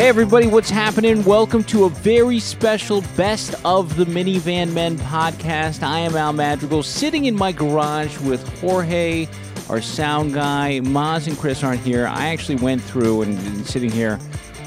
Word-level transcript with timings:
Hey, 0.00 0.08
everybody, 0.08 0.46
what's 0.46 0.70
happening? 0.70 1.22
Welcome 1.24 1.62
to 1.64 1.84
a 1.84 1.90
very 1.90 2.40
special 2.40 3.02
Best 3.18 3.54
of 3.66 3.96
the 3.96 4.06
Minivan 4.06 4.72
Men 4.72 4.96
podcast. 4.96 5.82
I 5.82 5.98
am 5.98 6.16
Al 6.16 6.32
Madrigal, 6.32 6.82
sitting 6.82 7.26
in 7.26 7.36
my 7.36 7.52
garage 7.52 8.18
with 8.20 8.42
Jorge, 8.60 9.28
our 9.68 9.82
sound 9.82 10.32
guy. 10.32 10.80
Maz 10.82 11.26
and 11.26 11.36
Chris 11.36 11.62
aren't 11.62 11.82
here. 11.82 12.06
I 12.06 12.28
actually 12.28 12.54
went 12.54 12.80
through 12.80 13.20
and 13.20 13.66
sitting 13.66 13.90
here 13.90 14.18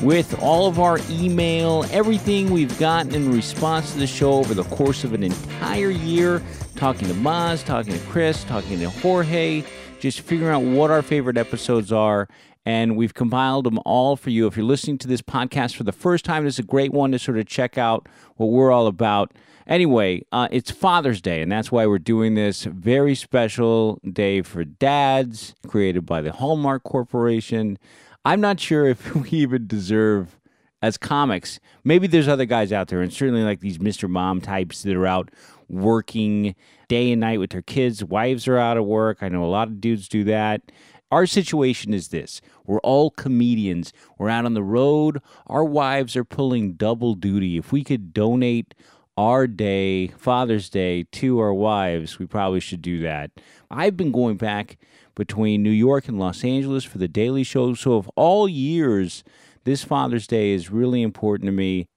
with 0.04 0.39
all 0.39 0.67
of 0.67 0.80
our 0.80 0.99
email, 1.09 1.84
everything 1.89 2.52
we've 2.52 2.77
gotten 2.77 3.15
in 3.15 3.34
response 3.34 3.91
to 3.93 3.97
the 3.97 4.05
show 4.05 4.34
over 4.34 4.54
the 4.54 4.65
course 4.65 5.04
of 5.04 5.13
an 5.13 5.23
entire 5.23 5.90
year, 5.90 6.43
talking 6.76 7.07
to 7.07 7.13
Maz, 7.15 7.65
talking 7.65 7.93
to 7.93 7.99
Chris, 8.05 8.43
talking 8.43 8.77
to 8.77 8.90
Jorge, 8.91 9.63
just 9.99 10.21
figuring 10.21 10.54
out 10.54 10.62
what 10.62 10.91
our 10.91 11.02
favorite 11.02 11.38
episodes 11.38 11.91
are 11.91 12.27
and 12.66 12.95
we've 12.95 13.13
compiled 13.13 13.66
them 13.66 13.80
all 13.85 14.16
for 14.16 14.30
you. 14.30 14.48
If 14.48 14.55
you're 14.55 14.66
listening 14.66 14.98
to 14.99 15.08
this 15.08 15.21
podcast 15.21 15.76
for 15.76 15.84
the 15.84 15.91
first 15.91 16.26
time, 16.26 16.45
is 16.45 16.59
a 16.59 16.63
great 16.63 16.91
one 16.91 17.12
to 17.12 17.20
sort 17.20 17.38
of 17.38 17.45
check 17.45 17.77
out 17.77 18.08
what 18.35 18.48
we're 18.48 18.71
all 18.71 18.88
about. 18.88 19.34
Anyway, 19.66 20.26
uh, 20.31 20.48
it's 20.52 20.71
Father's 20.71 21.21
Day, 21.21 21.41
and 21.41 21.52
that's 21.52 21.71
why 21.71 21.85
we're 21.85 21.99
doing 21.99 22.35
this 22.35 22.63
very 22.63 23.16
special 23.16 23.99
day 24.12 24.41
for 24.41 24.63
dads, 24.63 25.55
created 25.68 26.05
by 26.05 26.21
the 26.21 26.34
Hallmark 26.34 26.84
Corporation. 26.84 27.77
I'm 28.26 28.41
not 28.41 28.59
sure 28.59 28.88
if 28.88 29.16
we 29.16 29.30
even 29.30 29.68
deserve 29.68 30.38
as 30.82 30.98
comics. 30.98 31.62
Maybe 31.85 32.07
there's 32.07 32.27
other 32.27 32.45
guys 32.45 32.73
out 32.73 32.90
there, 32.90 33.02
and 33.02 33.12
certainly 33.12 33.43
like 33.43 33.62
these 33.62 33.77
Mr. 33.77 34.09
Mom 34.09 34.41
types 34.41 34.84
that 34.84 34.95
are 34.95 35.07
out 35.07 35.32
working 35.70 36.55
day 36.90 37.12
and 37.12 37.21
night 37.21 37.40
with 37.40 37.52
their 37.52 37.62
kids. 37.62 38.04
Wives 38.04 38.48
are 38.48 38.57
out 38.57 38.77
of 38.77 38.85
work. 38.85 39.20
I 39.21 39.30
know 39.30 39.43
a 39.43 39.48
lot 39.48 39.70
of 39.70 39.80
dudes 39.80 40.09
do 40.09 40.26
that. 40.26 40.62
Our 41.09 41.26
situation 41.26 41.93
is 41.93 42.09
this 42.09 42.41
we're 42.65 42.79
all 42.79 43.09
comedians. 43.11 43.93
We're 44.17 44.29
out 44.29 44.45
on 44.45 44.53
the 44.53 44.63
road. 44.63 45.21
Our 45.47 45.63
wives 45.63 46.15
are 46.15 46.23
pulling 46.23 46.73
double 46.73 47.15
duty. 47.15 47.57
If 47.57 47.71
we 47.71 47.83
could 47.83 48.13
donate 48.13 48.73
our 49.17 49.45
day, 49.47 50.07
Father's 50.07 50.69
Day, 50.69 51.03
to 51.03 51.39
our 51.39 51.53
wives, 51.53 52.19
we 52.19 52.25
probably 52.25 52.59
should 52.59 52.81
do 52.81 52.99
that. 52.99 53.31
I've 53.69 53.95
been 53.95 54.11
going 54.11 54.37
back 54.37 54.77
between 55.15 55.61
New 55.61 55.69
York 55.69 56.07
and 56.07 56.19
Los 56.19 56.43
Angeles 56.43 56.84
for 56.84 56.97
the 56.97 57.07
Daily 57.07 57.43
Show. 57.43 57.73
So, 57.75 57.93
of 57.93 58.09
all 58.15 58.47
years, 58.47 59.23
this 59.65 59.84
Father's 59.84 60.27
Day 60.27 60.51
is 60.51 60.71
really 60.71 61.01
important 61.01 61.47
to 61.47 61.51
me. 61.51 61.87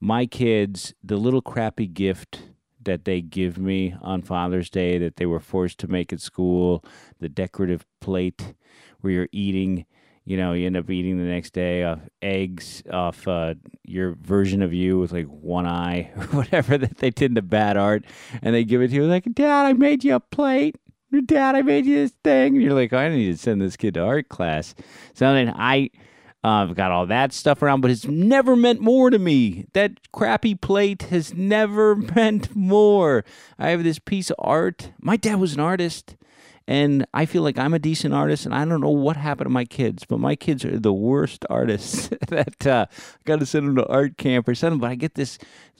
My 0.00 0.26
kids, 0.26 0.92
the 1.02 1.16
little 1.16 1.40
crappy 1.40 1.86
gift 1.86 2.42
that 2.84 3.04
they 3.04 3.20
give 3.20 3.58
me 3.58 3.94
on 4.00 4.22
Father's 4.22 4.70
Day 4.70 4.98
that 4.98 5.16
they 5.16 5.26
were 5.26 5.40
forced 5.40 5.78
to 5.78 5.88
make 5.88 6.12
at 6.12 6.20
school, 6.20 6.84
the 7.20 7.28
decorative 7.28 7.84
plate 8.00 8.54
where 9.00 9.12
you're 9.12 9.28
eating, 9.32 9.86
you 10.26 10.36
know, 10.36 10.52
you 10.52 10.66
end 10.66 10.76
up 10.76 10.90
eating 10.90 11.18
the 11.18 11.24
next 11.24 11.52
day 11.52 11.84
off 11.84 12.00
eggs 12.20 12.82
off 12.92 13.26
uh, 13.26 13.54
your 13.84 14.16
version 14.20 14.60
of 14.60 14.74
you 14.74 14.98
with 14.98 15.12
like 15.12 15.26
one 15.26 15.66
eye 15.66 16.10
or 16.16 16.24
whatever 16.24 16.76
that 16.76 16.98
they 16.98 17.10
did 17.10 17.30
in 17.30 17.34
the 17.34 17.42
bad 17.42 17.76
art, 17.76 18.04
and 18.42 18.54
they 18.54 18.64
give 18.64 18.82
it 18.82 18.88
to 18.88 18.94
you 18.94 19.06
like, 19.06 19.24
Dad, 19.32 19.66
I 19.66 19.72
made 19.72 20.04
you 20.04 20.16
a 20.16 20.20
plate. 20.20 20.76
Dad, 21.24 21.54
I 21.54 21.62
made 21.62 21.86
you 21.86 21.94
this 21.94 22.12
thing. 22.24 22.54
And 22.54 22.62
you're 22.62 22.74
like, 22.74 22.92
I 22.92 23.08
need 23.08 23.30
to 23.30 23.38
send 23.38 23.62
this 23.62 23.76
kid 23.76 23.94
to 23.94 24.00
art 24.00 24.28
class. 24.28 24.74
So 25.14 25.32
then 25.32 25.54
I 25.56 25.90
uh, 26.46 26.62
I've 26.62 26.76
got 26.76 26.92
all 26.92 27.06
that 27.06 27.32
stuff 27.32 27.60
around, 27.60 27.80
but 27.80 27.90
it's 27.90 28.04
never 28.04 28.54
meant 28.54 28.80
more 28.80 29.10
to 29.10 29.18
me. 29.18 29.66
That 29.72 30.12
crappy 30.12 30.54
plate 30.54 31.02
has 31.04 31.34
never 31.34 31.96
meant 32.14 32.54
more. 32.54 33.24
I 33.58 33.70
have 33.70 33.82
this 33.82 33.98
piece 33.98 34.30
of 34.30 34.36
art. 34.38 34.92
My 35.00 35.16
dad 35.16 35.40
was 35.40 35.54
an 35.54 35.60
artist, 35.60 36.14
and 36.68 37.06
I 37.14 37.26
feel 37.26 37.42
like 37.42 37.58
I'm 37.58 37.74
a 37.74 37.78
decent 37.78 38.12
artist, 38.12 38.44
and 38.44 38.54
I 38.54 38.64
don't 38.64 38.80
know 38.80 38.90
what 38.90 39.16
happened 39.16 39.46
to 39.46 39.52
my 39.52 39.64
kids, 39.64 40.04
but 40.04 40.18
my 40.18 40.34
kids 40.34 40.64
are 40.64 40.78
the 40.78 40.92
worst 40.92 41.44
artists 41.50 42.08
that 42.28 42.66
uh, 42.66 42.86
got 43.24 43.40
to 43.40 43.46
send 43.46 43.68
them 43.68 43.76
to 43.76 43.86
art 43.86 44.16
camp 44.16 44.48
or 44.48 44.54
something. 44.54 44.80
But 44.80 44.90
I 44.90 44.94
get 44.96 45.14
this 45.14 45.38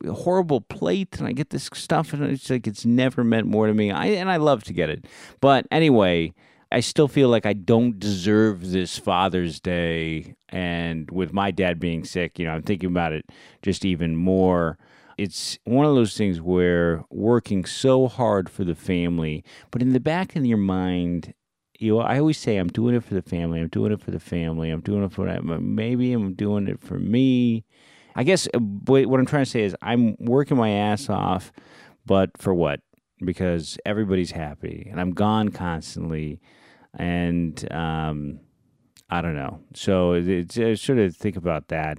horrible 0.08 0.60
plate, 0.60 1.19
and 1.19 1.26
I 1.26 1.32
get 1.32 1.50
this 1.50 1.69
stuff, 1.75 2.12
and 2.12 2.22
it's 2.22 2.48
like 2.48 2.66
it's 2.66 2.84
never 2.84 3.25
meant 3.25 3.46
more 3.46 3.66
to 3.66 3.75
me. 3.75 3.91
I 3.91 4.06
and 4.06 4.30
I 4.30 4.36
love 4.36 4.64
to 4.64 4.72
get 4.72 4.91
it, 4.91 5.06
but 5.41 5.66
anyway. 5.70 6.34
I 6.72 6.80
still 6.80 7.06
feel 7.06 7.28
like 7.28 7.46
I 7.46 7.52
don't 7.52 8.00
deserve 8.00 8.72
this 8.72 8.98
Father's 8.98 9.60
Day. 9.60 10.34
And 10.48 11.08
with 11.12 11.32
my 11.32 11.52
dad 11.52 11.78
being 11.78 12.04
sick, 12.04 12.41
you 12.41 12.44
know, 12.44 12.50
I'm 12.50 12.62
thinking 12.62 12.91
about 12.91 13.12
it 13.12 13.25
just 13.62 13.84
even 13.84 14.16
more. 14.16 14.76
It's 15.19 15.59
one 15.65 15.87
of 15.87 15.94
those 15.94 16.16
things 16.16 16.41
where 16.41 17.04
working 17.10 17.65
so 17.65 18.06
hard 18.06 18.50
for 18.50 18.65
the 18.65 18.75
family, 18.75 19.44
but 19.71 19.82
in 19.82 19.93
the 19.93 20.00
back 20.00 20.37
of 20.37 20.44
your 20.44 20.59
mind, 20.59 21.32
you 21.78 21.94
know, 21.94 22.00
I 22.00 22.19
always 22.19 22.38
say 22.38 22.56
I'm 22.56 22.69
doing 22.69 22.94
it 22.94 23.04
for 23.04 23.15
the 23.15 23.22
family. 23.22 23.60
I'm 23.60 23.69
doing 23.69 23.93
it 23.93 24.00
for 24.00 24.10
the 24.10 24.21
family. 24.21 24.71
I'm 24.71 24.81
doing 24.81 25.05
it 25.05 25.12
for 25.12 25.26
maybe 25.60 26.12
I'm 26.12 26.34
doing 26.34 26.69
it 26.69 26.81
for 26.81 26.99
me. 26.99 27.65
I 28.15 28.25
guess 28.25 28.49
uh, 28.55 28.59
what 28.59 29.21
I'm 29.21 29.26
trying 29.26 29.44
to 29.44 29.50
say 29.50 29.62
is 29.62 29.76
I'm 29.82 30.16
working 30.19 30.56
my 30.56 30.71
ass 30.71 31.09
off, 31.09 31.53
but 32.06 32.31
for 32.38 32.55
what? 32.55 32.81
Because 33.25 33.78
everybody's 33.87 34.31
happy, 34.31 34.88
and 34.91 35.00
I'm 35.00 35.12
gone 35.12 35.50
constantly 35.50 36.41
and 36.97 37.72
um, 37.72 38.41
I 39.10 39.21
don't 39.21 39.37
know. 39.37 39.60
So 39.75 40.12
it's, 40.12 40.59
I 40.59 40.75
sort 40.75 40.99
of 40.99 41.15
think 41.15 41.37
about 41.37 41.69
that 41.69 41.99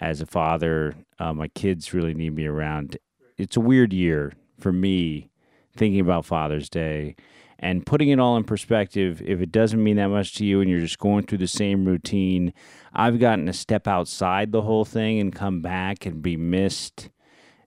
as 0.00 0.20
a 0.20 0.26
father. 0.26 0.94
Uh, 1.18 1.32
my 1.32 1.48
kids 1.48 1.92
really 1.94 2.14
need 2.14 2.34
me 2.34 2.46
around. 2.46 2.96
It's 3.38 3.56
a 3.56 3.60
weird 3.60 3.92
year 3.92 4.32
for 4.58 4.72
me 4.72 5.30
thinking 5.76 6.00
about 6.00 6.24
Father's 6.26 6.68
Day 6.68 7.16
and 7.58 7.86
putting 7.86 8.08
it 8.08 8.18
all 8.18 8.36
in 8.36 8.44
perspective. 8.44 9.22
If 9.24 9.40
it 9.40 9.52
doesn't 9.52 9.82
mean 9.82 9.96
that 9.96 10.08
much 10.08 10.34
to 10.34 10.44
you 10.44 10.60
and 10.60 10.68
you're 10.68 10.80
just 10.80 10.98
going 10.98 11.26
through 11.26 11.38
the 11.38 11.46
same 11.46 11.84
routine, 11.84 12.52
I've 12.92 13.20
gotten 13.20 13.46
to 13.46 13.52
step 13.52 13.86
outside 13.86 14.50
the 14.50 14.62
whole 14.62 14.84
thing 14.84 15.20
and 15.20 15.34
come 15.34 15.62
back 15.62 16.04
and 16.04 16.20
be 16.20 16.36
missed. 16.36 17.08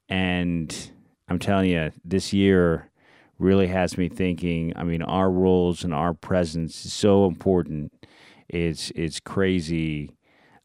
And 0.09 0.92
I'm 1.30 1.40
telling 1.40 1.69
you, 1.72 1.92
this 2.03 2.34
year 2.34 2.92
really 3.40 3.68
has 3.68 3.97
me 3.97 4.09
thinking. 4.09 4.74
I 4.75 4.84
mean, 4.84 5.02
our 5.02 5.31
roles 5.31 5.84
and 5.84 5.94
our 5.94 6.13
presence 6.13 6.86
is 6.86 6.94
so 6.94 7.25
important. 7.25 7.92
It's 8.47 8.92
it's 8.92 9.19
crazy. 9.19 10.12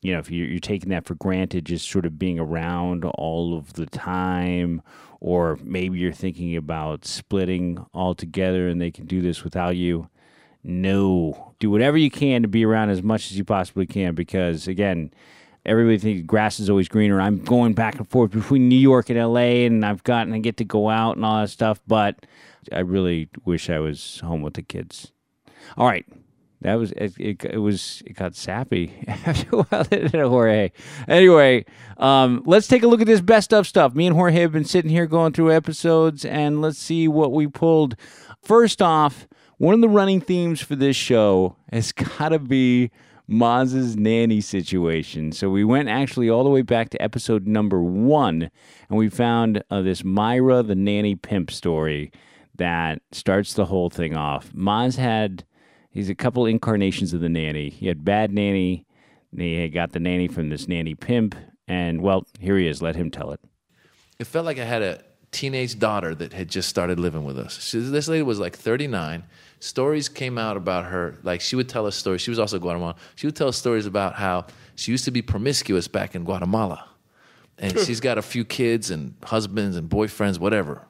You 0.02 0.14
know, 0.14 0.18
if 0.18 0.30
you're, 0.30 0.46
you're 0.46 0.60
taking 0.60 0.90
that 0.90 1.04
for 1.04 1.14
granted, 1.14 1.66
just 1.66 1.90
sort 1.90 2.06
of 2.06 2.18
being 2.18 2.38
around 2.38 3.04
all 3.04 3.56
of 3.56 3.74
the 3.74 3.86
time, 3.86 4.82
or 5.20 5.58
maybe 5.62 5.98
you're 5.98 6.12
thinking 6.12 6.56
about 6.56 7.04
splitting 7.04 7.84
altogether 7.92 8.68
and 8.68 8.80
they 8.80 8.90
can 8.90 9.06
do 9.06 9.20
this 9.20 9.44
without 9.44 9.76
you. 9.76 10.08
No, 10.62 11.54
do 11.58 11.70
whatever 11.70 11.96
you 11.96 12.10
can 12.10 12.42
to 12.42 12.48
be 12.48 12.64
around 12.64 12.90
as 12.90 13.02
much 13.02 13.30
as 13.30 13.36
you 13.38 13.44
possibly 13.44 13.86
can 13.86 14.14
because, 14.14 14.68
again, 14.68 15.10
everybody 15.64 15.98
thinks 15.98 16.26
grass 16.26 16.60
is 16.60 16.70
always 16.70 16.88
greener. 16.88 17.20
I'm 17.20 17.38
going 17.38 17.74
back 17.74 17.96
and 17.96 18.08
forth 18.08 18.30
between 18.30 18.68
New 18.68 18.78
York 18.78 19.10
and 19.10 19.18
LA, 19.18 19.64
and 19.66 19.84
I've 19.84 20.04
gotten 20.04 20.32
to 20.32 20.38
get 20.38 20.56
to 20.58 20.64
go 20.64 20.88
out 20.88 21.16
and 21.16 21.24
all 21.24 21.40
that 21.40 21.48
stuff. 21.48 21.80
But 21.86 22.26
I 22.72 22.80
really 22.80 23.28
wish 23.44 23.70
I 23.70 23.78
was 23.78 24.20
home 24.20 24.42
with 24.42 24.54
the 24.54 24.62
kids. 24.62 25.12
All 25.76 25.86
right. 25.86 26.06
That 26.62 26.74
was 26.74 26.92
it, 26.92 27.14
it, 27.18 27.44
it 27.44 27.58
was 27.58 28.02
it 28.04 28.14
got 28.14 28.34
sappy 28.34 28.92
after 29.08 29.56
a 29.56 30.28
while. 30.28 30.68
Anyway, 31.08 31.64
um, 31.96 32.42
let's 32.44 32.66
take 32.66 32.82
a 32.82 32.86
look 32.86 33.00
at 33.00 33.06
this 33.06 33.22
best 33.22 33.54
of 33.54 33.66
stuff. 33.66 33.94
Me 33.94 34.06
and 34.06 34.14
Jorge 34.14 34.40
have 34.40 34.52
been 34.52 34.64
sitting 34.64 34.90
here 34.90 35.06
going 35.06 35.32
through 35.32 35.52
episodes, 35.52 36.24
and 36.24 36.60
let's 36.60 36.78
see 36.78 37.08
what 37.08 37.32
we 37.32 37.46
pulled. 37.46 37.96
First 38.42 38.82
off, 38.82 39.26
one 39.56 39.74
of 39.74 39.80
the 39.80 39.88
running 39.88 40.20
themes 40.20 40.60
for 40.60 40.76
this 40.76 40.96
show 40.96 41.56
has 41.72 41.92
got 42.18 42.30
to 42.30 42.38
be 42.38 42.90
Maz's 43.26 43.96
nanny 43.96 44.40
situation. 44.42 45.32
So 45.32 45.48
we 45.48 45.64
went 45.64 45.88
actually 45.88 46.28
all 46.28 46.44
the 46.44 46.50
way 46.50 46.62
back 46.62 46.90
to 46.90 47.02
episode 47.02 47.46
number 47.46 47.80
one, 47.80 48.50
and 48.88 48.98
we 48.98 49.08
found 49.08 49.62
uh, 49.70 49.80
this 49.80 50.04
Myra 50.04 50.62
the 50.62 50.74
nanny 50.74 51.14
pimp 51.14 51.50
story 51.50 52.12
that 52.56 53.00
starts 53.12 53.54
the 53.54 53.66
whole 53.66 53.88
thing 53.88 54.14
off. 54.14 54.52
Maz 54.52 54.96
had 54.96 55.44
he's 55.90 56.08
a 56.08 56.14
couple 56.14 56.46
incarnations 56.46 57.12
of 57.12 57.20
the 57.20 57.28
nanny. 57.28 57.70
He 57.70 57.86
had 57.86 58.04
bad 58.04 58.32
nanny. 58.32 58.86
He 59.36 59.68
got 59.68 59.92
the 59.92 60.00
nanny 60.00 60.28
from 60.28 60.48
this 60.48 60.66
nanny 60.66 60.94
pimp, 60.94 61.36
and 61.68 62.00
well, 62.00 62.26
here 62.40 62.58
he 62.58 62.66
is. 62.66 62.82
Let 62.82 62.96
him 62.96 63.10
tell 63.10 63.30
it. 63.32 63.40
It 64.18 64.26
felt 64.26 64.44
like 64.44 64.58
I 64.58 64.64
had 64.64 64.82
a 64.82 65.02
teenage 65.30 65.78
daughter 65.78 66.14
that 66.16 66.32
had 66.32 66.48
just 66.48 66.68
started 66.68 66.98
living 66.98 67.24
with 67.24 67.38
us. 67.38 67.62
She, 67.62 67.78
this 67.78 68.08
lady 68.08 68.22
was 68.22 68.40
like 68.40 68.56
39. 68.56 69.22
Stories 69.60 70.08
came 70.08 70.36
out 70.36 70.56
about 70.56 70.86
her. 70.86 71.16
Like 71.22 71.40
she 71.40 71.54
would 71.54 71.68
tell 71.68 71.86
us 71.86 71.94
stories. 71.94 72.20
She 72.20 72.30
was 72.30 72.38
also 72.38 72.58
Guatemalan. 72.58 72.96
She 73.14 73.26
would 73.26 73.36
tell 73.36 73.48
us 73.48 73.56
stories 73.56 73.86
about 73.86 74.14
how 74.14 74.46
she 74.74 74.90
used 74.90 75.04
to 75.04 75.10
be 75.10 75.22
promiscuous 75.22 75.86
back 75.86 76.14
in 76.14 76.24
Guatemala, 76.24 76.88
and 77.58 77.78
she's 77.78 78.00
got 78.00 78.18
a 78.18 78.22
few 78.22 78.44
kids 78.44 78.90
and 78.90 79.14
husbands 79.22 79.76
and 79.76 79.88
boyfriends, 79.88 80.38
whatever 80.38 80.86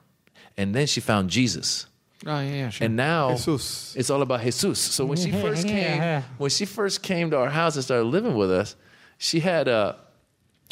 and 0.57 0.75
then 0.75 0.87
she 0.87 1.01
found 1.01 1.29
Jesus. 1.29 1.87
Oh 2.25 2.39
yeah, 2.39 2.51
yeah 2.51 2.69
sure. 2.69 2.85
And 2.85 2.95
now 2.95 3.31
Jesus. 3.31 3.95
it's 3.95 4.09
all 4.09 4.21
about 4.21 4.41
Jesus. 4.41 4.79
So 4.79 5.05
when 5.05 5.17
she 5.17 5.31
first 5.31 5.67
came, 5.67 6.23
when 6.37 6.49
she 6.49 6.65
first 6.65 7.01
came 7.01 7.31
to 7.31 7.37
our 7.37 7.49
house 7.49 7.75
and 7.75 7.83
started 7.83 8.05
living 8.05 8.35
with 8.35 8.51
us, 8.51 8.75
she 9.17 9.39
had 9.39 9.67
a, 9.67 9.97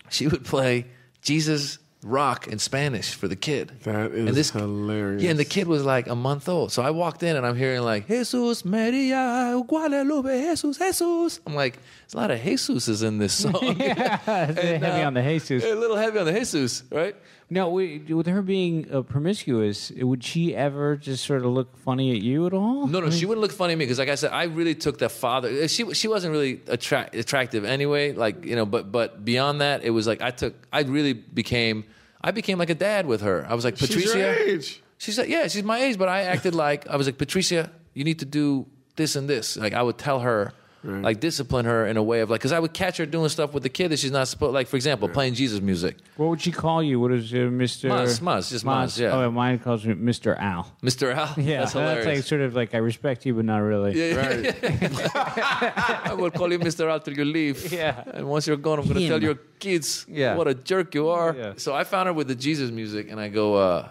she 0.09 0.27
would 0.27 0.45
play 0.45 0.85
Jesus 1.21 1.79
rock 2.01 2.47
in 2.47 2.59
Spanish 2.59 3.13
for 3.13 3.27
the 3.27 3.35
kid. 3.35 3.71
That 3.83 4.11
is 4.11 4.51
hilarious. 4.51 5.21
Yeah, 5.21 5.31
and 5.31 5.39
the 5.39 5.45
kid 5.45 5.67
was 5.67 5.83
like 5.83 6.07
a 6.07 6.15
month 6.15 6.47
old. 6.47 6.71
So 6.71 6.81
I 6.81 6.91
walked 6.91 7.23
in 7.23 7.35
and 7.35 7.45
I'm 7.45 7.57
hearing 7.57 7.81
like 7.81 8.07
Jesus 8.07 8.63
Maria 8.63 9.61
Guadalupe 9.67 10.49
Jesus 10.49 10.77
Jesus. 10.77 11.39
I'm 11.45 11.55
like, 11.55 11.73
there's 11.73 12.13
a 12.13 12.17
lot 12.17 12.31
of 12.31 12.39
Jesuses 12.39 13.03
in 13.03 13.17
this 13.17 13.33
song. 13.33 13.59
yeah, 13.79 14.49
it's 14.49 14.59
And, 14.59 14.83
heavy 14.83 15.01
uh, 15.01 15.07
on 15.07 15.13
the 15.13 15.21
Jesus. 15.21 15.63
a 15.63 15.75
little 15.75 15.97
heavy 15.97 16.19
on 16.19 16.25
the 16.25 16.33
Jesus, 16.33 16.83
right? 16.91 17.15
Now, 17.51 17.69
with 17.69 18.27
her 18.27 18.43
being 18.43 18.87
uh, 18.93 19.01
promiscuous, 19.01 19.91
would 19.91 20.23
she 20.23 20.55
ever 20.55 20.95
just 20.95 21.25
sort 21.25 21.43
of 21.43 21.51
look 21.51 21.75
funny 21.77 22.11
at 22.11 22.21
you 22.21 22.45
at 22.45 22.53
all? 22.53 22.85
No, 22.85 22.99
no, 22.99 23.09
she 23.09 23.25
wouldn't 23.25 23.41
look 23.41 23.51
funny 23.51 23.73
at 23.73 23.79
me 23.79 23.85
because, 23.85 23.97
like 23.97 24.09
I 24.09 24.15
said, 24.15 24.31
I 24.31 24.43
really 24.43 24.75
took 24.75 24.99
that 24.99 25.11
father. 25.11 25.67
She 25.67 25.91
she 25.95 26.07
wasn't 26.07 26.31
really 26.33 26.61
attract, 26.67 27.15
attractive 27.15 27.65
anyway. 27.65 28.13
Like 28.13 28.45
you 28.45 28.55
know, 28.55 28.67
but 28.67 28.91
but 28.91 29.25
beyond 29.25 29.61
that, 29.61 29.83
it 29.83 29.89
was 29.89 30.05
like 30.05 30.21
I 30.21 30.29
took. 30.29 30.53
I 30.71 30.81
really 30.81 31.13
became. 31.13 31.85
I 32.21 32.31
became 32.31 32.59
like 32.59 32.69
a 32.69 32.75
dad 32.75 33.07
with 33.07 33.21
her. 33.21 33.47
I 33.49 33.55
was 33.55 33.65
like 33.65 33.79
Patricia. 33.79 33.99
She's 33.99 34.11
Patricia. 34.11 34.43
your 34.43 34.55
age. 34.55 34.83
She's 34.99 35.17
like, 35.17 35.29
yeah, 35.29 35.47
she's 35.47 35.63
my 35.63 35.79
age, 35.79 35.97
but 35.97 36.09
I 36.09 36.23
acted 36.23 36.53
like 36.53 36.87
I 36.87 36.97
was 36.97 37.07
like 37.07 37.17
Patricia. 37.17 37.71
You 37.95 38.03
need 38.03 38.19
to 38.19 38.25
do 38.25 38.67
this 38.95 39.15
and 39.15 39.27
this. 39.27 39.57
Like 39.57 39.73
I 39.73 39.81
would 39.81 39.97
tell 39.97 40.19
her, 40.19 40.53
like 40.83 41.19
discipline 41.19 41.65
her 41.65 41.85
in 41.85 41.97
a 41.97 42.03
way 42.03 42.21
of 42.21 42.29
like, 42.29 42.39
because 42.39 42.53
I 42.53 42.59
would 42.59 42.73
catch 42.73 42.97
her 42.97 43.05
doing 43.05 43.27
stuff 43.29 43.53
with 43.53 43.63
the 43.63 43.69
kid 43.69 43.89
that 43.89 43.99
she's 43.99 44.11
not 44.11 44.27
supposed. 44.29 44.53
Like 44.53 44.67
for 44.67 44.77
example, 44.77 45.09
playing 45.09 45.33
Jesus 45.33 45.59
music. 45.61 45.97
What 46.15 46.27
would 46.29 46.41
she 46.41 46.51
call 46.51 46.81
you? 46.81 46.99
What 46.99 47.11
is 47.11 47.33
uh, 47.33 47.37
Mr. 47.51 47.89
Maz, 47.89 48.21
Maz, 48.21 48.49
just 48.49 48.63
Maz, 48.65 48.97
yeah. 48.97 49.11
Oh, 49.11 49.29
mine 49.29 49.59
calls 49.59 49.85
me 49.85 49.93
Mr. 49.93 50.37
Al. 50.39 50.71
Mr. 50.81 51.13
Al. 51.13 51.33
Yeah, 51.37 51.59
that's 51.59 51.73
hilarious. 51.73 52.05
like 52.05 52.23
sort 52.23 52.41
of 52.41 52.55
like 52.55 52.73
I 52.73 52.77
respect 52.77 53.25
you, 53.25 53.33
but 53.33 53.45
not 53.45 53.57
really. 53.59 53.93
Yeah, 53.93 54.15
Right. 54.15 54.55
I 55.15 56.13
will 56.17 56.31
call 56.31 56.51
you 56.51 56.59
Mr. 56.59 56.89
Al 56.89 56.99
till 56.99 57.17
you 57.17 57.25
leave. 57.25 57.71
Yeah. 57.71 58.03
And 58.13 58.27
once 58.29 58.47
you're 58.47 58.57
gone, 58.57 58.79
I'm 58.79 58.85
going 58.85 58.95
to 58.95 59.01
Him. 59.03 59.09
tell 59.09 59.21
your 59.21 59.35
kids 59.59 60.05
Yeah. 60.09 60.35
what 60.35 60.47
a 60.47 60.53
jerk 60.53 60.95
you 60.95 61.09
are. 61.09 61.35
Yeah. 61.35 61.53
So 61.57 61.73
I 61.73 61.83
found 61.83 62.07
her 62.07 62.13
with 62.13 62.27
the 62.27 62.35
Jesus 62.35 62.71
music, 62.71 63.09
and 63.11 63.19
I 63.19 63.27
go, 63.29 63.55
uh, 63.55 63.89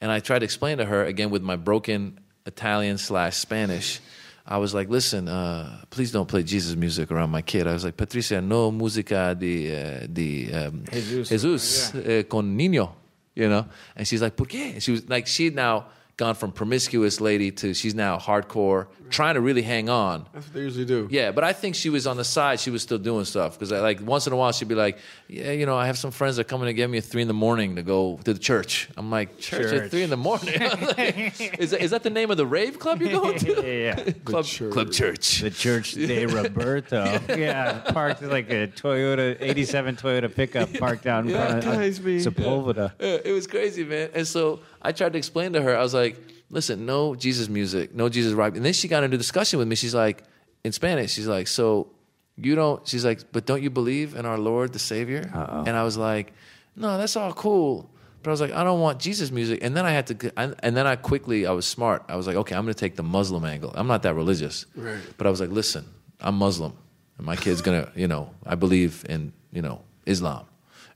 and 0.00 0.10
I 0.10 0.20
try 0.20 0.38
to 0.38 0.44
explain 0.44 0.78
to 0.78 0.84
her 0.84 1.04
again 1.04 1.30
with 1.30 1.42
my 1.42 1.56
broken 1.56 2.18
Italian 2.46 2.98
slash 2.98 3.36
Spanish. 3.36 4.00
I 4.48 4.58
was 4.58 4.72
like, 4.72 4.88
listen, 4.88 5.28
uh, 5.28 5.84
please 5.90 6.12
don't 6.12 6.28
play 6.28 6.44
Jesus 6.44 6.76
music 6.76 7.10
around 7.10 7.30
my 7.30 7.42
kid. 7.42 7.66
I 7.66 7.72
was 7.72 7.84
like, 7.84 7.96
Patricia, 7.96 8.40
no 8.40 8.70
música 8.70 9.36
de, 9.36 9.74
uh, 9.74 10.06
de 10.06 10.52
um, 10.52 10.84
Jesus. 10.92 11.28
Jesus 11.28 11.94
eh, 11.96 12.22
con 12.28 12.56
niño, 12.56 12.92
you 13.34 13.48
know? 13.48 13.66
And 13.96 14.06
she's 14.06 14.22
like, 14.22 14.36
¿por 14.36 14.46
qué? 14.46 14.74
And 14.74 14.82
she 14.82 14.92
was 14.92 15.08
like, 15.08 15.26
she'd 15.26 15.56
now 15.56 15.86
gone 16.16 16.34
from 16.34 16.52
promiscuous 16.52 17.20
lady 17.20 17.50
to 17.50 17.74
she's 17.74 17.94
now 17.94 18.18
hardcore, 18.18 18.86
trying 19.10 19.34
to 19.34 19.40
really 19.40 19.62
hang 19.62 19.88
on. 19.88 20.26
That's 20.32 20.46
what 20.46 20.54
they 20.54 20.60
usually 20.62 20.84
do. 20.84 21.08
Yeah, 21.10 21.30
but 21.32 21.44
I 21.44 21.52
think 21.52 21.74
she 21.74 21.90
was 21.90 22.06
on 22.06 22.16
the 22.16 22.24
side. 22.24 22.60
She 22.60 22.70
was 22.70 22.82
still 22.82 22.98
doing 22.98 23.24
stuff 23.24 23.58
because, 23.58 23.72
like, 23.72 24.00
once 24.00 24.26
in 24.26 24.32
a 24.32 24.36
while 24.36 24.52
she'd 24.52 24.68
be 24.68 24.74
like, 24.74 24.98
"Yeah, 25.28 25.52
you 25.52 25.66
know, 25.66 25.76
I 25.76 25.86
have 25.86 25.98
some 25.98 26.10
friends 26.10 26.36
that 26.36 26.42
are 26.42 26.48
coming 26.48 26.66
to 26.66 26.74
get 26.74 26.88
me 26.90 26.98
at 26.98 27.04
three 27.04 27.22
in 27.22 27.28
the 27.28 27.34
morning 27.34 27.76
to 27.76 27.82
go 27.82 28.18
to 28.24 28.32
the 28.32 28.38
church." 28.38 28.88
I'm 28.96 29.10
like, 29.10 29.38
"Church, 29.38 29.62
Church. 29.70 29.82
at 29.84 29.90
three 29.90 30.02
in 30.02 30.10
the 30.10 30.16
morning? 30.16 30.54
is, 30.60 31.70
that, 31.70 31.80
is 31.80 31.90
that 31.90 32.02
the 32.02 32.10
name 32.10 32.30
of 32.30 32.36
the 32.36 32.46
rave 32.46 32.78
club 32.78 33.00
you're 33.00 33.12
going 33.12 33.38
to? 33.38 33.62
yeah. 33.66 33.94
club 34.24 34.44
church. 34.44 34.72
Club 34.72 34.90
Church. 34.92 35.40
The 35.40 35.50
Church 35.50 35.92
de 35.92 36.26
Roberto. 36.26 37.04
yeah, 37.36 37.80
parked 37.92 38.22
like 38.22 38.50
a 38.50 38.68
Toyota, 38.68 39.36
87 39.40 39.96
Toyota 39.96 40.34
pickup 40.34 40.72
parked 40.74 41.06
out 41.06 41.24
in 41.24 41.30
Yeah, 41.30 41.46
front 41.46 41.64
of 41.64 41.72
uh, 41.72 41.76
guys, 41.76 42.00
me. 42.00 42.18
Sepulveda. 42.20 42.92
Yeah, 42.98 43.18
it 43.24 43.32
was 43.32 43.46
crazy, 43.46 43.84
man. 43.84 44.10
And 44.14 44.26
so 44.26 44.60
I 44.82 44.92
tried 44.92 45.12
to 45.12 45.18
explain 45.18 45.52
to 45.54 45.62
her. 45.62 45.76
I 45.76 45.82
was 45.82 45.94
like, 45.94 46.16
"Listen, 46.50 46.86
no 46.86 47.14
Jesus 47.14 47.48
music, 47.48 47.94
no 47.94 48.08
Jesus 48.08 48.32
rock." 48.32 48.56
And 48.56 48.64
then 48.64 48.72
she 48.72 48.88
got 48.88 49.04
into 49.04 49.16
discussion 49.16 49.58
with 49.58 49.68
me. 49.68 49.76
She's 49.76 49.94
like, 49.94 50.22
in 50.64 50.72
Spanish, 50.72 51.12
she's 51.12 51.28
like, 51.28 51.48
"So 51.48 51.88
you 52.36 52.54
don't?" 52.54 52.86
She's 52.86 53.04
like, 53.04 53.32
"But 53.32 53.46
don't 53.46 53.62
you 53.62 53.70
believe 53.70 54.14
in 54.14 54.26
our 54.26 54.38
Lord, 54.38 54.72
the 54.72 54.78
Savior?" 54.78 55.30
Uh-oh. 55.34 55.64
And 55.66 55.76
I 55.76 55.82
was 55.82 55.96
like, 55.96 56.32
"No, 56.74 56.98
that's 56.98 57.16
all 57.16 57.32
cool." 57.32 57.90
But 58.22 58.30
I 58.30 58.32
was 58.32 58.40
like, 58.40 58.52
I 58.52 58.64
don't 58.64 58.80
want 58.80 58.98
Jesus 58.98 59.30
music. 59.30 59.60
And 59.62 59.76
then 59.76 59.86
I 59.86 59.92
had 59.92 60.08
to, 60.08 60.32
and 60.36 60.56
and 60.58 60.76
then 60.76 60.84
I 60.84 60.96
quickly, 60.96 61.46
I 61.46 61.52
was 61.52 61.64
smart. 61.64 62.02
I 62.08 62.16
was 62.16 62.26
like, 62.26 62.34
okay, 62.34 62.56
I'm 62.56 62.64
going 62.64 62.74
to 62.74 62.80
take 62.80 62.96
the 62.96 63.04
Muslim 63.04 63.44
angle. 63.44 63.70
I'm 63.72 63.86
not 63.86 64.02
that 64.02 64.14
religious. 64.14 64.66
Right. 64.74 64.98
But 65.16 65.28
I 65.28 65.30
was 65.30 65.40
like, 65.40 65.50
listen, 65.50 65.84
I'm 66.20 66.34
Muslim. 66.34 66.72
And 67.18 67.26
my 67.26 67.36
kid's 67.36 67.62
going 67.62 67.84
to, 67.84 67.92
you 67.94 68.08
know, 68.08 68.30
I 68.44 68.56
believe 68.56 69.06
in, 69.08 69.32
you 69.52 69.62
know, 69.62 69.82
Islam. 70.06 70.46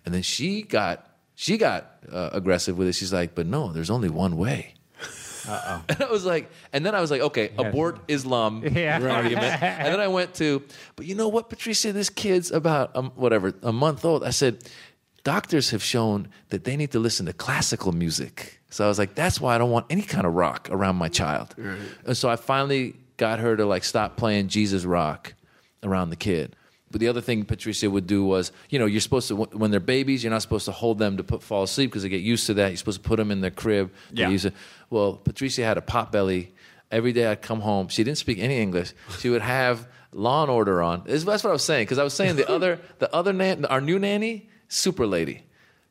And 0.05 0.13
then 0.13 0.23
she 0.23 0.63
got, 0.63 1.07
she 1.37 1.57
got 1.57 2.03
uh, 2.11 2.31
aggressive 2.33 2.77
with 2.77 2.89
it. 2.89 2.95
She's 2.95 3.13
like, 3.13 3.37
but 3.37 3.47
no, 3.47 3.73
there's 3.73 3.91
only 3.91 4.09
one 4.09 4.37
way. 4.37 4.75
Uh-oh. 5.51 5.83
And 5.89 6.03
I 6.03 6.11
was 6.11 6.25
like, 6.25 6.51
and 6.73 6.85
then 6.87 6.95
I 6.95 7.01
was 7.01 7.11
like, 7.11 7.21
okay, 7.21 7.51
abort 7.59 7.99
Islam 8.09 8.63
Yeah. 8.65 9.01
argument. 9.03 9.63
And 9.63 9.93
then 9.93 10.01
I 10.01 10.09
went 10.09 10.35
to, 10.35 10.63
but 10.97 11.07
you 11.07 11.15
know 11.15 11.29
what, 11.29 11.49
Patricia, 11.51 11.93
this 11.93 12.09
kid's 12.11 12.51
about 12.51 12.95
um, 12.97 13.11
whatever 13.17 13.53
a 13.63 13.73
month 13.73 14.05
old. 14.05 14.25
I 14.25 14.31
said, 14.31 14.65
doctors 15.25 15.71
have 15.71 15.83
shown 15.83 16.29
that 16.49 16.65
they 16.65 16.77
need 16.77 16.93
to 16.93 16.99
listen 16.99 17.27
to 17.27 17.33
classical 17.33 17.93
music. 17.93 18.61
So 18.71 18.85
I 18.85 18.89
was 18.89 18.99
like, 18.99 19.15
that's 19.15 19.41
why 19.41 19.55
I 19.55 19.59
don't 19.59 19.71
want 19.71 19.87
any 19.91 20.03
kind 20.03 20.27
of 20.27 20.35
rock 20.35 20.69
around 20.71 20.97
my 20.97 21.09
child. 21.09 21.55
And 22.07 22.17
so 22.17 22.29
I 22.31 22.37
finally 22.37 22.95
got 23.17 23.39
her 23.41 23.57
to 23.57 23.67
like 23.67 23.85
stop 23.85 24.17
playing 24.17 24.49
Jesus 24.49 24.85
rock 24.85 25.35
around 25.83 26.11
the 26.11 26.17
kid. 26.17 26.55
But 26.91 27.01
the 27.01 27.09
other 27.09 27.21
thing 27.21 27.45
Patricia 27.45 27.89
would 27.89 28.07
do 28.07 28.25
was, 28.25 28.51
you 28.69 28.79
know, 28.79 28.87
you're 28.87 29.01
supposed 29.01 29.29
to 29.29 29.37
when 29.37 29.71
they're 29.71 29.79
babies, 29.79 30.25
you're 30.25 30.33
not 30.33 30.43
supposed 30.43 30.65
to 30.65 30.73
hold 30.73 30.99
them 30.99 31.19
to 31.19 31.25
put 31.25 31.43
fall 31.43 31.63
asleep 31.63 31.91
because 31.91 32.03
they 32.03 32.09
get 32.09 32.23
used 32.23 32.47
to 32.47 32.55
that. 32.55 32.69
You're 32.69 32.77
supposed 32.77 33.03
to 33.03 33.09
put 33.09 33.17
them 33.17 33.31
in 33.31 33.41
their 33.41 33.53
crib. 33.53 33.93
Yeah. 34.13 34.29
use 34.29 34.45
it. 34.45 34.55
Well, 34.91 35.15
Patricia 35.15 35.65
had 35.65 35.79
a 35.79 35.83
pot 35.83 36.11
belly. 36.11 36.53
Every 36.91 37.13
day 37.13 37.27
I'd 37.27 37.43
come 37.43 37.61
home. 37.61 37.87
She 37.89 38.03
didn't 38.03 38.19
speak 38.19 38.41
any 38.41 38.59
English. 38.59 38.93
She 39.21 39.29
would 39.29 39.43
have 39.43 39.87
Law 40.13 40.43
and 40.43 40.51
Order 40.51 40.83
on. 40.83 41.05
That's 41.07 41.25
what 41.25 41.45
I 41.45 41.53
was 41.53 41.63
saying 41.63 41.85
because 41.85 41.99
I 41.99 42.03
was 42.03 42.15
saying 42.15 42.35
the 42.35 42.51
other 42.53 42.81
the 42.99 43.15
other 43.15 43.33
nan, 43.33 43.65
our 43.67 43.81
new 43.81 43.99
nanny, 43.99 44.49
super 44.69 45.07
lady. 45.07 45.45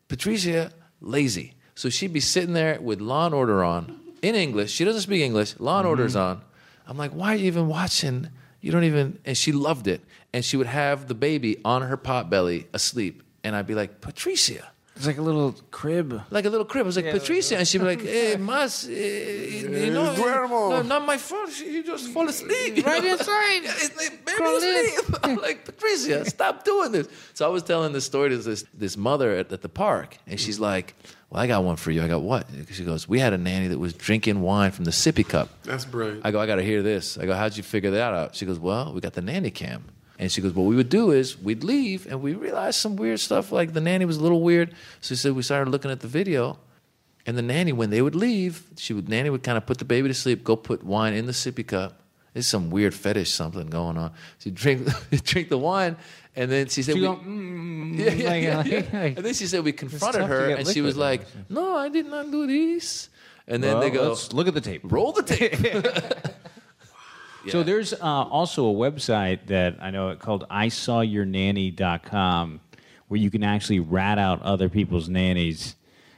Patricia, 0.09 0.73
lazy. 0.99 1.53
So 1.75 1.89
she'd 1.89 2.11
be 2.11 2.19
sitting 2.19 2.51
there 2.51 2.81
with 2.81 2.99
Law 2.99 3.27
and 3.27 3.33
Order 3.33 3.63
on 3.63 3.97
in 4.21 4.35
English. 4.35 4.71
She 4.71 4.83
doesn't 4.83 5.01
speak 5.03 5.21
English. 5.21 5.57
Law 5.59 5.77
and 5.77 5.83
mm-hmm. 5.83 5.89
Order's 5.91 6.17
on. 6.17 6.41
I'm 6.85 6.97
like, 6.97 7.11
why 7.11 7.33
are 7.33 7.35
you 7.35 7.45
even 7.45 7.67
watching? 7.67 8.29
You 8.61 8.71
don't 8.71 8.83
even. 8.83 9.19
And 9.25 9.37
she 9.37 9.51
loved 9.51 9.87
it. 9.87 10.01
And 10.33 10.43
she 10.43 10.57
would 10.57 10.67
have 10.67 11.07
the 11.07 11.15
baby 11.15 11.59
on 11.65 11.81
her 11.81 11.97
pot 11.97 12.29
belly 12.29 12.67
asleep. 12.73 13.23
And 13.43 13.55
I'd 13.55 13.67
be 13.67 13.75
like, 13.75 14.01
Patricia. 14.01 14.69
It's 14.95 15.07
like 15.07 15.17
a 15.17 15.21
little 15.21 15.55
crib. 15.71 16.21
Like 16.29 16.43
a 16.43 16.49
little 16.49 16.65
crib. 16.65 16.83
I 16.83 16.87
was 16.87 16.97
like, 16.97 17.09
Patricia. 17.09 17.57
And 17.57 17.65
she'd 17.65 17.77
be 17.77 17.85
like, 17.85 18.01
hey, 18.01 18.35
Maz, 18.37 18.85
eh, 18.85 19.85
you 19.85 19.91
know, 19.91 20.13
duermo. 20.13 20.71
no, 20.71 20.81
not 20.81 21.05
my 21.05 21.17
fault. 21.17 21.49
She 21.51 21.81
just 21.83 22.09
fall 22.09 22.27
asleep. 22.27 22.85
Right 22.85 23.03
inside. 23.05 23.61
It's 23.63 23.95
like, 23.95 24.25
baby 24.25 24.37
Crawl 24.37 24.57
asleep. 24.57 25.19
I'm 25.23 25.35
like, 25.37 25.63
Patricia, 25.63 26.25
stop 26.25 26.65
doing 26.65 26.91
this. 26.91 27.07
So 27.33 27.45
I 27.45 27.49
was 27.49 27.63
telling 27.63 27.93
this 27.93 28.03
story 28.03 28.29
to 28.31 28.37
this, 28.39 28.65
this 28.73 28.97
mother 28.97 29.31
at, 29.31 29.53
at 29.53 29.61
the 29.61 29.69
park. 29.69 30.17
And 30.27 30.37
she's 30.37 30.59
like, 30.59 30.95
well, 31.29 31.41
I 31.41 31.47
got 31.47 31.63
one 31.63 31.75
for 31.75 31.91
you. 31.91 32.01
I 32.01 32.07
got 32.07 32.21
what? 32.23 32.47
She 32.71 32.83
goes, 32.83 33.07
we 33.07 33.19
had 33.19 33.33
a 33.33 33.37
nanny 33.37 33.67
that 33.67 33.77
was 33.77 33.93
drinking 33.93 34.41
wine 34.41 34.71
from 34.71 34.85
the 34.85 34.91
sippy 34.91 35.27
cup. 35.27 35.49
That's 35.63 35.85
brilliant. 35.85 36.25
I 36.25 36.31
go, 36.31 36.39
I 36.39 36.47
got 36.47 36.55
to 36.55 36.63
hear 36.63 36.81
this. 36.81 37.17
I 37.17 37.25
go, 37.25 37.33
how'd 37.35 37.55
you 37.55 37.61
figure 37.61 37.91
that 37.91 38.13
out? 38.13 38.35
She 38.35 38.45
goes, 38.45 38.57
well, 38.57 38.93
we 38.93 39.01
got 39.01 39.13
the 39.13 39.21
nanny 39.21 39.51
cam. 39.51 39.85
And 40.17 40.31
she 40.31 40.41
goes, 40.41 40.53
what 40.53 40.63
we 40.63 40.75
would 40.75 40.89
do 40.89 41.11
is 41.11 41.39
we'd 41.39 41.63
leave 41.63 42.07
and 42.07 42.21
we 42.21 42.33
realized 42.33 42.79
some 42.79 42.95
weird 42.95 43.19
stuff. 43.19 43.51
Like 43.51 43.73
the 43.73 43.79
nanny 43.79 44.05
was 44.05 44.17
a 44.17 44.21
little 44.21 44.41
weird. 44.41 44.71
So 45.01 45.15
she 45.15 45.15
said, 45.15 45.33
we 45.33 45.43
started 45.43 45.69
looking 45.69 45.91
at 45.91 46.01
the 46.01 46.07
video. 46.07 46.57
And 47.25 47.37
the 47.37 47.41
nanny, 47.41 47.73
when 47.73 47.89
they 47.91 48.01
would 48.01 48.15
leave, 48.15 48.63
she 48.75 48.93
would, 48.93 49.07
nanny 49.07 49.29
would 49.29 49.43
kind 49.43 49.57
of 49.57 49.65
put 49.65 49.77
the 49.77 49.85
baby 49.85 50.07
to 50.07 50.13
sleep, 50.13 50.43
go 50.43 50.55
put 50.55 50.83
wine 50.83 51.13
in 51.13 51.27
the 51.27 51.31
sippy 51.31 51.65
cup. 51.65 52.01
There's 52.39 52.47
some 52.47 52.69
weird 52.69 52.93
fetish 52.93 53.31
something 53.31 53.67
going 53.67 53.97
on. 53.97 54.13
She'd 54.37 54.55
drink, 54.55 54.87
drink 55.25 55.49
the 55.49 55.57
wine. 55.57 55.97
And 56.37 56.49
then 56.49 56.69
she 56.69 56.83
said, 56.83 56.95
She 56.95 57.01
we- 57.01 57.05
go, 57.07 57.17
mm, 57.17 57.99
yeah, 57.99 58.11
yeah, 58.13 58.29
like- 58.29 58.43
yeah, 58.43 58.57
like- 58.57 58.67
yeah. 58.93 59.01
like- 59.01 59.17
And 59.17 59.25
then 59.25 59.33
she 59.33 59.45
said 59.45 59.65
we 59.65 59.73
confronted 59.73 60.23
her, 60.23 60.51
and 60.51 60.65
she 60.65 60.79
was 60.79 60.95
like, 60.95 61.23
"No, 61.49 61.75
I 61.75 61.89
did 61.89 62.05
not 62.05 62.31
do 62.31 62.47
this." 62.47 63.09
And 63.45 63.61
then 63.61 63.73
Well, 63.73 63.81
they 63.81 63.89
go, 63.89 64.07
let's 64.09 64.31
look 64.31 64.47
at 64.47 64.53
the 64.53 64.61
tape. 64.61 64.83
"Roll 64.85 65.11
the 65.11 65.23
tape." 65.23 65.59
So 67.47 67.63
there's 67.63 67.93
uh, 67.93 67.97
also 68.03 68.69
a 68.69 68.73
website 68.73 69.47
that 69.47 69.77
I 69.81 69.91
know 69.91 70.13
called 70.17 70.45
IsawYourNanny.com 70.51 72.59
where 73.07 73.19
you 73.19 73.31
can 73.31 73.43
actually 73.43 73.79
rat 73.79 74.19
out 74.19 74.41
other 74.43 74.67
people's 74.69 75.07
nannies. 75.09 75.75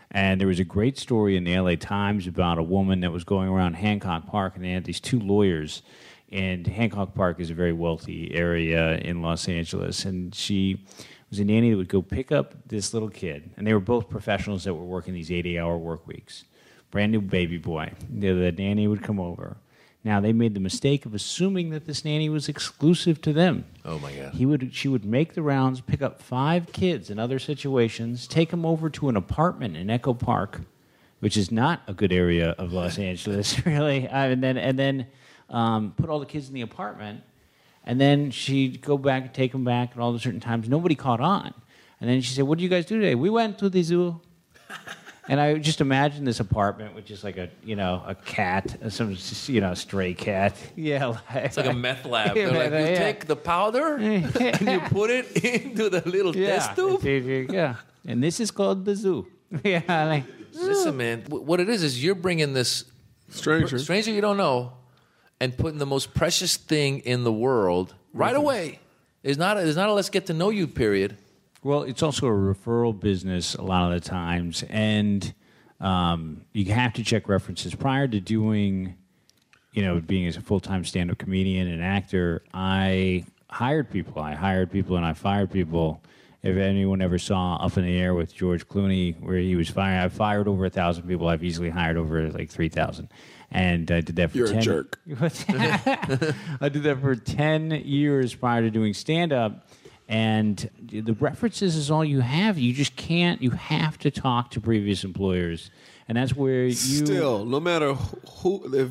And 0.10 0.42
there 0.42 0.48
was 0.48 0.60
a 0.60 0.63
great 0.66 0.98
story 0.98 1.38
in 1.38 1.44
the 1.46 1.58
LA 1.58 1.75
Times 1.75 2.25
about 2.28 2.58
a 2.58 2.63
woman 2.63 3.00
that 3.01 3.12
was 3.12 3.24
going 3.24 3.48
around 3.48 3.75
Hancock 3.75 4.28
Park, 4.28 4.56
and 4.58 4.66
they 4.66 4.72
had 4.72 4.84
these 4.84 5.00
two 5.00 5.20
lawyers. 5.22 5.84
And 6.32 6.66
Hancock 6.66 7.14
Park 7.14 7.40
is 7.40 7.50
a 7.50 7.54
very 7.54 7.74
wealthy 7.74 8.34
area 8.34 8.98
in 8.98 9.22
Los 9.22 9.50
Angeles. 9.50 10.06
And 10.06 10.34
she 10.34 10.86
was 11.30 11.40
a 11.40 11.46
nanny 11.46 11.72
that 11.72 11.78
would 11.78 11.90
go 11.90 12.02
pick 12.02 12.32
up 12.32 12.56
this 12.68 12.94
little 12.94 13.10
kid. 13.10 13.52
And 13.58 13.68
they 13.68 13.74
were 13.74 13.80
both 13.80 14.10
professionals 14.10 14.64
that 14.64 14.74
were 14.74 14.86
working 14.86 15.14
these 15.14 15.32
80 15.32 15.60
hour 15.60 15.78
work 15.78 16.08
weeks. 16.08 16.46
Brand 16.90 17.12
new 17.12 17.22
baby 17.22 17.58
boy. 17.58 17.94
The, 18.10 18.34
the 18.34 18.52
nanny 18.52 18.88
would 18.88 19.04
come 19.04 19.20
over. 19.20 19.58
Now 20.04 20.20
they 20.20 20.34
made 20.34 20.56
the 20.56 20.60
mistake 20.60 21.06
of 21.06 21.14
assuming 21.14 21.70
that 21.70 21.86
this 21.86 22.04
nanny 22.04 22.28
was 22.28 22.50
exclusive 22.50 23.22
to 23.22 23.34
them. 23.34 23.66
Oh, 23.86 24.00
my 24.00 24.12
God. 24.14 24.34
He 24.34 24.46
would 24.46 24.74
she 24.74 24.88
would 24.88 25.06
make 25.06 25.36
the 25.36 25.44
rounds, 25.44 25.80
pick 25.80 26.02
up 26.02 26.22
five 26.22 26.72
kids 26.74 27.10
in 27.10 27.20
other 27.20 27.38
situations, 27.38 28.28
take 28.28 28.50
them 28.50 28.66
over 28.66 28.90
to 28.90 29.10
an 29.10 29.16
apartment 29.16 29.78
in 29.78 29.90
Echo 29.90 30.14
Park, 30.14 30.62
which 31.20 31.38
is 31.38 31.52
not 31.52 31.82
a 31.88 31.94
good 31.94 32.12
area 32.12 32.56
of 32.58 32.74
Los 32.74 32.98
Angeles, 32.98 33.64
really. 33.66 34.08
Uh, 34.08 34.30
and 34.30 34.44
then 34.44 34.58
and 34.58 34.80
then 34.80 35.08
um, 35.51 35.93
put 35.98 36.10
all 36.10 36.20
the 36.20 36.25
kids 36.25 36.48
in 36.48 36.53
the 36.53 36.62
apartment, 36.62 37.22
and 37.86 38.00
then 38.01 38.31
she'd 38.31 38.81
go 38.81 38.98
back 38.98 39.24
and 39.24 39.34
take 39.34 39.51
them 39.51 39.63
back 39.63 39.91
at 39.93 40.00
all 40.00 40.13
the 40.13 40.20
certain 40.20 40.39
times. 40.39 40.67
Nobody 40.67 40.96
caught 40.96 41.22
on, 41.22 41.53
and 42.00 42.10
then 42.10 42.22
she 42.22 42.34
said, 42.34 42.46
"What 42.46 42.58
did 42.58 42.63
you 42.63 42.70
guys 42.70 42.86
do 42.86 43.00
today? 43.00 43.15
We 43.15 43.29
went 43.29 43.60
to 43.60 43.70
the 43.70 43.84
zoo." 43.84 44.22
And 45.27 45.39
I 45.39 45.60
just 45.60 45.81
imagine 45.81 46.25
this 46.25 46.39
apartment 46.39 46.96
with 46.96 47.05
just 47.05 47.24
like 47.24 47.38
a 47.38 47.48
you 47.63 47.75
know 47.75 48.03
a 48.05 48.15
cat, 48.15 48.75
some 48.89 49.15
you 49.46 49.62
know 49.62 49.74
stray 49.75 50.13
cat. 50.13 50.58
Yeah, 50.75 51.05
like, 51.05 51.22
It's 51.46 51.58
like 51.58 51.67
a 51.67 51.74
meth 51.74 52.05
lab. 52.05 52.34
They're 52.36 52.51
like, 52.51 52.72
you 52.72 52.77
yeah. 52.91 52.98
take 52.98 53.27
the 53.27 53.36
powder 53.36 53.98
and 53.98 54.25
you 54.62 54.79
put 54.89 55.12
it 55.12 55.43
into 55.46 55.89
the 55.89 56.01
little 56.10 56.34
test 56.34 56.75
tube. 56.75 57.03
Yeah, 57.51 57.75
and 58.05 58.22
this 58.22 58.39
is 58.39 58.50
called 58.51 58.84
the 58.84 58.96
zoo. 58.96 59.27
Yeah, 59.63 60.05
like, 60.05 60.25
Listen, 60.53 60.98
man, 60.98 61.24
what 61.29 61.60
it 61.60 61.70
is 61.70 61.84
is 61.84 62.03
you're 62.03 62.15
bringing 62.15 62.53
this 62.53 62.86
Stranger. 63.29 63.79
stranger 63.79 64.12
you 64.12 64.22
don't 64.22 64.38
know 64.38 64.74
and 65.41 65.57
putting 65.57 65.79
the 65.79 65.88
most 65.88 66.13
precious 66.13 66.55
thing 66.55 67.00
in 67.00 67.24
the 67.24 67.33
world 67.33 67.95
right 68.13 68.36
away. 68.36 68.79
It's 69.24 69.39
not. 69.39 69.57
A, 69.57 69.74
not 69.74 69.89
a 69.89 69.93
let's 69.93 70.10
get 70.10 70.27
to 70.27 70.33
know 70.33 70.51
you 70.51 70.67
period. 70.67 71.17
Well, 71.63 71.81
it's 71.83 72.03
also 72.03 72.27
a 72.27 72.31
referral 72.31 72.98
business 72.98 73.55
a 73.55 73.63
lot 73.63 73.91
of 73.91 74.01
the 74.01 74.07
times, 74.07 74.63
and 74.69 75.33
um, 75.79 76.45
you 76.53 76.71
have 76.71 76.93
to 76.93 77.03
check 77.03 77.27
references 77.27 77.74
prior 77.74 78.07
to 78.07 78.19
doing, 78.19 78.95
you 79.74 79.83
know, 79.83 80.00
being 80.00 80.27
as 80.27 80.38
a 80.38 80.41
full 80.41 80.60
time 80.60 80.86
stand 80.86 81.10
up 81.10 81.17
comedian 81.17 81.67
and 81.67 81.83
actor. 81.83 82.43
I 82.53 83.25
hired 83.50 83.89
people. 83.89 84.21
I 84.21 84.33
hired 84.33 84.71
people 84.71 84.95
and 84.95 85.05
I 85.05 85.13
fired 85.13 85.51
people. 85.51 86.01
If 86.43 86.57
anyone 86.57 87.01
ever 87.01 87.19
saw 87.19 87.57
Up 87.57 87.77
in 87.77 87.86
the 87.86 88.00
Air 88.00 88.15
with 88.15 88.33
George 88.33 88.67
Clooney, 88.67 89.19
where 89.21 89.38
he 89.38 89.55
was 89.55 89.69
fired, 89.69 90.03
I 90.03 90.10
fired 90.10 90.48
over 90.48 90.65
a 90.65 90.71
thousand 90.71 91.07
people. 91.07 91.27
I've 91.27 91.43
easily 91.43 91.69
hired 91.69 91.98
over 91.98 92.29
like 92.29 92.50
three 92.50 92.69
thousand, 92.69 93.10
and 93.51 93.91
I 93.91 94.01
did 94.01 94.15
that 94.15 94.31
for 94.31 94.38
You're 94.38 94.48
a 94.48 94.53
10 94.53 94.62
jerk. 94.62 95.00
I 96.62 96.70
did 96.70 96.84
that 96.84 97.00
for 97.01 97.15
10 97.15 97.72
years 97.72 98.34
prior 98.34 98.62
to 98.62 98.72
doing 98.72 98.93
stand 98.93 99.34
up. 99.34 99.67
And 100.08 100.70
the 100.81 101.13
references 101.13 101.75
is 101.75 101.89
all 101.89 102.03
you 102.03 102.20
have. 102.20 102.58
You 102.58 102.74
just 102.74 102.96
can't, 102.98 103.41
you 103.41 103.51
have 103.51 103.98
to 104.00 104.12
talk 104.12 104.51
to 104.51 104.62
previous 104.62 105.03
employers. 105.05 105.72
And 106.08 106.17
that's 106.17 106.36
where 106.36 106.65
you. 106.65 106.74
Still, 106.74 107.46
no 107.46 107.60
matter 107.62 107.93
who, 107.93 108.75
if 108.75 108.89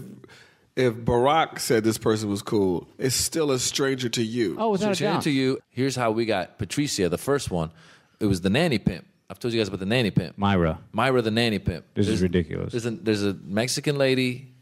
if 0.76 0.94
Barack 0.94 1.58
said 1.58 1.84
this 1.84 1.98
person 1.98 2.30
was 2.30 2.40
cool, 2.40 2.88
it's 2.96 3.14
still 3.14 3.50
a 3.50 3.58
stranger 3.58 4.08
to 4.08 4.22
you. 4.22 4.56
Oh, 4.58 4.72
it's 4.72 4.80
without 4.80 4.92
a 4.92 4.94
Sharing 4.94 5.14
doubt. 5.16 5.22
to 5.24 5.30
you. 5.30 5.58
Here's 5.68 5.96
how 5.96 6.10
we 6.10 6.24
got 6.24 6.58
Patricia, 6.58 7.08
the 7.10 7.18
first 7.18 7.50
one. 7.50 7.70
It 8.18 8.26
was 8.26 8.40
the 8.40 8.50
nanny 8.50 8.78
pimp. 8.78 9.06
I've 9.30 9.38
told 9.38 9.54
you 9.54 9.60
guys 9.60 9.68
about 9.68 9.78
the 9.80 9.86
nanny 9.86 10.10
pimp. 10.10 10.36
Myra. 10.36 10.80
Myra, 10.92 11.22
the 11.22 11.30
nanny 11.30 11.60
pimp. 11.60 11.84
This 11.94 12.08
is 12.08 12.20
ridiculous. 12.20 12.72
There's 12.72 12.84
a, 12.84 12.90
there's 12.90 13.22
a 13.24 13.34
Mexican 13.44 13.96
lady 13.96 14.52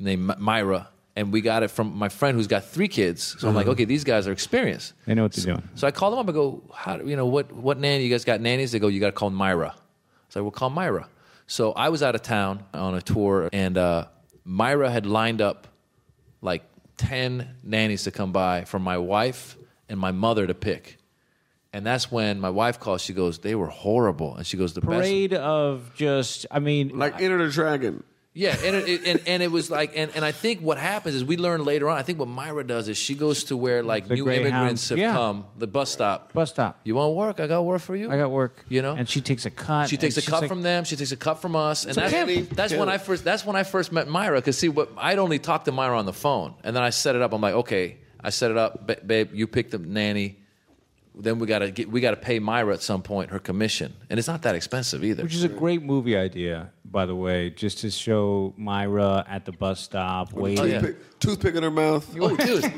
named 0.00 0.36
Myra, 0.38 0.88
and 1.14 1.32
we 1.32 1.40
got 1.40 1.62
it 1.62 1.68
from 1.70 1.96
my 1.96 2.08
friend 2.08 2.36
who's 2.36 2.48
got 2.48 2.64
three 2.64 2.88
kids. 2.88 3.36
So 3.38 3.48
I'm 3.48 3.54
like, 3.54 3.68
okay, 3.68 3.84
these 3.84 4.02
guys 4.02 4.26
are 4.26 4.32
experienced. 4.32 4.92
They 5.06 5.14
know 5.14 5.22
what 5.22 5.32
they're 5.32 5.54
doing. 5.54 5.68
So 5.76 5.86
I 5.86 5.92
called 5.92 6.12
them 6.14 6.18
up. 6.18 6.28
I 6.28 6.32
go, 6.32 6.62
how, 6.74 6.96
do- 6.96 7.08
you 7.08 7.14
know, 7.16 7.26
what, 7.26 7.52
what 7.52 7.78
nanny? 7.78 8.02
You 8.04 8.10
guys 8.10 8.24
got 8.24 8.40
nannies? 8.40 8.72
They 8.72 8.80
go, 8.80 8.88
you 8.88 8.98
got 9.00 9.06
to 9.06 9.12
call 9.12 9.30
Myra. 9.30 9.74
So 10.30 10.40
I 10.40 10.42
will 10.42 10.50
call 10.50 10.68
Myra. 10.70 11.08
So 11.46 11.72
I 11.72 11.88
was 11.88 12.02
out 12.02 12.14
of 12.14 12.22
town 12.22 12.64
on 12.74 12.94
a 12.94 13.00
tour, 13.00 13.48
and 13.52 13.78
uh, 13.78 14.06
Myra 14.44 14.90
had 14.90 15.06
lined 15.06 15.40
up 15.40 15.66
like 16.42 16.64
10 16.98 17.48
nannies 17.62 18.02
to 18.02 18.10
come 18.10 18.32
by 18.32 18.64
for 18.64 18.78
my 18.78 18.98
wife 18.98 19.56
and 19.88 19.98
my 19.98 20.10
mother 20.12 20.46
to 20.46 20.54
pick. 20.54 20.97
And 21.78 21.86
that's 21.86 22.10
when 22.10 22.40
my 22.40 22.50
wife 22.50 22.80
calls. 22.80 23.02
She 23.02 23.12
goes, 23.12 23.38
they 23.38 23.54
were 23.54 23.68
horrible. 23.68 24.34
And 24.34 24.44
she 24.44 24.56
goes, 24.56 24.72
the 24.74 24.80
best. 24.80 24.90
Parade 24.90 25.32
of 25.32 25.92
just, 25.94 26.44
I 26.50 26.58
mean, 26.58 26.98
Like 26.98 27.20
Enter 27.22 27.38
the 27.38 27.52
Dragon. 27.52 28.02
Yeah, 28.34 28.56
and 28.64 28.74
it, 28.76 29.00
and 29.06 29.20
and 29.26 29.42
it 29.42 29.50
was 29.50 29.68
like, 29.70 29.92
and, 29.96 30.10
and 30.14 30.24
I 30.24 30.30
think 30.32 30.60
what 30.60 30.76
happens 30.78 31.14
is 31.16 31.24
we 31.24 31.36
learn 31.36 31.64
later 31.64 31.88
on. 31.88 31.96
I 31.98 32.02
think 32.02 32.18
what 32.20 32.28
Myra 32.28 32.64
does 32.64 32.88
is 32.88 32.96
she 32.96 33.14
goes 33.16 33.44
to 33.44 33.56
where 33.56 33.82
like 33.82 34.06
The 34.08 34.14
new 34.14 34.24
Greyhound- 34.24 34.46
immigrants 34.48 34.88
have 34.90 34.98
yeah. 34.98 35.12
come, 35.12 35.46
the 35.56 35.66
bus 35.66 35.90
stop. 35.90 36.32
bus 36.32 36.50
stop. 36.50 36.78
You 36.84 36.94
want 36.96 37.14
work? 37.16 37.40
I 37.40 37.46
got 37.48 37.62
work 37.64 37.80
for 37.80 37.96
you. 37.96 38.10
I 38.12 38.16
got 38.16 38.30
work. 38.30 38.64
You 38.68 38.82
know? 38.82 38.94
And 38.94 39.08
she 39.08 39.20
takes 39.20 39.44
a 39.46 39.50
cut. 39.50 39.88
She 39.88 39.96
takes 39.96 40.16
a 40.16 40.20
and 40.20 40.26
cut 40.28 40.40
like- 40.42 40.48
from 40.48 40.62
them. 40.62 40.84
She 40.84 40.94
takes 40.96 41.10
a 41.12 41.16
cut 41.16 41.40
from 41.42 41.54
us, 41.56 41.84
and 41.84 41.94
that's, 41.94 42.48
that's 42.54 42.74
when 42.74 42.88
I 42.88 42.98
first. 42.98 43.24
That's 43.24 43.44
when 43.44 43.56
I 43.56 43.62
first 43.64 43.90
met 43.92 44.06
Myra. 44.08 44.38
Because 44.40 44.58
see, 44.58 44.68
what 44.68 44.90
I'd 44.96 45.18
only 45.18 45.38
talked 45.40 45.64
to 45.64 45.72
Myra 45.72 45.96
on 45.98 46.06
the 46.06 46.12
phone, 46.12 46.54
and 46.64 46.74
then 46.76 46.82
I 46.82 46.90
set 46.90 47.14
it 47.16 47.22
up. 47.22 47.32
I'm 47.32 47.40
like, 47.40 47.54
okay, 47.54 47.96
I 48.20 48.30
set 48.30 48.50
it 48.52 48.56
up, 48.56 48.86
ba- 48.86 49.00
babe. 49.04 49.30
You 49.32 49.46
pick 49.48 49.70
the 49.70 49.78
nanny. 49.78 50.38
Then 51.20 51.40
we 51.40 51.48
gotta 51.48 51.70
get. 51.72 51.90
We 51.90 52.00
gotta 52.00 52.16
pay 52.16 52.38
Myra 52.38 52.74
at 52.74 52.82
some 52.82 53.02
point 53.02 53.30
her 53.30 53.40
commission, 53.40 53.92
and 54.08 54.18
it's 54.18 54.28
not 54.28 54.42
that 54.42 54.54
expensive 54.54 55.02
either. 55.04 55.24
Which 55.24 55.34
is 55.34 55.42
a 55.42 55.48
great 55.48 55.82
movie 55.82 56.16
idea, 56.16 56.70
by 56.84 57.06
the 57.06 57.16
way, 57.16 57.50
just 57.50 57.78
to 57.78 57.90
show 57.90 58.54
Myra 58.56 59.24
at 59.28 59.44
the 59.44 59.50
bus 59.52 59.80
stop 59.80 60.32
waiting. 60.32 60.64
Oh. 60.64 60.80
Toothpick, 60.80 61.18
toothpick 61.18 61.54
in 61.56 61.62
her 61.64 61.70
mouth. 61.72 62.16
oh, 62.20 62.36
dude, 62.36 62.72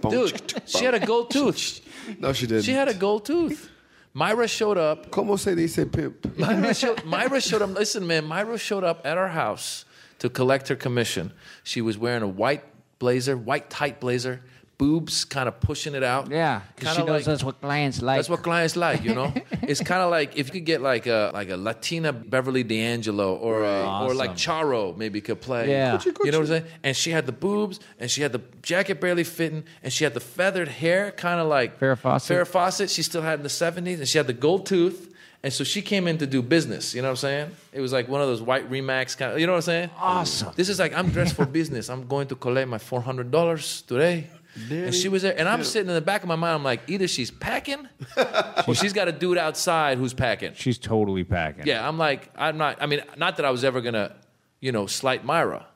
dude, 0.10 0.62
she 0.66 0.84
had 0.84 0.94
a 0.94 1.06
gold 1.06 1.30
tooth. 1.30 1.80
No, 2.18 2.32
she 2.32 2.46
didn't. 2.46 2.62
She 2.62 2.72
had 2.72 2.88
a 2.88 2.94
gold 2.94 3.26
tooth. 3.26 3.70
Myra 4.14 4.46
showed 4.46 4.78
up. 4.78 5.10
Como 5.10 5.36
se 5.36 5.54
dice 5.54 5.84
pimp? 5.90 6.38
Myra 6.38 6.72
showed, 6.72 7.04
Myra 7.04 7.40
showed 7.40 7.62
up. 7.62 7.70
Listen, 7.70 8.06
man, 8.06 8.24
Myra 8.24 8.56
showed 8.56 8.84
up 8.84 9.04
at 9.04 9.18
our 9.18 9.28
house 9.28 9.84
to 10.20 10.30
collect 10.30 10.68
her 10.68 10.76
commission. 10.76 11.32
She 11.64 11.80
was 11.80 11.98
wearing 11.98 12.22
a 12.22 12.28
white 12.28 12.64
blazer, 12.98 13.36
white 13.36 13.68
tight 13.68 14.00
blazer, 14.00 14.40
boobs 14.78 15.24
kind 15.24 15.48
of 15.48 15.60
pushing 15.60 15.94
it 15.94 16.02
out. 16.02 16.30
Yeah, 16.30 16.60
because 16.76 16.94
she 16.96 17.02
knows 17.02 17.08
like- 17.08 17.24
that's 17.24 17.44
what 17.44 17.60
clients 17.60 18.02
like. 18.02 18.18
That's 18.18 18.28
what 18.28 18.42
clients 18.42 18.76
like, 18.76 19.04
you 19.04 19.14
know. 19.14 19.32
it's 19.62 19.80
kind 19.80 20.02
of 20.02 20.10
like 20.10 20.36
if 20.36 20.48
you 20.48 20.52
could 20.54 20.64
get 20.64 20.80
like 20.80 21.06
a 21.06 21.30
like 21.32 21.50
a 21.50 21.56
Latina 21.56 22.12
Beverly 22.12 22.62
D'Angelo 22.62 23.34
or 23.36 23.64
a, 23.64 24.04
or 24.04 24.14
like 24.14 24.32
Charo 24.32 24.96
maybe 24.96 25.20
could 25.20 25.40
play. 25.40 25.70
Yeah. 25.70 26.00
you 26.04 26.30
know 26.30 26.38
what 26.40 26.44
I'm 26.44 26.46
saying? 26.46 26.64
And 26.82 26.96
she 26.96 27.10
had 27.10 27.26
the 27.26 27.32
boobs, 27.32 27.80
and 27.98 28.10
she 28.10 28.22
had 28.22 28.32
the 28.32 28.42
jacket 28.62 29.00
barely 29.00 29.24
fitting, 29.24 29.64
and 29.82 29.92
she 29.92 30.04
had 30.04 30.14
the 30.14 30.20
feathered 30.20 30.68
hair, 30.68 31.10
kind 31.12 31.40
of 31.40 31.46
like 31.48 31.78
Farrah 31.78 31.98
Fawcett. 31.98 32.36
Farrah 32.36 32.46
Fawcett. 32.48 32.90
She 32.90 33.02
still 33.02 33.22
had 33.22 33.38
in 33.38 33.42
the 33.42 33.48
'70s, 33.48 33.98
and 33.98 34.08
she 34.08 34.18
had 34.18 34.26
the 34.26 34.32
gold 34.32 34.66
tooth. 34.66 35.10
And 35.42 35.52
so 35.52 35.62
she 35.62 35.82
came 35.82 36.08
in 36.08 36.16
to 36.18 36.26
do 36.26 36.40
business. 36.40 36.94
You 36.94 37.02
know 37.02 37.08
what 37.08 37.22
I'm 37.22 37.28
saying? 37.28 37.50
It 37.70 37.82
was 37.82 37.92
like 37.92 38.08
one 38.08 38.22
of 38.22 38.28
those 38.28 38.40
white 38.40 38.70
Remax 38.70 39.14
kind 39.14 39.30
of. 39.32 39.38
You 39.38 39.46
know 39.46 39.52
what 39.52 39.58
I'm 39.58 39.62
saying? 39.62 39.90
Awesome. 39.98 40.54
This 40.56 40.70
is 40.70 40.78
like 40.78 40.94
I'm 40.96 41.10
dressed 41.10 41.34
for 41.34 41.44
business. 41.60 41.90
I'm 41.90 42.06
going 42.06 42.28
to 42.28 42.34
collect 42.34 42.66
my 42.66 42.78
four 42.78 43.02
hundred 43.02 43.30
dollars 43.30 43.82
today. 43.82 44.28
And 44.70 44.94
she 44.94 45.08
was 45.08 45.22
there, 45.22 45.38
and 45.38 45.48
I'm 45.48 45.64
sitting 45.64 45.88
in 45.88 45.94
the 45.94 46.00
back 46.00 46.22
of 46.22 46.28
my 46.28 46.36
mind. 46.36 46.54
I'm 46.54 46.64
like, 46.64 46.82
either 46.88 47.08
she's 47.08 47.30
packing, 47.30 47.88
or 48.68 48.74
she's 48.74 48.92
got 48.92 49.08
a 49.08 49.12
dude 49.12 49.38
outside 49.38 49.98
who's 49.98 50.14
packing. 50.14 50.52
She's 50.54 50.78
totally 50.78 51.24
packing. 51.24 51.66
Yeah, 51.66 51.86
I'm 51.86 51.98
like, 51.98 52.30
I'm 52.36 52.56
not. 52.56 52.80
I 52.80 52.86
mean, 52.86 53.02
not 53.16 53.36
that 53.36 53.46
I 53.46 53.50
was 53.50 53.64
ever 53.64 53.80
gonna, 53.80 54.14
you 54.60 54.72
know, 54.72 54.86
slight 54.86 55.24
Myra, 55.24 55.66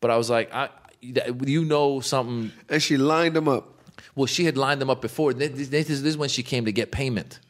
but 0.00 0.10
I 0.10 0.16
was 0.16 0.30
like, 0.30 0.52
I, 0.54 0.70
you 1.00 1.64
know, 1.64 2.00
something. 2.00 2.52
And 2.68 2.82
she 2.82 2.96
lined 2.96 3.36
them 3.36 3.48
up. 3.48 3.68
Well, 4.14 4.26
she 4.26 4.44
had 4.44 4.56
lined 4.56 4.80
them 4.80 4.90
up 4.90 5.00
before. 5.00 5.32
This, 5.32 5.68
this, 5.68 5.88
this 5.88 5.90
is 5.90 6.16
when 6.16 6.28
she 6.28 6.42
came 6.42 6.64
to 6.64 6.72
get 6.72 6.92
payment. 6.92 7.40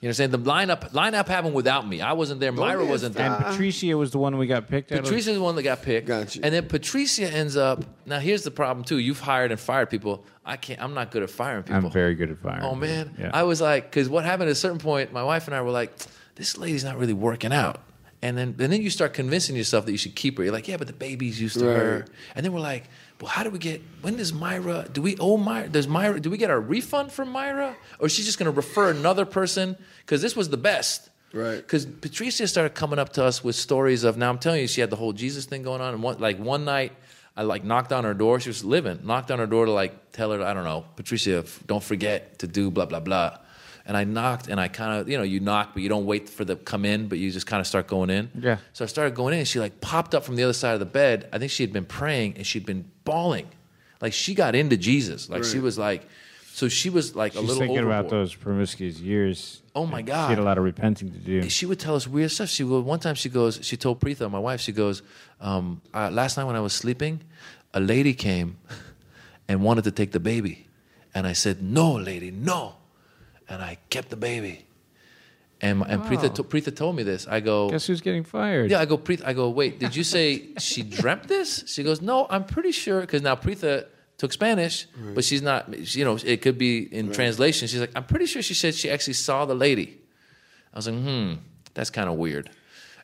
You 0.00 0.08
know 0.08 0.10
what 0.10 0.20
I'm 0.20 0.30
saying? 0.30 0.30
The 0.30 0.38
lineup 0.38 0.92
lineup 0.92 1.26
happened 1.26 1.54
without 1.54 1.88
me. 1.88 2.02
I 2.02 2.12
wasn't 2.12 2.38
there. 2.38 2.52
Myra 2.52 2.82
yes, 2.82 2.90
wasn't 2.90 3.14
there. 3.14 3.32
And 3.32 3.44
Patricia 3.44 3.96
was 3.96 4.10
the 4.10 4.18
one 4.18 4.36
we 4.36 4.46
got 4.46 4.68
picked 4.68 4.92
out 4.92 4.98
of. 4.98 5.04
Patricia's 5.04 5.36
the 5.36 5.42
one 5.42 5.56
that 5.56 5.62
got 5.62 5.82
picked. 5.82 6.06
Got 6.06 6.36
you. 6.36 6.42
And 6.44 6.52
then 6.52 6.68
Patricia 6.68 7.32
ends 7.32 7.56
up. 7.56 7.82
Now 8.04 8.18
here's 8.18 8.42
the 8.42 8.50
problem 8.50 8.84
too. 8.84 8.98
You've 8.98 9.20
hired 9.20 9.52
and 9.52 9.58
fired 9.58 9.88
people. 9.88 10.22
I 10.44 10.58
can't. 10.58 10.82
I'm 10.82 10.92
not 10.92 11.10
good 11.10 11.22
at 11.22 11.30
firing 11.30 11.62
people. 11.62 11.86
I'm 11.86 11.90
very 11.90 12.14
good 12.14 12.30
at 12.30 12.38
firing. 12.38 12.62
Oh 12.62 12.74
man, 12.74 13.14
Yeah. 13.18 13.30
I 13.32 13.44
was 13.44 13.62
like, 13.62 13.84
because 13.84 14.08
what 14.10 14.26
happened 14.26 14.50
at 14.50 14.52
a 14.52 14.56
certain 14.56 14.78
point, 14.78 15.12
my 15.14 15.22
wife 15.22 15.46
and 15.46 15.56
I 15.56 15.62
were 15.62 15.70
like, 15.70 15.92
this 16.34 16.58
lady's 16.58 16.84
not 16.84 16.98
really 16.98 17.14
working 17.14 17.52
out. 17.52 17.80
And 18.22 18.36
then, 18.36 18.54
and 18.58 18.72
then 18.72 18.82
you 18.82 18.90
start 18.90 19.14
convincing 19.14 19.56
yourself 19.56 19.86
that 19.86 19.92
you 19.92 19.98
should 19.98 20.14
keep 20.14 20.38
her. 20.38 20.44
You're 20.44 20.52
like, 20.52 20.68
yeah, 20.68 20.76
but 20.78 20.86
the 20.86 20.92
baby's 20.92 21.40
used 21.40 21.58
to 21.58 21.64
her. 21.66 22.06
And 22.34 22.44
then 22.44 22.52
we're 22.52 22.60
like, 22.60 22.84
well, 23.20 23.30
how 23.30 23.42
do 23.44 23.50
we 23.50 23.58
get? 23.58 23.82
When 24.02 24.16
does 24.16 24.32
Myra? 24.32 24.86
Do 24.92 25.00
we 25.00 25.16
owe 25.18 25.36
Myra? 25.36 25.68
Does 25.68 25.88
Myra? 25.88 26.20
Do 26.20 26.30
we 26.30 26.36
get 26.36 26.50
a 26.50 26.58
refund 26.58 27.12
from 27.12 27.30
Myra, 27.30 27.76
or 27.98 28.06
is 28.06 28.12
she 28.12 28.22
just 28.22 28.38
going 28.38 28.50
to 28.50 28.56
refer 28.56 28.90
another 28.90 29.24
person? 29.24 29.76
Because 30.00 30.20
this 30.20 30.36
was 30.36 30.50
the 30.50 30.56
best. 30.56 31.08
Right. 31.32 31.56
Because 31.56 31.86
Patricia 31.86 32.46
started 32.46 32.74
coming 32.74 32.98
up 32.98 33.12
to 33.14 33.24
us 33.24 33.42
with 33.42 33.56
stories 33.56 34.04
of. 34.04 34.16
Now 34.16 34.30
I'm 34.30 34.38
telling 34.38 34.60
you, 34.60 34.66
she 34.68 34.80
had 34.80 34.90
the 34.90 34.96
whole 34.96 35.12
Jesus 35.12 35.46
thing 35.46 35.62
going 35.62 35.80
on. 35.80 35.94
And 35.94 36.02
one, 36.02 36.18
like 36.18 36.38
one 36.38 36.64
night, 36.64 36.92
I 37.36 37.42
like 37.42 37.64
knocked 37.64 37.92
on 37.92 38.04
her 38.04 38.14
door. 38.14 38.38
She 38.40 38.48
was 38.48 38.64
living. 38.64 39.00
Knocked 39.04 39.30
on 39.30 39.38
her 39.38 39.46
door 39.46 39.66
to 39.66 39.72
like 39.72 40.12
tell 40.12 40.32
her, 40.32 40.42
I 40.42 40.54
don't 40.54 40.64
know, 40.64 40.84
Patricia, 40.96 41.44
don't 41.66 41.82
forget 41.82 42.38
to 42.40 42.46
do 42.46 42.70
blah 42.70 42.86
blah 42.86 43.00
blah. 43.00 43.38
And 43.88 43.96
I 43.96 44.02
knocked, 44.04 44.48
and 44.48 44.58
I 44.60 44.66
kind 44.66 45.00
of, 45.00 45.08
you 45.08 45.16
know, 45.16 45.22
you 45.22 45.38
knock, 45.38 45.70
but 45.72 45.80
you 45.82 45.88
don't 45.88 46.06
wait 46.06 46.28
for 46.28 46.44
the 46.44 46.56
come 46.56 46.84
in, 46.84 47.06
but 47.06 47.18
you 47.18 47.30
just 47.30 47.46
kind 47.46 47.60
of 47.60 47.68
start 47.68 47.86
going 47.86 48.10
in. 48.10 48.30
Yeah. 48.36 48.56
So 48.72 48.84
I 48.84 48.88
started 48.88 49.14
going 49.14 49.32
in, 49.34 49.38
and 49.40 49.48
she 49.48 49.60
like 49.60 49.80
popped 49.80 50.12
up 50.14 50.24
from 50.24 50.34
the 50.34 50.42
other 50.42 50.52
side 50.52 50.74
of 50.74 50.80
the 50.80 50.86
bed. 50.86 51.28
I 51.32 51.38
think 51.38 51.52
she 51.52 51.62
had 51.62 51.72
been 51.72 51.84
praying, 51.84 52.34
and 52.36 52.44
she'd 52.44 52.66
been 52.66 52.90
bawling, 53.04 53.46
like 54.00 54.12
she 54.12 54.34
got 54.34 54.56
into 54.56 54.76
Jesus. 54.76 55.28
Like 55.30 55.44
she 55.44 55.60
was 55.60 55.78
like, 55.78 56.02
so 56.52 56.68
she 56.68 56.90
was 56.90 57.14
like 57.14 57.34
a 57.34 57.38
She's 57.38 57.42
little 57.48 57.60
thinking 57.60 57.78
overboard. 57.78 57.98
about 58.06 58.10
those 58.10 58.34
promiscuous 58.34 58.98
years. 58.98 59.62
Oh, 59.74 59.86
my 59.86 60.00
god, 60.02 60.28
She 60.28 60.30
had 60.30 60.38
a 60.38 60.42
lot 60.42 60.56
of 60.58 60.64
repenting 60.64 61.12
to 61.12 61.18
do. 61.18 61.48
she 61.50 61.66
would 61.66 61.78
tell 61.78 61.94
us 61.94 62.08
weird 62.08 62.30
stuff. 62.30 62.48
She 62.48 62.64
would, 62.64 62.82
one 62.84 62.98
time 62.98 63.14
she 63.14 63.28
goes, 63.28 63.60
she 63.62 63.76
told 63.76 64.00
Preetha, 64.00 64.28
my 64.30 64.38
wife, 64.38 64.60
she 64.62 64.72
goes, 64.72 65.02
um, 65.40 65.82
uh, 65.94 66.10
last 66.10 66.38
night 66.38 66.44
when 66.44 66.56
I 66.56 66.60
was 66.60 66.72
sleeping, 66.72 67.20
a 67.74 67.78
lady 67.80 68.14
came 68.14 68.56
and 69.48 69.62
wanted 69.62 69.84
to 69.84 69.90
take 69.92 70.12
the 70.12 70.18
baby, 70.20 70.66
and 71.14 71.26
I 71.26 71.34
said, 71.34 71.62
no, 71.62 71.92
lady, 71.92 72.30
no, 72.30 72.76
and 73.48 73.62
I 73.62 73.78
kept 73.90 74.10
the 74.10 74.16
baby. 74.16 74.66
And, 75.60 75.82
and 75.88 76.02
Preetha, 76.02 76.34
to, 76.34 76.44
Preetha 76.44 76.74
told 76.74 76.96
me 76.96 77.02
this. 77.02 77.26
I 77.26 77.40
go, 77.40 77.70
Guess 77.70 77.86
who's 77.86 78.02
getting 78.02 78.24
fired? 78.24 78.70
yeah, 78.70 78.78
I 78.78 78.84
go, 78.84 78.98
Preetha, 78.98 79.24
I 79.24 79.32
go, 79.32 79.48
wait, 79.48 79.78
did 79.78 79.96
you 79.96 80.04
say 80.04 80.48
she 80.58 80.82
dreamt 80.82 81.28
this? 81.28 81.64
She 81.66 81.82
goes, 81.82 82.02
no, 82.02 82.26
I'm 82.28 82.44
pretty 82.44 82.72
sure, 82.72 83.00
because 83.00 83.22
now 83.22 83.36
Preetha 83.36 83.86
took 84.18 84.32
Spanish, 84.32 84.86
but 85.14 85.24
she's 85.24 85.40
not, 85.42 85.94
you 85.96 86.04
know, 86.04 86.18
it 86.24 86.42
could 86.42 86.58
be 86.58 86.80
in 86.94 87.10
translation. 87.10 87.68
She's 87.68 87.80
like, 87.80 87.92
I'm 87.96 88.04
pretty 88.04 88.26
sure 88.26 88.42
she 88.42 88.54
said 88.54 88.74
she 88.74 88.90
actually 88.90 89.14
saw 89.14 89.46
the 89.46 89.54
lady. 89.54 89.98
I 90.74 90.76
was 90.76 90.88
like, 90.88 90.96
hmm, 90.96 91.34
that's 91.72 91.88
kind 91.90 92.08
of 92.08 92.16
weird. 92.16 92.50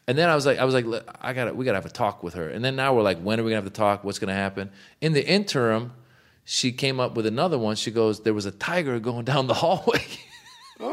And 0.07 0.19
then 0.19 0.29
I 0.29 0.35
was 0.35 0.45
like, 0.45 0.59
I 0.59 0.65
was 0.65 0.75
like, 0.75 0.85
I 1.21 1.33
got 1.33 1.45
to 1.45 1.55
we 1.55 1.65
got 1.65 1.73
to 1.73 1.77
have 1.77 1.87
a 1.87 1.91
talk 1.91 2.23
with 2.23 2.35
her. 2.35 2.49
And 2.49 2.65
then 2.65 2.77
now 2.77 2.93
we're 2.95 3.03
like, 3.03 3.21
when 3.21 3.39
are 3.39 3.45
we 3.45 3.51
gonna 3.51 3.59
have 3.59 3.65
the 3.65 3.71
talk? 3.71 4.03
What's 4.05 4.19
gonna 4.19 4.35
happen? 4.35 4.71
In 5.01 5.13
the 5.13 5.25
interim, 5.25 5.93
she 6.45 6.73
came 6.73 6.99
up 6.99 7.15
with 7.15 7.25
another 7.25 7.57
one. 7.57 7.77
She 7.77 7.93
goes, 7.93 8.21
there 8.23 8.35
was 8.35 8.45
a 8.45 8.51
tiger 8.51 8.99
going 8.99 9.25
down 9.25 9.47
the 9.47 9.55
hallway. 9.55 10.05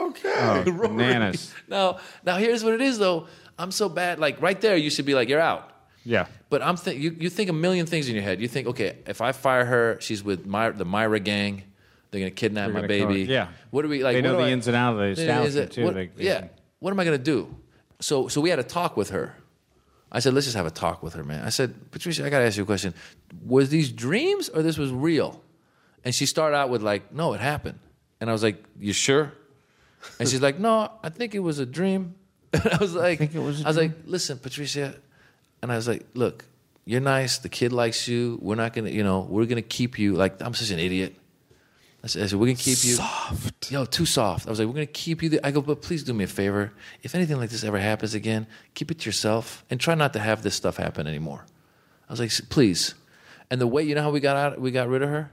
Okay. 0.09 0.33
Oh, 0.35 0.63
bananas. 0.65 1.53
now, 1.67 1.99
now 2.25 2.37
here's 2.37 2.63
what 2.63 2.73
it 2.73 2.81
is 2.81 2.97
though. 2.97 3.27
I'm 3.57 3.71
so 3.71 3.89
bad. 3.89 4.19
Like 4.19 4.41
right 4.41 4.59
there, 4.59 4.77
you 4.77 4.89
should 4.89 5.05
be 5.05 5.13
like, 5.15 5.29
you're 5.29 5.39
out. 5.41 5.71
Yeah. 6.05 6.27
But 6.49 6.61
I'm 6.61 6.77
think 6.77 7.01
you, 7.01 7.15
you 7.19 7.29
think 7.29 7.49
a 7.49 7.53
million 7.53 7.85
things 7.85 8.07
in 8.09 8.15
your 8.15 8.23
head. 8.23 8.39
You 8.41 8.47
think, 8.47 8.67
okay, 8.67 8.97
if 9.05 9.21
I 9.21 9.31
fire 9.33 9.65
her, 9.65 9.97
she's 9.99 10.23
with 10.23 10.45
my, 10.45 10.69
the 10.71 10.85
Myra 10.85 11.19
gang. 11.19 11.63
They're 12.11 12.21
gonna 12.21 12.31
kidnap 12.31 12.67
They're 12.67 12.73
my 12.73 12.79
gonna 12.79 12.87
baby. 12.87 13.25
come- 13.25 13.31
yeah. 13.33 13.47
What 13.69 13.83
do 13.83 13.89
we 13.89 14.01
like? 14.03 14.15
They 14.15 14.21
know 14.21 14.33
what 14.33 14.39
do 14.39 14.43
the 14.45 14.49
I- 14.49 14.53
ins 14.53 14.67
and 14.67 14.75
outs 14.75 14.93
of 14.93 14.97
the 14.99 15.05
Yeah, 15.05 15.11
is 15.11 15.19
establishment, 15.55 15.69
it- 15.69 15.73
too. 15.73 15.83
what- 15.83 15.93
They- 15.93 16.07
they 16.15 16.23
yeah. 16.25 16.47
What 16.79 16.91
am 16.91 16.99
I 16.99 17.05
gonna 17.05 17.17
do? 17.19 17.53
So 17.99 18.27
so 18.29 18.41
we 18.41 18.49
had 18.49 18.57
a 18.59 18.63
talk 18.63 18.97
with 18.97 19.09
her. 19.11 19.35
I 20.11 20.19
said, 20.21 20.33
let's 20.33 20.47
just 20.47 20.55
have 20.57 20.65
a 20.65 20.71
talk 20.71 21.03
with 21.03 21.13
her, 21.13 21.23
man. 21.23 21.45
I 21.45 21.49
said, 21.49 21.91
Patricia, 21.91 22.25
I 22.25 22.29
gotta 22.31 22.45
ask 22.45 22.57
you 22.57 22.63
a 22.63 22.65
question. 22.65 22.95
Was 23.45 23.69
these 23.69 23.91
dreams 23.91 24.49
or 24.49 24.63
this 24.63 24.77
was 24.79 24.91
real? 24.91 25.39
And 26.03 26.15
she 26.15 26.25
started 26.25 26.55
out 26.57 26.69
with 26.71 26.81
like, 26.81 27.13
no, 27.13 27.33
it 27.33 27.41
happened. 27.41 27.77
And 28.19 28.27
I 28.27 28.33
was 28.33 28.41
like, 28.41 28.63
you 28.79 28.91
sure? 28.93 29.33
And 30.19 30.27
she's 30.27 30.41
like, 30.41 30.59
no, 30.59 30.91
I 31.03 31.09
think 31.09 31.35
it 31.35 31.39
was 31.39 31.59
a 31.59 31.65
dream. 31.65 32.15
And 32.53 32.67
I 32.67 32.77
was 32.77 32.95
like, 32.95 33.19
think 33.19 33.35
it 33.35 33.39
was 33.39 33.61
a 33.61 33.65
I 33.65 33.67
was 33.67 33.77
like, 33.77 33.91
listen, 34.05 34.39
Patricia. 34.39 34.95
And 35.61 35.71
I 35.71 35.75
was 35.75 35.87
like, 35.87 36.05
look, 36.15 36.45
you're 36.83 36.99
nice. 36.99 37.37
The 37.37 37.49
kid 37.49 37.71
likes 37.71 38.07
you. 38.07 38.39
We're 38.41 38.55
not 38.55 38.73
gonna, 38.73 38.89
you 38.89 39.03
know, 39.03 39.19
we're 39.29 39.45
gonna 39.45 39.61
keep 39.61 39.99
you. 39.99 40.15
Like, 40.15 40.41
I'm 40.41 40.55
such 40.55 40.71
an 40.71 40.79
idiot. 40.79 41.15
I 42.03 42.07
said, 42.07 42.23
I 42.23 42.25
said 42.27 42.39
we're 42.39 42.47
gonna 42.47 42.55
keep 42.55 42.83
you 42.83 42.95
Soft. 42.95 43.71
yo, 43.71 43.85
too 43.85 44.05
soft. 44.07 44.47
I 44.47 44.49
was 44.49 44.57
like, 44.57 44.67
we're 44.67 44.73
gonna 44.73 44.85
keep 44.87 45.21
you. 45.21 45.29
The-. 45.29 45.45
I 45.45 45.51
go, 45.51 45.61
but 45.61 45.81
please 45.83 46.03
do 46.03 46.13
me 46.13 46.23
a 46.23 46.27
favor. 46.27 46.71
If 47.03 47.13
anything 47.13 47.37
like 47.37 47.49
this 47.51 47.63
ever 47.63 47.77
happens 47.77 48.15
again, 48.15 48.47
keep 48.73 48.89
it 48.89 48.99
to 48.99 49.05
yourself 49.05 49.63
and 49.69 49.79
try 49.79 49.93
not 49.95 50.13
to 50.13 50.19
have 50.19 50.41
this 50.41 50.55
stuff 50.55 50.77
happen 50.77 51.05
anymore. 51.05 51.45
I 52.07 52.13
was 52.13 52.19
like, 52.19 52.31
please. 52.49 52.95
And 53.51 53.59
the 53.59 53.67
way 53.67 53.83
you 53.83 53.93
know 53.95 54.01
how 54.01 54.11
we 54.11 54.19
got 54.21 54.37
out, 54.37 54.59
we 54.59 54.71
got 54.71 54.87
rid 54.87 55.01
of 55.03 55.09
her. 55.09 55.31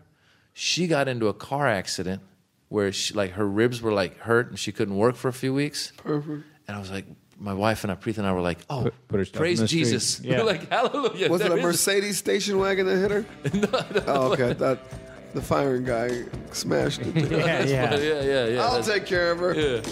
She 0.52 0.86
got 0.86 1.06
into 1.08 1.28
a 1.28 1.34
car 1.34 1.66
accident 1.66 2.20
where 2.68 2.90
she, 2.92 3.14
like 3.14 3.32
her 3.32 3.46
ribs 3.46 3.80
were 3.82 3.92
like 3.92 4.18
hurt 4.18 4.48
and 4.50 4.58
she 4.58 4.72
couldn't 4.72 4.96
work 4.96 5.16
for 5.16 5.28
a 5.28 5.32
few 5.32 5.54
weeks. 5.54 5.92
Perfect. 5.98 6.44
And 6.68 6.76
I 6.76 6.80
was 6.80 6.90
like, 6.90 7.06
my 7.38 7.52
wife 7.54 7.84
and 7.84 7.92
I, 7.92 7.96
Preet 7.96 8.18
and 8.18 8.26
I 8.26 8.32
were 8.32 8.40
like, 8.40 8.58
oh, 8.70 8.84
Put- 8.84 9.08
put 9.08 9.18
her 9.18 9.24
stuff 9.24 9.38
praise 9.40 9.60
in 9.60 9.64
the. 9.64 9.68
Jesus. 9.68 10.20
Yeah. 10.24 10.38
We're 10.38 10.44
like, 10.46 10.68
hallelujah. 10.70 11.28
Was 11.30 11.40
it 11.42 11.44
There 11.44 11.52
a 11.52 11.60
is 11.60 11.64
Mercedes 11.64 12.16
station 12.18 12.58
wagon 12.58 12.86
that 12.86 12.96
hit 12.96 13.10
her? 13.10 13.24
No, 13.54 14.02
Oh, 14.06 14.32
okay. 14.32 14.50
I 14.50 14.54
thought 14.54 14.78
the 15.34 15.42
firing 15.42 15.84
guy 15.84 16.24
smashed 16.52 17.00
it. 17.02 17.14
Yeah, 17.14 17.28
yeah. 17.64 17.64
yeah, 17.64 17.96
yeah, 17.98 18.46
yeah. 18.46 18.62
I'll 18.64 18.70
that's- 18.80 18.86
take 18.88 19.06
care 19.06 19.30
of 19.32 19.38
her. 19.38 19.54
Yeah. 19.54 19.82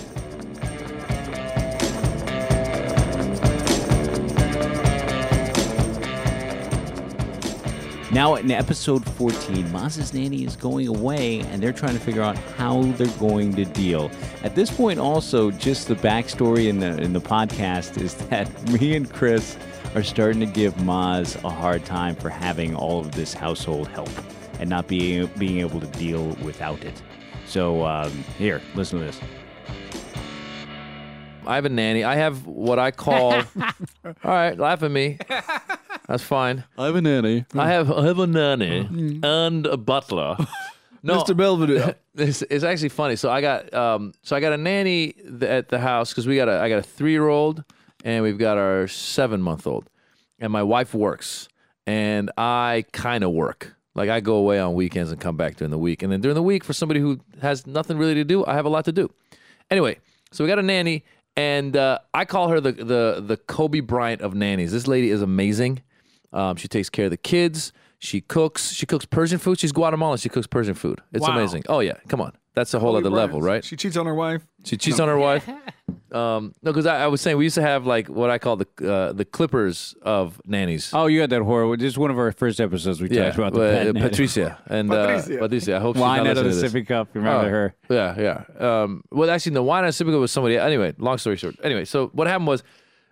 Now 8.14 8.36
in 8.36 8.48
episode 8.52 9.04
14, 9.16 9.72
Maz's 9.72 10.14
nanny 10.14 10.44
is 10.44 10.54
going 10.54 10.86
away 10.86 11.40
and 11.40 11.60
they're 11.60 11.72
trying 11.72 11.94
to 11.94 12.00
figure 12.00 12.22
out 12.22 12.38
how 12.56 12.80
they're 12.92 13.08
going 13.18 13.52
to 13.56 13.64
deal. 13.64 14.08
At 14.44 14.54
this 14.54 14.70
point 14.70 15.00
also, 15.00 15.50
just 15.50 15.88
the 15.88 15.96
backstory 15.96 16.68
in 16.68 16.78
the 16.78 16.96
in 16.98 17.12
the 17.12 17.20
podcast 17.20 18.00
is 18.00 18.14
that 18.28 18.48
me 18.70 18.94
and 18.94 19.12
Chris 19.12 19.56
are 19.96 20.04
starting 20.04 20.38
to 20.38 20.46
give 20.46 20.74
Maz 20.74 21.42
a 21.42 21.50
hard 21.50 21.84
time 21.84 22.14
for 22.14 22.28
having 22.28 22.76
all 22.76 23.00
of 23.00 23.10
this 23.16 23.34
household 23.34 23.88
help 23.88 24.10
and 24.60 24.70
not 24.70 24.86
being 24.86 25.26
being 25.36 25.58
able 25.58 25.80
to 25.80 25.88
deal 25.98 26.28
without 26.44 26.84
it. 26.84 27.02
So 27.48 27.84
um, 27.84 28.12
here, 28.38 28.62
listen 28.76 29.00
to 29.00 29.06
this. 29.06 29.20
I 31.48 31.56
have 31.56 31.64
a 31.64 31.68
nanny. 31.68 32.04
I 32.04 32.14
have 32.14 32.46
what 32.46 32.78
I 32.78 32.92
call. 32.92 33.32
all 33.64 34.14
right, 34.22 34.56
laugh 34.56 34.84
at 34.84 34.90
me. 34.92 35.18
That's 36.08 36.22
fine. 36.22 36.64
I 36.76 36.86
have 36.86 36.96
a 36.96 37.00
nanny. 37.02 37.46
I 37.54 37.68
have 37.68 37.90
I 37.90 38.04
have 38.06 38.18
a 38.18 38.26
nanny 38.26 39.20
and 39.22 39.66
a 39.66 39.76
butler. 39.76 40.36
No, 41.06 41.22
Mr. 41.22 41.36
Belvedere. 41.36 41.96
It's, 42.16 42.40
it's 42.42 42.64
actually 42.64 42.88
funny. 42.88 43.14
So 43.16 43.28
I 43.30 43.42
got 43.42 43.74
um, 43.74 44.12
so 44.22 44.34
I 44.36 44.40
got 44.40 44.54
a 44.54 44.56
nanny 44.56 45.12
th- 45.12 45.42
at 45.42 45.68
the 45.68 45.78
house 45.78 46.08
because 46.10 46.26
we 46.26 46.34
got 46.36 46.48
a 46.48 46.58
I 46.60 46.70
got 46.70 46.78
a 46.78 46.82
three 46.82 47.10
year 47.10 47.28
old 47.28 47.62
and 48.04 48.22
we've 48.22 48.38
got 48.38 48.56
our 48.56 48.88
seven 48.88 49.42
month 49.42 49.66
old, 49.66 49.90
and 50.38 50.50
my 50.50 50.62
wife 50.62 50.94
works 50.94 51.48
and 51.86 52.30
I 52.38 52.86
kind 52.92 53.22
of 53.22 53.32
work. 53.32 53.74
Like 53.94 54.08
I 54.08 54.20
go 54.20 54.36
away 54.36 54.58
on 54.58 54.72
weekends 54.74 55.12
and 55.12 55.20
come 55.20 55.36
back 55.36 55.56
during 55.56 55.70
the 55.72 55.78
week, 55.78 56.02
and 56.02 56.10
then 56.10 56.20
during 56.22 56.34
the 56.36 56.42
week 56.42 56.64
for 56.64 56.72
somebody 56.72 57.00
who 57.00 57.20
has 57.42 57.66
nothing 57.66 57.98
really 57.98 58.14
to 58.14 58.24
do, 58.24 58.44
I 58.46 58.54
have 58.54 58.64
a 58.64 58.70
lot 58.70 58.86
to 58.86 58.92
do. 58.92 59.10
Anyway, 59.70 59.98
so 60.32 60.42
we 60.42 60.48
got 60.48 60.58
a 60.58 60.62
nanny, 60.62 61.04
and 61.36 61.76
uh, 61.76 61.98
I 62.14 62.24
call 62.24 62.48
her 62.48 62.60
the 62.60 62.72
the 62.72 63.22
the 63.26 63.36
Kobe 63.36 63.80
Bryant 63.80 64.22
of 64.22 64.34
nannies. 64.34 64.72
This 64.72 64.86
lady 64.86 65.10
is 65.10 65.20
amazing. 65.20 65.82
Um, 66.34 66.56
she 66.56 66.68
takes 66.68 66.90
care 66.90 67.06
of 67.06 67.10
the 67.10 67.16
kids. 67.16 67.72
She 67.98 68.20
cooks. 68.20 68.72
She 68.72 68.84
cooks 68.84 69.06
Persian 69.06 69.38
food. 69.38 69.58
She's 69.58 69.72
Guatemalan. 69.72 70.18
She 70.18 70.28
cooks 70.28 70.46
Persian 70.46 70.74
food. 70.74 71.00
It's 71.12 71.26
Wow. 71.26 71.36
amazing. 71.38 71.62
Oh 71.70 71.80
yeah, 71.80 71.94
come 72.08 72.20
on. 72.20 72.32
That's 72.54 72.74
a 72.74 72.78
whole 72.78 72.94
other 72.96 73.08
level, 73.10 73.40
right? 73.40 73.64
She 73.64 73.76
cheats 73.76 73.96
on 73.96 74.04
her 74.06 74.14
wife. 74.14 74.46
She 74.64 74.76
cheats 74.76 75.00
on 75.00 75.08
her 75.08 75.18
wife. 75.18 75.48
Um, 76.12 76.54
no, 76.62 76.70
because 76.70 76.86
I, 76.86 77.02
I 77.04 77.06
was 77.08 77.20
saying 77.20 77.36
we 77.38 77.44
used 77.44 77.56
to 77.56 77.62
have 77.62 77.86
like 77.86 78.06
what 78.08 78.30
I 78.30 78.38
call 78.38 78.54
the 78.56 78.68
uh, 78.80 79.12
the 79.12 79.24
Clippers 79.24 79.96
of 80.02 80.40
nannies. 80.46 80.90
Oh, 80.94 81.06
you 81.06 81.20
had 81.20 81.30
that 81.30 81.42
horror. 81.42 81.76
This 81.76 81.88
is 81.88 81.98
one 81.98 82.12
of 82.12 82.18
our 82.18 82.30
first 82.30 82.60
episodes 82.60 83.00
we 83.00 83.10
yeah, 83.10 83.24
talked 83.32 83.38
about 83.38 83.54
the 83.54 83.90
uh, 83.90 83.92
pet. 83.94 84.02
Patricia 84.12 84.58
and 84.68 84.88
Patricia. 84.88 85.38
Uh, 85.38 85.40
Patricia. 85.40 85.76
I 85.76 85.80
hope 85.80 85.96
she's 85.96 86.00
Wine 86.00 86.22
not 86.22 86.38
out 86.38 86.46
of 86.46 86.54
the 86.54 86.68
to 86.68 86.68
sippy 86.68 86.86
cup. 86.86 87.08
You 87.14 87.20
remember 87.20 87.46
Oh, 87.46 87.50
her? 87.50 87.74
Yeah, 87.90 88.44
yeah. 88.60 88.82
Um, 88.82 89.02
well, 89.10 89.28
actually, 89.28 89.54
the 89.54 89.62
wine 89.64 89.84
and 89.84 89.92
cup 89.92 90.06
was 90.06 90.30
somebody. 90.30 90.56
Anyway, 90.56 90.94
long 90.98 91.18
story 91.18 91.36
short. 91.36 91.56
Anyway, 91.64 91.84
so 91.84 92.06
what 92.12 92.28
happened 92.28 92.46
was 92.46 92.62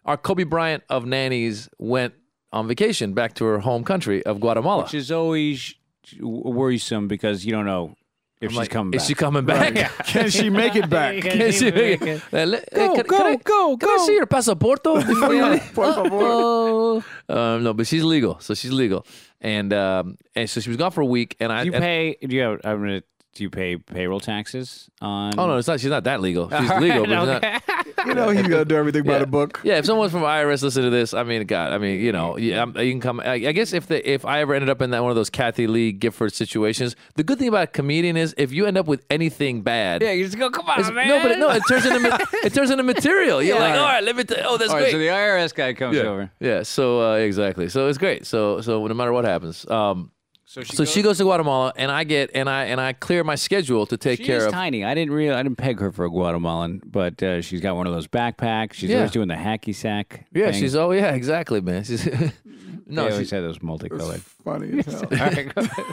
our 0.05 0.17
Kobe 0.17 0.45
Bryant 0.45 0.85
of 0.89 1.05
nannies 1.05 1.69
went 1.79 2.15
on 2.53 2.69
vacation 2.69 3.15
back 3.15 3.35
to 3.35 3.45
her 3.47 3.59
home 3.61 3.85
country 3.85 4.25
of 4.25 4.41
Guatemala. 4.41 4.83
Which 4.85 4.95
is 4.95 5.11
always 5.11 5.75
worrisome 6.21 7.09
because 7.09 7.45
you 7.45 7.53
don't 7.53 7.67
know 7.67 7.95
if 8.41 8.51
she's 8.51 8.59
Like, 8.59 8.71
coming 8.71 8.95
Is 8.95 9.03
back. 9.03 9.09
she 9.09 9.15
coming 9.15 9.45
back? 9.45 9.75
Can 10.07 10.29
she 10.31 10.51
make 10.51 10.75
it 10.77 10.91
back? 10.91 11.23
Can 11.23 11.53
she 11.53 11.71
make 11.71 12.03
it? 12.03 12.21
Le- 12.33 12.57
uh, 12.59 12.61
can, 12.75 12.95
go, 12.97 13.03
can 13.05 13.23
I, 13.27 13.37
go, 13.37 13.77
Can 13.77 13.89
I 13.89 13.97
go. 13.99 14.07
see 14.07 14.15
your 14.15 14.27
pasaporto? 14.27 15.07
before 15.07 15.33
you 15.35 15.47
leave? 15.47 15.71
Por 15.75 15.93
favor. 15.95 17.05
Um, 17.29 17.63
no, 17.63 17.73
but 17.73 17.87
she's 17.87 18.03
legal, 18.05 18.39
so 18.41 18.55
she's 18.55 18.73
legal, 18.73 19.07
and 19.41 19.73
um, 19.73 20.17
and 20.35 20.51
so 20.51 20.61
she 20.61 20.69
was 20.71 20.77
gone 20.77 20.91
for 20.91 21.01
a 21.03 21.07
week, 21.07 21.37
and 21.41 21.53
I. 21.53 21.63
Do 21.63 21.67
you 21.71 21.75
and- 21.75 21.83
pay? 21.83 22.17
Do 22.21 22.35
you 22.35 22.43
have? 22.43 22.61
I'm 22.65 22.81
gonna. 22.81 23.03
Do 23.35 23.45
you 23.45 23.49
pay 23.51 23.77
payroll 23.79 24.21
taxes 24.21 24.91
on? 25.01 25.39
Oh 25.39 25.47
no, 25.47 25.57
it's 25.57 25.67
not. 25.67 25.81
She's 25.81 25.89
not 25.89 26.05
that 26.05 26.21
legal. 26.21 26.51
She's 26.61 26.71
All 26.71 26.81
legal, 26.81 27.07
right, 27.07 27.41
but 27.41 27.43
she's 27.43 27.87
not. 27.97 28.07
You 28.07 28.15
know 28.15 28.29
he's 28.29 28.47
gonna 28.47 28.65
do 28.67 28.77
everything 28.77 29.05
by 29.05 29.19
the 29.21 29.27
book. 29.27 29.61
Yeah, 29.65 29.79
if 29.79 29.87
someone's 29.87 30.13
from 30.13 30.21
IRS 30.23 30.63
listen 30.63 30.83
to 30.83 30.91
this, 30.91 31.15
I 31.15 31.23
mean, 31.23 31.47
God, 31.47 31.73
I 31.73 31.79
mean, 31.79 32.01
you 32.01 32.13
know, 32.13 32.37
yeah, 32.37 32.67
you 32.67 32.93
can 32.93 33.01
come. 33.01 33.21
I, 33.21 33.35
I 33.35 33.53
guess 33.53 33.73
if 33.73 33.87
the 33.87 34.07
if 34.11 34.27
I 34.27 34.41
ever 34.41 34.53
ended 34.55 34.69
up 34.69 34.83
in 34.83 34.91
that 34.91 35.03
one 35.03 35.11
of 35.11 35.17
those 35.17 35.31
Kathie 35.31 35.67
Lee 35.67 35.93
Gifford 35.93 36.35
situations, 36.35 36.95
the 37.15 37.23
good 37.23 37.39
thing 37.39 37.49
about 37.49 37.63
a 37.65 37.67
comedian 37.69 38.19
is 38.19 38.35
if 38.37 38.53
you 38.53 38.67
end 38.67 38.77
up 38.77 38.87
with 38.87 39.03
anything 39.09 39.63
bad, 39.63 40.03
Yeah, 40.03 40.13
you 40.13 40.25
just 40.27 40.37
go. 40.37 40.51
Come 40.51 40.69
on, 40.69 40.95
man. 40.95 41.09
no, 41.09 41.23
but 41.23 41.31
it, 41.31 41.39
no, 41.39 41.49
it 41.51 41.63
turns 41.69 41.87
into 41.87 42.27
it 42.45 42.53
turns 42.53 42.71
into 42.71 42.83
material. 42.83 43.43
You're 43.43 43.57
Yeah. 43.57 43.63
like, 43.63 43.75
all 43.79 43.87
right, 43.87 44.05
let 44.05 44.15
me. 44.17 44.25
T- 44.25 44.35
oh, 44.45 44.59
that's 44.59 44.71
All 44.71 44.77
right, 44.77 44.83
great. 44.83 44.93
so 44.93 44.99
the 44.99 45.07
IRS 45.07 45.55
guy 45.55 45.73
comes 45.73 45.97
yeah. 45.97 46.03
over. 46.03 46.31
Yeah. 46.39 46.63
So 46.65 47.13
uh, 47.13 47.17
exactly. 47.17 47.71
So 47.71 47.89
it's 47.89 47.99
great. 47.99 48.27
So 48.27 48.61
so 48.61 48.87
no 48.87 48.95
matter 48.95 49.13
what 49.13 49.25
happens, 49.25 49.67
um, 49.71 50.11
So 50.53 50.63
she 50.63 50.77
so 50.77 50.85
she 50.85 51.01
goes 51.01 51.17
to 51.17 51.25
Guatemala, 51.25 51.73
and 51.77 51.91
I 51.91 52.05
get 52.05 52.31
and 52.35 52.47
I 52.47 52.65
and 52.65 52.79
I 52.79 52.93
clear 52.93 53.25
my 53.25 53.37
schedule 53.37 53.87
to 53.87 53.97
take 53.97 54.19
She 54.19 54.27
care 54.27 54.37
is 54.37 54.45
of. 54.45 54.53
tiny. 54.53 54.85
I 54.85 54.93
didn't 54.95 55.15
really. 55.15 55.35
I 55.35 55.43
didn't 55.43 55.57
peg 55.57 55.81
her 55.81 55.91
for 55.91 56.05
a 56.05 56.11
Guatemalan, 56.11 56.83
but 56.85 57.23
uh, 57.23 57.41
she's 57.41 57.63
got 57.63 57.75
one 57.75 57.87
of 57.87 57.95
those 57.95 58.07
backpacks. 58.07 58.75
She's 58.75 58.91
Yeah. 58.91 58.97
always 58.99 59.13
doing 59.13 59.29
the 59.29 59.35
hacky 59.35 59.75
sack. 59.75 60.27
Yeah, 60.35 60.51
thing. 60.51 60.61
she's 60.61 60.77
oh 60.77 60.91
yeah, 60.91 61.13
exactly, 61.15 61.63
man. 61.63 61.85
She's 61.85 62.05
They 62.85 62.97
no, 62.97 63.05
always 63.05 63.19
she's, 63.21 63.31
had 63.31 63.43
those 63.45 63.63
multicolored. 63.63 64.21
Funny 64.45 64.81
as 64.81 64.85
hell. 64.85 65.05
All 65.11 65.17
right, 65.17 65.53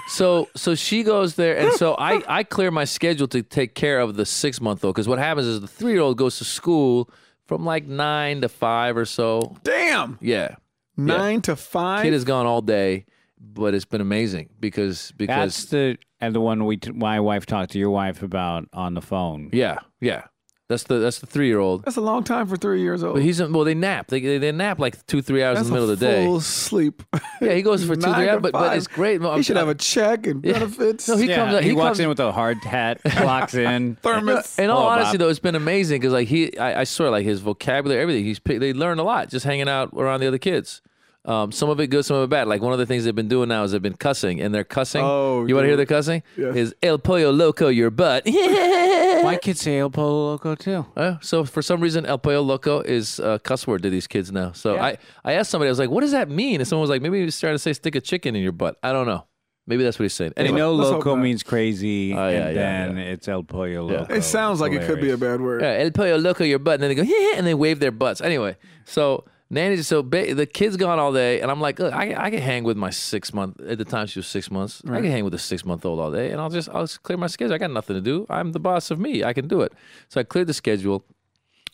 so 0.09 0.49
so 0.57 0.75
she 0.75 1.03
goes 1.03 1.35
there, 1.35 1.55
and 1.57 1.71
so 1.73 1.93
I 1.97 2.21
I 2.27 2.43
clear 2.43 2.69
my 2.69 2.83
schedule 2.83 3.29
to 3.29 3.41
take 3.41 3.75
care 3.75 4.01
of 4.01 4.17
the 4.17 4.25
six 4.25 4.59
month 4.59 4.83
old 4.83 4.95
because 4.95 5.07
what 5.07 5.19
happens 5.19 5.47
is 5.47 5.61
the 5.61 5.67
three 5.67 5.93
year 5.93 6.01
old 6.01 6.17
goes 6.17 6.37
to 6.39 6.43
school 6.43 7.09
from 7.45 7.63
like 7.63 7.85
nine 7.87 8.41
to 8.41 8.49
five 8.49 8.97
or 8.97 9.05
so. 9.05 9.55
Damn. 9.63 10.17
Yeah, 10.19 10.55
Nine 10.97 11.41
to 11.43 11.55
five. 11.55 12.03
kid 12.03 12.13
is 12.13 12.25
gone 12.25 12.45
all 12.45 12.61
day, 12.61 13.05
but 13.39 13.73
it's 13.73 13.85
been 13.85 14.01
amazing 14.01 14.49
because 14.59 15.11
because 15.17 15.35
That's 15.55 15.65
the 15.65 15.97
and 16.19 16.35
the 16.35 16.41
one 16.41 16.65
we 16.65 16.77
t- 16.77 16.91
my 16.91 17.19
wife 17.19 17.45
talked 17.45 17.71
to 17.71 17.79
your 17.79 17.89
wife 17.89 18.21
about 18.23 18.67
on 18.73 18.93
the 18.93 19.01
phone. 19.01 19.49
yeah 19.53 19.77
yeah 20.01 20.23
that's 20.67 20.83
the 20.83 20.99
that's 20.99 21.17
the 21.17 21.25
three 21.25 21.47
year 21.47 21.57
old. 21.57 21.83
That's 21.83 21.97
a 21.97 22.01
long 22.01 22.23
time 22.23 22.45
for 22.45 22.55
three 22.55 22.81
years 22.81 23.03
old. 23.03 23.15
But 23.15 23.23
he's 23.23 23.41
well. 23.41 23.63
They 23.63 23.73
nap. 23.73 24.05
They 24.09 24.19
they, 24.19 24.37
they 24.37 24.51
nap 24.51 24.77
like 24.77 25.03
two 25.07 25.19
three 25.23 25.41
hours 25.43 25.57
That's 25.57 25.67
in 25.69 25.73
the 25.73 25.79
middle 25.79 25.89
a 25.89 25.93
of 25.93 25.99
the 25.99 26.05
day. 26.05 26.25
full 26.25 26.41
sleep. 26.41 27.01
Yeah, 27.41 27.53
he 27.53 27.61
goes 27.63 27.83
for 27.85 27.95
two 27.95 28.13
three 28.13 28.27
hours, 28.29 28.41
but, 28.41 28.51
but 28.51 28.75
it's 28.77 28.85
great. 28.85 29.19
He 29.21 29.41
should 29.43 29.55
have 29.57 29.69
a 29.69 29.73
check 29.73 30.27
and 30.27 30.41
benefits. 30.43 31.07
No, 31.07 31.15
he 31.17 31.27
Yeah, 31.29 31.37
comes. 31.37 31.59
he, 31.61 31.69
He, 31.69 31.73
walks 31.73 31.87
comes, 31.87 31.99
in 32.01 32.09
with 32.09 32.19
a 32.19 32.31
hard 32.33 32.57
hat, 32.65 32.99
clocks 33.05 33.55
in. 33.55 33.95
thermos. 33.95 34.59
In 34.59 34.69
all 34.69 34.81
Hello, 34.81 34.89
honesty, 34.89 35.13
Bob. 35.17 35.19
though, 35.25 35.29
it's 35.29 35.39
been 35.39 35.55
amazing 35.55 36.01
because 36.01 36.11
like 36.13 36.27
he, 36.27 36.55
I, 36.59 36.81
I 36.81 36.83
swear, 36.83 37.09
like 37.09 37.23
his 37.25 37.39
vocabulary, 37.39 37.99
everything. 38.01 38.25
He's 38.25 38.39
pick- 38.39 38.59
they 38.59 38.73
learn 38.73 38.99
a 38.99 39.03
lot 39.03 39.29
just 39.29 39.45
hanging 39.45 39.69
out 39.69 39.89
around 39.95 40.19
the 40.19 40.27
other 40.27 40.37
kids. 40.37 40.81
Um, 41.25 41.51
some 41.51 41.69
of 41.69 41.79
it 41.79 41.87
good, 41.87 42.05
some 42.05 42.17
of 42.17 42.23
it 42.23 42.29
bad. 42.29 42.47
Like 42.47 42.61
one 42.61 42.71
of 42.73 42.79
the 42.79 42.85
things 42.85 43.03
they've 43.03 43.13
been 43.13 43.27
doing 43.27 43.49
now 43.49 43.63
is 43.63 43.71
they've 43.71 43.81
been 43.81 43.93
cussing, 43.97 44.39
and 44.41 44.53
they're 44.55 44.63
cussing. 44.63 45.01
Oh, 45.03 45.45
you 45.45 45.53
want 45.53 45.65
to 45.65 45.67
hear 45.67 45.71
yeah. 45.71 45.75
the 45.75 45.85
cussing? 45.85 46.23
Yeah. 46.37 46.53
Is 46.53 46.73
El 46.81 46.97
Pollo 46.97 47.31
Loco 47.31 47.67
your 47.67 47.89
butt? 47.91 48.23
My 49.23 49.37
kids 49.41 49.59
say 49.61 49.79
El 49.79 49.89
Pollo 49.89 50.31
Loco 50.31 50.55
too. 50.55 50.85
Uh, 50.95 51.15
so 51.21 51.43
for 51.43 51.61
some 51.61 51.81
reason, 51.81 52.05
El 52.05 52.17
Pollo 52.19 52.41
Loco 52.41 52.79
is 52.81 53.19
a 53.19 53.37
cuss 53.39 53.67
word 53.67 53.83
to 53.83 53.89
these 53.89 54.07
kids 54.07 54.31
now. 54.31 54.53
So 54.53 54.75
Yeah. 54.75 54.85
I, 54.85 54.97
I 55.25 55.33
asked 55.33 55.51
somebody, 55.51 55.67
I 55.67 55.71
was 55.71 55.79
like, 55.79 55.89
what 55.89 56.01
does 56.01 56.11
that 56.11 56.29
mean? 56.29 56.61
And 56.61 56.67
someone 56.67 56.81
was 56.81 56.89
like, 56.89 57.01
maybe 57.01 57.21
he's 57.21 57.39
trying 57.39 57.53
to 57.55 57.59
say 57.59 57.73
stick 57.73 57.95
a 57.95 58.01
chicken 58.01 58.35
in 58.35 58.41
your 58.41 58.53
butt. 58.53 58.77
I 58.81 58.91
don't 58.93 59.05
know. 59.05 59.25
Maybe 59.67 59.83
that's 59.83 59.99
what 59.99 60.03
he's 60.05 60.13
saying. 60.13 60.33
They 60.35 60.43
Anyway, 60.45 60.57
know 60.59 60.73
loco 60.73 61.15
means 61.15 61.43
crazy, 61.43 62.13
Oh, 62.13 62.27
yeah, 62.29 62.47
and 62.47 62.55
yeah, 62.55 62.87
then 62.87 62.97
it's 62.97 63.27
El 63.27 63.43
Pollo 63.43 63.83
Loco. 63.83 64.11
It 64.11 64.23
sounds 64.23 64.59
like 64.61 64.71
it 64.71 64.87
could 64.87 64.99
be 65.01 65.11
a 65.11 65.17
bad 65.17 65.41
word. 65.41 65.61
yeah, 65.61 65.83
El 65.83 65.91
Pollo 65.91 66.17
Loco 66.17 66.43
your 66.43 66.57
butt. 66.59 66.75
And 66.75 66.83
then 66.83 66.89
they 66.89 66.95
go, 66.95 67.01
yeah, 67.03 67.33
and 67.37 67.45
they 67.45 67.53
wave 67.53 67.79
their 67.79 67.91
butts. 67.91 68.19
Anyway, 68.21 68.55
so 68.85 69.25
Nanny, 69.51 69.77
so 69.77 70.03
ba- 70.03 70.35
the 70.35 70.45
kid's 70.45 70.77
gone 70.77 70.99
all 70.99 71.11
day, 71.11 71.41
and 71.41 71.49
I'm 71.49 71.59
like, 71.59 71.79
look, 71.79 71.91
I, 71.91 72.13
I 72.25 72.29
can 72.29 72.39
hang 72.39 72.63
with 72.63 72.77
my 72.77 72.91
six 72.91 73.33
month. 73.33 73.59
At 73.61 73.79
the 73.79 73.85
time, 73.85 74.05
she 74.05 74.19
was 74.19 74.27
six 74.27 74.51
months. 74.51 74.83
I 74.87 75.01
can 75.01 75.09
hang 75.11 75.23
with 75.23 75.33
a 75.33 75.39
six 75.39 75.65
month 75.65 75.85
old 75.85 75.99
all 75.99 76.11
day, 76.11 76.29
and 76.29 76.39
I'll 76.39 76.51
just 76.51 76.69
I'll 76.69 76.83
just 76.83 77.01
clear 77.01 77.17
my 77.17 77.25
schedule. 77.27 77.55
I 77.55 77.57
got 77.57 77.71
nothing 77.71 77.95
to 77.95 78.01
do. 78.01 78.27
I'm 78.29 78.51
the 78.51 78.59
boss 78.59 78.91
of 78.91 78.99
me. 78.99 79.23
I 79.23 79.33
can 79.33 79.47
do 79.47 79.61
it. 79.61 79.73
So 80.07 80.19
I 80.21 80.23
cleared 80.23 80.47
the 80.47 80.53
schedule, 80.53 81.03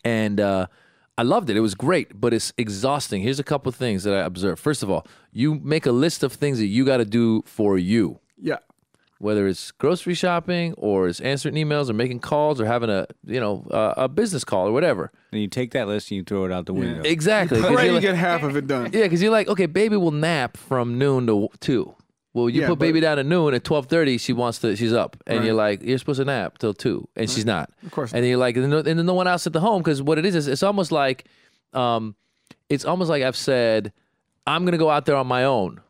and 0.04 0.40
uh, 0.40 0.66
I 1.18 1.22
loved 1.22 1.50
it. 1.50 1.56
It 1.56 1.60
was 1.60 1.74
great, 1.74 2.18
but 2.18 2.32
it's 2.32 2.52
exhausting. 2.56 3.20
Here's 3.22 3.38
a 3.40 3.44
couple 3.44 3.68
of 3.68 3.76
things 3.76 4.04
that 4.04 4.14
I 4.14 4.20
observed. 4.20 4.58
First 4.60 4.82
of 4.82 4.90
all, 4.90 5.06
you 5.32 5.56
make 5.56 5.84
a 5.84 5.92
list 5.92 6.22
of 6.22 6.32
things 6.32 6.58
that 6.58 6.66
you 6.66 6.84
got 6.86 6.98
to 6.98 7.04
do 7.04 7.42
for 7.46 7.76
you 7.76 8.20
Yeah. 8.40 8.58
Whether 9.18 9.46
it's 9.46 9.70
grocery 9.72 10.14
shopping 10.14 10.74
or 10.76 11.08
it's 11.08 11.20
answering 11.20 11.54
emails 11.54 11.88
or 11.88 11.94
making 11.94 12.20
calls 12.20 12.60
or 12.60 12.66
having 12.66 12.90
a 12.90 13.06
you 13.24 13.40
know 13.40 13.66
uh, 13.70 13.94
a 13.96 14.08
business 14.08 14.44
call 14.44 14.68
or 14.68 14.72
whatever. 14.72 15.10
And 15.32 15.40
you 15.40 15.48
take 15.48 15.70
that 15.72 15.88
list 15.88 16.10
and 16.10 16.16
you 16.16 16.22
throw 16.24 16.44
it 16.44 16.52
out 16.52 16.66
the 16.66 16.74
window. 16.74 17.02
Exactly. 17.02 17.60
'Cause 17.60 17.66
Pray 17.74 17.84
you're 17.84 17.86
you 17.86 17.92
like- 17.94 18.02
get 18.02 18.14
half 18.16 18.42
of 18.42 18.56
it 18.56 18.66
done. 18.66 18.90
yeah, 18.92 19.02
because 19.02 19.22
you're 19.22 19.32
like, 19.32 19.48
okay, 19.48 19.66
baby 19.66 19.96
will 19.96 20.10
nap 20.10 20.56
from 20.56 20.98
noon 20.98 21.26
to 21.28 21.48
two. 21.60 21.94
Well, 22.34 22.50
you 22.50 22.60
Yeah, 22.60 22.66
put 22.68 22.78
but- 22.78 22.84
baby 22.84 23.00
down 23.00 23.18
at 23.18 23.24
noon 23.24 23.54
at 23.54 23.64
twelve 23.64 23.86
thirty. 23.86 24.18
She 24.18 24.34
wants 24.34 24.58
to. 24.58 24.76
She's 24.76 24.92
up, 24.92 25.16
and 25.26 25.38
Right. 25.38 25.46
you're 25.46 25.54
like, 25.54 25.82
you're 25.82 25.96
supposed 25.96 26.18
to 26.20 26.26
nap 26.26 26.58
till 26.58 26.74
two, 26.74 27.08
and 27.16 27.30
she's 27.30 27.46
not. 27.46 27.70
Of 27.84 27.92
course 27.92 28.12
And 28.12 28.26
you're 28.26 28.36
like, 28.36 28.56
and 28.58 28.70
then 28.70 29.06
no 29.06 29.14
one 29.14 29.26
else 29.26 29.46
at 29.46 29.54
the 29.54 29.60
home 29.60 29.80
because 29.82 30.02
what 30.02 30.18
it 30.18 30.26
is 30.26 30.34
is 30.34 30.46
it's 30.46 30.62
almost 30.62 30.92
like, 30.92 31.24
um, 31.72 32.14
it's 32.68 32.84
almost 32.84 33.08
like 33.08 33.22
I've 33.22 33.36
said, 33.36 33.92
I'm 34.46 34.66
gonna 34.66 34.76
go 34.76 34.90
out 34.90 35.06
there 35.06 35.16
on 35.16 35.26
my 35.26 35.44
own. 35.44 35.80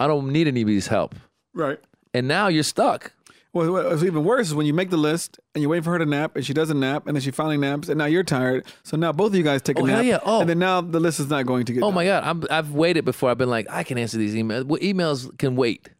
I 0.00 0.08
don't 0.08 0.32
need 0.32 0.48
anybody's 0.48 0.88
help, 0.88 1.14
Right. 1.54 1.78
And 2.14 2.28
now 2.28 2.48
you're 2.48 2.62
stuck. 2.62 3.12
Well, 3.54 3.70
what's 3.70 4.02
even 4.02 4.24
worse 4.24 4.46
is 4.48 4.54
when 4.54 4.64
you 4.64 4.72
make 4.72 4.88
the 4.88 4.96
list 4.96 5.38
and 5.54 5.60
you 5.60 5.68
wait 5.68 5.84
for 5.84 5.90
her 5.90 5.98
to 5.98 6.06
nap 6.06 6.36
and 6.36 6.44
she 6.46 6.54
doesn't 6.54 6.80
nap 6.80 7.06
and 7.06 7.14
then 7.14 7.20
she 7.22 7.30
finally 7.30 7.58
naps 7.58 7.90
and 7.90 7.98
now 7.98 8.06
you're 8.06 8.22
tired. 8.24 8.64
So 8.82 8.96
now 8.96 9.12
both 9.12 9.32
of 9.32 9.34
you 9.34 9.42
guys 9.42 9.60
take 9.60 9.76
oh, 9.78 9.80
a 9.80 9.82
Oh, 9.82 9.86
hell 9.86 9.96
nap. 9.98 10.06
yeah. 10.06 10.18
Oh. 10.24 10.40
And 10.40 10.48
then 10.48 10.58
now 10.58 10.80
the 10.80 10.98
list 11.00 11.20
is 11.20 11.28
not 11.28 11.44
going 11.44 11.66
to 11.66 11.72
get 11.74 11.82
Oh 11.82 11.88
done. 11.88 11.94
my 11.94 12.04
god, 12.06 12.24
I'm, 12.24 12.44
I've 12.50 12.70
waited 12.72 13.04
before. 13.04 13.28
I've 13.30 13.36
been 13.36 13.50
like, 13.50 13.66
I 13.68 13.82
can 13.84 13.98
answer 13.98 14.16
these 14.16 14.34
emails. 14.34 14.64
Well, 14.64 14.80
emails 14.80 15.36
can 15.38 15.54
wait. 15.54 15.90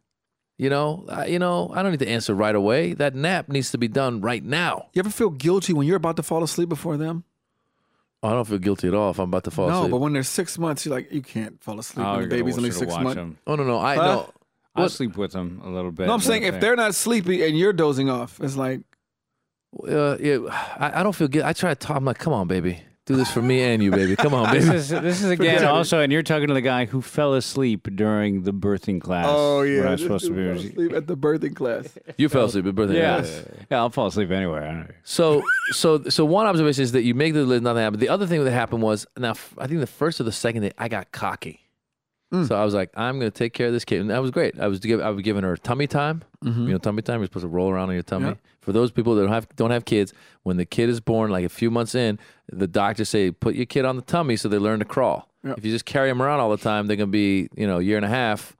You 0.57 0.71
know, 0.71 1.05
I, 1.09 1.27
you 1.27 1.37
know, 1.37 1.71
I 1.75 1.83
don't 1.83 1.91
need 1.91 1.99
to 1.99 2.07
answer 2.07 2.33
right 2.33 2.55
away. 2.55 2.93
That 2.93 3.13
nap 3.13 3.49
needs 3.49 3.69
to 3.71 3.77
be 3.77 3.87
done 3.87 4.21
right 4.21 4.43
now. 4.43 4.87
You 4.93 5.01
ever 5.01 5.09
feel 5.11 5.29
guilty 5.29 5.73
when 5.73 5.85
you're 5.85 5.97
about 5.97 6.15
to 6.17 6.23
fall 6.23 6.41
asleep 6.43 6.69
before 6.69 6.97
them? 6.97 7.23
Oh, 8.23 8.29
I 8.29 8.31
don't 8.31 8.47
feel 8.47 8.57
guilty 8.59 8.87
at 8.87 8.93
all 8.95 9.11
if 9.11 9.19
I'm 9.19 9.29
about 9.29 9.43
to 9.43 9.51
fall 9.51 9.67
no, 9.67 9.73
asleep. 9.79 9.91
No, 9.91 9.97
but 9.97 10.01
when 10.01 10.13
they're 10.13 10.23
six 10.23 10.57
months, 10.57 10.85
you're 10.85 10.95
like, 10.95 11.11
you 11.11 11.21
can't 11.21 11.61
fall 11.61 11.77
asleep 11.79 12.03
Oh, 12.05 12.11
when 12.13 12.19
you're 12.21 12.29
the 12.29 12.35
gonna 12.35 12.43
baby's 12.43 12.57
only 12.57 12.71
six 12.71 12.91
months. 12.93 13.15
them. 13.15 13.37
oh 13.45 13.55
no, 13.55 13.63
no, 13.63 13.77
I 13.79 13.95
Huh? 13.95 14.01
know. 14.05 14.09
I'll 14.11 14.33
What- 14.81 14.91
sleep 14.91 15.17
with 15.17 15.31
them 15.33 15.61
a 15.63 15.69
little 15.69 15.91
bit. 15.91 16.07
No, 16.07 16.13
I'm 16.13 16.19
saying 16.19 16.43
if 16.43 16.59
they're 16.59 16.75
not 16.75 16.95
sleepy 16.95 17.43
and 17.45 17.57
you're 17.57 17.73
dozing 17.73 18.09
off, 18.09 18.39
it's 18.41 18.55
like, 18.57 18.81
Uh, 19.87 20.17
yeah, 20.19 20.37
I, 20.77 20.99
I 20.99 21.03
don't 21.03 21.13
feel 21.15 21.27
good. 21.27 21.43
I 21.43 21.53
try 21.53 21.69
to 21.71 21.75
talk. 21.75 21.97
I'm 21.97 22.05
like, 22.05 22.19
come 22.19 22.31
on, 22.33 22.47
baby, 22.47 22.79
do 23.07 23.15
this 23.15 23.31
for 23.31 23.41
me 23.41 23.61
and 23.63 23.81
you, 23.81 23.89
baby. 23.89 24.15
Come 24.15 24.33
on, 24.35 24.45
baby. 24.53 24.65
This 24.65 24.91
is 24.91 25.01
this 25.01 25.21
is 25.23 25.29
again 25.31 25.55
Forget 25.57 25.63
also, 25.71 25.99
and 25.99 26.11
you're 26.13 26.21
talking 26.23 26.47
to 26.47 26.53
the 26.53 26.61
guy 26.61 26.85
who 26.85 27.01
fell 27.01 27.33
asleep 27.33 27.87
during 27.95 28.43
the 28.43 28.53
birthing 28.53 29.01
class. 29.01 29.25
oh 29.27 29.59
when 29.61 29.73
yeah, 29.73 29.81
I 29.87 29.91
was 29.91 30.01
supposed 30.01 30.25
to 30.27 30.33
dude 30.33 30.55
fell 30.55 30.63
be. 30.63 30.69
asleep 30.69 30.93
at 30.93 31.07
the 31.07 31.17
birthing 31.17 31.55
class. 31.55 31.87
you 32.17 32.29
fell 32.29 32.45
asleep 32.45 32.67
at 32.67 32.75
birthday. 32.75 32.97
Yeah. 32.99 33.25
yeah, 33.71 33.77
I'll 33.79 33.89
fall 33.89 34.07
asleep 34.07 34.29
anywhere. 34.31 34.63
I 34.63 34.67
don't 34.71 34.79
know. 34.89 34.93
So, 35.03 35.41
so, 35.71 36.03
so 36.03 36.23
one 36.23 36.45
observation 36.45 36.83
is 36.83 36.91
that 36.91 37.01
you 37.03 37.15
make 37.15 37.33
the 37.33 37.43
list, 37.43 37.63
nothing 37.63 37.81
happened. 37.81 38.01
The 38.01 38.09
other 38.09 38.27
thing 38.27 38.43
that 38.43 38.51
happened 38.51 38.83
was 38.83 39.07
now 39.17 39.33
I 39.57 39.65
think 39.67 39.79
the 39.79 39.87
first 39.87 40.19
or 40.21 40.23
the 40.23 40.31
second 40.31 40.61
day 40.61 40.71
I 40.77 40.87
got 40.87 41.11
cocky. 41.11 41.61
Mm. 42.33 42.47
So 42.47 42.55
I 42.55 42.65
was 42.65 42.73
like, 42.73 42.89
I'm 42.95 43.19
going 43.19 43.31
to 43.31 43.37
take 43.37 43.53
care 43.53 43.67
of 43.67 43.73
this 43.73 43.85
kid, 43.85 44.01
and 44.01 44.09
that 44.09 44.19
was 44.19 44.31
great. 44.31 44.59
I 44.59 44.67
was 44.67 44.79
give, 44.79 44.99
I 44.99 45.11
was 45.11 45.21
giving 45.21 45.43
her 45.43 45.55
tummy 45.55 45.85
time. 45.85 46.23
Mm-hmm. 46.43 46.63
You 46.63 46.71
know, 46.73 46.77
tummy 46.79 47.03
time. 47.03 47.19
You're 47.19 47.27
supposed 47.27 47.43
to 47.43 47.49
roll 47.49 47.69
around 47.69 47.89
on 47.89 47.93
your 47.93 48.03
tummy. 48.03 48.29
Yeah. 48.29 48.33
For 48.61 48.71
those 48.71 48.91
people 48.91 49.13
that 49.15 49.21
don't 49.21 49.31
have 49.31 49.47
don't 49.55 49.71
have 49.71 49.85
kids, 49.85 50.13
when 50.41 50.57
the 50.57 50.65
kid 50.65 50.89
is 50.89 50.99
born, 50.99 51.29
like 51.29 51.45
a 51.45 51.49
few 51.49 51.69
months 51.69 51.93
in, 51.93 52.17
the 52.51 52.67
doctors 52.67 53.09
say 53.09 53.29
put 53.29 53.53
your 53.53 53.67
kid 53.67 53.85
on 53.85 53.97
the 53.97 54.01
tummy 54.01 54.35
so 54.35 54.49
they 54.49 54.57
learn 54.57 54.79
to 54.79 54.85
crawl. 54.85 55.29
Yeah. 55.43 55.53
If 55.57 55.63
you 55.63 55.71
just 55.71 55.85
carry 55.85 56.09
them 56.09 56.21
around 56.21 56.39
all 56.39 56.49
the 56.49 56.57
time, 56.57 56.87
they're 56.87 56.97
going 56.97 57.09
to 57.09 57.11
be 57.11 57.49
you 57.55 57.67
know 57.67 57.77
a 57.77 57.81
year 57.83 57.97
and 57.97 58.05
a 58.05 58.09
half. 58.09 58.57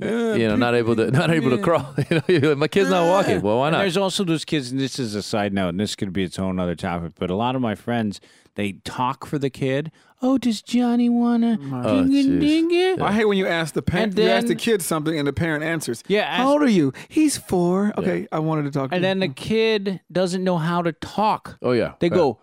You 0.00 0.48
know, 0.48 0.56
not 0.56 0.74
able 0.74 0.94
to 0.96 1.10
not 1.10 1.30
able 1.30 1.50
to 1.50 1.58
crawl. 1.58 1.94
you 2.10 2.16
know, 2.16 2.22
you're 2.28 2.40
like, 2.50 2.58
my 2.58 2.68
kid's 2.68 2.90
not 2.90 3.06
walking. 3.08 3.40
Well, 3.42 3.58
why 3.58 3.68
And 3.68 3.74
not? 3.74 3.80
there's 3.80 3.96
also 3.96 4.24
those 4.24 4.44
kids, 4.44 4.70
and 4.70 4.80
this 4.80 4.98
is 4.98 5.14
a 5.14 5.22
side 5.22 5.52
note, 5.52 5.70
and 5.70 5.80
this 5.80 5.96
could 5.96 6.12
be 6.12 6.22
its 6.24 6.38
own 6.38 6.58
other 6.58 6.74
topic, 6.74 7.12
but 7.18 7.30
a 7.30 7.34
lot 7.34 7.54
of 7.56 7.60
my 7.62 7.74
friends, 7.74 8.20
they 8.54 8.72
talk 8.84 9.26
for 9.26 9.38
the 9.38 9.50
kid. 9.50 9.90
Oh, 10.20 10.36
does 10.36 10.62
Johnny 10.62 11.08
want 11.08 11.44
to 11.44 11.58
Oh, 11.72 12.02
ding 12.04 12.10
jeez. 12.10 12.40
ding 12.40 12.68
it? 12.72 13.00
I 13.00 13.12
hate 13.12 13.26
when 13.26 13.38
you 13.38 13.46
ask 13.46 13.72
the 13.72 13.82
parent, 13.82 14.18
you 14.18 14.24
ask 14.24 14.42
the 14.48 14.54
then- 14.54 14.56
kid 14.58 14.82
something 14.82 15.16
and 15.16 15.28
the 15.28 15.32
parent 15.32 15.62
answers. 15.62 16.02
Yeah, 16.08 16.22
ask- 16.22 16.38
How 16.42 16.50
old 16.50 16.62
are 16.62 16.68
you? 16.68 16.92
He's 17.08 17.36
four. 17.36 17.92
Okay, 17.96 18.26
I 18.32 18.40
wanted 18.40 18.64
to 18.64 18.72
talk 18.72 18.90
to 18.90 18.96
And 18.96 19.02
you. 19.04 19.08
then 19.08 19.20
the 19.20 19.28
kid 19.28 20.00
doesn't 20.10 20.42
know 20.42 20.58
how 20.58 20.82
to 20.82 20.90
talk. 20.92 21.56
Oh 21.62 21.70
yeah, 21.70 21.92
They 22.00 22.08
Yeah. 22.08 22.14
go, 22.14 22.38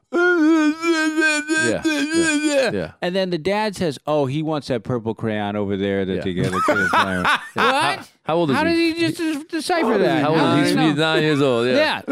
Yeah, 1.48 1.82
yeah, 1.86 2.71
yeah. 2.71 2.91
and 3.02 3.15
then 3.15 3.30
the 3.30 3.38
dad 3.38 3.76
says, 3.76 4.00
"Oh, 4.08 4.26
he 4.26 4.41
wants 4.43 4.67
that 4.67 4.84
purple 4.84 5.13
crayon 5.15 5.56
over 5.56 5.78
there 5.78 6.06
that 6.06 6.26
Yeah. 6.26 6.34
the 6.34 6.45
other 6.48 6.60
kid 6.62 6.78
is 6.78 6.89
playing 6.89 7.17
with." 7.19 7.28
What? 7.54 8.10
How 8.24 8.36
old 8.38 8.50
is 8.50 8.56
he? 8.56 8.63
How 8.63 8.65
he? 8.69 8.76
did 8.76 8.95
he 8.95 9.02
just 9.02 9.17
de- 9.17 9.43
decipher 9.58 9.98
that? 10.00 10.24
How 10.24 10.30
old 10.36 10.60
is 10.65 10.74
he? 10.74 10.80
He's 10.82 10.95
nine 10.95 11.21
years 11.21 11.41
old. 11.41 11.67
Yeah. 11.67 12.02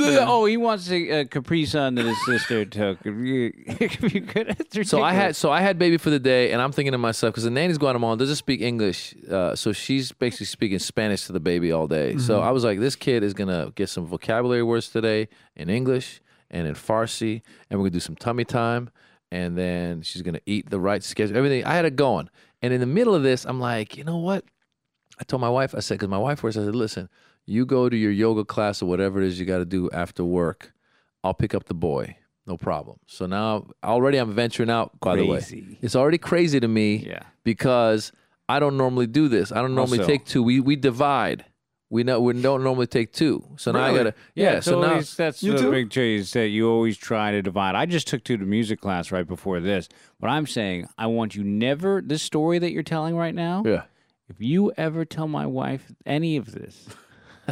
Yeah. 0.00 0.24
Oh, 0.28 0.44
he 0.46 0.56
wants 0.56 0.90
a, 0.90 1.20
a 1.20 1.24
Capri 1.24 1.64
Sun 1.66 1.94
that 1.96 2.06
his 2.06 2.24
sister 2.24 2.64
took. 2.64 3.04
You, 3.04 3.12
you 3.80 4.22
could, 4.22 4.56
it's 4.72 4.90
So 4.90 5.02
I 5.02 5.12
had 5.12 5.16
ridiculous. 5.18 5.38
so 5.38 5.50
I 5.50 5.60
had 5.60 5.78
baby 5.78 5.96
for 5.98 6.10
the 6.10 6.18
day, 6.18 6.52
and 6.52 6.60
I'm 6.62 6.72
thinking 6.72 6.92
to 6.92 6.98
myself 6.98 7.32
because 7.32 7.44
the 7.44 7.50
nanny's 7.50 7.78
Guatemalan 7.78 8.18
doesn't 8.18 8.36
speak 8.36 8.60
English, 8.60 9.14
uh, 9.30 9.54
so 9.54 9.72
she's 9.72 10.12
basically 10.12 10.46
speaking 10.46 10.78
Spanish 10.78 11.26
to 11.26 11.32
the 11.32 11.40
baby 11.40 11.70
all 11.72 11.86
day. 11.86 12.16
So 12.18 12.40
I 12.40 12.50
was 12.50 12.64
like, 12.64 12.80
this 12.80 12.96
kid 12.96 13.22
is 13.22 13.34
gonna 13.34 13.72
get 13.74 13.88
some 13.88 14.06
vocabulary 14.06 14.62
words 14.62 14.88
today 14.88 15.28
in 15.56 15.68
English 15.68 16.20
and 16.50 16.66
in 16.66 16.74
Farsi, 16.74 17.42
and 17.70 17.78
we're 17.78 17.84
gonna 17.84 17.90
do 17.90 18.00
some 18.00 18.16
tummy 18.16 18.44
time, 18.44 18.90
and 19.30 19.56
then 19.56 20.02
she's 20.02 20.22
gonna 20.22 20.40
eat 20.46 20.70
the 20.70 20.80
right 20.80 21.02
schedule, 21.02 21.36
everything. 21.36 21.64
I 21.64 21.74
had 21.74 21.84
it 21.84 21.96
going, 21.96 22.28
and 22.62 22.72
in 22.72 22.80
the 22.80 22.86
middle 22.86 23.14
of 23.14 23.22
this, 23.22 23.44
I'm 23.44 23.60
like, 23.60 23.96
you 23.96 24.04
know 24.04 24.18
what? 24.18 24.44
I 25.18 25.24
told 25.24 25.40
my 25.40 25.50
wife, 25.50 25.74
I 25.74 25.80
said, 25.80 25.94
because 25.94 26.08
my 26.08 26.18
wife 26.18 26.42
works, 26.42 26.56
I 26.56 26.64
said, 26.64 26.74
listen, 26.74 27.08
you 27.46 27.66
go 27.66 27.88
to 27.88 27.96
your 27.96 28.10
yoga 28.12 28.44
class 28.44 28.80
or 28.82 28.86
whatever 28.86 29.20
it 29.20 29.26
is 29.26 29.38
you 29.38 29.44
got 29.46 29.58
to 29.58 29.64
do 29.66 29.90
after 29.90 30.24
work. 30.24 30.72
I'll 31.22 31.34
pick 31.34 31.54
up 31.54 31.64
the 31.66 31.74
boy. 31.74 32.16
No 32.46 32.56
problem. 32.56 32.98
So 33.06 33.26
now 33.26 33.66
already 33.84 34.16
I'm 34.18 34.32
venturing 34.32 34.70
out, 34.70 34.98
by 35.00 35.16
the 35.16 35.26
way. 35.26 35.42
It's 35.82 35.94
already 35.94 36.16
crazy 36.18 36.58
to 36.58 36.66
me 36.68 36.96
Yeah. 37.06 37.22
because 37.44 38.12
I 38.48 38.58
don't 38.60 38.76
normally 38.78 39.06
do 39.06 39.28
this. 39.28 39.52
I 39.52 39.56
don't 39.56 39.74
normally 39.74 39.98
Also- 39.98 40.10
take 40.10 40.24
two. 40.24 40.42
We 40.42 40.58
we 40.60 40.74
divide. 40.74 41.44
We 41.92 42.04
know 42.04 42.20
we 42.20 42.40
don't 42.40 42.62
normally 42.62 42.86
take 42.86 43.12
two. 43.12 43.44
So 43.56 43.72
now 43.72 43.80
I 43.80 43.86
Really? 43.88 43.98
gotta 43.98 44.14
yeah, 44.36 44.52
it's 44.58 44.66
so 44.66 44.80
now 44.80 44.90
always, 44.90 45.16
that's 45.16 45.42
You 45.42 45.52
the 45.52 45.58
too? 45.58 45.70
big 45.72 45.90
change 45.90 46.30
that 46.32 46.46
you 46.48 46.70
always 46.70 46.96
try 46.96 47.32
to 47.32 47.42
divide. 47.42 47.74
I 47.74 47.84
just 47.84 48.06
took 48.06 48.22
two 48.22 48.36
to 48.36 48.44
music 48.44 48.80
class 48.80 49.10
right 49.10 49.26
before 49.26 49.58
this. 49.58 49.88
But 50.20 50.30
I'm 50.30 50.46
saying 50.46 50.86
I 50.96 51.08
want 51.08 51.34
you 51.34 51.42
never 51.42 52.00
this 52.00 52.22
story 52.22 52.60
that 52.60 52.70
you're 52.70 52.84
telling 52.84 53.16
right 53.16 53.34
now. 53.34 53.64
Yeah. 53.66 53.82
If 54.28 54.36
you 54.40 54.72
ever 54.76 55.04
tell 55.04 55.26
my 55.26 55.46
wife 55.46 55.90
any 56.06 56.36
of 56.36 56.52
this, 56.52 56.86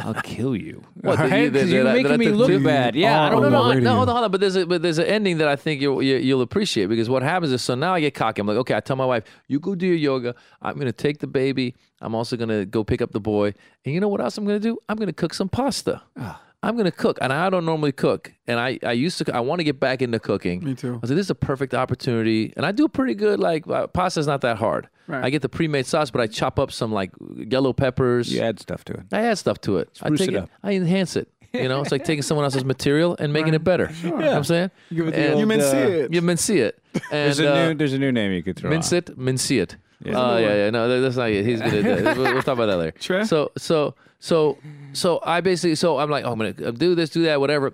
I'll 0.05 0.13
kill 0.21 0.55
you. 0.55 0.83
What, 1.01 1.17
that 1.17 1.19
All 1.19 1.27
you- 1.27 1.43
right? 1.45 1.53
that- 1.53 1.59
'Cause 1.61 1.69
you're 1.71 1.83
making 1.83 2.03
that 2.03 2.13
I 2.13 2.17
me 2.17 2.29
look 2.29 2.47
two? 2.47 2.63
bad. 2.63 2.95
Yeah, 2.95 3.23
I 3.23 3.29
don't 3.29 3.41
no, 3.41 3.49
know. 3.49 3.71
no, 3.73 3.79
no, 3.79 3.95
hold 3.95 4.09
on, 4.09 4.15
hold 4.15 4.25
on. 4.25 4.31
But 4.31 4.41
there's 4.41 4.55
a 4.55 4.65
but 4.65 4.81
there's 4.81 4.97
an 4.97 5.05
ending 5.05 5.37
that 5.37 5.47
I 5.47 5.55
think 5.55 5.81
you'll 5.81 6.01
you, 6.01 6.17
you'll 6.17 6.41
appreciate 6.41 6.87
because 6.87 7.09
what 7.09 7.23
happens 7.23 7.51
is 7.51 7.61
so 7.61 7.75
now 7.75 7.93
I 7.93 7.99
get 8.01 8.13
cocky. 8.13 8.41
I'm 8.41 8.47
like, 8.47 8.57
okay, 8.57 8.75
I 8.75 8.79
tell 8.81 8.95
my 8.95 9.05
wife, 9.05 9.23
you 9.47 9.59
go 9.59 9.75
do 9.75 9.85
your 9.87 9.95
yoga. 9.95 10.35
I'm 10.61 10.77
gonna 10.77 10.91
take 10.91 11.19
the 11.19 11.27
baby. 11.27 11.75
I'm 12.01 12.13
also 12.15 12.35
gonna 12.37 12.65
go 12.65 12.83
pick 12.83 13.01
up 13.01 13.11
the 13.11 13.19
boy. 13.19 13.53
And 13.85 13.93
you 13.93 13.99
know 14.01 14.07
what 14.07 14.21
else 14.21 14.37
I'm 14.37 14.45
gonna 14.45 14.59
do? 14.59 14.77
I'm 14.89 14.97
gonna 14.97 15.13
cook 15.13 15.33
some 15.33 15.49
pasta. 15.49 16.01
Ah. 16.17 16.41
I'm 16.61 16.75
gonna 16.75 16.91
cook, 16.91 17.17
and 17.21 17.31
I 17.31 17.49
don't 17.49 17.65
normally 17.65 17.91
cook. 17.91 18.33
And 18.47 18.59
I 18.59 18.79
I 18.83 18.91
used 18.91 19.17
to. 19.25 19.33
I 19.35 19.39
want 19.39 19.59
to 19.59 19.63
get 19.63 19.79
back 19.79 20.01
into 20.01 20.19
cooking. 20.19 20.63
Me 20.63 20.75
too. 20.75 20.95
I 20.95 20.97
was 20.97 21.09
like, 21.09 21.15
this 21.15 21.27
is 21.27 21.29
a 21.29 21.35
perfect 21.35 21.73
opportunity, 21.73 22.53
and 22.57 22.65
I 22.65 22.71
do 22.73 22.87
pretty 22.87 23.13
good. 23.15 23.39
Like 23.39 23.67
uh, 23.67 23.87
pasta's 23.87 24.27
not 24.27 24.41
that 24.41 24.57
hard. 24.57 24.89
Right. 25.07 25.23
I 25.23 25.29
get 25.29 25.41
the 25.41 25.49
pre-made 25.49 25.85
sauce, 25.87 26.11
but 26.11 26.21
I 26.21 26.27
chop 26.27 26.59
up 26.59 26.71
some 26.71 26.91
like 26.91 27.11
yellow 27.35 27.73
peppers. 27.73 28.31
You 28.31 28.41
add 28.41 28.59
stuff 28.59 28.83
to 28.85 28.93
it. 28.93 29.03
I 29.11 29.21
add 29.21 29.37
stuff 29.37 29.59
to 29.61 29.77
it. 29.77 29.89
I 30.03 30.09
take 30.09 30.27
it 30.29 30.33
it, 30.35 30.37
up. 30.37 30.49
I 30.61 30.73
enhance 30.73 31.15
it. 31.15 31.29
You 31.51 31.67
know, 31.67 31.81
it's 31.81 31.91
like 31.91 32.03
taking 32.03 32.21
someone 32.21 32.43
else's 32.43 32.63
material 32.63 33.15
and 33.17 33.33
making 33.33 33.55
it 33.55 33.63
better. 33.63 33.89
You 34.03 34.11
know 34.11 34.15
what 34.17 34.27
I'm 34.27 34.43
saying? 34.43 34.69
Give 34.93 35.07
it 35.07 35.15
And- 35.15 35.33
the 35.33 35.39
you 35.39 35.45
mean 35.47 35.61
uh, 35.61 35.71
see 35.71 35.77
it. 35.77 36.13
You 36.13 36.21
mince 36.21 36.47
it. 36.49 36.79
And, 36.93 37.03
There's 37.11 37.39
a 37.39 37.51
uh, 37.51 37.67
new 37.69 37.73
there's 37.75 37.93
a 37.93 37.97
new 37.97 38.11
name 38.11 38.31
you 38.33 38.43
could 38.43 38.55
throw. 38.55 38.69
mince 38.69 38.93
out. 38.93 39.09
it, 39.09 39.17
mince 39.17 39.49
it. 39.49 39.75
Yeah. 40.03 40.13
Oh 40.15 40.37
yeah, 40.37 40.55
yeah. 40.55 40.69
No, 40.69 40.87
that- 40.87 40.99
that's 41.01 41.15
not 41.17 41.29
it. 41.29 41.45
He's 41.45 41.59
gonna. 41.59 41.81
do- 41.83 42.03
we'll, 42.03 42.33
we'll 42.33 42.41
talk 42.41 42.53
about 42.55 42.67
that 42.67 42.77
later. 42.77 42.93
So, 43.25 43.51
so, 43.57 43.95
so, 44.19 44.57
so 44.93 45.19
I 45.23 45.41
basically, 45.41 45.75
so 45.75 45.97
I'm 45.99 46.09
like, 46.09 46.23
oh, 46.25 46.31
I'm 46.31 46.37
gonna 46.39 46.55
uh, 46.65 46.71
do 46.71 46.95
this, 46.95 47.09
do 47.09 47.23
that, 47.23 47.39
whatever, 47.39 47.73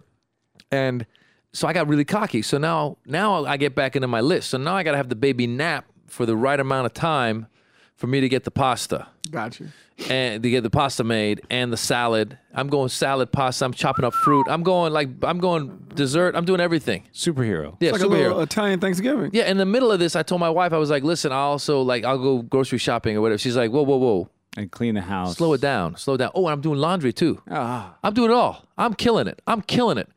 and 0.71 1.05
so 1.53 1.67
I 1.67 1.73
got 1.73 1.87
really 1.87 2.05
cocky. 2.05 2.41
So 2.41 2.57
now, 2.57 2.97
now 3.05 3.45
I 3.45 3.57
get 3.57 3.75
back 3.75 3.95
into 3.95 4.07
my 4.07 4.21
list. 4.21 4.49
So 4.49 4.57
now 4.57 4.75
I 4.75 4.83
gotta 4.83 4.97
have 4.97 5.09
the 5.09 5.15
baby 5.15 5.47
nap 5.47 5.85
for 6.07 6.25
the 6.25 6.35
right 6.35 6.59
amount 6.59 6.85
of 6.87 6.93
time 6.93 7.47
for 7.95 8.07
me 8.07 8.19
to 8.21 8.27
get 8.29 8.43
the 8.43 8.51
pasta 8.51 9.07
Got 9.31 9.59
you. 9.59 9.67
and 10.09 10.43
to 10.43 10.49
get 10.49 10.61
the 10.61 10.69
pasta 10.69 11.03
made 11.03 11.41
and 11.49 11.71
the 11.73 11.77
salad. 11.77 12.37
I'm 12.53 12.67
going 12.67 12.89
salad, 12.89 13.31
pasta. 13.31 13.65
I'm 13.65 13.73
chopping 13.73 14.05
up 14.05 14.13
fruit. 14.13 14.45
I'm 14.49 14.61
going 14.63 14.93
like 14.93 15.09
I'm 15.23 15.39
going 15.39 15.85
dessert. 15.95 16.35
I'm 16.35 16.45
doing 16.45 16.59
everything. 16.61 17.03
Superhero. 17.13 17.75
Yeah, 17.79 17.91
Like 17.91 18.01
a 18.01 18.03
superhero. 18.05 18.09
little 18.27 18.41
Italian 18.41 18.79
Thanksgiving. 18.79 19.31
Yeah, 19.33 19.49
in 19.49 19.57
the 19.57 19.65
middle 19.65 19.91
of 19.91 19.99
this, 19.99 20.15
I 20.15 20.23
told 20.23 20.41
my 20.41 20.49
wife, 20.49 20.73
I 20.73 20.77
was 20.77 20.89
like, 20.89 21.03
listen, 21.03 21.31
I 21.31 21.35
also 21.37 21.81
like 21.81 22.03
I'll 22.03 22.17
go 22.19 22.41
grocery 22.43 22.77
shopping 22.77 23.15
or 23.17 23.21
whatever. 23.21 23.37
She's 23.39 23.55
like, 23.57 23.71
whoa, 23.71 23.83
whoa, 23.83 23.97
whoa. 23.97 24.29
And 24.57 24.71
clean 24.71 24.95
the 24.95 25.01
house. 25.01 25.35
Slow 25.37 25.51
it 25.53 25.61
down. 25.61 25.97
Slow 25.97 26.15
down. 26.17 26.31
Oh, 26.33 26.45
and 26.47 26.53
I'm 26.53 26.61
doing 26.61 26.79
laundry 26.79 27.11
too. 27.11 27.41
Ah. 27.49 27.97
I'm 28.03 28.13
doing 28.13 28.31
it 28.31 28.33
all. 28.33 28.65
I'm 28.77 28.93
killing 28.93 29.27
it. 29.27 29.41
I'm 29.47 29.61
killing 29.61 29.97
it. 29.97 30.07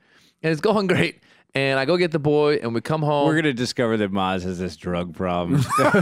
And 0.42 0.52
it's 0.52 0.60
going 0.70 0.86
great. 0.86 1.18
And 1.54 1.78
I 1.80 1.86
go 1.86 1.96
get 1.96 2.12
the 2.12 2.18
boy 2.18 2.56
and 2.56 2.74
we 2.74 2.80
come 2.80 3.02
home. 3.02 3.26
We're 3.26 3.36
gonna 3.36 3.52
discover 3.54 3.96
that 3.96 4.12
Maz 4.12 4.42
has 4.42 4.58
this 4.58 4.76
drug 4.76 5.14
problem. 5.14 5.62
no, 5.78 5.92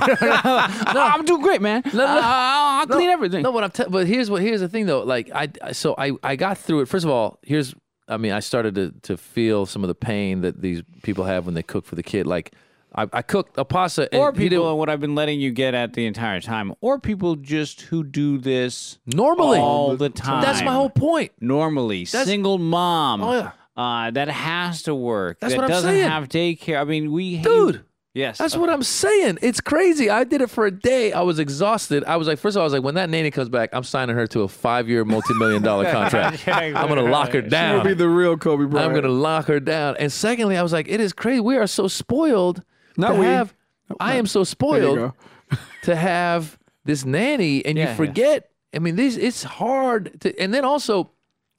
I'm 1.02 1.24
doing 1.24 1.40
great, 1.42 1.62
man. 1.62 1.82
no. 1.94 2.04
Uh, 2.04 2.20
I'll 2.22 2.86
clean 2.86 3.08
everything. 3.10 3.42
No, 3.42 3.52
but 3.52 3.64
I'm. 3.64 3.70
Te- 3.70 3.84
but 3.88 4.06
here's 4.06 4.30
what. 4.30 4.42
Here's 4.42 4.60
the 4.60 4.68
thing, 4.68 4.86
though. 4.86 5.02
Like 5.02 5.30
I. 5.34 5.48
I- 5.62 5.72
So 5.72 5.94
I. 5.96 6.12
I 6.22 6.36
got 6.36 6.58
through 6.58 6.80
it. 6.80 6.88
First 6.88 7.04
of 7.04 7.10
all, 7.10 7.38
here's. 7.42 7.74
I 8.08 8.16
mean, 8.18 8.32
I 8.32 8.40
started 8.40 8.74
to 8.74 8.92
to 9.02 9.16
feel 9.16 9.66
some 9.66 9.82
of 9.84 9.88
the 9.88 9.94
pain 9.94 10.40
that 10.42 10.60
these 10.62 10.82
people 11.02 11.24
have 11.24 11.46
when 11.46 11.54
they 11.54 11.62
cook 11.62 11.84
for 11.86 11.94
the 11.94 12.02
kid. 12.02 12.26
Like, 12.26 12.52
I, 12.94 13.06
I 13.12 13.22
cooked 13.22 13.56
a 13.58 13.64
pasta. 13.64 14.08
And 14.12 14.20
or 14.20 14.32
people, 14.32 14.68
and 14.68 14.78
what 14.78 14.88
I've 14.88 15.00
been 15.00 15.14
letting 15.14 15.40
you 15.40 15.50
get 15.52 15.74
at 15.74 15.92
the 15.94 16.06
entire 16.06 16.40
time, 16.40 16.72
or 16.80 16.98
people 17.00 17.36
just 17.36 17.82
who 17.82 18.04
do 18.04 18.38
this 18.38 18.98
normally 19.06 19.58
all 19.58 19.96
the 19.96 20.08
time. 20.10 20.42
That's 20.42 20.62
my 20.62 20.72
whole 20.72 20.90
point. 20.90 21.32
Normally, 21.40 22.04
single 22.04 22.58
mom. 22.58 23.22
Oh, 23.22 23.32
yeah. 23.32 23.50
Uh, 23.76 24.10
that 24.10 24.28
has 24.28 24.82
to 24.84 24.94
work. 24.94 25.38
That's 25.40 25.52
that 25.52 25.58
what 25.58 25.64
I'm 25.64 25.70
doesn't 25.70 25.90
saying. 25.90 26.08
have 26.08 26.28
daycare. 26.28 26.80
I 26.80 26.84
mean, 26.84 27.12
we 27.12 27.38
Dude. 27.38 27.84
Yes, 28.14 28.38
That's 28.38 28.56
what 28.56 28.70
I'm 28.70 28.82
saying. 28.82 29.40
It's 29.42 29.60
crazy. 29.60 30.08
I 30.08 30.24
did 30.24 30.40
it 30.40 30.48
for 30.48 30.64
a 30.64 30.70
day. 30.70 31.12
I 31.12 31.20
was 31.20 31.38
exhausted. 31.38 32.02
I 32.04 32.16
was 32.16 32.26
like, 32.26 32.38
first 32.38 32.56
of 32.56 32.60
all, 32.60 32.62
I 32.62 32.64
was 32.64 32.72
like, 32.72 32.82
when 32.82 32.94
that 32.94 33.10
nanny 33.10 33.30
comes 33.30 33.50
back, 33.50 33.68
I'm 33.74 33.82
signing 33.84 34.16
her 34.16 34.26
to 34.28 34.40
a 34.40 34.48
five 34.48 34.88
year, 34.88 35.04
multi 35.04 35.34
million 35.34 35.60
dollar 35.60 35.84
contract. 35.92 36.48
I'm 36.48 36.72
going 36.88 36.96
to 37.04 37.10
lock 37.10 37.32
her 37.32 37.42
That 37.42 37.50
down. 37.50 37.74
would 37.76 37.84
be 37.84 37.92
the 37.92 38.08
real 38.08 38.38
Kobe 38.38 38.64
Bryant. 38.64 38.86
I'm 38.86 38.92
going 38.92 39.04
to 39.04 39.10
lock 39.10 39.44
her 39.48 39.60
down. 39.60 39.96
And 39.98 40.10
secondly, 40.10 40.56
I 40.56 40.62
was 40.62 40.72
like, 40.72 40.88
it 40.88 40.98
is 40.98 41.12
crazy. 41.12 41.40
We 41.40 41.58
are 41.58 41.66
so 41.66 41.88
spoiled 41.88 42.62
Not 42.96 43.12
to 43.12 43.18
we. 43.20 43.26
have. 43.26 43.52
I 44.00 44.14
am 44.14 44.26
so 44.26 44.44
spoiled 44.44 45.12
to 45.82 45.94
have 45.94 46.58
this 46.86 47.04
nanny, 47.04 47.66
and 47.66 47.76
Yeah, 47.76 47.84
you 47.84 47.90
yeah. 47.90 47.96
forget. 47.96 48.50
I 48.74 48.78
mean, 48.78 48.96
these 48.96 49.18
it's 49.18 49.42
hard 49.42 50.22
to, 50.22 50.38
and 50.40 50.54
then 50.54 50.64
also 50.64 51.10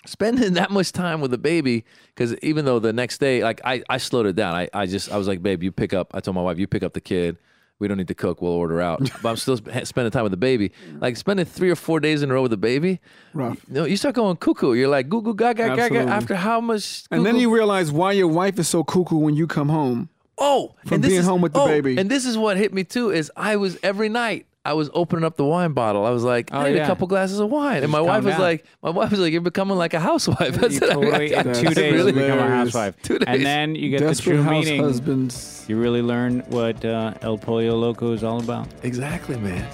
spending 0.07 0.53
that 0.59 0.71
much 0.71 0.91
time 0.91 1.21
with 1.21 1.31
the 1.31 1.37
baby 1.37 1.85
because 2.15 2.35
even 2.39 2.65
though 2.65 2.79
the 2.79 2.93
next 2.93 3.19
day, 3.19 3.43
like 3.43 3.61
I, 3.63 3.83
I 3.89 3.97
slowed 3.97 4.25
it 4.25 4.35
down. 4.35 4.55
I, 4.55 4.69
I 4.73 4.85
just 4.85 5.11
I 5.11 5.17
was 5.17 5.27
like, 5.27 5.41
babe, 5.43 5.63
you 5.63 5.71
pick 5.71 5.93
up. 5.93 6.11
I 6.13 6.19
told 6.19 6.35
my 6.35 6.41
wife, 6.41 6.57
you 6.59 6.67
pick 6.67 6.83
up 6.83 6.93
the 6.93 7.01
kid. 7.01 7.37
We 7.79 7.87
don't 7.87 7.97
need 7.97 8.07
to 8.07 8.15
cook. 8.15 8.41
We'll 8.41 8.53
order 8.53 8.81
out. 8.81 9.07
But 9.21 9.29
I'm 9.29 9.35
still 9.37 9.57
sp- 9.61 9.69
spending 9.85 10.09
time 10.11 10.23
with 10.23 10.31
the 10.31 10.37
baby. 10.37 10.71
Like 10.99 11.15
spending 11.15 11.45
three 11.45 11.69
or 11.69 11.75
four 11.75 11.99
days 11.99 12.23
in 12.23 12.31
a 12.31 12.33
row 12.33 12.41
with 12.41 12.49
the 12.51 12.57
baby. 12.57 12.99
Rough. 13.35 13.63
You 13.67 13.73
know, 13.75 13.85
you 13.85 13.97
start 13.97 14.15
going 14.15 14.35
cuckoo. 14.37 14.73
You're 14.73 14.87
like 14.87 15.09
goo 15.09 15.21
goo 15.21 15.35
gaga 15.35 15.67
gaga. 15.67 15.81
Absolutely. 15.83 16.11
After 16.11 16.35
how 16.35 16.59
much? 16.59 17.03
And 17.11 17.23
then 17.23 17.35
you 17.35 17.53
realize 17.53 17.91
why 17.91 18.13
your 18.13 18.29
wife 18.29 18.57
is 18.57 18.67
so 18.67 18.83
cuckoo 18.83 19.17
when 19.17 19.35
you 19.35 19.45
come 19.45 19.69
home. 19.69 20.09
Oh, 20.39 20.75
From 20.85 20.95
and 20.95 21.03
this 21.03 21.09
being 21.09 21.19
is- 21.21 21.27
home 21.27 21.41
with 21.41 21.53
the 21.53 21.59
oh, 21.61 21.67
baby. 21.67 21.97
And 21.97 22.09
this 22.09 22.25
is 22.25 22.35
what 22.37 22.57
hit 22.57 22.73
me 22.73 22.83
too 22.83 23.11
is 23.11 23.31
I 23.35 23.55
was 23.57 23.77
every 23.83 24.09
night 24.09 24.45
I 24.67 24.73
was 24.73 24.89
opening 24.93 25.23
up 25.25 25.37
the 25.37 25.45
wine 25.45 25.73
bottle. 25.73 26.05
I 26.05 26.09
was 26.11 26.23
like, 26.23 26.53
I 26.53 26.65
Oh, 26.65 26.69
need 26.69 26.75
yeah. 26.77 26.83
a 26.83 26.87
couple 26.87 27.07
glasses 27.07 27.39
of 27.39 27.49
wine, 27.49 27.83
and 27.83 27.91
my 27.91 28.01
wife 28.01 28.23
was 28.23 28.33
down. 28.33 28.41
like, 28.41 28.65
my 28.83 28.89
wife 28.89 29.11
was 29.11 29.19
like, 29.19 29.31
you're 29.31 29.41
becoming 29.41 29.77
like 29.77 29.93
a 29.93 29.99
housewife. 29.99 30.39
I 30.63 30.65
You 30.67 30.71
said, 30.71 30.89
totally, 30.91 31.33
in 31.33 31.43
That's 31.47 31.59
two 31.61 31.69
days, 31.69 31.91
you 31.91 31.97
really 31.97 32.11
become 32.11 32.39
a 32.39 32.47
housewife. 32.49 33.01
Two 33.01 33.19
days. 33.19 33.27
And 33.27 33.45
then 33.45 33.75
you 33.75 33.89
get 33.89 34.01
the 34.01 34.07
Desperate 34.07 34.33
true 34.33 34.43
house 34.43 34.65
meaning. 34.65 34.81
husbands. 34.83 35.65
You 35.67 35.79
really 35.79 36.01
learn 36.01 36.41
what 36.49 36.83
uh, 36.85 37.13
El 37.21 37.37
Pollo 37.37 37.75
Loco 37.75 38.11
is 38.13 38.23
all 38.23 38.39
about. 38.41 38.67
exactly, 38.83 39.37
man. 39.37 39.65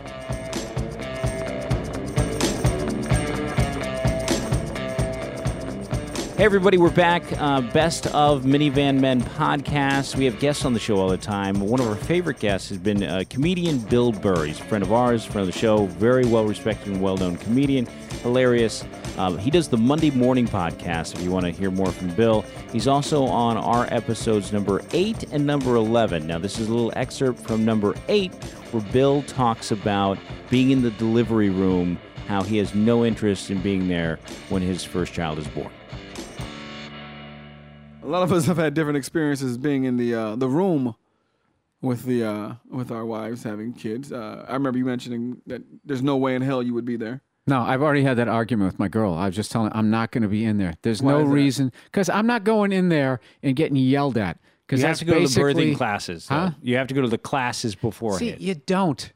Hey, 6.35 6.45
everybody, 6.45 6.79
we're 6.79 6.89
back. 6.89 7.21
Uh, 7.39 7.61
Best 7.61 8.07
of 8.07 8.41
Minivan 8.41 8.99
Men 8.99 9.21
podcast. 9.21 10.15
We 10.15 10.25
have 10.25 10.39
guests 10.39 10.65
on 10.65 10.73
the 10.73 10.79
show 10.79 10.97
all 10.97 11.09
the 11.09 11.15
time. 11.15 11.59
One 11.59 11.79
of 11.79 11.87
our 11.87 11.95
favorite 11.95 12.39
guests 12.39 12.69
has 12.69 12.79
been 12.79 13.03
uh, 13.03 13.23
comedian 13.29 13.77
Bill 13.77 14.11
Burr. 14.11 14.45
He's 14.45 14.59
a 14.59 14.63
friend 14.63 14.83
of 14.83 14.91
ours, 14.91 15.23
friend 15.23 15.47
of 15.47 15.53
the 15.53 15.59
show, 15.59 15.85
very 15.85 16.25
well 16.25 16.45
respected 16.45 16.87
and 16.87 17.03
well 17.03 17.17
known 17.17 17.37
comedian, 17.37 17.85
hilarious. 18.23 18.83
Um, 19.19 19.37
he 19.37 19.51
does 19.51 19.67
the 19.67 19.77
Monday 19.77 20.09
Morning 20.09 20.47
podcast 20.47 21.13
if 21.13 21.21
you 21.21 21.29
want 21.29 21.45
to 21.45 21.51
hear 21.51 21.69
more 21.69 21.91
from 21.91 22.09
Bill. 22.15 22.43
He's 22.71 22.87
also 22.87 23.25
on 23.25 23.55
our 23.55 23.85
episodes 23.93 24.51
number 24.51 24.81
8 24.91 25.31
and 25.31 25.45
number 25.45 25.75
11. 25.75 26.25
Now, 26.25 26.39
this 26.39 26.57
is 26.57 26.67
a 26.67 26.73
little 26.73 26.91
excerpt 26.95 27.41
from 27.41 27.63
number 27.63 27.93
8 28.07 28.33
where 28.71 28.81
Bill 28.91 29.21
talks 29.23 29.69
about 29.69 30.17
being 30.49 30.71
in 30.71 30.81
the 30.81 30.91
delivery 30.91 31.51
room, 31.51 31.99
how 32.27 32.41
he 32.41 32.57
has 32.57 32.73
no 32.73 33.05
interest 33.05 33.51
in 33.51 33.61
being 33.61 33.87
there 33.87 34.17
when 34.49 34.63
his 34.63 34.83
first 34.83 35.13
child 35.13 35.37
is 35.37 35.47
born. 35.49 35.69
A 38.03 38.07
lot 38.07 38.23
of 38.23 38.31
us 38.31 38.45
have 38.47 38.57
had 38.57 38.73
different 38.73 38.97
experiences 38.97 39.57
being 39.57 39.85
in 39.85 39.97
the 39.97 40.13
uh, 40.13 40.35
the 40.35 40.47
room 40.49 40.95
with 41.81 42.03
the 42.03 42.23
uh, 42.23 42.53
with 42.69 42.91
our 42.91 43.05
wives 43.05 43.43
having 43.43 43.73
kids. 43.73 44.11
Uh, 44.11 44.45
I 44.47 44.53
remember 44.53 44.77
you 44.77 44.85
mentioning 44.85 45.41
that 45.47 45.61
there's 45.85 46.01
no 46.01 46.17
way 46.17 46.35
in 46.35 46.41
hell 46.41 46.61
you 46.61 46.73
would 46.73 46.85
be 46.85 46.97
there. 46.97 47.21
No, 47.47 47.61
I've 47.61 47.81
already 47.81 48.03
had 48.03 48.17
that 48.17 48.27
argument 48.29 48.71
with 48.71 48.79
my 48.79 48.87
girl. 48.87 49.13
I 49.13 49.25
was 49.27 49.35
just 49.35 49.51
telling 49.51 49.71
her 49.71 49.77
I'm 49.77 49.89
not 49.89 50.11
going 50.11 50.21
to 50.21 50.27
be 50.29 50.43
in 50.45 50.57
there. 50.57 50.73
There's 50.81 51.01
Why 51.01 51.11
no 51.13 51.19
is 51.21 51.27
that? 51.27 51.33
reason 51.33 51.71
because 51.85 52.09
I'm 52.09 52.27
not 52.27 52.43
going 52.43 52.71
in 52.71 52.89
there 52.89 53.19
and 53.41 53.55
getting 53.55 53.75
yelled 53.77 54.17
at. 54.17 54.37
Because 54.65 54.79
You 54.81 54.87
have 54.87 54.91
that's 54.91 54.99
to 54.99 55.05
go 55.05 55.13
to 55.13 55.19
the 55.19 55.23
basically 55.25 55.73
birthing 55.73 55.77
classes. 55.77 56.27
though. 56.27 56.35
Huh? 56.35 56.51
You 56.61 56.77
have 56.77 56.87
to 56.87 56.93
go 56.93 57.01
to 57.01 57.09
the 57.09 57.17
classes 57.17 57.73
See, 57.73 57.77
beforehand. 57.81 58.41
you 58.41 58.55
don't. 58.55 59.11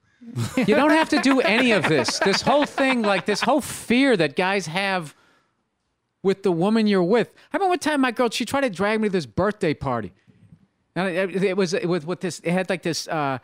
you 0.58 0.66
don't 0.66 0.90
have 0.92 1.08
to 1.10 1.20
do 1.22 1.40
any 1.40 1.72
of 1.72 1.88
this. 1.88 2.20
This 2.20 2.42
whole 2.42 2.66
thing, 2.66 3.02
like 3.02 3.26
this 3.26 3.40
whole 3.40 3.62
fear 3.62 4.18
that 4.18 4.36
guys 4.36 4.68
have 4.68 5.16
with 6.24 6.44
the 6.44 6.52
woman 6.52 6.88
you're 6.88 7.04
with. 7.04 7.34
I 7.52 7.58
remember 7.58 7.72
one 7.72 7.80
time 7.80 8.02
my 8.02 8.12
girl, 8.12 8.30
she 8.30 8.46
tried 8.46 8.62
to 8.62 8.70
drag 8.70 9.00
me 9.02 9.08
to 9.08 9.12
this 9.12 9.26
birthday 9.26 9.74
party. 9.74 10.14
And 10.96 11.08
it, 11.10 11.44
it 11.44 11.58
was 11.58 11.74
with 11.74 12.08
with 12.08 12.22
this. 12.22 12.40
It 12.40 12.52
had 12.52 12.70
like 12.70 12.82
this. 12.82 13.08
Uh, 13.08 13.38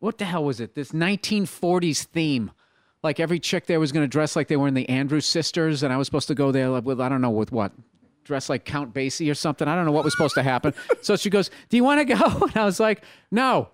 what 0.00 0.18
the 0.18 0.24
hell 0.24 0.44
was 0.44 0.60
it? 0.60 0.74
This 0.74 0.92
1940s 0.92 2.04
theme. 2.04 2.50
Like 3.02 3.20
every 3.20 3.38
chick 3.38 3.66
there 3.66 3.78
was 3.78 3.92
going 3.92 4.02
to 4.02 4.08
dress 4.08 4.34
like 4.34 4.48
they 4.48 4.56
were 4.56 4.66
in 4.66 4.74
the 4.74 4.88
Andrews 4.88 5.24
sisters, 5.24 5.84
and 5.84 5.92
I 5.92 5.96
was 5.96 6.08
supposed 6.08 6.26
to 6.28 6.34
go 6.34 6.50
there 6.50 6.72
with 6.80 7.00
I 7.00 7.08
don't 7.08 7.20
know 7.20 7.30
with 7.30 7.52
what, 7.52 7.72
dress 8.24 8.48
like 8.48 8.64
Count 8.64 8.92
Basie 8.92 9.30
or 9.30 9.34
something. 9.34 9.68
I 9.68 9.76
don't 9.76 9.84
know 9.84 9.92
what 9.92 10.02
was 10.02 10.12
supposed 10.14 10.34
to 10.34 10.42
happen. 10.42 10.74
so 11.02 11.14
she 11.14 11.30
goes, 11.30 11.50
"Do 11.68 11.76
you 11.76 11.84
want 11.84 12.00
to 12.00 12.14
go?" 12.16 12.24
And 12.42 12.56
I 12.56 12.64
was 12.64 12.80
like, 12.80 13.04
"No, 13.30 13.68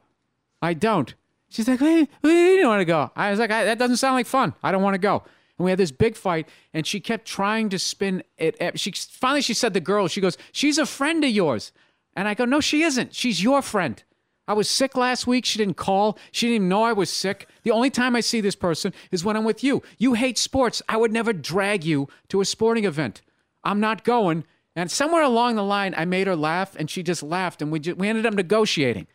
I 0.61 0.75
don't." 0.75 1.15
She's 1.49 1.67
like, 1.67 1.81
"Where, 1.81 2.07
where 2.21 2.57
do 2.57 2.61
you 2.61 2.69
want 2.69 2.83
to 2.83 2.87
go?" 2.87 3.11
I 3.17 3.31
was 3.31 3.41
like, 3.41 3.51
I, 3.51 3.65
"That 3.65 3.79
doesn't 3.79 3.97
sound 3.97 4.17
like 4.17 4.27
fun. 4.27 4.55
I 4.63 4.71
don't 4.71 4.83
want 4.83 4.95
to 4.95 4.99
go." 4.99 5.23
And 5.59 5.65
we 5.65 5.71
had 5.71 5.79
this 5.79 5.93
big 5.93 6.17
fight, 6.17 6.49
and 6.73 6.87
she 6.87 6.99
kept 7.01 7.27
trying 7.27 7.69
to 7.69 7.79
spin 7.79 8.25
it. 8.39 8.79
She 8.79 8.93
finally 8.93 9.43
she 9.43 9.55
said, 9.55 9.73
"The 9.73 9.81
girl." 9.81 10.09
She 10.09 10.21
goes, 10.21 10.37
"She's 10.53 10.79
a 10.79 10.87
friend 10.87 11.23
of 11.25 11.31
yours," 11.31 11.73
and 12.15 12.27
I 12.27 12.35
go, 12.35 12.45
"No, 12.45 12.61
she 12.61 12.83
isn't. 12.83 13.15
She's 13.15 13.43
your 13.43 13.63
friend." 13.63 14.03
I 14.47 14.53
was 14.53 14.69
sick 14.69 14.95
last 14.95 15.27
week. 15.27 15.47
She 15.47 15.59
didn't 15.59 15.79
call. 15.79 16.19
She 16.31 16.47
didn't 16.47 16.57
even 16.57 16.69
know 16.69 16.83
I 16.83 16.93
was 16.93 17.09
sick. 17.09 17.49
The 17.63 17.71
only 17.71 17.89
time 17.89 18.15
I 18.15 18.21
see 18.21 18.43
this 18.43 18.57
person 18.57 18.93
is 19.11 19.25
when 19.25 19.37
I'm 19.37 19.45
with 19.45 19.65
you. 19.65 19.83
You 19.97 20.15
hate 20.15 20.37
sports. 20.37 20.83
I 20.87 20.99
would 20.99 21.13
never 21.13 21.33
drag 21.33 21.83
you 21.83 22.09
to 22.29 22.43
a 22.43 22.45
sporting 22.45 22.85
event. 22.85 23.23
I'm 23.63 23.81
not 23.81 24.05
going. 24.05 24.45
And 24.77 24.91
somewhere 24.91 25.23
along 25.23 25.55
the 25.55 25.63
line, 25.63 25.95
I 25.97 26.05
made 26.05 26.27
her 26.27 26.37
laugh, 26.37 26.77
and 26.77 26.91
she 26.91 27.03
just 27.03 27.23
laughed, 27.23 27.63
and 27.63 27.73
we 27.73 27.79
just, 27.79 27.97
we 27.97 28.09
ended 28.09 28.27
up 28.27 28.35
negotiating. 28.35 29.07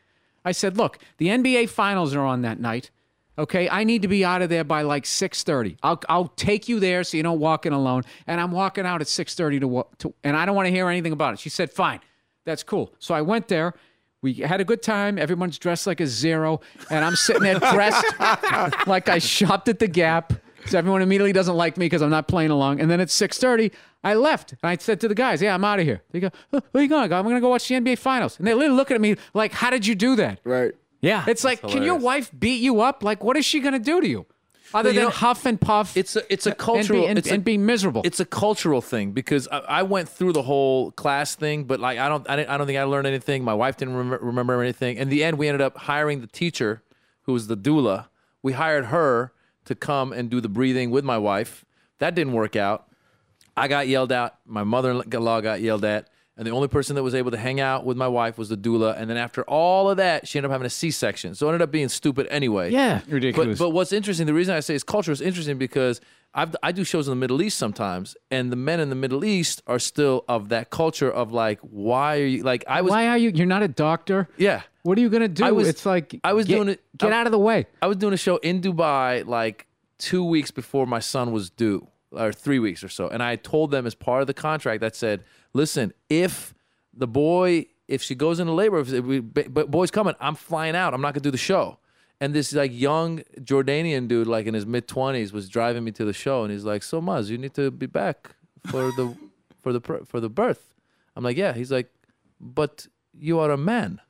I 0.43 0.51
said, 0.53 0.77
"Look, 0.77 0.97
the 1.17 1.27
NBA 1.27 1.67
finals 1.67 2.15
are 2.15 2.25
on 2.25 2.41
that 2.41 2.59
night. 2.59 2.89
Okay, 3.39 3.69
I 3.69 3.85
need 3.85 4.01
to 4.01 4.09
be 4.09 4.25
out 4.25 4.41
of 4.41 4.49
there 4.49 4.65
by 4.65 4.81
like 4.81 5.05
6:30. 5.05 5.77
I'll 5.81 6.01
I'll 6.09 6.27
take 6.27 6.67
you 6.67 6.79
there 6.81 7.05
so 7.05 7.15
you 7.15 7.23
don't 7.23 7.39
walk 7.39 7.65
in 7.65 7.71
alone. 7.71 8.03
And 8.27 8.41
I'm 8.41 8.51
walking 8.51 8.85
out 8.85 8.99
at 8.99 9.07
6:30 9.07 9.61
to, 9.61 9.85
to 9.99 10.13
and 10.25 10.35
I 10.35 10.45
don't 10.45 10.55
want 10.55 10.65
to 10.65 10.71
hear 10.71 10.89
anything 10.89 11.13
about 11.13 11.33
it." 11.33 11.39
She 11.39 11.49
said, 11.49 11.71
"Fine, 11.71 12.01
that's 12.43 12.63
cool." 12.63 12.93
So 12.99 13.15
I 13.15 13.21
went 13.21 13.47
there. 13.47 13.73
We 14.21 14.33
had 14.33 14.59
a 14.59 14.65
good 14.65 14.83
time. 14.83 15.17
Everyone's 15.17 15.57
dressed 15.57 15.87
like 15.87 16.01
a 16.01 16.07
zero, 16.07 16.59
and 16.91 17.05
I'm 17.05 17.15
sitting 17.15 17.43
there 17.43 17.59
dressed 17.59 18.05
like 18.87 19.07
I 19.07 19.19
shopped 19.19 19.69
at 19.69 19.79
the 19.79 19.87
Gap. 19.87 20.33
So 20.65 20.77
everyone 20.77 21.01
immediately 21.01 21.31
doesn't 21.31 21.55
like 21.55 21.77
me 21.77 21.85
because 21.85 22.01
I'm 22.01 22.09
not 22.09 22.27
playing 22.27 22.51
along. 22.51 22.81
And 22.81 22.91
then 22.91 22.99
at 22.99 23.07
6:30, 23.07 23.71
I 24.03 24.15
left. 24.15 24.51
And 24.51 24.69
I 24.69 24.75
said 24.75 24.99
to 24.99 25.07
the 25.07 25.15
guys, 25.15 25.41
"Yeah, 25.41 25.53
I'm 25.53 25.63
out 25.63 25.79
of 25.79 25.85
here." 25.85 26.01
They 26.11 26.19
go, 26.19 26.29
"Oh, 26.51 26.61
"Where 26.71 26.81
are 26.81 26.83
you 26.83 26.89
going?" 26.89 27.03
I 27.03 27.07
go, 27.07 27.17
"I'm 27.17 27.23
going 27.23 27.35
to 27.35 27.41
go 27.41 27.47
watch 27.47 27.69
the 27.69 27.75
NBA 27.75 27.97
Finals." 27.99 28.37
And 28.37 28.45
they're 28.45 28.55
literally 28.55 28.75
looking 28.75 28.95
at 28.95 29.01
me 29.01 29.15
like, 29.33 29.53
"How 29.53 29.69
did 29.69 29.87
you 29.87 29.95
do 29.95 30.17
that?" 30.17 30.39
Right. 30.43 30.73
Yeah. 31.01 31.25
It's 31.27 31.43
like, 31.43 31.61
can 31.61 31.69
your 31.83 31.95
hilarious. 31.97 32.03
wife 32.03 32.31
beat 32.37 32.61
you 32.61 32.81
up? 32.81 33.03
Like, 33.03 33.23
what 33.23 33.37
is 33.37 33.45
she 33.45 33.59
going 33.59 33.73
to 33.73 33.79
do 33.79 34.01
to 34.01 34.07
you? 34.07 34.25
Other 34.71 34.89
Well, 34.89 34.93
you 34.93 34.99
than 34.99 35.07
know, 35.09 35.15
huff 35.15 35.45
and 35.47 35.59
puff 35.59 35.97
It's 35.97 36.15
a 36.15 36.31
it's 36.31 36.45
a 36.45 36.49
and 36.51 36.57
be, 36.57 36.63
cultural 36.63 37.07
and, 37.07 37.17
it's 37.17 37.27
a- 37.29 37.33
and 37.33 37.43
be 37.43 37.57
miserable. 37.57 38.03
It's 38.05 38.19
a 38.19 38.25
cultural 38.25 38.81
thing 38.81 39.13
because 39.13 39.47
I, 39.47 39.57
I 39.59 39.81
went 39.83 40.07
through 40.09 40.33
the 40.33 40.43
whole 40.43 40.91
class 40.91 41.33
thing, 41.33 41.63
but 41.63 41.79
like 41.79 41.97
I 41.97 42.07
don't 42.07 42.29
I, 42.29 42.35
didn't, 42.35 42.49
I 42.49 42.57
don't 42.57 42.67
think 42.67 42.77
I 42.77 42.83
learned 42.83 43.07
anything. 43.07 43.43
My 43.43 43.55
wife 43.55 43.77
didn't 43.77 43.95
remember, 43.95 44.23
remember 44.23 44.61
anything. 44.61 44.97
In 44.97 45.09
the 45.09 45.23
end, 45.23 45.39
we 45.39 45.47
ended 45.47 45.61
up 45.61 45.75
hiring 45.75 46.21
the 46.21 46.27
teacher, 46.27 46.83
who 47.23 47.33
was 47.33 47.47
the 47.47 47.57
doula. 47.57 48.09
We 48.43 48.53
hired 48.53 48.85
her 48.85 49.33
to 49.65 49.73
come 49.73 50.13
and 50.13 50.29
do 50.29 50.39
the 50.39 50.49
breathing 50.49 50.91
with 50.91 51.03
my 51.03 51.17
wife. 51.17 51.65
That 51.97 52.13
didn't 52.13 52.33
work 52.33 52.55
out. 52.55 52.87
I 53.57 53.67
got 53.67 53.87
yelled 53.87 54.11
at. 54.11 54.37
My 54.45 54.63
mother-in-law 54.63 55.41
got 55.41 55.61
yelled 55.61 55.83
at. 55.83 56.07
And 56.39 56.47
the 56.47 56.51
only 56.51 56.69
person 56.69 56.95
that 56.95 57.03
was 57.03 57.13
able 57.13 57.31
to 57.31 57.37
hang 57.37 57.59
out 57.59 57.83
with 57.85 57.97
my 57.97 58.07
wife 58.07 58.37
was 58.37 58.47
the 58.47 58.55
doula. 58.55 58.97
And 58.97 59.09
then 59.09 59.17
after 59.17 59.43
all 59.43 59.89
of 59.89 59.97
that, 59.97 60.25
she 60.25 60.39
ended 60.39 60.49
up 60.49 60.53
having 60.53 60.65
a 60.65 60.69
C 60.69 60.89
section. 60.89 61.35
So 61.35 61.45
it 61.47 61.49
ended 61.49 61.63
up 61.63 61.69
being 61.71 61.89
stupid 61.89 62.27
anyway. 62.31 62.71
Yeah. 62.71 63.01
Ridiculous. 63.09 63.59
But, 63.59 63.65
but 63.65 63.69
what's 63.71 63.91
interesting, 63.91 64.25
the 64.25 64.33
reason 64.33 64.55
I 64.55 64.61
say 64.61 64.73
it's 64.73 64.85
culture 64.85 65.11
is 65.11 65.19
interesting 65.19 65.57
because 65.57 65.99
I've, 66.33 66.55
I 66.63 66.71
do 66.71 66.85
shows 66.85 67.09
in 67.09 67.11
the 67.11 67.17
Middle 67.17 67.41
East 67.41 67.57
sometimes, 67.57 68.15
and 68.31 68.53
the 68.53 68.55
men 68.55 68.79
in 68.79 68.89
the 68.89 68.95
Middle 68.95 69.25
East 69.25 69.61
are 69.67 69.79
still 69.79 70.23
of 70.29 70.47
that 70.47 70.69
culture 70.69 71.11
of 71.11 71.33
like, 71.33 71.59
why 71.59 72.19
are 72.21 72.25
you 72.25 72.43
like? 72.43 72.63
I 72.69 72.81
was, 72.83 72.91
Why 72.91 73.07
are 73.07 73.17
you? 73.17 73.31
You're 73.31 73.45
not 73.45 73.61
a 73.63 73.67
doctor. 73.67 74.29
yeah, 74.37 74.61
What 74.83 74.97
are 74.97 75.01
you 75.01 75.09
gonna 75.09 75.27
do? 75.27 75.43
I 75.43 75.51
was- 75.51 75.67
it's 75.67 75.85
like 75.85 76.17
I 76.23 76.31
was 76.31 76.45
get, 76.45 76.55
doing 76.55 76.69
it- 76.69 76.81
Get 76.97 77.11
I- 77.11 77.19
out 77.19 77.25
of 77.27 77.31
the 77.33 77.39
way. 77.39 77.67
I 77.81 77.87
was 77.87 77.97
doing 77.97 78.13
a 78.13 78.17
show 78.17 78.37
in 78.37 78.61
Dubai 78.61 79.25
like 79.27 79.67
two 79.97 80.23
weeks 80.23 80.51
before 80.51 80.85
my 80.87 80.99
son 80.99 81.33
was 81.33 81.49
due, 81.49 81.85
or 82.11 82.31
three 82.31 82.59
weeks 82.59 82.81
or 82.83 82.87
so. 82.89 83.09
And 83.09 83.21
I 83.21 83.35
told 83.35 83.71
them 83.71 83.85
as 83.85 83.93
part 83.93 84.21
of 84.21 84.27
the 84.27 84.33
contract 84.33 84.79
that 84.81 84.95
said, 84.95 85.23
listen, 85.53 85.93
if 86.09 86.53
the 86.93 87.07
boy, 87.07 87.67
if 87.87 88.01
she 88.01 88.15
goes 88.15 88.39
into 88.39 88.53
labor, 88.53 88.79
if 88.79 88.89
we, 88.89 89.19
but 89.19 89.71
boy's 89.71 89.91
coming, 89.91 90.15
I'm 90.19 90.35
flying 90.35 90.75
out. 90.75 90.93
I'm 90.93 91.01
not 91.01 91.13
gonna 91.13 91.23
do 91.23 91.31
the 91.31 91.37
show. 91.37 91.79
And 92.21 92.33
this 92.33 92.53
like 92.53 92.71
young 92.73 93.19
Jordanian 93.39 94.07
dude, 94.07 94.27
like 94.27 94.45
in 94.45 94.53
his 94.53 94.65
mid 94.65 94.87
twenties, 94.87 95.31
was 95.31 95.47
driving 95.47 95.83
me 95.83 95.91
to 95.93 96.05
the 96.05 96.13
show, 96.13 96.43
and 96.43 96.51
he's 96.51 96.65
like, 96.65 96.83
"So 96.83 97.01
Maz, 97.01 97.29
you 97.29 97.37
need 97.37 97.53
to 97.53 97.71
be 97.71 97.85
back 97.85 98.35
for 98.67 98.91
the 98.91 99.15
for 99.61 99.71
the 99.71 99.81
for 100.05 100.19
the 100.19 100.29
birth." 100.29 100.73
I'm 101.15 101.23
like, 101.23 101.37
"Yeah." 101.37 101.53
He's 101.53 101.71
like, 101.71 101.89
"But 102.39 102.87
you 103.17 103.39
are 103.39 103.51
a 103.51 103.57
man. 103.57 104.01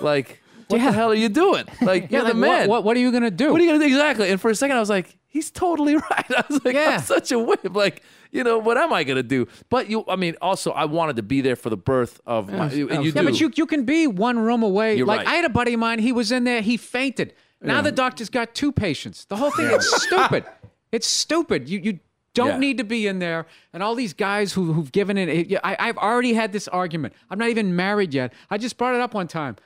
Like, 0.00 0.41
what 0.72 0.80
Yeah. 0.80 0.90
the 0.90 0.96
hell 0.96 1.10
are 1.10 1.14
you 1.14 1.28
doing? 1.28 1.64
Like, 1.82 2.04
Yeah, 2.04 2.08
you're 2.10 2.22
like, 2.22 2.32
the 2.32 2.38
man. 2.38 2.68
What, 2.68 2.78
what, 2.78 2.84
what 2.84 2.96
are 2.96 3.00
you 3.00 3.12
gonna 3.12 3.30
do? 3.30 3.52
What 3.52 3.60
are 3.60 3.64
you 3.64 3.70
gonna 3.70 3.84
do 3.84 3.86
exactly? 3.86 4.30
And 4.30 4.40
for 4.40 4.50
a 4.50 4.54
second, 4.54 4.76
I 4.76 4.80
was 4.80 4.90
like, 4.90 5.16
he's 5.28 5.50
totally 5.50 5.94
right. 6.10 6.30
I 6.36 6.44
was 6.48 6.64
like, 6.64 6.74
Yeah. 6.74 6.96
I'm 6.96 7.00
such 7.02 7.30
a 7.32 7.38
whip. 7.38 7.60
Like, 7.74 8.02
you 8.30 8.42
know, 8.44 8.58
what 8.58 8.76
am 8.78 8.92
I 8.92 9.04
gonna 9.04 9.22
do? 9.22 9.46
But 9.70 9.88
you, 9.90 10.04
I 10.08 10.16
mean, 10.16 10.36
also, 10.42 10.70
I 10.72 10.84
wanted 10.86 11.16
to 11.16 11.22
be 11.22 11.40
there 11.40 11.56
for 11.56 11.70
the 11.70 11.76
birth 11.76 12.20
of 12.26 12.50
my. 12.50 12.66
And 12.66 12.72
you 12.72 12.88
yeah, 12.88 13.02
do. 13.02 13.12
but 13.24 13.40
you 13.40 13.50
you 13.54 13.66
can 13.66 13.84
be 13.84 14.06
one 14.06 14.38
room 14.38 14.62
away. 14.62 14.96
You're 14.96 15.06
like 15.06 15.18
right. 15.20 15.28
I 15.28 15.34
had 15.34 15.44
a 15.44 15.50
buddy 15.50 15.74
of 15.74 15.80
mine. 15.80 15.98
He 15.98 16.12
was 16.12 16.32
in 16.32 16.44
there. 16.44 16.62
He 16.62 16.76
fainted. 16.76 17.34
Now 17.60 17.80
the 17.80 17.92
doctor's 17.92 18.28
got 18.28 18.54
two 18.54 18.72
patients. 18.72 19.24
The 19.26 19.36
whole 19.36 19.50
thing 19.52 19.66
is 19.70 19.88
stupid. 20.02 20.44
It's 20.92 21.06
stupid. 21.06 21.70
You 21.70 21.78
you 21.78 21.98
don't 22.34 22.48
Yeah. 22.48 22.58
need 22.58 22.78
to 22.78 22.84
be 22.84 23.06
in 23.06 23.18
there. 23.18 23.46
And 23.72 23.82
all 23.82 23.94
these 23.94 24.12
guys 24.12 24.52
who 24.52 24.72
who've 24.74 24.92
given 24.92 25.16
it- 25.16 25.58
I, 25.64 25.76
I've 25.78 25.96
already 25.96 26.34
had 26.34 26.52
this 26.52 26.68
argument. 26.68 27.14
I'm 27.30 27.38
not 27.38 27.48
even 27.48 27.74
married 27.76 28.12
yet. 28.12 28.32
I 28.50 28.58
just 28.58 28.76
brought 28.76 28.94
it 28.94 29.00
up 29.00 29.14
one 29.14 29.26
time. 29.28 29.56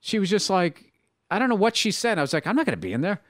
She 0.00 0.18
was 0.18 0.30
just 0.30 0.50
like, 0.50 0.92
I 1.30 1.38
don't 1.38 1.48
know 1.48 1.54
what 1.56 1.76
she 1.76 1.90
said. 1.90 2.18
I 2.18 2.22
was 2.22 2.32
like, 2.32 2.46
I'm 2.46 2.56
not 2.56 2.66
going 2.66 2.76
to 2.76 2.80
be 2.80 2.92
in 2.92 3.00
there. 3.00 3.20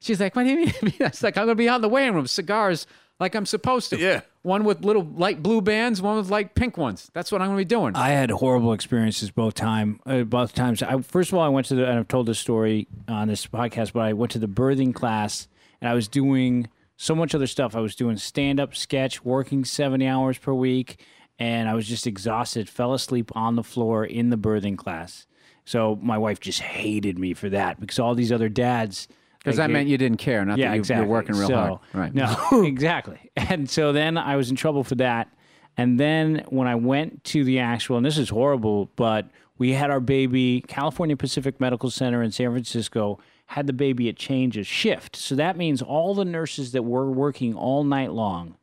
She's 0.00 0.20
like, 0.20 0.36
what 0.36 0.44
do 0.44 0.50
you 0.50 0.56
mean? 0.56 0.74
I 1.00 1.04
was 1.04 1.22
like, 1.22 1.36
I'm 1.36 1.46
going 1.46 1.56
to 1.56 1.60
be 1.60 1.68
out 1.68 1.76
in 1.76 1.82
the 1.82 1.88
waiting 1.88 2.14
room, 2.14 2.26
cigars, 2.26 2.86
like 3.20 3.34
I'm 3.34 3.46
supposed 3.46 3.90
to. 3.90 3.98
Yeah. 3.98 4.20
One 4.42 4.64
with 4.64 4.84
little 4.84 5.02
light 5.02 5.42
blue 5.42 5.60
bands, 5.60 6.00
one 6.00 6.16
with 6.16 6.30
light 6.30 6.54
pink 6.54 6.76
ones. 6.76 7.10
That's 7.12 7.32
what 7.32 7.42
I'm 7.42 7.48
going 7.48 7.58
to 7.58 7.60
be 7.60 7.68
doing. 7.68 7.96
I 7.96 8.10
had 8.10 8.30
horrible 8.30 8.72
experiences 8.72 9.30
both 9.30 9.54
time 9.54 10.00
uh, 10.06 10.22
both 10.22 10.54
times. 10.54 10.82
I, 10.82 11.00
first 11.02 11.32
of 11.32 11.38
all, 11.38 11.44
I 11.44 11.48
went 11.48 11.66
to 11.66 11.74
the 11.74 11.88
and 11.88 11.98
I've 11.98 12.08
told 12.08 12.26
this 12.26 12.38
story 12.38 12.86
on 13.08 13.28
this 13.28 13.46
podcast, 13.46 13.92
but 13.92 14.00
I 14.00 14.12
went 14.12 14.32
to 14.32 14.38
the 14.38 14.46
birthing 14.46 14.94
class 14.94 15.48
and 15.80 15.88
I 15.88 15.94
was 15.94 16.08
doing 16.08 16.68
so 16.96 17.14
much 17.14 17.34
other 17.34 17.46
stuff. 17.46 17.74
I 17.74 17.80
was 17.80 17.94
doing 17.96 18.16
stand 18.16 18.60
up, 18.60 18.74
sketch, 18.74 19.24
working 19.24 19.64
seventy 19.64 20.06
hours 20.06 20.38
per 20.38 20.52
week, 20.52 21.04
and 21.38 21.68
I 21.68 21.74
was 21.74 21.88
just 21.88 22.06
exhausted. 22.06 22.68
Fell 22.68 22.94
asleep 22.94 23.32
on 23.34 23.56
the 23.56 23.64
floor 23.64 24.04
in 24.04 24.30
the 24.30 24.38
birthing 24.38 24.78
class. 24.78 25.26
So 25.68 25.98
my 26.00 26.16
wife 26.16 26.40
just 26.40 26.60
hated 26.60 27.18
me 27.18 27.34
for 27.34 27.50
that 27.50 27.78
because 27.78 27.98
all 27.98 28.14
these 28.14 28.32
other 28.32 28.48
dads. 28.48 29.06
Because 29.38 29.58
that 29.58 29.68
meant 29.68 29.86
you 29.86 29.98
didn't 29.98 30.16
care, 30.16 30.42
not 30.42 30.56
yeah, 30.56 30.68
that 30.70 30.76
you, 30.76 30.80
exactly. 30.80 31.04
you're 31.04 31.12
working 31.12 31.36
real 31.36 31.48
so, 31.48 31.56
hard. 31.56 31.78
Right. 31.92 32.14
No, 32.14 32.36
exactly. 32.64 33.30
And 33.36 33.68
so 33.68 33.92
then 33.92 34.16
I 34.16 34.36
was 34.36 34.48
in 34.48 34.56
trouble 34.56 34.82
for 34.82 34.94
that. 34.94 35.28
And 35.76 36.00
then 36.00 36.42
when 36.48 36.66
I 36.66 36.74
went 36.74 37.22
to 37.24 37.44
the 37.44 37.58
actual, 37.58 37.98
and 37.98 38.06
this 38.06 38.16
is 38.16 38.30
horrible, 38.30 38.88
but 38.96 39.28
we 39.58 39.72
had 39.72 39.90
our 39.90 40.00
baby, 40.00 40.64
California 40.66 41.18
Pacific 41.18 41.60
Medical 41.60 41.90
Center 41.90 42.22
in 42.22 42.32
San 42.32 42.50
Francisco 42.50 43.20
had 43.44 43.66
the 43.66 43.74
baby 43.74 44.08
at 44.08 44.16
change 44.16 44.56
of 44.56 44.66
shift. 44.66 45.16
So 45.16 45.34
that 45.34 45.58
means 45.58 45.82
all 45.82 46.14
the 46.14 46.24
nurses 46.24 46.72
that 46.72 46.82
were 46.82 47.10
working 47.10 47.54
all 47.54 47.84
night 47.84 48.12
long 48.12 48.56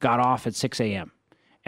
got 0.00 0.18
off 0.18 0.44
at 0.44 0.56
6 0.56 0.80
a.m. 0.80 1.12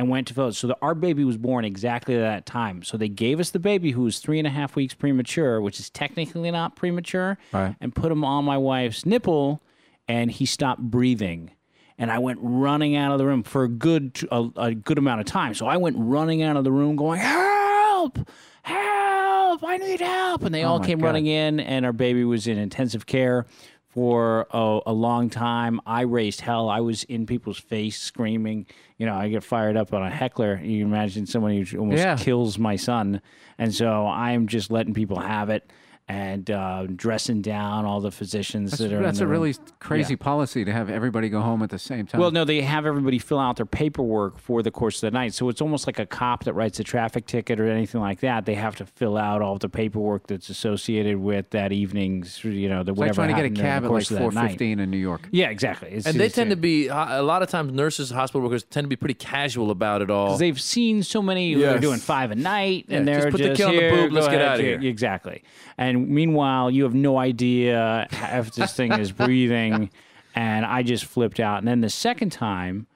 and 0.00 0.08
went 0.08 0.26
to 0.28 0.34
Phillips. 0.34 0.56
So 0.56 0.66
the, 0.68 0.76
our 0.80 0.94
baby 0.94 1.24
was 1.24 1.36
born 1.36 1.62
exactly 1.66 2.16
at 2.16 2.20
that 2.20 2.46
time. 2.46 2.82
So 2.82 2.96
they 2.96 3.10
gave 3.10 3.38
us 3.38 3.50
the 3.50 3.58
baby 3.58 3.90
who 3.90 4.00
was 4.00 4.18
three 4.18 4.38
and 4.38 4.46
a 4.46 4.50
half 4.50 4.74
weeks 4.74 4.94
premature, 4.94 5.60
which 5.60 5.78
is 5.78 5.90
technically 5.90 6.50
not 6.50 6.74
premature, 6.74 7.36
Right. 7.52 7.76
and 7.82 7.94
put 7.94 8.10
him 8.10 8.24
on 8.24 8.46
my 8.46 8.56
wife's 8.56 9.04
nipple, 9.04 9.62
and 10.08 10.30
he 10.30 10.46
stopped 10.46 10.80
breathing. 10.80 11.50
And 11.98 12.10
I 12.10 12.18
went 12.18 12.38
running 12.40 12.96
out 12.96 13.12
of 13.12 13.18
the 13.18 13.26
room 13.26 13.42
for 13.42 13.64
a 13.64 13.68
good 13.68 14.18
a, 14.32 14.48
a 14.56 14.74
good 14.74 14.96
amount 14.96 15.20
of 15.20 15.26
time. 15.26 15.52
So 15.52 15.66
I 15.66 15.76
went 15.76 15.96
running 15.98 16.40
out 16.40 16.56
of 16.56 16.64
the 16.64 16.72
room, 16.72 16.96
going, 16.96 17.20
"Help! 17.20 18.18
Help! 18.62 19.62
I 19.62 19.76
need 19.76 20.00
help!" 20.00 20.42
And 20.42 20.54
they 20.54 20.64
oh 20.64 20.68
all 20.70 20.80
came 20.80 20.98
God. 21.00 21.04
running 21.08 21.26
in, 21.26 21.60
and 21.60 21.84
our 21.84 21.92
baby 21.92 22.24
was 22.24 22.46
in 22.46 22.56
intensive 22.56 23.04
care 23.04 23.44
for 23.90 24.46
a, 24.52 24.80
a 24.86 24.92
long 24.92 25.28
time. 25.30 25.80
I 25.84 26.02
raised 26.02 26.40
hell. 26.40 26.68
I 26.68 26.80
was 26.80 27.02
in 27.04 27.26
people's 27.26 27.58
face 27.58 28.00
screaming. 28.00 28.66
You 28.98 29.06
know, 29.06 29.14
I 29.14 29.28
get 29.28 29.42
fired 29.42 29.76
up 29.76 29.92
on 29.92 30.02
a 30.02 30.10
heckler. 30.10 30.60
You 30.62 30.84
imagine 30.84 31.26
someone 31.26 31.60
who 31.64 31.78
almost 31.78 31.98
Yeah. 31.98 32.16
kills 32.16 32.58
my 32.58 32.76
son. 32.76 33.20
And 33.58 33.74
so 33.74 34.06
I'm 34.06 34.46
just 34.46 34.70
letting 34.70 34.94
people 34.94 35.18
have 35.18 35.50
it 35.50 35.70
and 36.10 36.50
uh, 36.50 36.86
dressing 36.96 37.40
down 37.40 37.84
all 37.84 38.00
the 38.00 38.10
physicians 38.10 38.72
That's, 38.72 38.82
that 38.82 38.92
are. 38.92 39.00
that's 39.00 39.18
in 39.18 39.24
a 39.24 39.26
the 39.26 39.32
room. 39.32 39.42
really 39.42 39.54
crazy 39.78 40.16
policy 40.16 40.64
to 40.64 40.72
have 40.72 40.90
everybody 40.90 41.28
go 41.28 41.40
home 41.40 41.62
at 41.62 41.70
the 41.70 41.78
same 41.78 42.06
time. 42.06 42.20
Well, 42.20 42.32
no, 42.32 42.44
they 42.44 42.62
have 42.62 42.84
everybody 42.84 43.20
fill 43.20 43.38
out 43.38 43.56
their 43.56 43.66
paperwork 43.66 44.38
for 44.38 44.60
the 44.62 44.72
course 44.72 44.96
of 44.96 45.12
the 45.12 45.12
night. 45.12 45.34
So 45.34 45.48
it's 45.48 45.60
almost 45.60 45.86
like 45.86 46.00
a 46.00 46.06
cop 46.06 46.44
that 46.44 46.54
writes 46.54 46.80
a 46.80 46.84
traffic 46.84 47.26
ticket 47.26 47.60
or 47.60 47.66
anything 47.70 48.00
like 48.00 48.20
that. 48.20 48.44
They 48.44 48.56
have 48.56 48.74
to 48.76 48.86
fill 48.86 49.16
out 49.16 49.40
all 49.40 49.56
the 49.58 49.68
paperwork 49.68 50.26
that's 50.26 50.48
associated 50.48 51.18
with 51.18 51.50
that 51.50 51.70
evening's, 51.70 52.42
you 52.42 52.68
know, 52.68 52.82
the 52.82 52.90
it's 52.90 52.98
like 52.98 53.08
whatever 53.10 53.14
trying 53.32 53.36
to 53.36 53.48
get 53.50 53.58
a 53.58 53.62
cab 53.62 53.82
the 53.82 53.86
at 53.86 53.90
like 53.92 53.98
course 54.00 54.10
of 54.10 54.16
that 54.16 54.22
four 54.22 54.32
night. 54.32 54.48
fifteen 54.48 54.80
in 54.80 54.90
New 54.90 54.96
York. 54.96 55.28
Yeah, 55.30 55.50
exactly. 55.50 55.90
It's, 55.90 56.06
and 56.06 56.18
they 56.18 56.24
it's- 56.24 56.34
tend 56.34 56.50
to 56.50 56.56
be 56.56 56.88
a 56.88 57.22
lot 57.22 57.42
of 57.42 57.48
times 57.48 57.72
nurses, 57.72 58.10
hospital 58.10 58.40
workers 58.42 58.64
tend 58.64 58.84
to 58.84 58.88
be 58.88 58.96
pretty 58.96 59.14
casual 59.14 59.70
about 59.70 60.02
it 60.02 60.10
all. 60.10 60.26
Because 60.26 60.40
they've 60.40 60.60
seen 60.60 61.04
so 61.04 61.22
many 61.22 61.54
They're 61.54 61.78
doing 61.78 62.00
five 62.00 62.30
a 62.32 62.34
night, 62.34 62.86
and 62.88 63.06
Yeah, 63.06 63.14
just 63.14 63.22
they're 63.22 63.30
put 63.30 63.38
the 63.38 63.48
just 63.48 63.56
kid 63.58 63.64
on 63.68 63.74
the 63.76 63.80
here, 63.80 63.90
boob, 63.90 64.12
let's 64.12 64.26
get 64.26 64.36
ahead, 64.40 64.48
outta 64.48 64.62
yeah, 64.64 64.78
here. 64.78 64.90
Exactly. 64.90 65.42
And 65.78 65.99
meanwhile, 66.08 66.70
you 66.70 66.84
have 66.84 66.94
no 66.94 67.18
idea 67.18 68.06
if 68.12 68.52
this 68.54 68.74
thing 68.74 68.92
is 68.92 69.12
breathing, 69.24 69.90
and 70.34 70.64
I 70.66 70.82
just 70.82 71.04
flipped 71.04 71.40
out. 71.40 71.58
And 71.58 71.68
then 71.68 71.80
the 71.80 71.90
second 71.90 72.30
time, 72.30 72.86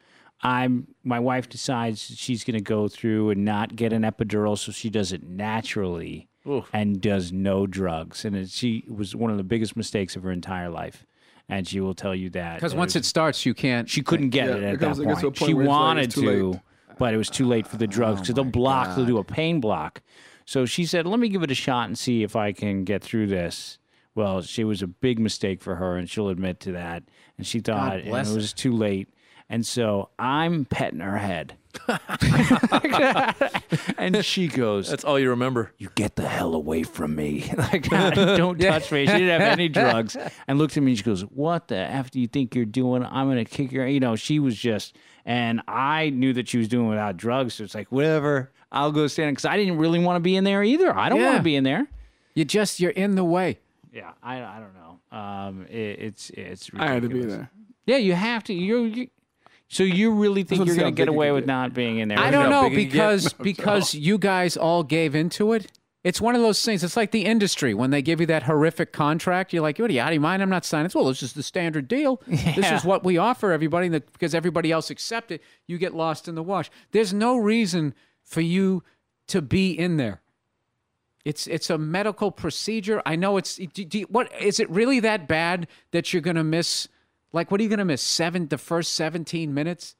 I'm 0.42 0.88
my 1.02 1.18
wife 1.20 1.48
decides 1.48 2.00
she's 2.02 2.44
going 2.44 2.56
to 2.58 2.62
go 2.62 2.88
through 2.88 3.30
and 3.30 3.44
not 3.44 3.76
get 3.76 3.92
an 3.92 4.02
epidural, 4.02 4.58
so 4.58 4.72
she 4.72 4.90
does 4.90 5.12
it 5.12 5.22
naturally 5.22 6.28
and 6.74 7.00
does 7.00 7.32
no 7.32 7.66
drugs. 7.66 8.24
And 8.24 8.36
it, 8.36 8.50
she 8.50 8.84
was 8.88 9.16
one 9.16 9.30
of 9.30 9.38
the 9.38 9.44
biggest 9.44 9.76
mistakes 9.76 10.14
of 10.16 10.22
her 10.22 10.30
entire 10.30 10.68
life. 10.68 11.06
And 11.48 11.66
she 11.68 11.80
will 11.80 11.94
tell 11.94 12.14
you 12.14 12.30
that 12.30 12.56
Because 12.56 12.74
once 12.74 12.96
it 12.96 13.04
starts, 13.04 13.44
you 13.46 13.52
can't. 13.54 13.88
she 13.88 14.02
couldn't 14.02 14.30
get 14.30 14.48
Yeah, 14.48 14.54
it 14.56 14.62
at 14.64 14.80
that 14.80 14.86
comes- 14.86 14.98
it 14.98 15.06
gets 15.06 15.20
to 15.20 15.26
a 15.26 15.30
point. 15.30 15.38
point 15.38 15.48
She 15.48 15.52
it's 15.52 15.58
like 15.60 15.68
wanted 15.68 16.10
to, 16.12 16.50
late. 16.52 16.60
but 16.98 17.14
it 17.14 17.16
was 17.18 17.28
too 17.30 17.46
late 17.46 17.66
for 17.66 17.76
the 17.78 17.86
drugs 17.86 18.18
oh 18.18 18.22
because 18.22 18.34
they'll 18.34 18.44
block. 18.44 18.94
They'll 18.96 19.04
do 19.06 19.18
a 19.18 19.24
pain 19.24 19.60
block. 19.60 20.02
So 20.44 20.66
she 20.66 20.84
said, 20.84 21.06
"Let 21.06 21.20
me 21.20 21.28
give 21.28 21.42
it 21.42 21.50
a 21.50 21.54
shot 21.54 21.86
and 21.86 21.98
see 21.98 22.22
if 22.22 22.36
I 22.36 22.52
can 22.52 22.84
get 22.84 23.02
through 23.02 23.28
this." 23.28 23.78
Well, 24.14 24.42
she 24.42 24.62
was 24.62 24.82
a 24.82 24.86
big 24.86 25.18
mistake 25.18 25.60
for 25.60 25.76
her, 25.76 25.96
and 25.96 26.08
she'll 26.08 26.28
admit 26.28 26.60
to 26.60 26.72
that. 26.72 27.04
And 27.36 27.46
she 27.46 27.60
thought 27.60 27.98
it 27.98 28.06
her. 28.06 28.12
was 28.12 28.52
too 28.52 28.72
late. 28.72 29.08
And 29.50 29.66
so 29.66 30.08
I'm 30.18 30.64
petting 30.64 31.00
her 31.00 31.18
head, 31.18 31.58
and 33.98 34.24
she 34.24 34.48
goes, 34.48 34.88
That's 34.88 35.04
all 35.04 35.18
you 35.18 35.30
remember. 35.30 35.72
you 35.78 35.90
get 35.94 36.16
the 36.16 36.26
hell 36.26 36.54
away 36.54 36.82
from 36.82 37.14
me. 37.14 37.52
like, 37.56 37.82
don't 37.90 38.58
touch 38.58 38.90
me. 38.90 39.06
She 39.06 39.12
didn't 39.12 39.40
have 39.40 39.52
any 39.52 39.68
drugs. 39.68 40.16
And 40.46 40.58
looked 40.58 40.76
at 40.76 40.82
me 40.82 40.92
and 40.92 40.98
she 40.98 41.04
goes, 41.04 41.22
What 41.22 41.68
the 41.68 41.76
F 41.76 42.10
do 42.10 42.20
you 42.20 42.26
think 42.26 42.54
you're 42.54 42.64
doing? 42.64 43.04
I'm 43.04 43.26
going 43.26 43.44
to 43.44 43.50
kick 43.50 43.72
your. 43.72 43.86
You 43.86 44.00
know, 44.00 44.16
she 44.16 44.38
was 44.38 44.56
just, 44.56 44.96
and 45.24 45.62
I 45.68 46.10
knew 46.10 46.32
that 46.34 46.48
she 46.48 46.58
was 46.58 46.68
doing 46.68 46.88
without 46.88 47.16
drugs. 47.16 47.54
So 47.54 47.64
it's 47.64 47.74
like, 47.74 47.90
whatever, 47.92 48.52
I'll 48.74 48.92
go 48.92 49.06
stand 49.06 49.32
because 49.32 49.44
I 49.46 49.56
didn't 49.56 49.78
really 49.78 49.98
want 49.98 50.16
to 50.16 50.20
be 50.20 50.36
in 50.36 50.44
there 50.44 50.62
either. 50.62 50.94
I 50.94 51.08
don't 51.08 51.22
want 51.22 51.36
to 51.38 51.42
be 51.42 51.56
in 51.56 51.64
there. 51.64 51.86
You 52.34 52.44
just 52.44 52.80
you're 52.80 52.90
in 52.90 53.14
the 53.14 53.24
way. 53.24 53.58
Yeah, 53.92 54.10
I, 54.22 54.42
I 54.42 54.58
don't 54.60 54.74
know. 54.74 55.16
Um, 55.18 55.66
it, 55.70 55.98
it's 56.00 56.30
it's 56.30 56.70
I 56.76 56.88
had 56.88 57.02
to 57.02 57.08
be 57.08 57.22
there. 57.24 57.50
Yeah, 57.86 57.98
you 57.98 58.14
have 58.14 58.42
to. 58.44 58.52
You're, 58.54 58.86
you, 58.86 59.08
so 59.68 59.82
you 59.84 60.10
really 60.12 60.42
think 60.42 60.58
wanna 60.60 60.68
you're 60.68 60.74
see 60.74 60.80
going 60.80 60.92
how 60.92 60.96
to 60.96 60.96
get 60.96 61.06
big 61.06 61.14
away 61.14 61.26
can 61.28 61.34
with 61.34 61.42
get. 61.44 61.52
not 61.52 61.74
being 61.74 61.98
in 61.98 62.08
there? 62.08 62.18
I 62.18 62.30
don't 62.30 62.50
know 62.50 62.68
big 62.68 62.78
you 62.78 62.84
get. 62.86 62.92
because 62.92 63.32
because 63.50 63.94
you 63.94 64.18
guys 64.18 64.56
all 64.56 64.82
gave 64.82 65.14
into 65.14 65.52
it. 65.52 65.70
It's 66.02 66.20
one 66.20 66.34
of 66.34 66.42
those 66.42 66.62
things. 66.62 66.84
It's 66.84 66.98
like 66.98 67.12
the 67.12 67.24
industry 67.24 67.72
when 67.72 67.90
they 67.90 68.02
give 68.02 68.20
you 68.20 68.26
that 68.26 68.42
horrific 68.42 68.92
contract. 68.92 69.52
You're 69.54 69.62
like, 69.62 69.78
"What 69.78 69.88
are 69.90 69.92
you 69.94 70.00
out 70.00 70.08
of 70.08 70.14
your 70.14 70.20
mind? 70.20 70.42
I'm 70.42 70.50
not 70.50 70.64
signing 70.66 70.84
this." 70.86 70.94
Well, 70.94 71.04
this 71.06 71.22
is 71.22 71.32
the 71.32 71.42
standard 71.42 71.86
deal. 71.88 72.20
This 72.26 72.56
Yeah. 72.58 72.76
is 72.76 72.84
what 72.84 73.04
we 73.04 73.16
offer 73.16 73.52
everybody. 73.52 73.86
and 73.86 73.94
the- 73.94 74.00
Because 74.12 74.34
everybody 74.34 74.70
else 74.72 74.90
accept 74.90 75.30
it, 75.30 75.40
you 75.66 75.78
get 75.78 75.94
lost 75.94 76.26
in 76.28 76.34
the 76.34 76.42
wash. 76.42 76.70
There's 76.90 77.14
no 77.14 77.36
reason 77.38 77.94
for 78.24 78.40
you 78.40 78.82
to 79.28 79.40
be 79.40 79.72
in 79.72 79.96
there. 79.96 80.20
It's 81.24 81.46
it's 81.46 81.70
a 81.70 81.78
medical 81.78 82.30
procedure. 82.30 83.00
I 83.06 83.16
know 83.16 83.36
it's 83.38 83.56
do, 83.56 83.84
do, 83.84 84.02
what 84.10 84.30
is 84.40 84.60
it 84.60 84.68
really 84.68 85.00
that 85.00 85.26
bad 85.26 85.68
that 85.92 86.12
you're 86.12 86.20
gonna 86.20 86.44
miss? 86.44 86.88
Like, 87.32 87.50
what 87.50 87.60
are 87.60 87.62
you 87.64 87.70
gonna 87.70 87.84
miss? 87.84 88.02
Seven 88.02 88.48
the 88.48 88.58
first 88.58 88.92
17 88.94 89.54
minutes? 89.54 89.96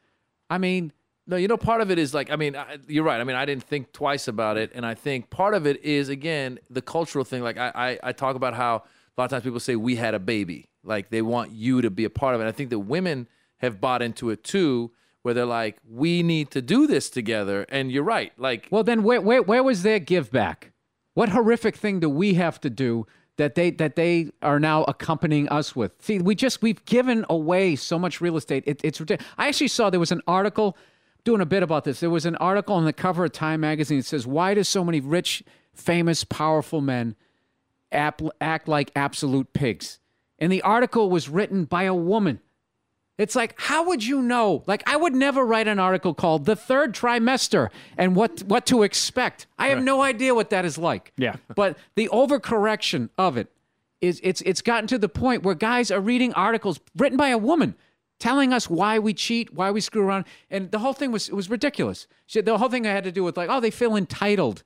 I 0.50 0.58
mean, 0.58 0.92
No, 1.26 1.36
you 1.36 1.48
know, 1.48 1.56
part 1.56 1.80
of 1.80 1.90
it 1.90 1.98
is 1.98 2.12
like, 2.12 2.30
I 2.30 2.36
mean, 2.36 2.54
I, 2.54 2.76
you're 2.86 3.04
right. 3.04 3.18
I 3.20 3.24
mean, 3.24 3.36
I 3.36 3.46
didn't 3.46 3.64
think 3.64 3.92
twice 3.92 4.28
about 4.28 4.58
it. 4.58 4.72
And 4.74 4.84
I 4.84 4.94
think 4.94 5.30
part 5.30 5.54
of 5.54 5.66
it 5.66 5.82
is, 5.82 6.10
again, 6.10 6.58
the 6.68 6.82
cultural 6.82 7.24
thing. 7.24 7.42
Like, 7.42 7.56
I, 7.56 7.72
I, 7.74 7.98
I 8.02 8.12
talk 8.12 8.36
about 8.36 8.52
how 8.54 8.76
a 8.76 9.14
lot 9.16 9.24
of 9.24 9.30
times 9.30 9.44
people 9.44 9.60
say, 9.60 9.74
we 9.76 9.96
had 9.96 10.12
a 10.14 10.18
baby. 10.18 10.68
Like, 10.82 11.08
they 11.08 11.22
want 11.22 11.50
you 11.52 11.80
to 11.80 11.90
be 11.90 12.04
a 12.04 12.10
part 12.10 12.34
of 12.34 12.42
it. 12.42 12.46
I 12.46 12.52
think 12.52 12.68
that 12.70 12.80
women 12.80 13.26
have 13.58 13.80
bought 13.80 14.02
into 14.02 14.28
it 14.28 14.44
too, 14.44 14.92
where 15.24 15.32
they're 15.32 15.46
like, 15.46 15.78
we 15.88 16.22
need 16.22 16.50
to 16.50 16.60
do 16.60 16.86
this 16.86 17.08
together. 17.08 17.64
And 17.70 17.90
you're 17.90 18.04
right. 18.04 18.30
Like, 18.36 18.68
Well, 18.70 18.84
then 18.84 19.02
where, 19.02 19.22
where, 19.22 19.40
where 19.40 19.62
was 19.62 19.82
their 19.82 19.98
give 19.98 20.30
back? 20.30 20.72
What 21.14 21.30
horrific 21.30 21.76
thing 21.76 21.98
do 22.00 22.10
we 22.10 22.34
have 22.34 22.60
to 22.60 22.68
do 22.68 23.06
that 23.38 23.54
they 23.54 23.70
that 23.70 23.96
they 23.96 24.32
are 24.42 24.60
now 24.60 24.84
accompanying 24.84 25.48
us 25.48 25.74
with? 25.74 25.92
See, 26.00 26.18
we 26.18 26.34
just 26.34 26.60
we've 26.60 26.84
given 26.84 27.24
away 27.30 27.74
so 27.74 27.98
much 27.98 28.20
real 28.20 28.36
estate. 28.36 28.64
It, 28.66 28.82
it's 28.84 29.00
ridiculous. 29.00 29.32
I 29.38 29.48
actually 29.48 29.68
saw 29.68 29.88
there 29.88 29.98
was 29.98 30.12
an 30.12 30.20
article 30.26 30.76
doing 31.24 31.40
a 31.40 31.46
bit 31.46 31.62
about 31.62 31.84
this. 31.84 32.00
There 32.00 32.10
was 32.10 32.26
an 32.26 32.36
article 32.36 32.74
on 32.74 32.84
the 32.84 32.92
cover 32.92 33.24
of 33.24 33.32
Time 33.32 33.60
magazine 33.60 33.98
that 33.98 34.06
says, 34.06 34.26
"Why 34.26 34.52
do 34.52 34.62
so 34.62 34.84
many 34.84 35.00
rich, 35.00 35.42
famous, 35.72 36.22
powerful 36.24 36.82
men 36.82 37.16
act 37.90 38.68
like 38.68 38.90
absolute 38.94 39.52
pigs?" 39.54 40.00
And 40.38 40.52
the 40.52 40.62
article 40.62 41.08
was 41.08 41.28
written 41.30 41.64
by 41.64 41.84
a 41.84 41.94
woman. 41.94 42.40
It's 43.16 43.36
like, 43.36 43.54
how 43.60 43.86
would 43.86 44.04
you 44.04 44.22
know? 44.22 44.64
Like, 44.66 44.82
I 44.88 44.96
would 44.96 45.14
never 45.14 45.44
write 45.46 45.68
an 45.68 45.78
article 45.78 46.14
called 46.14 46.46
"The 46.46 46.56
Third 46.56 46.94
Trimester" 46.94 47.68
and 47.96 48.16
what 48.16 48.42
what 48.42 48.66
to 48.66 48.82
expect. 48.82 49.46
I 49.58 49.68
have 49.68 49.82
no 49.82 50.02
idea 50.02 50.34
what 50.34 50.50
that 50.50 50.64
is 50.64 50.78
like. 50.78 51.12
Yeah. 51.16 51.36
but 51.54 51.76
the 51.94 52.08
overcorrection 52.12 53.10
of 53.16 53.36
it 53.36 53.48
is 54.00 54.20
it's 54.24 54.40
it's 54.42 54.62
gotten 54.62 54.88
to 54.88 54.98
the 54.98 55.08
point 55.08 55.44
where 55.44 55.54
guys 55.54 55.90
are 55.90 56.00
reading 56.00 56.32
articles 56.34 56.80
written 56.96 57.16
by 57.16 57.28
a 57.28 57.38
woman 57.38 57.76
telling 58.18 58.52
us 58.52 58.70
why 58.70 58.98
we 58.98 59.12
cheat, 59.12 59.52
why 59.52 59.70
we 59.70 59.80
screw 59.80 60.02
around, 60.02 60.24
and 60.50 60.70
the 60.70 60.78
whole 60.78 60.92
thing 60.92 61.12
was 61.12 61.28
it 61.28 61.34
was 61.34 61.48
ridiculous. 61.50 62.06
She, 62.26 62.40
the 62.40 62.58
whole 62.58 62.68
thing 62.68 62.86
I 62.86 62.90
had 62.90 63.04
to 63.04 63.12
do 63.12 63.22
with 63.22 63.36
like, 63.36 63.48
oh, 63.50 63.60
they 63.60 63.70
feel 63.70 63.96
entitled. 63.96 64.62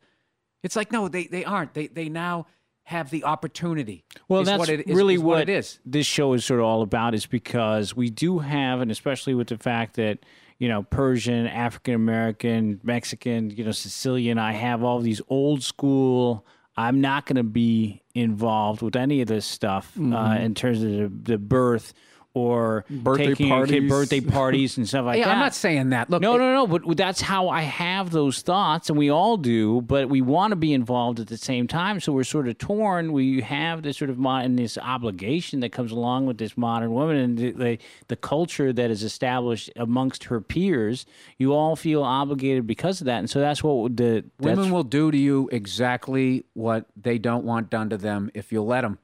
It's 0.63 0.77
like, 0.77 0.91
no, 0.91 1.09
they 1.09 1.27
they 1.27 1.45
aren't. 1.45 1.75
They 1.75 1.87
they 1.87 2.09
now 2.09 2.47
have 2.89 3.11
the 3.11 3.23
opportunity. 3.25 4.03
Well, 4.29 4.41
is 4.41 4.47
that's 4.47 4.59
what 4.59 4.71
it 4.71 4.89
is, 4.89 4.97
really 4.97 5.15
is 5.17 5.21
what, 5.21 5.43
it 5.43 5.51
is. 5.51 5.79
this 5.85 6.07
show 6.07 6.33
is 6.33 6.43
sort 6.43 6.61
of 6.61 6.65
all 6.65 6.81
about 6.81 7.15
is 7.15 7.27
because 7.27 7.95
we 7.95 8.09
do 8.09 8.39
have, 8.39 8.81
and 8.81 8.91
especially 8.91 9.35
with 9.35 9.49
the 9.49 9.59
fact 9.59 9.97
that 9.97 10.21
you 10.59 10.69
know 10.69 10.85
Persian, 10.85 11.47
African 11.47 11.95
American, 11.95 12.81
Mexican, 12.83 13.51
you 13.51 13.63
know 13.63 13.73
Sicilian, 13.73 14.39
I 14.39 14.53
have 14.53 14.83
all 14.83 15.01
these 15.01 15.21
old 15.29 15.63
school. 15.63 16.47
I'm 16.79 17.01
not 17.03 17.27
going 17.27 17.37
to 17.37 17.43
be 17.43 18.03
involved 18.15 18.81
with 18.81 18.97
any 18.97 19.21
of 19.21 19.29
this 19.29 19.45
stuff 19.45 19.93
uh, 19.97 20.01
Mm-hmm. 20.01 20.43
in 20.45 20.55
terms 20.55 20.83
of 20.83 20.91
the, 20.91 21.33
the 21.33 21.39
birth 21.39 21.93
or 22.39 22.85
Birthday 22.89 23.27
taking 23.29 23.49
parties. 23.49 23.89
birthday 23.89 24.21
parties 24.21 24.77
and 24.79 24.89
stuff 24.89 25.05
like 25.07 25.19
Yeah, 25.19 25.27
that. 25.27 25.33
I'm 25.35 25.41
not 25.41 25.55
saying 25.55 25.91
that. 25.91 26.09
Look, 26.11 26.23
No, 26.23 26.37
it- 26.37 26.39
no, 26.39 26.53
no. 26.55 26.67
But 26.79 26.97
that's 26.97 27.21
how 27.21 27.49
I 27.49 27.63
have 27.63 28.11
those 28.11 28.41
thoughts, 28.43 28.89
and 28.89 28.99
we 28.99 29.11
all 29.11 29.37
do. 29.37 29.81
But 29.83 30.09
we 30.09 30.21
want 30.21 30.53
to 30.53 30.57
be 30.57 30.73
involved 30.73 31.21
at 31.21 31.27
the 31.27 31.37
same 31.37 31.67
time, 31.67 32.01
so 32.01 32.13
we're 32.13 32.25
sort 32.25 32.49
of 32.49 32.59
torn. 32.59 33.13
We 33.13 33.41
have 33.43 33.83
this 33.83 33.97
sort 33.97 34.11
of 34.11 34.19
modern, 34.19 34.57
this 34.57 34.79
obligation 34.79 35.61
that 35.61 35.71
comes 35.73 35.93
along 35.93 36.27
with 36.27 36.39
this 36.39 36.57
modern 36.57 36.93
woman 36.93 37.17
and 37.17 37.39
the, 37.39 37.51
the 37.53 37.79
the 38.09 38.17
culture 38.17 38.73
that 38.73 38.91
is 38.91 39.03
established 39.03 39.71
amongst 39.77 40.25
her 40.25 40.41
peers. 40.41 41.07
You 41.39 41.53
all 41.55 41.77
feel 41.77 42.03
obligated 42.03 42.67
because 42.67 43.01
of 43.01 43.07
that, 43.07 43.19
and 43.19 43.29
so 43.31 43.41
that's 43.41 43.63
what 43.63 43.97
the 43.97 44.25
Women 44.41 44.71
will 44.71 44.85
do 44.85 45.11
to 45.11 45.19
you 45.19 45.49
exactly 45.53 46.45
what 46.55 46.87
they 46.97 47.19
don't 47.19 47.45
want 47.45 47.71
done 47.71 47.91
to 47.91 47.97
them 47.97 48.31
if 48.35 48.53
you 48.53 48.63
let 48.63 48.83
them. 48.83 48.99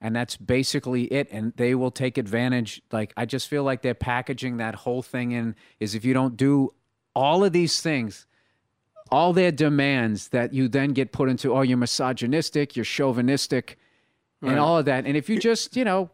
And 0.00 0.16
that's 0.16 0.36
basically 0.36 1.04
it. 1.04 1.28
And 1.30 1.52
they 1.56 1.74
will 1.74 1.90
take 1.90 2.16
advantage. 2.16 2.80
Like, 2.90 3.12
I 3.16 3.26
just 3.26 3.48
feel 3.48 3.64
like 3.64 3.82
they're 3.82 3.94
packaging 3.94 4.56
that 4.56 4.74
whole 4.74 5.02
thing 5.02 5.32
in 5.32 5.54
is 5.78 5.94
if 5.94 6.04
you 6.04 6.14
don't 6.14 6.36
do 6.36 6.70
all 7.14 7.44
of 7.44 7.52
these 7.52 7.80
things, 7.80 8.26
all 9.10 9.32
their 9.32 9.52
demands 9.52 10.28
that 10.28 10.54
you 10.54 10.68
then 10.68 10.90
get 10.90 11.12
put 11.12 11.28
into, 11.28 11.52
oh, 11.54 11.62
you're 11.62 11.76
misogynistic, 11.76 12.76
you're 12.76 12.84
chauvinistic, 12.84 13.78
and 14.42 14.58
all 14.58 14.78
of 14.78 14.86
that. 14.86 15.04
And 15.04 15.16
if 15.16 15.28
you 15.28 15.38
just, 15.38 15.76
you 15.76 15.84
know, 15.84 16.10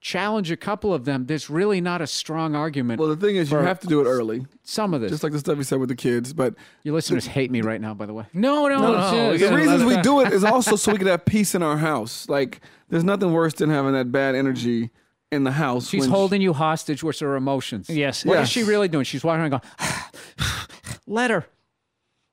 challenge 0.00 0.50
a 0.50 0.56
couple 0.56 0.94
of 0.94 1.04
them, 1.04 1.26
there's 1.26 1.50
really 1.50 1.80
not 1.80 2.00
a 2.00 2.06
strong 2.06 2.54
argument. 2.54 2.98
Well, 2.98 3.08
the 3.08 3.16
thing 3.16 3.36
is, 3.36 3.50
you 3.50 3.58
have 3.58 3.80
to 3.80 3.86
do 3.86 4.00
it 4.00 4.04
early, 4.04 4.46
some 4.62 4.94
of 4.94 5.00
this. 5.00 5.10
just 5.10 5.22
like 5.22 5.32
the 5.32 5.38
stuff 5.38 5.58
you 5.58 5.62
said 5.62 5.78
with 5.78 5.90
the 5.90 5.94
kids. 5.94 6.32
But 6.32 6.54
Your 6.82 6.94
listeners 6.94 7.26
hate 7.26 7.50
me 7.50 7.60
right 7.60 7.80
now, 7.80 7.94
by 7.94 8.06
the 8.06 8.14
way. 8.14 8.24
no, 8.32 8.66
no, 8.68 8.78
no. 8.78 9.12
no, 9.12 9.30
we 9.32 9.36
the 9.38 9.54
reasons 9.54 9.84
we 9.84 10.00
do 10.00 10.20
it 10.20 10.32
is 10.32 10.44
also 10.52 10.76
so 10.76 10.92
we 10.92 10.98
can 10.98 11.06
have 11.06 11.24
peace 11.24 11.54
in 11.54 11.62
our 11.62 11.76
house. 11.76 12.28
Like, 12.28 12.60
there's 12.90 13.04
nothing 13.04 13.32
worse 13.32 13.54
than 13.54 13.70
having 13.70 13.92
that 13.92 14.12
bad 14.12 14.34
energy 14.34 14.90
in 15.32 15.44
the 15.44 15.52
house. 15.52 15.88
She's 15.88 16.02
when- 16.02 16.10
holding 16.10 16.42
you 16.42 16.52
hostage 16.52 17.02
with 17.02 17.18
her 17.20 17.36
emotions. 17.36 17.88
Yes. 17.88 18.24
What 18.24 18.34
is 18.34 18.40
Yes. 18.40 18.48
she 18.50 18.62
really 18.64 18.88
doing? 18.88 19.04
She's 19.04 19.22
walking 19.24 19.40
around 19.42 19.50
going, 19.50 19.62
let 21.06 21.30
her. 21.30 21.46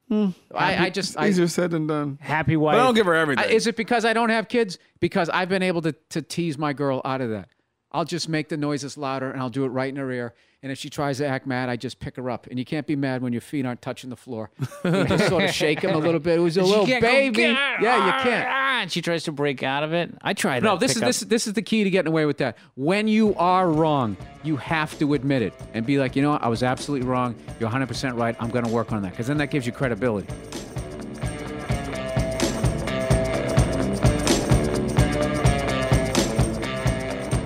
Hmm. 0.10 0.30
I, 0.56 0.86
I 0.86 0.90
just, 0.90 1.18
I, 1.20 1.28
Easier 1.28 1.48
said 1.48 1.72
than 1.72 1.86
done. 1.86 2.18
Happy 2.22 2.56
But 2.56 2.62
wife. 2.62 2.76
I 2.76 2.78
don't 2.78 2.96
give 2.96 3.06
her 3.08 3.14
everything. 3.16 3.44
I- 3.46 3.50
is 3.50 3.68
it 3.68 3.76
because 3.76 4.06
I 4.06 4.14
don't 4.14 4.30
have 4.30 4.48
kids? 4.48 4.78
Because 5.00 5.30
I've 5.30 5.50
been 5.50 5.64
able 5.64 5.82
to, 5.84 5.94
to 6.12 6.22
tease 6.22 6.58
my 6.58 6.74
girl 6.74 7.02
out 7.06 7.20
of 7.22 7.30
that. 7.32 7.50
I'll 7.92 8.06
just 8.06 8.28
make 8.28 8.50
the 8.50 8.58
noises 8.58 8.98
louder 8.98 9.32
and 9.32 9.42
I'll 9.42 9.50
do 9.50 9.64
it 9.66 9.70
right 9.70 9.90
in 9.90 9.96
her 9.96 10.12
ear. 10.12 10.34
And 10.64 10.72
if 10.72 10.80
she 10.80 10.90
tries 10.90 11.20
to 11.20 11.28
act 11.28 11.46
mad, 11.46 11.70
I 11.70 11.76
just 11.76 12.00
pick 12.00 12.16
her 12.18 12.30
up. 12.30 12.48
And 12.48 12.58
you 12.58 12.66
can't 12.66 12.88
be 12.88 12.96
mad 12.96 13.22
when 13.22 13.32
your 13.32 13.42
feet 13.42 13.66
aren't 13.66 13.82
touching 13.82 14.10
the 14.10 14.16
floor. 14.16 14.50
You 14.84 15.06
just 15.06 15.28
sort 15.28 15.44
of 15.44 15.52
shake 15.52 15.82
him 15.82 15.92
a 15.96 15.98
little 16.00 16.20
bit. 16.20 16.40
It 16.40 16.42
was 16.42 16.58
a 16.58 16.64
little 16.64 16.86
baby. 16.86 17.44
Yeah, 17.44 18.06
you 18.06 18.24
can't. 18.24 18.48
And 18.48 18.92
she 18.92 19.02
tries 19.02 19.24
to 19.26 19.32
break 19.32 19.64
out 19.64 19.84
of 19.84 19.94
it. 19.94 20.14
I 20.22 20.34
tried. 20.34 20.64
No, 20.64 20.76
that 20.78 20.82
No, 20.82 20.88
this 20.88 20.96
is 20.96 21.02
this 21.02 21.20
this 21.22 21.48
is 21.48 21.54
the 21.54 21.62
key 21.62 21.84
to 21.84 21.90
getting 21.90 22.12
away 22.12 22.26
with 22.26 22.38
that. 22.40 22.58
When 22.76 23.08
you 23.08 23.36
are 23.36 23.70
wrong, 23.70 24.18
you 24.44 24.58
have 24.58 24.98
to 25.00 25.14
admit 25.14 25.42
it 25.44 25.54
and 25.74 25.86
be 25.86 26.00
like, 26.00 26.16
you 26.16 26.22
know 26.24 26.32
what, 26.32 26.44
I 26.44 26.48
was 26.48 26.64
absolutely 26.64 27.08
wrong. 27.08 27.36
You're 27.60 27.70
100% 27.70 28.18
right. 28.18 28.36
I'm 28.40 28.50
going 28.50 28.66
to 28.66 28.72
work 28.72 28.92
on 28.92 29.02
that 29.04 29.12
because 29.12 29.28
then 29.28 29.38
that 29.38 29.52
gives 29.52 29.66
you 29.66 29.72
credibility. 29.72 30.28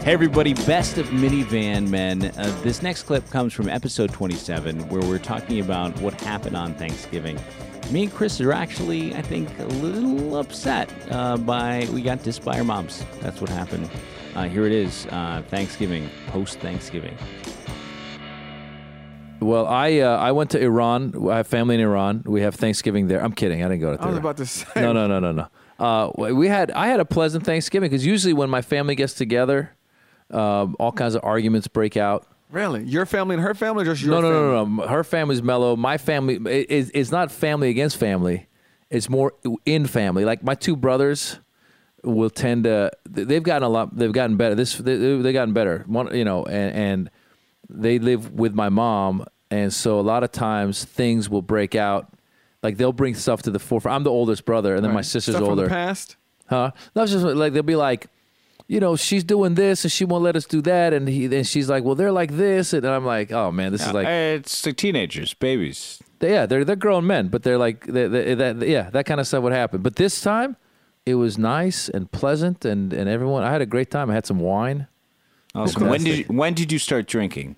Hey 0.03 0.13
everybody, 0.13 0.55
best 0.55 0.97
of 0.97 1.05
minivan 1.09 1.87
men. 1.87 2.23
Uh, 2.35 2.59
this 2.63 2.81
next 2.81 3.03
clip 3.03 3.29
comes 3.29 3.53
from 3.53 3.69
episode 3.69 4.11
27, 4.11 4.89
where 4.89 4.99
we're 5.03 5.19
talking 5.19 5.59
about 5.59 5.95
what 6.01 6.19
happened 6.21 6.57
on 6.57 6.73
Thanksgiving. 6.73 7.39
Me 7.91 8.03
and 8.03 8.11
Chris 8.11 8.41
are 8.41 8.51
actually, 8.51 9.13
I 9.13 9.21
think, 9.21 9.47
a 9.59 9.65
little 9.65 10.37
upset 10.37 10.89
uh, 11.11 11.37
by 11.37 11.87
we 11.93 12.01
got 12.01 12.17
dissed 12.23 12.43
by 12.43 12.57
our 12.57 12.63
moms. 12.63 13.05
That's 13.19 13.41
what 13.41 13.51
happened. 13.51 13.91
Uh, 14.33 14.45
here 14.45 14.65
it 14.65 14.71
is, 14.71 15.05
uh, 15.11 15.43
Thanksgiving, 15.49 16.09
post 16.29 16.57
Thanksgiving. 16.61 17.15
Well, 19.39 19.67
I 19.67 19.99
uh, 19.99 20.17
I 20.17 20.31
went 20.31 20.49
to 20.51 20.59
Iran. 20.59 21.29
I 21.29 21.37
have 21.37 21.47
family 21.47 21.75
in 21.75 21.81
Iran. 21.81 22.23
We 22.25 22.41
have 22.41 22.55
Thanksgiving 22.55 23.07
there. 23.07 23.23
I'm 23.23 23.33
kidding. 23.33 23.63
I 23.63 23.67
didn't 23.67 23.81
go 23.81 23.95
to 23.95 24.01
I 24.01 24.07
was 24.07 24.17
about 24.17 24.37
to 24.37 24.47
say. 24.47 24.81
No, 24.81 24.93
no, 24.93 25.05
no, 25.05 25.19
no, 25.19 25.31
no. 25.31 25.47
Uh, 25.77 26.11
we 26.33 26.47
had 26.47 26.71
I 26.71 26.87
had 26.87 26.99
a 26.99 27.05
pleasant 27.05 27.45
Thanksgiving 27.45 27.91
because 27.91 28.03
usually 28.03 28.33
when 28.33 28.49
my 28.49 28.63
family 28.63 28.95
gets 28.95 29.13
together, 29.13 29.75
um, 30.31 30.75
all 30.79 30.91
kinds 30.91 31.15
of 31.15 31.23
arguments 31.23 31.67
break 31.67 31.97
out. 31.97 32.25
Really? 32.51 32.83
Your 32.83 33.05
family 33.05 33.35
and 33.35 33.43
her 33.43 33.53
family, 33.53 33.83
or 33.83 33.85
just 33.85 34.01
your 34.01 34.11
No, 34.11 34.21
no, 34.21 34.27
family? 34.27 34.41
no, 34.41 34.65
no, 34.65 34.83
no. 34.83 34.87
Her 34.89 35.03
family's 35.03 35.41
mellow. 35.41 35.75
My 35.75 35.97
family 35.97 36.35
it, 36.35 36.91
it's, 36.93 37.11
not 37.11 37.31
family 37.31 37.69
against 37.69 37.97
family. 37.97 38.47
It's 38.89 39.09
more 39.09 39.33
in 39.65 39.87
family. 39.87 40.25
Like 40.25 40.43
my 40.43 40.55
two 40.55 40.75
brothers 40.75 41.39
will 42.03 42.29
tend 42.29 42.65
to. 42.65 42.91
They've 43.09 43.43
gotten 43.43 43.63
a 43.63 43.69
lot. 43.69 43.95
They've 43.95 44.11
gotten 44.11 44.35
better. 44.35 44.53
This 44.55 44.75
they 44.75 44.97
they've 44.97 45.33
gotten 45.33 45.53
better. 45.53 45.85
One, 45.87 46.13
you 46.13 46.25
know, 46.25 46.43
and, 46.43 46.75
and 46.75 47.09
they 47.69 47.99
live 47.99 48.33
with 48.33 48.53
my 48.53 48.67
mom, 48.67 49.23
and 49.49 49.73
so 49.73 49.97
a 49.97 50.01
lot 50.01 50.23
of 50.23 50.31
times 50.33 50.83
things 50.83 51.29
will 51.29 51.41
break 51.41 51.73
out. 51.73 52.11
Like 52.63 52.75
they'll 52.75 52.91
bring 52.91 53.15
stuff 53.15 53.43
to 53.43 53.51
the 53.51 53.59
forefront. 53.59 53.95
I'm 53.95 54.03
the 54.03 54.11
oldest 54.11 54.43
brother, 54.43 54.75
and 54.75 54.83
then 54.83 54.93
my 54.93 55.01
sister's 55.01 55.35
Stuff 55.35 55.47
older. 55.47 55.63
From 55.63 55.69
the 55.69 55.75
past. 55.75 56.17
Huh? 56.47 56.71
No, 56.93 57.03
it's 57.03 57.13
just 57.13 57.23
like 57.23 57.53
they'll 57.53 57.63
be 57.63 57.77
like, 57.77 58.07
you 58.71 58.79
know, 58.79 58.95
she's 58.95 59.25
doing 59.25 59.55
this 59.55 59.83
and 59.83 59.91
she 59.91 60.05
won't 60.05 60.23
let 60.23 60.35
us 60.37 60.45
do 60.45 60.61
that, 60.61 60.93
and 60.93 61.07
he 61.09 61.25
and 61.25 61.45
she's 61.45 61.67
like, 61.69 61.83
well, 61.83 61.95
they're 61.95 62.11
like 62.21 62.31
this, 62.37 62.71
and 62.71 62.85
I'm 62.85 63.05
like, 63.05 63.29
oh 63.31 63.51
man, 63.51 63.73
this 63.73 63.85
is 63.85 63.91
like, 63.93 64.07
eh, 64.07 64.35
it's 64.39 64.65
like 64.65 64.77
teenagers, 64.77 65.33
babies. 65.33 66.01
yeah, 66.21 66.45
they're 66.45 66.63
they're 66.63 66.77
grown 66.87 67.05
men, 67.05 67.27
but 67.27 67.43
they're 67.43 67.57
like, 67.57 67.85
they 67.85 68.07
they 68.07 68.33
that 68.35 68.65
yeah, 68.65 68.89
that 68.91 69.05
kind 69.05 69.19
of 69.19 69.27
stuff 69.27 69.43
would 69.43 69.51
happen. 69.51 69.81
But 69.81 69.97
this 69.97 70.21
time, 70.21 70.55
it 71.05 71.15
was 71.15 71.37
nice 71.37 71.89
and 71.89 72.09
pleasant, 72.11 72.63
and 72.63 72.93
and 72.93 73.09
everyone, 73.09 73.43
I 73.43 73.51
had 73.51 73.61
a 73.61 73.65
great 73.65 73.91
time. 73.91 74.09
I 74.09 74.13
had 74.13 74.25
some 74.25 74.39
wine 74.39 74.87
Awesome. 75.53 75.89
When 75.89 76.01
did 76.03 76.17
you, 76.19 76.25
when 76.33 76.53
did 76.53 76.71
you 76.71 76.79
start 76.79 77.07
drinking? 77.07 77.57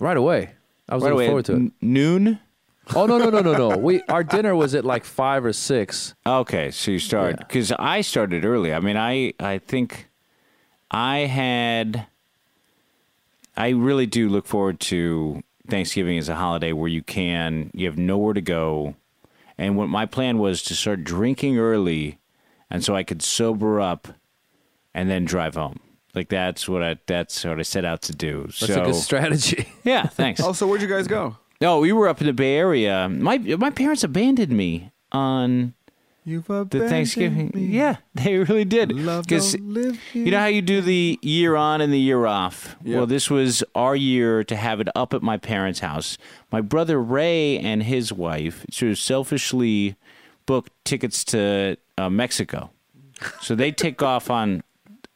right 0.00 0.16
away. 0.16 0.50
I 0.88 0.96
was 0.96 1.04
Right 1.04 1.12
looking 1.12 1.12
away, 1.12 1.26
forward 1.28 1.44
to 1.44 1.52
it. 1.52 1.56
n- 1.56 1.72
noon. 1.80 2.40
Oh 2.96 3.06
no 3.06 3.18
no 3.18 3.30
no 3.30 3.40
no 3.40 3.56
no! 3.56 3.68
We 3.78 4.02
our 4.08 4.24
dinner 4.24 4.54
was 4.56 4.74
at 4.74 4.84
like 4.84 5.04
five 5.04 5.44
or 5.44 5.52
six. 5.52 6.14
Okay, 6.26 6.72
so 6.72 6.90
you 6.90 6.98
started 6.98 7.38
because 7.38 7.70
I 7.78 8.00
started 8.02 8.44
early. 8.44 8.74
I 8.74 8.80
mean, 8.80 8.96
I 8.96 9.32
I 9.38 9.58
think 9.58 10.08
I 10.94 11.26
had. 11.26 12.06
I 13.56 13.70
really 13.70 14.06
do 14.06 14.28
look 14.28 14.46
forward 14.46 14.78
to 14.80 15.42
Thanksgiving 15.68 16.18
as 16.18 16.28
a 16.28 16.36
holiday 16.36 16.72
where 16.72 16.88
you 16.88 17.02
can 17.02 17.70
you 17.74 17.86
have 17.86 17.98
nowhere 17.98 18.32
to 18.32 18.40
go, 18.40 18.94
and 19.58 19.76
what 19.76 19.88
my 19.88 20.06
plan 20.06 20.38
was 20.38 20.62
to 20.62 20.74
start 20.74 21.02
drinking 21.02 21.58
early, 21.58 22.18
and 22.70 22.84
so 22.84 22.94
I 22.94 23.02
could 23.02 23.22
sober 23.22 23.80
up, 23.80 24.06
and 24.94 25.10
then 25.10 25.24
drive 25.24 25.56
home. 25.56 25.80
Like 26.14 26.28
that's 26.28 26.68
what 26.68 26.84
I 26.84 26.96
that's 27.06 27.44
what 27.44 27.58
I 27.58 27.62
set 27.62 27.84
out 27.84 28.02
to 28.02 28.14
do. 28.14 28.42
That's 28.44 28.66
so 28.66 28.82
a 28.82 28.86
good 28.86 28.94
strategy. 28.94 29.66
yeah, 29.84 30.06
thanks. 30.06 30.40
Oh, 30.40 30.46
also, 30.46 30.66
where'd 30.66 30.80
you 30.80 30.88
guys 30.88 31.08
go? 31.08 31.36
No, 31.60 31.80
we 31.80 31.92
were 31.92 32.06
up 32.06 32.20
in 32.20 32.28
the 32.28 32.32
Bay 32.32 32.56
Area. 32.56 33.08
My 33.08 33.38
my 33.38 33.70
parents 33.70 34.04
abandoned 34.04 34.52
me 34.52 34.92
on 35.10 35.74
You've 36.26 36.46
the 36.46 36.64
Thanksgiving. 36.88 37.50
me. 37.54 37.66
Yeah, 37.66 37.96
they 38.14 38.36
really 38.38 38.64
did. 38.64 38.92
Love 38.92 39.26
'Cause 39.26 39.52
don't 39.52 39.74
live 39.74 39.98
here. 40.12 40.24
you 40.24 40.30
know 40.30 40.38
how 40.38 40.46
you 40.46 40.62
do 40.62 40.80
the 40.80 41.18
year 41.22 41.54
on 41.56 41.80
and 41.80 41.92
the 41.92 41.98
year 42.00 42.24
off? 42.24 42.76
Yeah. 42.82 42.96
Well, 42.98 43.06
this 43.06 43.28
was 43.30 43.62
our 43.74 43.94
year 43.94 44.42
to 44.44 44.56
have 44.56 44.80
it 44.80 44.88
up 44.94 45.12
at 45.12 45.22
my 45.22 45.36
parents' 45.36 45.80
house. 45.80 46.16
My 46.50 46.60
brother 46.62 47.00
Ray 47.00 47.58
and 47.58 47.82
his 47.82 48.12
wife 48.12 48.64
sort 48.70 48.92
of 48.92 48.98
selfishly 48.98 49.96
booked 50.46 50.72
tickets 50.84 51.24
to 51.24 51.76
uh, 51.98 52.08
Mexico. 52.10 52.70
So 53.40 53.54
they 53.54 53.70
take 53.72 54.02
off 54.02 54.30
on. 54.30 54.62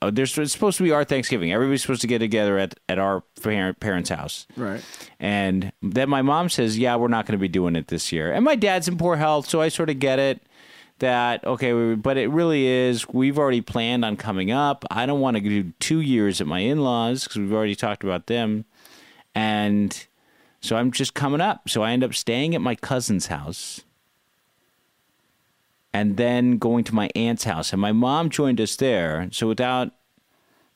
Uh, 0.01 0.11
there's 0.13 0.39
it's 0.39 0.53
supposed 0.53 0.77
to 0.79 0.85
be 0.85 0.93
our 0.93 1.03
Thanksgiving. 1.03 1.53
Everybody's 1.53 1.83
supposed 1.83 2.03
to 2.03 2.07
get 2.07 2.21
together 2.21 2.57
at, 2.57 2.75
at 2.89 3.01
our 3.01 3.23
parent, 3.43 3.81
parents' 3.81 4.11
house. 4.11 4.47
Right. 4.57 4.81
And 5.19 5.73
then 5.83 6.09
my 6.09 6.23
mom 6.23 6.49
says, 6.51 6.79
"Yeah, 6.79 6.95
we're 6.97 7.09
not 7.09 7.27
going 7.27 7.33
to 7.37 7.41
be 7.41 7.49
doing 7.49 7.75
it 7.75 7.89
this 7.89 8.13
year." 8.13 8.31
And 8.33 8.45
my 8.45 8.55
dad's 8.55 8.87
in 8.87 8.97
poor 8.97 9.17
health, 9.17 9.49
so 9.49 9.61
I 9.61 9.69
sort 9.71 9.91
of 9.91 9.99
get 9.99 10.19
it. 10.21 10.41
That 11.01 11.45
okay, 11.45 11.95
but 11.95 12.17
it 12.17 12.29
really 12.31 12.67
is. 12.67 13.09
We've 13.09 13.39
already 13.39 13.61
planned 13.61 14.05
on 14.05 14.17
coming 14.17 14.51
up. 14.51 14.85
I 14.91 15.07
don't 15.07 15.21
want 15.21 15.37
to 15.37 15.41
do 15.41 15.73
two 15.79 16.01
years 16.01 16.41
at 16.41 16.47
my 16.47 16.59
in-laws 16.59 17.25
because 17.25 17.37
we've 17.39 17.53
already 17.53 17.77
talked 17.77 18.03
about 18.03 18.27
them, 18.27 18.65
and 19.35 20.07
so 20.61 20.77
I'm 20.77 20.91
just 20.91 21.15
coming 21.15 21.41
up. 21.41 21.69
So 21.69 21.83
I 21.83 21.93
end 21.93 22.03
up 22.03 22.15
staying 22.15 22.57
at 22.57 22.61
my 22.61 22.75
cousin's 22.75 23.27
house, 23.29 23.83
and 25.93 26.17
then 26.17 26.59
going 26.59 26.83
to 26.85 26.95
my 26.95 27.11
aunt's 27.15 27.45
house. 27.45 27.73
And 27.73 27.81
my 27.81 27.93
mom 27.93 28.29
joined 28.29 28.61
us 28.61 28.75
there. 28.75 29.29
So 29.31 29.47
without 29.47 29.93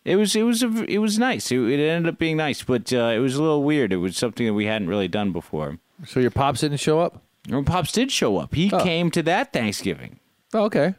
it 0.05 0.17
was 0.17 0.35
it 0.35 0.43
was 0.43 0.63
a, 0.63 0.85
it 0.85 0.99
was 0.99 1.19
nice. 1.19 1.51
It, 1.53 1.61
it 1.61 1.81
ended 1.81 2.13
up 2.13 2.19
being 2.19 2.37
nice, 2.37 2.63
but 2.63 2.93
uh, 2.93 3.13
it 3.15 3.19
was 3.19 3.37
a 3.37 3.43
little 3.43 3.63
weird. 3.63 3.93
It 3.93 3.97
was 3.97 4.17
something 4.17 4.47
that 4.47 4.55
we 4.55 4.67
hadn't 4.67 4.89
really 4.89 5.09
done 5.09 5.33
before. 5.33 5.79
So 6.07 6.21
your 6.21 6.31
pops 6.31 6.61
didn't 6.61 6.79
show 6.79 7.01
up? 7.01 7.23
And 7.51 7.67
Pops 7.67 7.93
did 7.93 8.11
show 8.13 8.37
up. 8.39 8.55
He 8.55 8.71
Oh. 8.73 8.83
came 8.83 9.11
to 9.13 9.23
that 9.25 9.53
Thanksgiving. 9.53 10.21
Oh, 10.55 10.65
okay. 10.65 10.95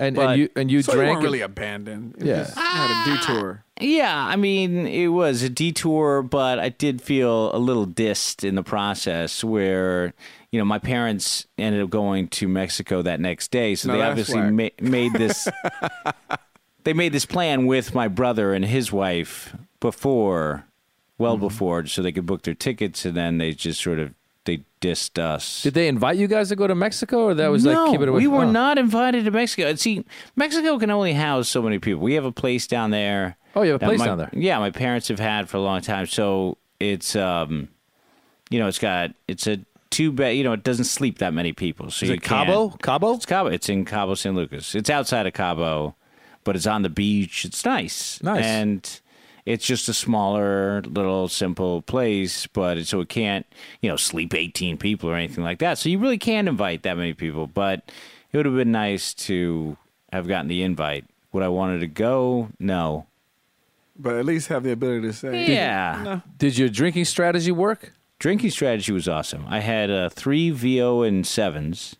And 0.00 0.14
But- 0.16 0.30
and 0.30 0.40
you 0.40 0.48
and 0.56 0.70
you 0.70 0.82
So 0.82 0.92
you 0.92 0.98
drank 0.98 1.10
weren't 1.14 1.22
it- 1.24 1.26
really 1.26 1.40
abandoned. 1.40 2.14
You 2.20 2.26
Yeah. 2.28 2.36
just 2.44 2.56
had 2.58 2.90
a 2.90 3.16
detour. 3.16 3.64
Yeah, 3.80 4.12
I 4.26 4.34
mean, 4.36 4.86
it 4.88 5.08
was 5.08 5.42
a 5.42 5.48
detour, 5.48 6.22
but 6.22 6.58
I 6.58 6.68
did 6.68 7.00
feel 7.00 7.54
a 7.54 7.58
little 7.58 7.86
dissed 7.86 8.42
in 8.46 8.56
the 8.56 8.62
process 8.64 9.44
where, 9.44 10.14
you 10.50 10.58
know, 10.58 10.64
my 10.64 10.78
parents 10.78 11.46
ended 11.56 11.82
up 11.82 11.90
going 11.90 12.26
to 12.28 12.48
Mexico 12.48 13.02
that 13.02 13.20
next 13.20 13.52
day. 13.52 13.74
So 13.76 13.88
No, 13.88 13.94
they 13.94 14.00
that's 14.00 14.10
obviously 14.10 14.40
whack. 14.40 14.52
ma- 14.82 14.88
made 14.90 15.12
this 15.14 15.48
they 16.84 16.92
made 16.92 17.12
this 17.12 17.26
plan 17.26 17.66
with 17.66 17.94
my 17.94 18.08
brother 18.08 18.52
and 18.54 18.64
his 18.64 18.90
wife 18.92 19.54
before 19.80 20.64
well 21.18 21.34
Mm-hmm. 21.36 21.46
before 21.48 21.86
so 21.86 22.02
they 22.02 22.12
could 22.12 22.26
book 22.26 22.42
their 22.42 22.54
tickets 22.54 23.04
and 23.04 23.16
then 23.16 23.38
they 23.38 23.52
just 23.52 23.80
sort 23.80 23.98
of 23.98 24.12
they 24.48 24.64
dissed 24.80 25.18
us. 25.18 25.62
Did 25.62 25.74
they 25.74 25.88
invite 25.88 26.16
you 26.16 26.26
guys 26.26 26.48
to 26.48 26.56
go 26.56 26.66
to 26.66 26.74
Mexico, 26.74 27.24
or 27.24 27.34
that 27.34 27.48
was 27.48 27.64
no, 27.64 27.84
like 27.84 27.92
keep 27.92 28.00
it 28.00 28.08
away? 28.08 28.18
we 28.18 28.24
from- 28.24 28.34
were 28.34 28.44
oh. 28.44 28.50
not 28.50 28.78
invited 28.78 29.24
to 29.26 29.30
Mexico. 29.30 29.74
See, 29.74 30.04
Mexico 30.36 30.78
can 30.78 30.90
only 30.90 31.12
house 31.12 31.48
so 31.48 31.62
many 31.62 31.78
people. 31.78 32.00
We 32.00 32.14
have 32.14 32.24
a 32.24 32.32
place 32.32 32.66
down 32.66 32.90
there. 32.90 33.36
Oh, 33.54 33.62
you 33.62 33.72
have 33.72 33.82
a 33.82 33.84
place 33.84 33.98
my- 33.98 34.06
down 34.06 34.18
there. 34.18 34.30
Yeah, 34.32 34.58
my 34.58 34.70
parents 34.70 35.08
have 35.08 35.18
had 35.18 35.48
for 35.48 35.58
a 35.58 35.60
long 35.60 35.82
time. 35.82 36.06
So 36.06 36.58
it's 36.80 37.14
um, 37.14 37.68
you 38.50 38.58
know, 38.58 38.68
it's 38.68 38.78
got 38.78 39.10
it's 39.26 39.46
a 39.46 39.60
two 39.90 40.12
bed. 40.12 40.30
You 40.30 40.44
know, 40.44 40.52
it 40.52 40.64
doesn't 40.64 40.86
sleep 40.86 41.18
that 41.18 41.34
many 41.34 41.52
people. 41.52 41.90
So 41.90 42.04
Is 42.04 42.10
you 42.10 42.16
it 42.16 42.22
Cabo? 42.22 42.70
Cabo? 42.82 43.14
It's 43.14 43.26
Cabo. 43.26 43.50
It's 43.50 43.68
in 43.68 43.84
Cabo 43.84 44.14
San 44.14 44.34
Lucas. 44.34 44.74
It's 44.74 44.90
outside 44.90 45.26
of 45.26 45.34
Cabo, 45.34 45.94
but 46.44 46.56
it's 46.56 46.66
on 46.66 46.82
the 46.82 46.88
beach. 46.88 47.44
It's 47.44 47.64
nice. 47.64 48.22
Nice. 48.22 48.44
And 48.44 49.00
it's 49.48 49.64
just 49.64 49.88
a 49.88 49.94
smaller, 49.94 50.82
little, 50.82 51.26
simple 51.26 51.80
place, 51.80 52.46
but 52.46 52.84
so 52.86 53.00
it 53.00 53.08
can't, 53.08 53.46
you 53.80 53.88
know, 53.88 53.96
sleep 53.96 54.34
18 54.34 54.76
people 54.76 55.08
or 55.08 55.14
anything 55.14 55.42
like 55.42 55.58
that. 55.60 55.78
So 55.78 55.88
you 55.88 55.98
really 55.98 56.18
can't 56.18 56.48
invite 56.48 56.82
that 56.82 56.98
many 56.98 57.14
people, 57.14 57.46
but 57.46 57.90
it 58.30 58.36
would 58.36 58.44
have 58.44 58.54
been 58.54 58.72
nice 58.72 59.14
to 59.14 59.78
have 60.12 60.28
gotten 60.28 60.48
the 60.48 60.62
invite. 60.62 61.06
Would 61.32 61.42
I 61.42 61.48
wanted 61.48 61.78
to 61.78 61.86
go? 61.86 62.50
No. 62.58 63.06
But 63.98 64.16
at 64.16 64.26
least 64.26 64.48
have 64.48 64.64
the 64.64 64.72
ability 64.72 65.06
to 65.06 65.14
say, 65.14 65.46
Yeah. 65.50 66.20
Did 66.36 66.58
your 66.58 66.68
drinking 66.68 67.06
strategy 67.06 67.50
work? 67.50 67.94
Drinking 68.18 68.50
strategy 68.50 68.92
was 68.92 69.08
awesome. 69.08 69.46
I 69.48 69.60
had 69.60 69.90
uh, 69.90 70.10
three 70.10 70.50
VO 70.50 71.02
and 71.02 71.26
sevens 71.26 71.96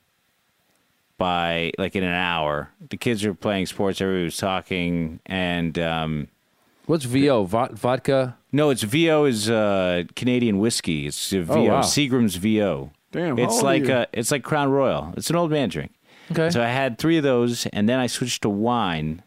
by 1.17 1.73
like 1.79 1.97
in 1.97 2.05
an 2.05 2.15
hour. 2.15 2.69
The 2.91 2.99
kids 2.99 3.25
were 3.25 3.33
playing 3.33 3.67
sports, 3.67 4.03
everybody 4.03 4.25
was 4.25 4.37
talking, 4.37 5.21
and 5.25 5.79
um, 5.79 6.29
What's 6.89 7.05
VO? 7.05 7.47
Vod- 7.47 7.73
vodka? 7.73 8.37
no, 8.51 8.71
it's 8.71 8.83
VO 8.83 9.27
is 9.27 9.51
uh, 9.51 10.05
Canadian 10.17 10.59
whiskey. 10.59 11.07
It's 11.07 11.33
uh, 11.35 11.43
VO, 11.43 11.55
Oh, 11.55 11.63
wow. 11.65 11.81
Seagram's 11.83 12.37
VO. 12.37 12.91
Damn, 13.13 13.39
it's 13.39 13.63
like 13.63 13.89
uh 13.89 14.07
it's 14.13 14.31
like 14.31 14.43
Crown 14.43 14.71
Royal. 14.71 15.15
It's 15.17 15.31
an 15.31 15.37
old 15.37 15.51
man 15.51 15.69
drink. 15.69 15.93
Okay. 16.31 16.51
So 16.51 16.63
I 16.63 16.69
had 16.69 16.99
three 16.99 17.17
of 17.17 17.23
those, 17.23 17.67
and 17.67 17.89
then 17.89 17.99
I 17.99 18.07
switched 18.07 18.43
to 18.43 18.51
wine, 18.51 19.23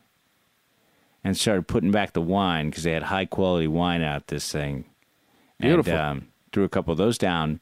and 1.23 1.35
started 1.37 1.67
putting 1.67 1.91
back 1.91 2.13
the 2.13 2.21
wine 2.21 2.69
because 2.69 2.83
they 2.83 2.91
had 2.91 3.03
high 3.03 3.25
quality 3.25 3.67
wine 3.67 4.01
out 4.03 4.27
this 4.27 4.51
thing. 4.51 4.85
Beautiful. 5.59 5.93
And, 5.93 6.01
um, 6.01 6.27
threw 6.51 6.63
a 6.63 6.69
couple 6.69 6.91
of 6.91 6.97
those 6.97 7.17
down. 7.17 7.59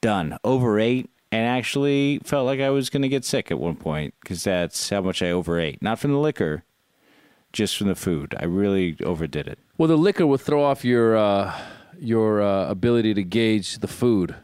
Done. 0.00 0.38
Overate, 0.44 1.08
and 1.30 1.46
actually 1.46 2.20
felt 2.24 2.46
like 2.46 2.58
I 2.60 2.70
was 2.70 2.88
going 2.90 3.02
to 3.02 3.08
get 3.08 3.24
sick 3.24 3.50
at 3.50 3.58
one 3.58 3.76
point 3.76 4.14
because 4.22 4.42
that's 4.44 4.90
how 4.90 5.02
much 5.02 5.22
I 5.22 5.30
overate. 5.30 5.80
Not 5.82 5.98
from 5.98 6.10
the 6.12 6.18
liquor, 6.18 6.64
just 7.52 7.76
from 7.76 7.88
the 7.88 7.94
food. 7.94 8.34
I 8.38 8.44
really 8.44 8.96
overdid 9.04 9.46
it. 9.48 9.58
Well, 9.78 9.88
the 9.88 9.96
liquor 9.96 10.26
will 10.26 10.38
throw 10.38 10.62
off 10.62 10.84
your 10.84 11.16
uh, 11.16 11.58
your 11.98 12.42
uh, 12.42 12.68
ability 12.68 13.14
to 13.14 13.22
gauge 13.22 13.78
the 13.78 13.88
food 13.88 14.34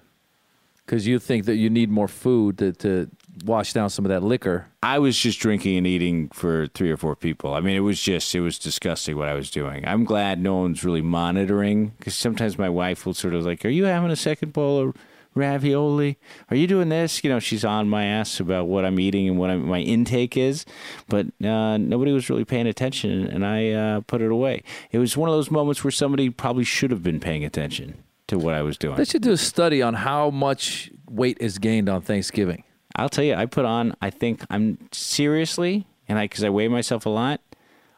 because 0.85 1.07
you 1.07 1.19
think 1.19 1.47
that 1.47 1.57
you 1.57 1.69
need 1.69 1.91
more 1.91 2.09
food 2.09 2.59
to, 2.59 2.73
to 2.73 3.11
wash 3.45 3.73
down 3.73 3.91
some 3.91 4.05
of 4.05 4.09
that 4.11 4.23
liquor. 4.23 4.69
I 4.83 4.99
was 4.99 5.19
just 5.19 5.41
drinking 5.41 5.77
and 5.77 5.87
eating 5.87 6.29
for 6.29 6.69
three 6.69 6.91
or 6.91 6.97
four 6.97 7.17
people. 7.17 7.55
I 7.55 7.61
mean, 7.61 7.77
it 7.77 7.81
was 7.81 8.01
just, 8.01 8.35
it 8.35 8.41
was 8.41 8.59
disgusting 8.59 9.17
what 9.17 9.29
I 9.29 9.35
was 9.35 9.51
doing. 9.51 9.87
I'm 9.87 10.05
glad 10.05 10.41
no 10.41 10.57
one's 10.57 10.85
really 10.85 11.03
monitoring 11.03 11.93
because 11.99 12.15
sometimes 12.15 12.57
my 12.57 12.69
wife 12.69 13.05
will 13.05 13.15
sort 13.15 13.35
of 13.35 13.45
like, 13.45 13.65
Are 13.65 13.69
you 13.69 13.85
having 13.85 14.11
a 14.11 14.17
second 14.17 14.53
bowl 14.53 14.81
of 14.81 14.97
ravioli? 15.37 16.19
Are 16.51 16.57
you 16.57 16.67
doing 16.67 16.89
this? 16.89 17.23
You 17.23 17.31
know, 17.31 17.39
she's 17.39 17.65
on 17.65 17.89
my 17.89 18.05
ass 18.05 18.41
about 18.41 18.67
what 18.67 18.85
I'm 18.85 18.99
eating 18.99 19.29
and 19.29 19.39
what 19.39 19.51
I'm, 19.51 19.69
my 19.69 19.81
intake 19.81 20.37
is. 20.37 20.65
But 21.09 21.27
uh, 21.45 21.77
nobody 21.77 22.13
was 22.13 22.29
really 22.29 22.45
paying 22.45 22.67
attention 22.67 23.27
and 23.27 23.47
I 23.47 23.71
uh, 23.71 24.01
put 24.01 24.23
it 24.23 24.33
away. 24.33 24.65
It 24.91 24.99
was 24.99 25.17
one 25.17 25.29
of 25.29 25.35
those 25.35 25.51
moments 25.51 25.85
where 25.85 25.91
somebody 25.91 26.31
probably 26.31 26.65
should 26.65 26.91
have 26.91 27.03
been 27.03 27.21
paying 27.21 27.45
attention 27.45 28.03
to 28.29 28.39
what 28.39 28.55
I 28.55 28.63
was 28.63 28.77
doing. 28.77 28.97
They 28.97 29.05
should 29.05 29.23
do 29.23 29.33
a 29.33 29.37
study 29.37 29.83
on 29.83 29.95
how 29.95 30.31
much 30.31 30.91
weight 31.09 31.37
is 31.41 31.59
gained 31.59 31.89
on 31.89 32.03
Thanksgiving. 32.03 32.65
I'll 32.97 33.09
tell 33.09 33.25
you, 33.25 33.35
I 33.35 33.47
put 33.47 33.67
on. 33.67 33.95
I 34.01 34.11
think 34.11 34.43
I'm 34.49 34.79
seriously, 34.91 35.87
and 36.09 36.19
I 36.19 36.25
because 36.25 36.43
I 36.43 36.49
weigh 36.49 36.69
myself 36.69 37.05
a 37.05 37.11
lot. 37.11 37.41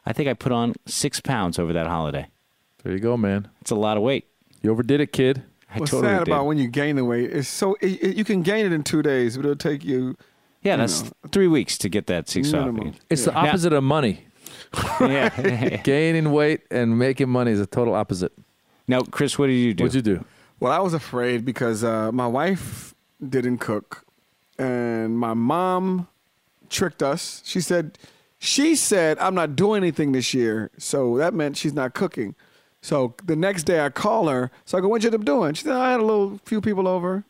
I 0.05 0.13
think 0.13 0.27
I 0.27 0.33
put 0.33 0.51
on 0.51 0.73
six 0.85 1.21
pounds 1.21 1.57
over 1.57 1.71
that 1.73 1.87
holiday. 1.87 2.27
There 2.83 2.91
you 2.91 2.99
go, 2.99 3.15
man. 3.15 3.47
It's 3.61 3.71
a 3.71 3.75
lot 3.75 3.97
of 3.97 4.03
weight. 4.03 4.27
You 4.61 4.71
overdid 4.71 4.99
it, 4.99 5.13
kid. 5.13 5.43
I 5.73 5.77
What's 5.79 5.91
totally 5.91 6.11
sad 6.13 6.25
did. 6.25 6.31
about 6.33 6.45
when 6.47 6.57
you 6.57 6.67
gain 6.67 6.95
the 6.95 7.05
weight 7.05 7.29
is 7.31 7.47
so 7.47 7.75
it, 7.81 8.01
it- 8.03 8.15
you 8.17 8.23
can 8.23 8.41
gain 8.41 8.65
it 8.65 8.71
in 8.73 8.83
two 8.83 9.01
days, 9.01 9.35
but 9.37 9.45
it'll 9.45 9.55
take 9.55 9.83
you. 9.83 10.15
yeah, 10.63 10.73
you 10.73 10.77
that's 10.77 11.03
know, 11.03 11.11
three 11.31 11.47
weeks 11.47 11.77
to 11.79 11.89
get 11.89 12.07
that 12.07 12.27
six 12.29 12.53
off. 12.53 12.65
Minimum. 12.67 12.93
It's 13.09 13.25
the 13.25 13.31
Yeah. 13.31 13.37
opposite 13.37 13.73
of 13.73 13.83
money. 13.83 14.25
yeah. 15.01 15.77
Gaining 15.83 16.31
weight 16.31 16.61
and 16.71 16.97
making 16.97 17.29
money 17.29 17.51
is 17.51 17.59
a 17.59 17.65
total 17.67 17.93
opposite. 17.95 18.31
now, 18.87 19.01
Chris, 19.01 19.37
what 19.37 19.47
did 19.47 19.53
you 19.53 19.73
do? 19.73 19.83
What'd 19.83 19.95
you 19.95 20.01
do? 20.01 20.25
Well, 20.59 20.71
I 20.73 20.79
was 20.79 20.93
afraid 20.93 21.45
because 21.45 21.83
uh, 21.83 22.11
my 22.11 22.27
wife 22.27 22.93
didn't 23.27 23.59
cook, 23.59 24.03
and 24.57 25.17
my 25.17 25.33
mom 25.33 26.07
tricked 26.69 27.01
us. 27.01 27.41
She 27.45 27.61
said, 27.61 27.97
she 28.39 28.75
said 28.75 29.17
I'm 29.19 29.35
not 29.35 29.55
doing 29.55 29.81
anything 29.83 30.11
this 30.11 30.33
year, 30.33 30.71
so 30.77 31.17
that 31.17 31.33
meant 31.33 31.57
she's 31.57 31.73
not 31.73 31.93
cooking. 31.93 32.35
So 32.81 33.13
the 33.25 33.35
next 33.35 33.63
day 33.63 33.83
I 33.83 33.89
call 33.89 34.27
her. 34.29 34.51
So 34.65 34.77
I 34.77 34.81
go, 34.81 34.87
"What 34.87 35.03
you 35.03 35.07
end 35.07 35.15
up 35.15 35.25
doing?" 35.25 35.53
She 35.53 35.63
said, 35.63 35.73
"I 35.75 35.91
had 35.91 35.99
a 35.99 36.05
little 36.05 36.39
few 36.45 36.61
people 36.61 36.87
over." 36.87 37.25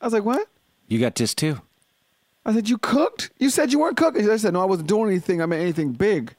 I 0.00 0.06
was 0.06 0.12
like, 0.12 0.24
"What?" 0.24 0.48
you 0.88 0.98
got 0.98 1.14
this 1.14 1.34
too. 1.34 1.60
I 2.44 2.52
said, 2.52 2.68
"You 2.68 2.78
cooked? 2.78 3.30
You 3.38 3.50
said 3.50 3.72
you 3.72 3.78
weren't 3.78 3.96
cooking." 3.96 4.28
I 4.28 4.36
said, 4.36 4.52
"No, 4.54 4.60
I 4.60 4.64
wasn't 4.64 4.88
doing 4.88 5.08
anything. 5.10 5.40
I 5.40 5.46
meant 5.46 5.62
anything 5.62 5.92
big." 5.92 6.34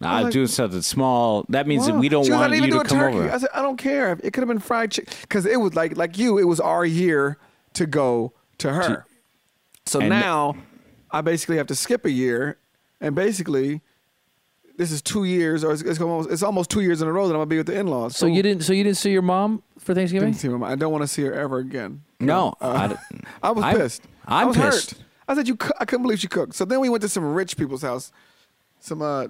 I 0.00 0.16
was 0.16 0.24
like- 0.24 0.32
doing 0.32 0.46
something 0.48 0.82
small. 0.82 1.46
That 1.48 1.68
means 1.68 1.86
that 1.86 1.94
we 1.94 2.08
don't 2.08 2.22
goes, 2.22 2.30
want 2.30 2.50
you 2.52 2.58
even 2.58 2.70
to 2.70 2.80
a 2.80 2.84
come 2.84 2.98
turkey. 2.98 3.18
over. 3.18 3.30
I 3.30 3.38
said, 3.38 3.50
I 3.54 3.62
don't 3.62 3.76
care. 3.76 4.18
It 4.24 4.32
could 4.32 4.40
have 4.40 4.48
been 4.48 4.58
fried 4.58 4.90
chicken 4.90 5.14
because 5.20 5.46
it 5.46 5.60
was 5.60 5.74
like 5.74 5.96
like 5.96 6.18
you. 6.18 6.38
It 6.38 6.44
was 6.48 6.58
our 6.58 6.84
year 6.84 7.38
to 7.74 7.86
go 7.86 8.32
to 8.58 8.72
her. 8.72 9.06
So 9.86 10.00
And- 10.00 10.08
now 10.08 10.56
I 11.12 11.20
basically 11.20 11.56
have 11.58 11.68
to 11.68 11.76
skip 11.76 12.04
a 12.04 12.10
year, 12.10 12.58
and 13.00 13.14
basically 13.14 13.80
this 14.82 14.90
is 14.92 15.00
two 15.02 15.24
years, 15.24 15.62
or 15.64 15.72
it's, 15.72 15.82
it's 15.82 16.00
almost 16.00 16.30
it's 16.30 16.42
almost 16.42 16.70
two 16.70 16.80
years 16.80 17.00
in 17.02 17.08
a 17.08 17.12
row 17.12 17.26
that 17.28 17.34
I'm 17.34 17.38
gonna 17.38 17.46
be 17.46 17.58
with 17.58 17.66
the 17.68 17.78
in-laws. 17.78 18.16
So 18.16 18.26
you 18.26 18.42
didn't. 18.42 18.62
So 18.64 18.72
you 18.72 18.82
didn't 18.84 18.96
see 18.98 19.12
your 19.12 19.22
mom 19.22 19.62
for 19.78 19.94
Thanksgiving? 19.94 20.30
Didn't 20.30 20.40
see 20.40 20.48
my 20.48 20.56
mom. 20.58 20.70
I 20.70 20.74
don't 20.74 20.90
want 20.92 21.02
to 21.02 21.08
see 21.08 21.22
her 21.22 21.32
ever 21.32 21.58
again. 21.58 22.02
no, 22.20 22.54
Uh, 22.60 22.68
I 22.70 22.88
d- 22.88 23.20
I 23.42 23.50
was 23.52 23.64
I'm- 23.64 23.76
pissed. 23.76 24.02
I'm 24.26 24.32
I 24.42 24.44
was 24.44 24.56
pissed. 24.56 24.90
hurt. 24.92 25.00
I 25.28 25.34
said 25.36 25.46
you. 25.48 25.56
coo- 25.56 25.72
I 25.80 25.84
couldn't 25.84 26.02
believe 26.02 26.18
she 26.20 26.28
cooked. 26.28 26.54
So 26.54 26.64
then 26.64 26.80
we 26.80 26.88
went 26.88 27.02
to 27.02 27.08
some 27.08 27.24
rich 27.32 27.56
people's 27.56 27.82
house, 27.82 28.10
some 28.80 29.00
uh, 29.02 29.28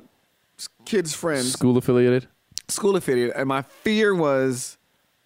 kids' 0.84 1.14
friends, 1.14 1.52
School 1.52 1.76
affiliated. 1.76 2.26
school 2.68 2.96
affiliated, 2.96 3.34
and 3.36 3.46
my 3.48 3.62
fear 3.62 4.14
was, 4.14 4.78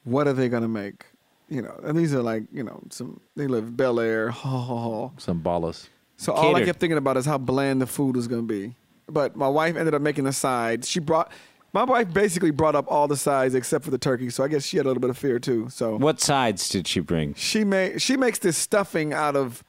what 0.05 0.27
are 0.27 0.33
they 0.33 0.49
gonna 0.49 0.69
make? 0.69 1.07
you 1.49 1.63
know, 1.63 1.79
and 1.85 1.97
these 1.97 2.13
are 2.13 2.23
like 2.23 2.43
you 2.53 2.65
know 2.65 2.83
some 2.91 3.21
they 3.37 3.47
live 3.47 3.77
Bel 3.77 4.01
Air, 4.01 4.31
ha 4.43 4.61
ha 4.61 4.77
ha. 4.81 5.11
Some 5.19 5.41
ballas. 5.41 5.89
So 6.17 6.33
all 6.33 6.57
I 6.57 6.65
kept 6.65 6.81
thinking 6.81 6.97
about 6.99 7.17
is 7.19 7.27
how 7.27 7.39
bland 7.39 7.81
the 7.81 7.87
food 7.87 8.17
was 8.17 8.27
gonna 8.27 8.43
be. 8.43 8.75
But 9.09 9.37
my 9.37 9.49
wife 9.49 9.77
ended 9.77 9.95
up 9.95 10.03
making 10.03 10.25
the 10.25 10.33
sides. 10.33 10.89
She 10.89 10.99
brought 11.01 11.31
my 11.73 11.85
wife 11.85 12.13
basically 12.13 12.51
brought 12.51 12.75
up 12.75 12.87
all 12.89 13.07
the 13.07 13.17
sides 13.17 13.55
except 13.55 13.85
for 13.85 13.91
the 13.91 13.99
turkey. 13.99 14.31
So 14.31 14.43
I 14.43 14.49
guess 14.49 14.65
she 14.65 14.79
had 14.79 14.87
a 14.87 14.89
little 14.89 15.01
bit 15.01 15.11
of 15.11 15.19
fear 15.19 15.39
too. 15.39 15.69
So 15.69 15.97
What 15.97 16.21
sides 16.21 16.69
did 16.69 16.89
she 16.89 17.01
bring? 17.01 17.35
she 17.35 17.65
made 17.65 18.01
she 18.03 18.17
makes 18.17 18.39
this 18.39 18.57
stuffing 18.57 19.13
out 19.13 19.37
of 19.37 19.63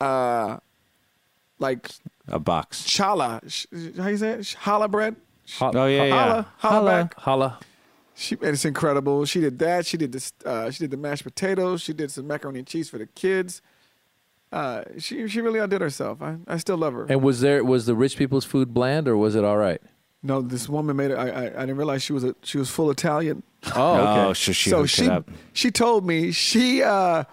uh 0.00 0.58
like 1.58 1.90
A 2.28 2.38
box. 2.38 2.82
challah. 2.82 3.40
How 3.98 4.08
you 4.08 4.16
say 4.16 4.30
it? 4.32 4.40
Challah 4.40 4.90
bread. 4.90 5.16
Oh 5.60 5.86
yeah, 5.86 6.04
yeah. 6.04 6.10
Holla, 6.26 6.46
holla 6.58 6.90
back. 6.90 7.14
Holla. 7.20 7.58
She 8.14 8.34
and 8.36 8.44
it's 8.50 8.64
incredible. 8.64 9.24
She 9.24 9.40
did 9.40 9.58
that. 9.58 9.86
She 9.86 9.96
did 9.96 10.12
this. 10.12 10.32
Uh, 10.44 10.70
she 10.70 10.84
did 10.84 10.90
the 10.92 10.96
mashed 10.96 11.24
potatoes. 11.24 11.82
She 11.82 11.92
did 11.92 12.10
some 12.12 12.26
macaroni 12.28 12.60
and 12.60 12.66
cheese 12.68 12.88
for 12.88 12.98
the 12.98 13.06
kids. 13.06 13.60
Uh, 14.54 14.84
she 14.98 15.26
she 15.28 15.40
really 15.40 15.58
outdid 15.60 15.80
herself. 15.80 16.22
I, 16.22 16.36
I 16.46 16.58
still 16.58 16.76
love 16.76 16.92
her. 16.94 17.06
And 17.08 17.22
was 17.22 17.40
there 17.40 17.64
was 17.64 17.86
the 17.86 17.94
rich 17.94 18.16
people's 18.16 18.44
food 18.44 18.72
bland 18.72 19.08
or 19.08 19.16
was 19.16 19.34
it 19.34 19.44
all 19.44 19.56
right? 19.56 19.80
no, 20.22 20.40
this 20.40 20.68
woman 20.70 20.96
made 20.96 21.10
it. 21.10 21.16
I, 21.16 21.28
I 21.28 21.44
I 21.46 21.60
didn't 21.66 21.76
realize 21.76 22.02
she 22.02 22.12
was 22.14 22.24
a 22.24 22.34
she 22.42 22.56
was 22.56 22.70
full 22.70 22.90
Italian. 22.90 23.42
Oh, 23.74 23.94
okay. 23.94 24.20
Oh, 24.28 24.32
so 24.32 24.52
she 24.52 24.70
so 24.70 24.86
she 24.86 25.08
up. 25.08 25.30
she 25.52 25.70
told 25.70 26.06
me 26.06 26.30
she 26.32 26.82
uh, 26.82 27.24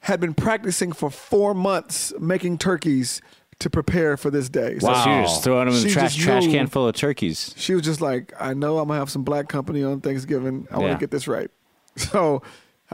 had 0.00 0.20
been 0.20 0.34
practicing 0.34 0.92
for 0.92 1.10
four 1.10 1.54
months 1.54 2.12
making 2.20 2.58
turkeys 2.58 3.20
to 3.58 3.68
prepare 3.68 4.16
for 4.16 4.30
this 4.30 4.48
day. 4.48 4.78
So 4.78 4.92
So 4.92 5.02
she 5.02 5.10
was 5.10 5.30
just 5.30 5.44
throwing 5.44 5.66
them 5.66 5.74
in 5.76 5.82
the 5.82 5.88
She 5.88 5.94
trash 5.94 6.14
just 6.14 6.24
trash 6.24 6.46
can 6.46 6.66
full 6.66 6.86
of 6.88 6.94
turkeys. 6.94 7.52
she 7.56 7.74
was 7.74 7.82
just 7.82 8.00
like, 8.00 8.32
I 8.38 8.54
know 8.54 8.78
I'm 8.78 8.88
gonna 8.88 9.00
have 9.00 9.10
some 9.10 9.22
black 9.24 9.48
company 9.48 9.82
on 9.82 10.00
Thanksgiving. 10.00 10.66
I 10.70 10.78
want 10.78 10.92
to 10.92 10.98
get 10.98 11.10
this 11.10 11.26
right. 11.26 11.50
So 11.96 12.42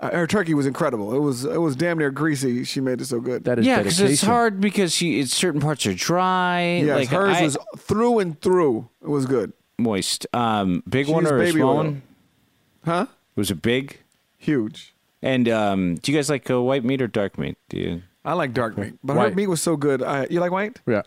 her 0.03 0.27
turkey 0.27 0.55
was 0.55 0.67
incredible. 0.67 1.15
It 1.15 1.19
was 1.21 1.45
it 1.45 1.61
was 1.61 1.77
damn 1.77 1.99
near 1.99 2.11
greasy. 2.11 2.65
She 2.65 2.81
made 2.81 3.01
it 3.01 3.07
so 3.07 3.21
good. 3.21 3.45
That 3.45 3.59
is 3.59 3.67
Yeah, 3.67 3.79
because 3.79 4.01
it's 4.01 4.23
hard 4.23 4.61
because 4.61 4.93
she 4.95 5.21
it's 5.21 5.35
certain 5.35 5.61
parts 5.61 5.87
are 5.87 5.95
dry. 5.95 6.83
yes, 6.85 6.97
like 6.97 7.09
hers 7.09 7.37
I- 7.37 7.43
was 7.43 7.57
through 7.79 8.19
and 8.19 8.41
through. 8.41 8.89
It 9.03 9.09
was 9.09 9.27
good, 9.27 9.53
moist. 9.79 10.27
Um, 10.33 10.83
big 10.89 11.07
She 11.07 11.13
one 11.13 11.23
used 11.25 11.33
or 11.33 11.37
a 11.37 11.41
baby 11.41 11.59
small 11.61 11.71
oil. 11.71 11.77
one? 11.77 12.03
huh? 12.85 13.07
Was 13.37 13.51
it 13.51 13.63
big? 13.63 13.99
Huge. 14.39 14.95
And 15.23 15.49
um, 15.49 15.95
do 15.97 16.13
you 16.13 16.19
guys 16.19 16.29
like 16.31 16.51
uh, 16.51 16.61
white 16.63 16.85
meat 16.85 17.01
or 17.03 17.07
dark 17.09 17.39
meat? 17.39 17.57
Do 17.69 17.79
you? 17.79 18.03
I 18.25 18.35
like 18.35 18.53
dark 18.53 18.77
meat, 18.77 18.95
but 19.05 19.15
her 19.15 19.19
White. 19.21 19.35
meat 19.37 19.47
was 19.47 19.63
so 19.63 19.77
good. 19.77 20.03
I, 20.03 20.27
you 20.31 20.41
like 20.41 20.51
white? 20.53 20.81
Yeah. 20.87 21.03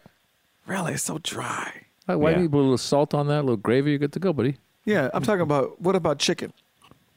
Really, 0.66 0.94
it's 0.94 1.04
so 1.04 1.18
dry. 1.20 1.72
Like, 2.08 2.18
Why 2.18 2.32
Yeah. 2.32 2.38
do 2.38 2.44
you 2.44 2.50
put 2.50 2.58
a 2.60 2.62
little 2.62 2.78
salt 2.78 3.14
on 3.14 3.28
that, 3.28 3.40
a 3.40 3.42
little 3.42 3.58
gravy, 3.58 3.92
you're 3.92 4.00
good 4.00 4.14
to 4.14 4.20
go, 4.20 4.34
buddy. 4.34 4.58
Yeah, 4.86 5.10
I'm 5.14 5.22
talking 5.24 5.42
about. 5.42 5.80
What 5.82 5.96
about 5.96 6.18
chicken? 6.20 6.54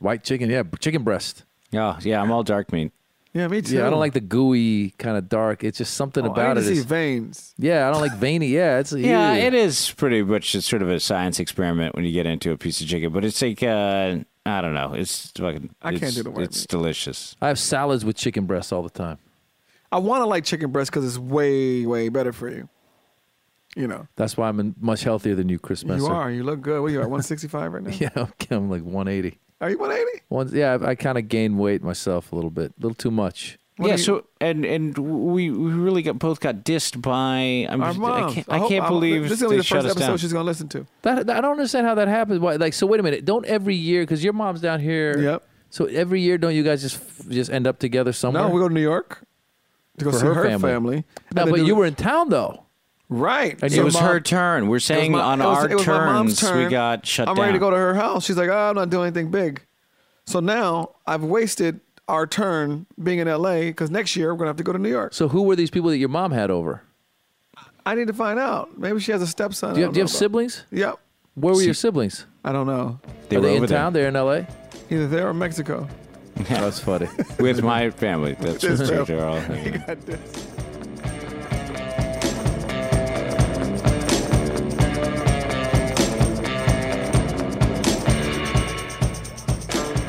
White 0.00 0.22
chicken, 0.24 0.50
yeah, 0.50 0.64
chicken 0.80 1.02
breast. 1.02 1.44
Oh, 1.74 1.96
yeah, 2.02 2.20
I'm 2.20 2.30
all 2.30 2.42
dark 2.42 2.72
meat. 2.72 2.92
Yeah, 3.34 3.48
me 3.48 3.62
too. 3.62 3.76
Yeah, 3.76 3.86
I 3.86 3.90
don't 3.90 3.98
like 3.98 4.12
the 4.12 4.20
gooey 4.20 4.90
kind 4.98 5.16
of 5.16 5.28
dark. 5.30 5.64
It's 5.64 5.78
just 5.78 5.94
something 5.94 6.22
Oh, 6.22 6.28
I 6.28 6.32
about 6.32 6.56
need 6.56 6.64
it. 6.64 6.68
to 6.68 6.74
see 6.74 6.80
is- 6.80 6.84
veins. 6.84 7.54
yeah, 7.56 7.88
I 7.88 7.92
don't 7.92 8.02
like 8.02 8.14
veiny. 8.16 8.48
Yeah, 8.48 8.78
it's 8.78 8.92
Yeah, 8.96 9.32
ew. 9.34 9.46
it 9.46 9.54
is 9.54 9.90
pretty 9.92 10.22
much 10.22 10.52
just 10.52 10.68
sort 10.68 10.82
of 10.82 10.90
a 10.90 11.00
science 11.00 11.40
experiment 11.40 11.94
when 11.94 12.04
you 12.04 12.12
get 12.12 12.26
into 12.26 12.52
a 12.52 12.58
piece 12.58 12.82
of 12.82 12.88
chicken. 12.88 13.10
But 13.10 13.24
it's 13.24 13.40
like 13.40 13.62
uh, 13.62 14.18
I 14.44 14.60
don't 14.60 14.74
know. 14.74 14.92
It's 14.92 15.30
fucking. 15.30 15.70
I 15.80 15.92
can't 15.92 16.02
it's- 16.02 16.14
do 16.16 16.24
the 16.24 16.30
white 16.30 16.44
It's 16.44 16.60
meat. 16.62 16.68
delicious. 16.68 17.34
I 17.40 17.48
have 17.48 17.58
salads 17.58 18.04
with 18.04 18.16
chicken 18.16 18.44
breasts 18.44 18.70
all 18.70 18.82
the 18.82 18.90
time. 18.90 19.16
I 19.90 19.98
want 19.98 20.20
to 20.22 20.26
like 20.26 20.44
chicken 20.44 20.70
breast 20.70 20.90
because 20.90 21.06
it's 21.06 21.18
way 21.18 21.86
way 21.86 22.10
better 22.10 22.34
for 22.34 22.50
you. 22.50 22.68
You 23.76 23.86
know, 23.86 24.06
That's 24.16 24.36
why 24.36 24.48
I'm 24.48 24.60
in- 24.60 24.74
much 24.80 25.02
healthier 25.02 25.34
than 25.34 25.48
you, 25.48 25.58
Chris 25.58 25.80
Spencer. 25.80 26.04
you 26.06 26.12
are. 26.12 26.30
You 26.30 26.42
look 26.44 26.60
good. 26.60 26.80
What 26.82 26.88
are 26.88 26.92
you 26.92 26.98
at? 27.00 27.08
165 27.10 27.72
right 27.72 27.82
now? 27.82 27.90
Yeah, 27.98 28.10
I'm, 28.16 28.28
I'm 28.50 28.70
like 28.70 28.82
180. 28.82 29.38
Are 29.62 29.70
you 29.70 29.78
180? 29.78 30.24
One, 30.28 30.50
yeah, 30.52 30.76
I, 30.82 30.90
I 30.90 30.94
kind 30.94 31.16
of 31.16 31.28
gained 31.28 31.58
weight 31.58 31.82
myself 31.82 32.32
a 32.32 32.34
little 32.34 32.50
bit, 32.50 32.72
a 32.72 32.82
little 32.82 32.94
too 32.94 33.10
much. 33.10 33.58
What 33.76 33.86
yeah. 33.88 33.92
you- 33.94 33.98
So 34.02 34.26
and 34.42 34.66
and 34.66 34.98
we 34.98 35.50
we 35.50 35.70
really 35.72 36.02
got 36.02 36.18
both 36.18 36.40
got 36.40 36.56
dissed 36.56 37.00
by. 37.00 37.66
I'm 37.70 37.80
Our 37.82 37.88
just, 37.90 37.98
mom. 37.98 38.24
I 38.30 38.34
can't, 38.34 38.46
I 38.50 38.58
hope- 38.58 38.68
can't 38.68 38.86
believe 38.88 39.22
this 39.22 39.32
is 39.32 39.40
gonna 39.40 39.52
be 39.52 39.56
the 39.56 39.62
first 39.64 39.86
episode 39.86 39.98
down. 40.06 40.16
she's 40.18 40.32
gonna 40.34 40.44
listen 40.44 40.68
to. 40.68 40.86
That, 41.02 41.26
that- 41.26 41.36
I 41.38 41.40
don't 41.40 41.52
understand 41.52 41.86
how 41.86 41.94
that 41.94 42.08
happens. 42.08 42.40
Why, 42.40 42.56
like, 42.56 42.74
so 42.74 42.86
wait 42.86 43.00
a 43.00 43.02
minute. 43.02 43.24
Don't 43.24 43.46
every 43.46 43.74
year 43.74 44.02
because 44.02 44.22
your 44.22 44.34
mom's 44.34 44.60
down 44.60 44.80
here. 44.80 45.18
Yep. 45.18 45.42
So 45.70 45.86
every 45.86 46.20
year, 46.20 46.36
don't 46.36 46.54
you 46.54 46.62
guys 46.62 46.82
just 46.82 47.00
just 47.30 47.50
end 47.50 47.66
up 47.66 47.78
together 47.78 48.12
somewhere? 48.12 48.42
No, 48.42 48.50
we 48.50 48.60
go 48.60 48.68
to 48.68 48.74
New 48.74 48.82
York 48.82 49.24
to 49.96 50.04
go 50.04 50.10
For 50.12 50.18
see 50.18 50.26
her 50.26 50.34
her, 50.34 50.44
family. 50.44 50.70
family. 50.70 51.04
No, 51.34 51.46
but 51.46 51.54
do- 51.56 51.64
you 51.66 51.74
were 51.74 51.86
in 51.86 51.94
town 51.94 52.28
though. 52.28 52.61
Right. 53.12 53.58
And 53.62 53.72
it 53.72 53.82
was 53.84 53.94
mom- 53.94 54.04
her 54.04 54.20
turn. 54.20 54.68
We're 54.68 54.78
saying 54.80 55.12
my- 55.12 55.20
on 55.20 55.40
it 55.40 55.44
was- 55.44 55.58
our 55.58 55.70
it 55.70 55.74
was 55.76 55.86
my 55.86 56.04
mom's 56.06 56.40
turns 56.40 56.64
we 56.64 56.70
got 56.70 57.06
shut 57.06 57.26
down. 57.26 57.36
I'm 57.36 57.40
ready 57.42 57.52
to 57.54 57.58
go 57.58 57.70
to 57.70 57.76
her 57.76 57.94
house. 57.94 58.24
She's 58.24 58.36
like, 58.36 58.48
oh, 58.50 58.56
I'm 58.70 58.74
not 58.74 58.90
doing 58.90 59.06
anything 59.06 59.30
big. 59.30 59.62
So 60.26 60.40
now 60.40 60.90
I've 61.06 61.22
wasted 61.24 61.80
our 62.08 62.26
turn 62.26 62.86
being 63.02 63.18
in 63.20 63.28
LA 63.28 63.60
because 63.62 63.90
next 63.90 64.16
year 64.16 64.32
we're 64.32 64.38
gonna 64.38 64.48
have 64.50 64.56
to 64.56 64.62
go 64.64 64.72
to 64.72 64.78
New 64.78 64.88
York. 64.90 65.14
So 65.14 65.28
who 65.28 65.42
were 65.42 65.56
these 65.56 65.70
people 65.70 65.90
that 65.90 65.98
your 65.98 66.08
mom 66.08 66.32
had 66.32 66.50
over? 66.50 66.82
I 67.84 67.94
need 67.94 68.06
to 68.08 68.12
find 68.12 68.38
out. 68.38 68.78
Maybe 68.78 69.00
she 69.00 69.10
has 69.12 69.22
a 69.22 69.26
stepson. 69.26 69.74
Do 69.74 69.80
you 69.80 69.84
have, 69.86 69.92
don't 69.92 69.96
you 69.98 70.02
have 70.02 70.10
siblings? 70.10 70.64
Yep. 70.70 70.98
Where 71.34 71.54
were 71.54 71.58
See- 71.60 71.64
your 71.66 71.74
siblings? 71.74 72.26
I 72.44 72.52
don't 72.52 72.66
know. 72.66 72.98
They 73.28 73.36
Are 73.36 73.40
were 73.40 73.46
they 73.46 73.52
over 73.54 73.64
in 73.64 73.70
there. 73.70 73.78
town? 73.78 73.92
They're 73.92 74.08
in 74.08 74.16
L.A. 74.16 74.46
Either 74.90 75.06
there 75.08 75.28
or 75.28 75.34
Mexico. 75.34 75.88
That's 76.48 76.78
funny. 76.78 77.08
with 77.40 77.62
my 77.62 77.90
family. 77.90 78.36
That's 78.40 78.62
This 78.62 78.80
what 78.80 78.88
family. 78.88 79.04
they're 79.04 79.26
all. 79.26 80.51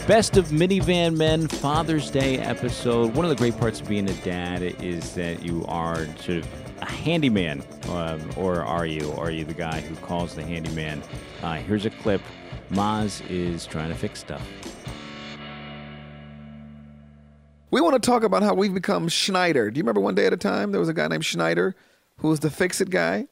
Best 0.08 0.36
of 0.36 0.48
Minivan 0.48 1.16
Men 1.16 1.48
Father's 1.48 2.12
Day 2.12 2.38
episode. 2.38 3.16
One 3.16 3.24
of 3.24 3.30
the 3.30 3.38
great 3.38 3.58
parts 3.58 3.80
of 3.80 3.88
being 3.88 4.10
a 4.10 4.14
dad 4.16 4.62
is 4.62 5.16
that 5.16 5.46
you 5.46 5.64
are 5.70 6.06
sort 6.18 6.40
of 6.40 6.48
a 6.82 6.92
handyman. 6.92 7.64
Um, 7.88 8.30
or 8.36 8.64
are 8.66 8.86
you? 8.86 9.14
Are 9.14 9.32
you 9.32 9.46
the 9.46 9.54
guy 9.54 9.80
who 9.80 9.96
calls 10.06 10.36
the 10.36 10.44
handyman? 10.44 11.02
Uh, 11.42 11.56
here's 11.56 11.86
a 11.86 11.90
clip. 11.90 12.22
Maz 12.70 13.22
is 13.30 13.66
trying 13.66 13.92
to 13.92 13.96
fix 13.96 14.20
stuff. 14.20 14.46
We 17.72 17.80
want 17.80 17.94
to 17.94 18.06
talk 18.06 18.24
about 18.24 18.44
how 18.44 18.56
we've 18.56 18.74
become 18.74 19.08
Schneider. 19.08 19.72
Do 19.72 19.78
you 19.78 19.84
remember 19.84 20.02
one 20.02 20.16
day 20.16 20.26
at 20.26 20.34
a 20.34 20.38
time 20.38 20.74
there 20.74 20.82
was 20.82 20.90
a 20.90 20.94
guy 20.94 21.08
named 21.08 21.24
Schneider 21.24 21.78
who 22.18 22.28
was 22.28 22.42
the 22.42 22.50
fix 22.50 22.82
it 22.82 22.90
guy? 22.90 23.30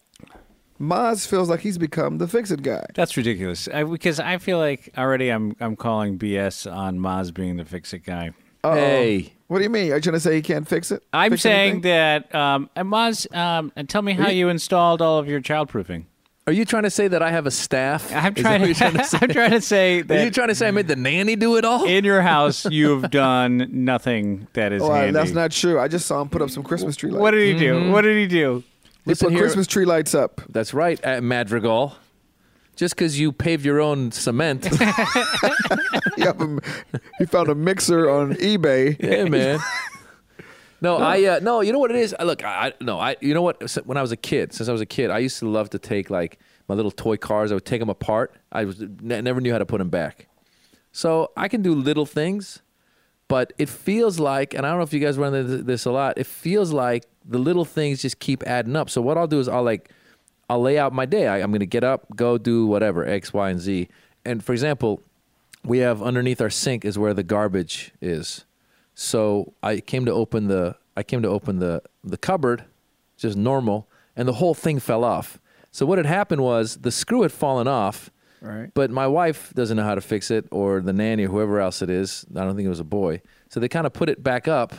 Maz 0.82 1.28
feels 1.28 1.48
like 1.50 1.60
he's 1.60 1.78
become 1.78 2.18
the 2.18 2.28
fix 2.28 2.50
it 2.50 2.64
guy. 2.64 2.84
That's 2.96 3.16
ridiculous. 3.16 3.68
I, 3.72 3.84
because 3.84 4.20
I 4.20 4.40
feel 4.40 4.58
like 4.58 4.90
already 4.98 5.30
I'm 5.30 5.56
I'm 5.60 5.76
calling 5.76 6.18
BS 6.18 6.72
on 6.72 6.98
Maz 7.00 7.32
being 7.34 7.58
the 7.58 7.66
fix 7.66 7.94
it 7.94 8.00
guy. 8.04 8.32
Uh-oh. 8.64 8.74
Hey. 8.76 9.34
What 9.48 9.58
do 9.60 9.64
you 9.64 9.70
mean? 9.70 9.92
Are 9.92 9.96
you 9.96 10.02
trying 10.02 10.14
to 10.14 10.20
say 10.20 10.36
he 10.36 10.42
can't 10.42 10.68
fix 10.68 10.92
it? 10.92 11.04
I'm 11.14 11.32
Fix 11.32 11.42
saying 11.44 11.72
anything? 11.72 11.82
that 11.82 12.34
um, 12.34 12.70
and 12.76 12.88
Maz, 12.90 13.34
um, 13.36 13.72
and 13.76 13.88
tell 13.88 14.02
me 14.02 14.14
how 14.14 14.30
you 14.30 14.50
installed 14.50 15.02
all 15.02 15.18
of 15.20 15.28
your 15.28 15.42
childproofing. 15.42 16.06
Are 16.48 16.54
you 16.54 16.66
trying 16.66 16.84
to 16.84 16.90
say 16.90 17.08
that 17.08 17.22
I 17.22 17.30
have 17.30 17.46
a 17.46 17.52
staff? 17.52 18.12
I'm 18.14 18.36
Is 18.36 18.36
that 18.36 18.42
trying 18.42 18.62
what 18.62 18.66
to, 18.66 18.66
you're 18.68 18.76
trying 18.76 18.94
to 18.98 19.04
say? 19.06 19.18
I'm 19.22 19.30
trying 19.30 19.52
to 19.52 19.62
say 19.62 20.04
Are 20.10 20.24
you 20.24 20.32
trying 20.32 20.48
to 20.48 20.56
say 20.56 20.68
I 20.68 20.72
made 20.72 20.88
the 20.88 20.96
nanny 20.96 21.36
do 21.36 21.56
it 21.58 21.66
all? 21.66 21.86
in 21.86 22.04
your 22.04 22.22
house 22.34 22.66
you've 22.66 23.12
done 23.12 23.68
nothing 23.72 24.48
that 24.54 24.72
is 24.74 24.82
Oh, 24.82 24.92
handy. 24.92 25.12
that's 25.12 25.32
not 25.32 25.52
true. 25.52 25.80
I 25.80 25.88
just 25.88 26.08
saw 26.08 26.20
him 26.22 26.30
put 26.30 26.42
up 26.42 26.50
some 26.50 26.64
Christmas 26.64 26.96
tree 26.96 27.12
lights. 27.12 27.22
What 27.22 27.32
did 27.32 27.54
he 27.54 27.60
do? 27.60 27.92
What 27.92 28.02
did 28.02 28.18
he 28.18 28.26
do? 28.26 28.64
He 29.06 29.12
Listen 29.12 29.28
put 29.28 29.34
here. 29.34 29.42
Christmas 29.44 29.68
tree 29.68 29.86
lights 29.86 30.14
up. 30.16 30.42
That's 30.50 30.74
right, 30.74 31.00
at 31.04 31.24
Madrigal. 31.24 31.96
Just 32.76 32.96
because 32.96 33.20
you 33.20 33.32
paved 33.32 33.66
your 33.66 33.80
own 33.82 34.12
cement, 34.12 34.66
a- 34.72 36.60
he 37.20 37.26
found 37.26 37.50
a 37.50 37.56
mixer 37.56 38.10
on 38.10 38.34
eBay. 38.36 38.98
yeah, 39.00 39.26
man. 39.26 39.60
No, 40.84 40.98
I 40.98 41.24
uh, 41.26 41.40
no. 41.44 41.62
You 41.62 41.74
know 41.74 41.78
what 41.78 41.92
it 41.92 41.98
is? 41.98 42.16
I, 42.20 42.24
look, 42.24 42.44
I 42.44 42.74
no. 42.82 42.98
I 43.00 43.16
you 43.22 43.36
know 43.36 43.44
what? 43.44 43.62
When 43.86 43.98
I 43.98 44.02
was 44.02 44.12
a 44.12 44.18
kid, 44.18 44.52
since 44.52 44.68
I 44.68 44.72
was 44.72 44.82
a 44.82 44.86
kid, 44.88 45.12
I 45.12 45.20
used 45.20 45.38
to 45.38 45.48
love 45.48 45.70
to 45.70 45.78
take 45.78 46.10
like 46.10 46.40
my 46.68 46.74
little 46.74 46.90
toy 46.90 47.18
cars. 47.18 47.52
I 47.52 47.54
would 47.54 47.66
take 47.66 47.80
them 47.82 47.90
apart. 47.92 48.34
I 48.52 48.66
was 48.66 48.80
ne- 48.80 49.22
never 49.22 49.40
knew 49.40 49.52
how 49.52 49.60
to 49.60 49.66
put 49.68 49.78
them 49.78 49.90
back. 49.92 50.28
So 50.92 51.34
I 51.38 51.50
can 51.50 51.62
do 51.62 51.76
little 51.76 52.08
things, 52.08 52.64
but 53.28 53.54
it 53.60 53.70
feels 53.70 54.18
like, 54.20 54.56
and 54.56 54.66
I 54.66 54.70
don't 54.72 54.80
know 54.80 54.84
if 54.84 54.92
you 54.92 55.00
guys 55.00 55.20
run 55.20 55.36
into 55.36 55.58
this 55.58 55.86
a 55.86 55.92
lot. 55.92 56.18
It 56.18 56.26
feels 56.26 56.74
like 56.74 57.04
the 57.26 57.38
little 57.38 57.66
things 57.66 58.02
just 58.02 58.20
keep 58.20 58.44
adding 58.44 58.76
up. 58.76 58.90
So 58.90 59.02
what 59.02 59.18
I'll 59.18 59.28
do 59.28 59.40
is 59.40 59.48
I'll 59.48 59.64
like, 59.64 59.90
I'll 60.50 60.62
lay 60.62 60.78
out 60.78 60.94
my 60.94 61.06
day. 61.06 61.28
I, 61.28 61.40
I'm 61.42 61.52
going 61.52 61.60
to 61.62 61.66
get 61.66 61.84
up, 61.84 62.06
go 62.16 62.38
do 62.38 62.66
whatever 62.68 63.06
X, 63.08 63.32
Y, 63.34 63.50
and 63.50 63.60
Z. 63.60 63.88
And 64.26 64.44
for 64.44 64.52
example, 64.54 65.02
we 65.64 65.80
have 65.80 66.02
underneath 66.02 66.42
our 66.42 66.50
sink 66.50 66.84
is 66.86 66.98
where 66.98 67.14
the 67.14 67.24
garbage 67.24 67.92
is. 68.02 68.46
So 68.96 69.54
I 69.64 69.80
came 69.80 70.06
to 70.06 70.12
open 70.12 70.48
the 70.48 70.76
I 70.98 71.04
came 71.04 71.22
to 71.22 71.30
open 71.30 71.60
the 71.60 71.82
the 72.04 72.18
cupboard, 72.18 72.66
just 73.18 73.38
normal, 73.38 73.88
and 74.16 74.28
the 74.28 74.34
whole 74.34 74.54
thing 74.54 74.80
fell 74.80 75.04
off. 75.04 75.40
So 75.72 75.86
what 75.86 75.98
had 75.98 76.06
happened 76.06 76.42
was 76.42 76.78
the 76.78 76.92
screw 76.92 77.22
had 77.22 77.32
fallen 77.32 77.68
off, 77.68 78.12
Right. 78.42 78.70
but 78.74 78.92
my 78.92 79.08
wife 79.08 79.54
doesn't 79.56 79.78
know 79.78 79.84
how 79.84 79.96
to 79.96 80.02
fix 80.02 80.30
it, 80.32 80.48
or 80.52 80.82
the 80.82 80.92
nanny, 80.92 81.26
or 81.26 81.30
whoever 81.30 81.62
else 81.62 81.82
it 81.82 81.90
is. 81.90 82.26
I 82.36 82.44
don't 82.44 82.56
think 82.58 82.66
it 82.66 82.70
was 82.70 82.82
a 82.82 82.84
boy. 82.84 83.22
So 83.50 83.60
they 83.62 83.70
kind 83.70 83.86
of 83.88 83.94
put 83.94 84.10
it 84.10 84.22
back 84.22 84.48
up, 84.50 84.74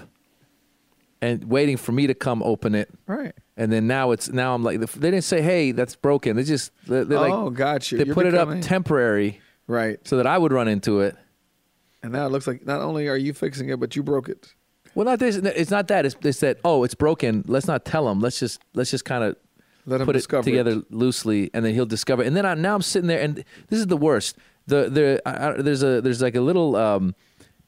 and 1.22 1.44
waiting 1.44 1.78
for 1.78 1.92
me 1.92 2.08
to 2.08 2.14
come 2.14 2.42
open 2.42 2.74
it. 2.74 2.90
Right. 3.06 3.32
And 3.56 3.72
then 3.72 3.86
now 3.86 4.10
it's 4.10 4.28
now 4.28 4.54
I'm 4.54 4.62
like 4.62 4.80
they 4.80 5.10
didn't 5.10 5.22
say 5.22 5.40
hey 5.40 5.72
that's 5.72 5.96
broken. 5.96 6.36
They 6.36 6.42
just 6.42 6.72
they, 6.86 7.04
they 7.04 7.14
oh, 7.16 7.44
like 7.46 7.54
got 7.54 7.90
you. 7.90 7.98
they 7.98 8.04
You're 8.04 8.14
put 8.14 8.26
it 8.26 8.34
up 8.34 8.50
temporary 8.60 9.40
Right. 9.68 9.98
so 10.06 10.16
that 10.16 10.26
I 10.26 10.36
would 10.36 10.52
run 10.52 10.68
into 10.68 11.00
it. 11.00 11.16
And 12.02 12.12
now 12.12 12.26
it 12.26 12.32
looks 12.32 12.46
like 12.48 12.66
not 12.66 12.82
only 12.82 13.08
are 13.08 13.16
you 13.16 13.32
fixing 13.32 13.68
it, 13.68 13.78
but 13.78 13.94
you 13.94 14.02
broke 14.02 14.28
it. 14.28 14.52
Well, 14.94 15.06
not 15.06 15.20
this. 15.20 15.36
It's 15.36 15.70
not 15.70 15.88
that. 15.88 16.04
It's, 16.04 16.16
it's 16.22 16.40
that. 16.40 16.58
Oh, 16.64 16.84
it's 16.84 16.94
broken. 16.94 17.44
Let's 17.46 17.66
not 17.66 17.84
tell 17.84 18.08
him. 18.08 18.20
Let's 18.20 18.38
just 18.38 18.60
let's 18.74 18.90
just 18.90 19.04
kind 19.04 19.24
of 19.24 19.36
Let 19.86 20.00
him 20.00 20.06
put 20.06 20.16
it 20.16 20.26
together 20.42 20.72
it. 20.72 20.92
loosely, 20.92 21.50
and 21.54 21.64
then 21.64 21.72
he'll 21.72 21.86
discover. 21.86 22.22
And 22.22 22.36
then 22.36 22.44
I, 22.44 22.54
now 22.54 22.74
I'm 22.74 22.82
sitting 22.82 23.06
there, 23.08 23.20
and 23.20 23.36
this 23.68 23.78
is 23.78 23.86
the 23.86 23.96
worst. 23.96 24.36
The 24.66 24.90
the 24.90 25.22
I, 25.24 25.48
I, 25.48 25.62
there's 25.62 25.82
a 25.82 26.00
there's 26.02 26.20
like 26.20 26.34
a 26.34 26.40
little 26.40 26.76
um, 26.76 27.14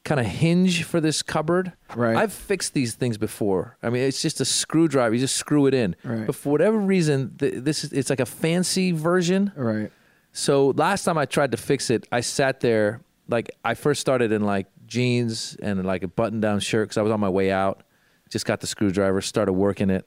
kind 0.05 0.19
of 0.21 0.25
hinge 0.27 0.83
for 0.83 1.01
this 1.01 1.21
cupboard. 1.21 1.73
Right. 1.95 2.15
I've 2.15 2.31
fixed 2.31 2.73
these 2.73 2.93
things 2.93 3.17
before. 3.17 3.75
I 3.83 3.89
mean, 3.89 4.03
it's 4.03 4.21
just 4.21 4.39
a 4.39 4.45
screwdriver. 4.45 5.13
You 5.15 5.19
just 5.19 5.35
screw 5.35 5.65
it 5.65 5.73
in. 5.73 5.95
Right. 6.03 6.25
But 6.27 6.35
for 6.35 6.51
whatever 6.51 6.77
reason, 6.77 7.35
th- 7.37 7.55
this 7.57 7.83
is 7.83 7.91
it's 7.91 8.09
like 8.09 8.21
a 8.21 8.25
fancy 8.25 8.91
version. 8.93 9.51
Right. 9.55 9.91
So 10.31 10.67
last 10.77 11.03
time 11.03 11.17
I 11.17 11.25
tried 11.25 11.51
to 11.51 11.57
fix 11.57 11.89
it, 11.89 12.07
I 12.11 12.21
sat 12.21 12.61
there 12.61 13.01
like 13.27 13.49
I 13.65 13.73
first 13.73 13.99
started 13.99 14.31
in 14.31 14.43
like 14.43 14.67
jeans 14.85 15.57
and 15.61 15.83
like 15.83 16.03
a 16.03 16.07
button-down 16.07 16.59
shirt 16.59 16.89
because 16.89 16.97
I 16.97 17.01
was 17.01 17.11
on 17.11 17.19
my 17.19 17.29
way 17.29 17.51
out. 17.51 17.81
Just 18.29 18.45
got 18.45 18.61
the 18.61 18.67
screwdriver, 18.67 19.21
started 19.21 19.53
working 19.53 19.89
it. 19.89 20.05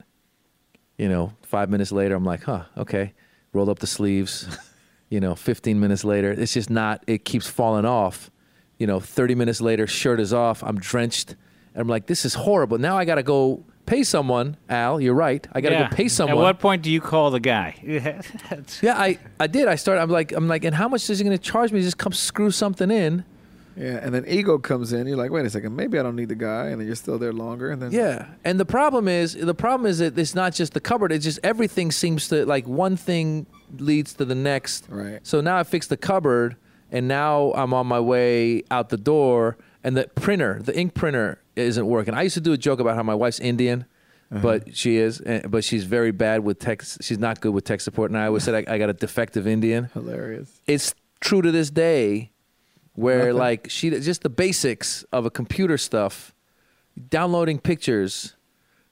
You 0.97 1.09
know, 1.09 1.33
five 1.43 1.69
minutes 1.69 1.91
later, 1.91 2.15
I'm 2.15 2.25
like, 2.25 2.43
huh, 2.43 2.63
okay. 2.77 3.13
Rolled 3.53 3.69
up 3.69 3.79
the 3.79 3.87
sleeves. 3.87 4.47
you 5.09 5.19
know, 5.19 5.35
15 5.35 5.79
minutes 5.79 6.03
later, 6.03 6.31
it's 6.31 6.53
just 6.53 6.69
not. 6.69 7.03
It 7.07 7.25
keeps 7.25 7.47
falling 7.47 7.85
off. 7.85 8.29
You 8.79 8.87
know, 8.87 8.99
30 8.99 9.35
minutes 9.35 9.61
later, 9.61 9.85
shirt 9.87 10.19
is 10.19 10.33
off. 10.33 10.63
I'm 10.63 10.79
drenched, 10.79 11.35
and 11.73 11.81
I'm 11.81 11.87
like, 11.87 12.07
this 12.07 12.25
is 12.25 12.33
horrible. 12.33 12.77
Now 12.77 12.97
I 12.97 13.05
got 13.05 13.15
to 13.15 13.23
go 13.23 13.63
pay 13.85 14.03
someone. 14.03 14.55
Al, 14.69 15.01
you're 15.01 15.13
right. 15.13 15.45
I 15.51 15.59
got 15.61 15.69
to 15.69 15.75
Yeah. 15.75 15.89
go 15.89 15.95
pay 15.95 16.07
someone. 16.07 16.37
At 16.37 16.41
what 16.41 16.59
point 16.59 16.81
do 16.81 16.89
you 16.91 17.01
call 17.01 17.29
the 17.31 17.39
guy? 17.41 17.75
Yeah, 18.81 18.97
I, 18.97 19.19
I 19.39 19.47
did. 19.47 19.67
I 19.67 19.75
started. 19.75 20.01
I'm 20.01 20.09
like, 20.09 20.31
I'm 20.31 20.47
like, 20.47 20.63
and 20.63 20.73
how 20.75 20.87
much 20.87 21.09
is 21.09 21.19
he 21.19 21.25
going 21.25 21.37
to 21.37 21.43
charge 21.43 21.71
me? 21.73 21.79
to 21.79 21.85
Just 21.85 21.97
come 21.97 22.13
screw 22.13 22.51
something 22.51 22.89
in. 22.89 23.25
Yeah. 23.75 23.99
And 24.01 24.13
then 24.13 24.25
ego 24.27 24.57
comes 24.59 24.93
in. 24.93 25.07
You're 25.07 25.17
like, 25.17 25.31
wait 25.31 25.45
a 25.45 25.49
second, 25.49 25.75
maybe 25.75 25.97
I 25.99 26.03
don't 26.03 26.15
need 26.15 26.29
the 26.29 26.35
guy, 26.35 26.67
and 26.67 26.79
then 26.79 26.87
you're 26.87 26.95
still 26.95 27.17
there 27.17 27.31
longer, 27.33 27.71
and 27.71 27.81
then 27.81 27.91
Yeah, 27.91 28.27
and 28.45 28.59
the 28.59 28.65
problem 28.65 29.07
is, 29.07 29.33
the 29.35 29.53
problem 29.53 29.89
is 29.89 29.99
that 29.99 30.17
it's 30.17 30.35
not 30.35 30.53
just 30.53 30.73
the 30.73 30.81
cupboard. 30.81 31.11
It's 31.11 31.23
just 31.25 31.39
everything 31.43 31.91
seems 31.91 32.27
to 32.29 32.45
like 32.45 32.67
one 32.67 32.95
thing 32.97 33.45
leads 33.77 34.13
to 34.15 34.25
the 34.25 34.35
next. 34.35 34.85
Right. 34.89 35.19
So 35.23 35.39
now 35.41 35.57
I 35.57 35.63
fixed 35.63 35.89
the 35.89 35.97
cupboard, 35.97 36.55
and 36.91 37.07
now 37.07 37.51
I'm 37.53 37.73
on 37.73 37.87
my 37.87 37.99
way 37.99 38.63
out 38.71 38.89
the 38.89 38.97
door, 38.97 39.57
and 39.83 39.95
the 39.97 40.07
printer, 40.15 40.61
the 40.63 40.77
ink 40.77 40.93
printer, 40.93 41.41
isn't 41.55 41.85
working. 41.85 42.13
I 42.13 42.23
used 42.23 42.35
to 42.35 42.41
do 42.41 42.53
a 42.53 42.57
joke 42.57 42.79
about 42.79 42.95
how 42.95 43.03
my 43.03 43.15
wife's 43.15 43.39
Indian. 43.39 43.85
But 44.31 44.77
she 44.77 44.97
is, 44.97 45.21
eh, 45.25 45.41
but 45.47 45.63
she's 45.63 45.85
very 45.85 46.11
bad 46.11 46.41
with 46.43 46.59
tech. 46.59 46.83
She's 47.01 47.17
not 47.17 47.41
good 47.41 47.51
with 47.51 47.63
tech 47.63 47.81
support. 47.81 48.11
And 48.11 48.17
I 48.19 48.27
always 48.27 48.43
said 48.43 48.53
I, 48.53 48.75
I 48.75 48.77
got 48.77 48.87
a 48.91 48.93
defective 48.93 49.47
Indian. 49.47 49.85
hilarious. 49.93 50.61
it's 50.67 50.93
true 51.19 51.41
to 51.41 51.51
this 51.51 51.71
day 51.71 52.29
where 52.93 53.17
Nothing. 53.33 53.33
like 53.37 53.67
she 53.71 53.89
just 53.89 54.21
the 54.21 54.29
basics 54.29 55.03
of 55.11 55.25
a 55.25 55.31
computer 55.31 55.77
stuff 55.79 56.33
downloading 57.09 57.59
pictures 57.59 58.35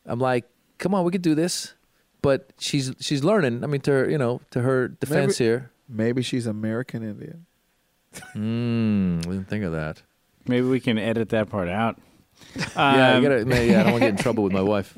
i'm 0.05 0.19
like 0.19 0.45
come 0.77 0.93
on 0.95 1.03
we 1.05 1.11
could 1.11 1.21
do 1.21 1.35
this 1.35 1.73
but 2.21 2.51
she's 2.59 2.93
she's 2.99 3.23
learning 3.23 3.63
i 3.63 3.67
mean 3.67 3.81
to 3.81 3.91
her 3.91 4.09
you 4.09 4.17
know 4.17 4.39
to 4.51 4.61
her 4.61 4.87
defense 4.87 5.39
Maybe- 5.39 5.45
here 5.49 5.71
Maybe 5.89 6.21
she's 6.21 6.45
American 6.47 7.01
Indian. 7.01 7.45
Mm, 8.35 9.25
we 9.25 9.35
didn't 9.35 9.47
think 9.49 9.63
of 9.65 9.71
that 9.73 10.01
Maybe 10.47 10.65
we 10.67 10.79
can 10.79 10.97
edit 10.97 11.29
that 11.29 11.49
part 11.49 11.67
out. 11.67 11.99
yeah, 12.75 13.15
Um, 13.15 13.23
you 13.23 13.29
gotta, 13.29 13.45
man, 13.45 13.67
yeah 13.69 13.79
i 13.81 13.83
don't 13.83 13.91
want 13.93 14.03
to 14.03 14.07
get 14.11 14.17
in 14.17 14.23
trouble 14.23 14.43
with 14.43 14.53
my 14.53 14.61
wife 14.73 14.97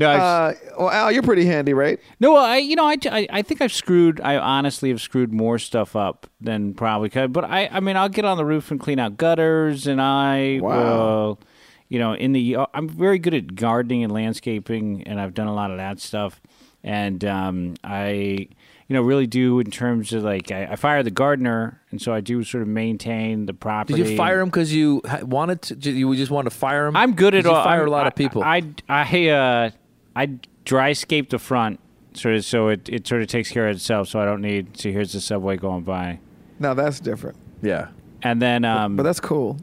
no, 0.00 0.10
I- 0.10 0.18
Uh, 0.18 0.54
well, 0.78 0.90
Al, 0.90 1.12
you're 1.12 1.22
pretty 1.22 1.44
handy, 1.44 1.74
right? 1.74 2.00
No, 2.18 2.32
well, 2.32 2.44
I 2.44 2.56
you 2.56 2.74
know 2.74 2.86
I, 2.86 2.96
I, 3.04 3.28
I 3.30 3.42
think 3.42 3.60
I've 3.60 3.72
screwed. 3.72 4.20
I 4.20 4.36
honestly 4.36 4.88
have 4.90 5.00
screwed 5.00 5.32
more 5.32 5.60
stuff 5.60 5.94
up 5.94 6.26
than 6.40 6.74
probably 6.74 7.08
could. 7.08 7.32
But 7.32 7.44
I 7.44 7.68
I 7.68 7.78
mean 7.78 7.96
I'll 7.96 8.08
get 8.08 8.24
on 8.24 8.36
the 8.36 8.44
roof 8.44 8.72
and 8.72 8.80
clean 8.80 8.98
out 8.98 9.16
gutters, 9.16 9.86
and 9.86 10.00
I 10.02 10.58
Wow. 10.60 10.76
will, 10.76 11.40
you 11.88 12.00
know, 12.00 12.14
in 12.14 12.32
the 12.32 12.56
I'm 12.74 12.88
very 12.88 13.20
good 13.20 13.32
at 13.34 13.54
gardening 13.54 14.02
and 14.02 14.12
landscaping, 14.12 15.04
and 15.06 15.20
I've 15.20 15.34
done 15.34 15.46
a 15.46 15.54
lot 15.54 15.70
of 15.70 15.76
that 15.76 16.00
stuff. 16.00 16.40
And 16.82 17.24
um, 17.24 17.74
I 17.84 18.48
you 18.88 18.94
know 18.94 19.02
really 19.02 19.26
do 19.26 19.60
in 19.60 19.70
terms 19.70 20.12
of 20.12 20.22
like 20.24 20.50
I, 20.50 20.64
I 20.72 20.76
fire 20.76 21.02
the 21.02 21.10
gardener, 21.10 21.80
and 21.90 22.00
so 22.00 22.12
I 22.12 22.20
do 22.20 22.42
sort 22.44 22.62
of 22.62 22.68
maintain 22.68 23.46
the 23.46 23.54
property. 23.54 23.94
did 24.02 24.10
you 24.10 24.16
fire 24.16 24.40
him 24.40 24.48
because 24.48 24.74
you 24.74 25.00
wanted 25.22 25.62
to 25.62 25.90
you 25.90 26.14
just 26.16 26.30
wanted 26.30 26.50
to 26.50 26.56
fire 26.56 26.86
him 26.86 26.96
I'm 26.96 27.14
good 27.14 27.34
at 27.34 27.44
Did 27.44 27.48
you 27.50 27.54
all. 27.54 27.64
fire 27.64 27.80
I'm- 27.80 27.88
a 27.88 27.90
lot 27.90 28.04
I, 28.04 28.08
of 28.08 28.14
people 28.14 28.42
I 28.42 28.62
I 28.88 29.28
uh 29.28 29.70
I 30.16 30.26
dry 30.64 30.92
scape 30.92 31.30
the 31.30 31.38
front 31.38 31.80
sort 32.14 32.34
of 32.36 32.44
so 32.44 32.68
it, 32.68 32.88
it 32.88 33.06
sort 33.06 33.22
of 33.22 33.28
takes 33.28 33.50
care 33.50 33.68
of 33.68 33.76
itself 33.76 34.08
so 34.08 34.20
I 34.20 34.24
don't 34.24 34.40
need 34.42 34.76
so 34.78 34.90
here's 34.90 35.12
the 35.12 35.20
subway 35.20 35.56
going 35.56 35.82
by. 35.84 36.20
Now 36.58 36.74
that's 36.74 37.00
different, 37.00 37.36
yeah 37.62 37.88
And 38.22 38.40
then 38.40 38.64
um 38.64 38.96
but 38.96 39.02
that's 39.04 39.20
cool. 39.20 39.58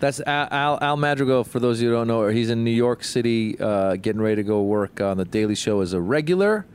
That's 0.00 0.20
Al, 0.20 0.46
Al, 0.52 0.78
Al 0.80 0.96
Madrigal. 0.96 1.42
For 1.42 1.58
those 1.58 1.78
of 1.78 1.82
you 1.82 1.88
who 1.88 1.96
don't 1.96 2.06
know, 2.06 2.28
he's 2.28 2.50
in 2.50 2.62
New 2.62 2.70
York 2.70 3.02
City, 3.02 3.58
uh, 3.58 3.96
getting 3.96 4.22
ready 4.22 4.36
to 4.36 4.44
go 4.44 4.62
work 4.62 5.00
on 5.00 5.16
the 5.16 5.24
Daily 5.24 5.56
Show 5.56 5.80
as 5.80 5.92
a 5.92 6.00
regular, 6.00 6.66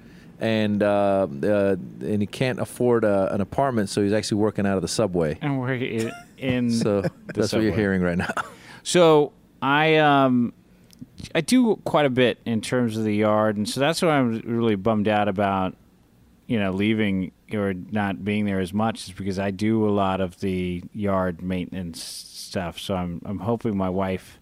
and 0.43 0.83
uh, 0.83 1.25
uh, 1.41 1.75
and 2.01 2.21
he 2.21 2.27
can't 2.27 2.59
afford 2.59 3.05
uh 3.05 3.29
an 3.31 3.39
apartment, 3.39 3.89
so 3.89 4.03
he's 4.03 4.11
actually 4.11 4.39
working 4.41 4.67
out 4.67 4.75
of 4.75 4.81
the 4.81 4.89
subway. 4.89 5.37
and 5.41 5.59
we're 5.59 5.73
in, 5.73 6.11
in 6.37 6.69
So 6.69 7.01
that's 7.33 7.53
what 7.53 7.63
you're 7.63 7.73
hearing 7.73 8.01
right 8.01 8.17
now. 8.17 8.33
So 8.83 9.31
I 9.61 9.95
um 9.95 10.53
I 11.33 11.39
do 11.39 11.77
quite 11.85 12.05
a 12.05 12.09
bit 12.09 12.39
in 12.45 12.59
terms 12.59 12.97
of 12.97 13.05
the 13.05 13.15
yard, 13.15 13.55
and 13.55 13.67
so 13.67 13.79
that's 13.79 14.01
what 14.01 14.11
I'm 14.11 14.41
really 14.41 14.75
bummed 14.75 15.07
out 15.07 15.29
about. 15.29 15.75
You 16.47 16.59
know, 16.59 16.71
leaving 16.71 17.31
or 17.53 17.73
not 17.73 18.25
being 18.25 18.43
there 18.43 18.59
as 18.59 18.73
much 18.73 19.07
is 19.07 19.13
because 19.13 19.39
I 19.39 19.51
do 19.51 19.87
a 19.87 19.91
lot 19.91 20.19
of 20.19 20.41
the 20.41 20.83
yard 20.93 21.41
maintenance 21.41 22.03
stuff. 22.03 22.77
So 22.79 22.95
I'm 22.95 23.21
I'm 23.23 23.39
hoping 23.39 23.77
my 23.77 23.89
wife 23.89 24.39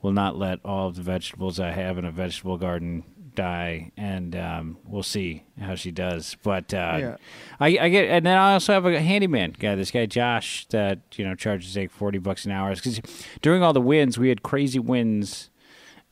will 0.00 0.12
not 0.12 0.38
let 0.38 0.60
all 0.64 0.88
of 0.88 0.96
the 0.96 1.02
vegetables 1.02 1.60
I 1.60 1.70
have 1.72 1.98
in 1.98 2.06
a 2.06 2.10
vegetable 2.10 2.56
garden 2.56 3.04
die, 3.34 3.92
and 3.96 4.34
um, 4.36 4.78
we'll 4.84 5.02
see 5.02 5.44
how 5.60 5.74
she 5.74 5.90
does. 5.90 6.36
But 6.42 6.72
uh, 6.74 6.96
Yeah. 7.00 7.16
I, 7.60 7.66
I 7.80 7.88
get, 7.88 8.08
and 8.10 8.24
then 8.26 8.36
I 8.36 8.54
also 8.54 8.72
have 8.72 8.86
a 8.86 9.00
handyman 9.00 9.54
guy, 9.58 9.74
this 9.74 9.90
guy 9.90 10.06
Josh, 10.06 10.66
that 10.70 11.00
you 11.16 11.24
know 11.24 11.34
charges 11.34 11.76
like 11.76 11.90
forty 11.90 12.18
bucks 12.18 12.44
an 12.44 12.52
hour. 12.52 12.74
Because 12.74 13.00
during 13.42 13.62
all 13.62 13.72
the 13.72 13.80
winds, 13.80 14.18
we 14.18 14.28
had 14.28 14.42
crazy 14.42 14.78
winds. 14.78 15.50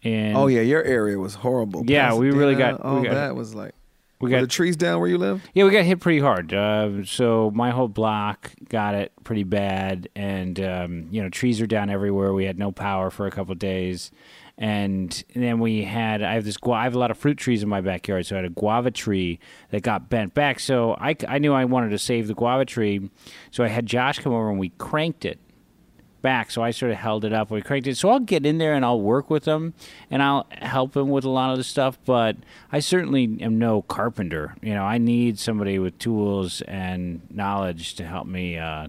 And 0.05 0.37
oh 0.37 0.49
yeah, 0.49 0.63
your 0.63 0.83
area 0.83 1.19
was 1.19 1.35
horrible. 1.37 1.85
Yeah, 1.87 2.15
we 2.15 2.31
really 2.33 2.57
got- 2.57 2.81
all 2.81 3.01
we 3.01 3.07
got- 3.07 3.15
that 3.15 3.37
was 3.37 3.55
like. 3.55 3.75
We 4.23 4.31
Were 4.31 4.37
got 4.37 4.41
the 4.43 4.47
trees 4.47 4.77
down 4.77 5.01
where 5.01 5.09
you 5.09 5.19
live. 5.19 5.43
Yeah, 5.53 5.65
we 5.65 5.71
got 5.73 5.85
hit 5.85 5.99
pretty 5.99 6.21
hard. 6.21 6.55
Uh, 6.55 7.05
so 7.05 7.51
my 7.57 7.71
whole 7.71 7.89
block 7.89 8.53
got 8.69 8.95
it 8.95 9.13
pretty 9.25 9.43
bad, 9.43 10.09
and 10.15 10.61
um, 10.61 11.09
you 11.11 11.21
know 11.21 11.29
trees 11.29 11.61
are 11.61 11.67
down 11.67 11.91
everywhere. 11.91 12.33
We 12.33 12.45
had 12.45 12.57
no 12.57 12.71
power 12.71 13.11
for 13.11 13.27
a 13.27 13.33
couple 13.33 13.51
of 13.51 13.59
days, 13.59 14.13
and 14.57 15.25
then 15.35 15.59
we 15.59 15.83
had 15.83 16.23
I 16.23 16.35
have 16.35 16.45
this 16.45 16.57
I 16.65 16.85
have 16.85 16.95
a 16.95 17.01
lot 17.01 17.11
of 17.11 17.19
fruit 17.19 17.37
trees 17.37 17.65
in 17.65 17.69
my 17.69 17.81
backyard, 17.81 18.25
so 18.25 18.37
I 18.37 18.39
had 18.39 18.45
a 18.45 18.51
guava 18.51 18.93
tree 18.93 19.41
that 19.71 19.83
got 19.83 20.09
bent 20.09 20.35
back. 20.35 20.61
So 20.61 20.95
I, 21.01 21.17
I 21.27 21.39
knew 21.41 21.53
I 21.53 21.65
wanted 21.65 21.91
to 21.91 21.99
save 21.99 22.29
the 22.29 22.35
guava 22.35 22.65
tree, 22.65 23.11
so 23.51 23.65
I 23.65 23.69
had 23.69 23.87
Josh 23.87 24.21
come 24.21 24.33
over 24.33 24.51
and 24.51 24.59
we 24.61 24.69
cranked 24.79 25.25
it 25.25 25.41
back. 26.23 26.51
So 26.51 26.63
I 26.63 26.71
sort 26.71 26.93
of 26.93 26.99
held 26.99 27.25
it 27.25 27.33
up. 27.33 27.51
We 27.51 27.61
cranked 27.61 27.87
it. 27.87 27.97
So 27.97 28.09
I'll 28.09 28.21
get 28.21 28.47
in 28.47 28.59
there 28.59 28.75
and 28.75 28.85
I'll 28.85 29.01
work 29.01 29.29
with 29.29 29.45
him 29.45 29.75
and 30.11 30.23
I'll 30.23 30.47
help 30.51 30.97
him 30.97 31.11
with 31.11 31.25
a 31.25 31.29
lot 31.29 31.51
of 31.51 31.59
the 31.59 31.65
stuff. 31.65 31.99
But 32.05 32.37
I 32.71 32.81
certainly 32.81 33.37
am 33.41 33.59
no 33.59 33.83
carpenter. 33.83 34.55
You 34.63 34.75
know, 34.75 34.85
I 34.85 34.99
need 34.99 35.39
somebody 35.39 35.79
with 35.79 35.99
tools 35.99 36.63
and 36.63 37.21
knowledge 37.31 37.95
to 37.97 38.07
help 38.07 38.27
me 38.27 38.57
uh, 38.59 38.89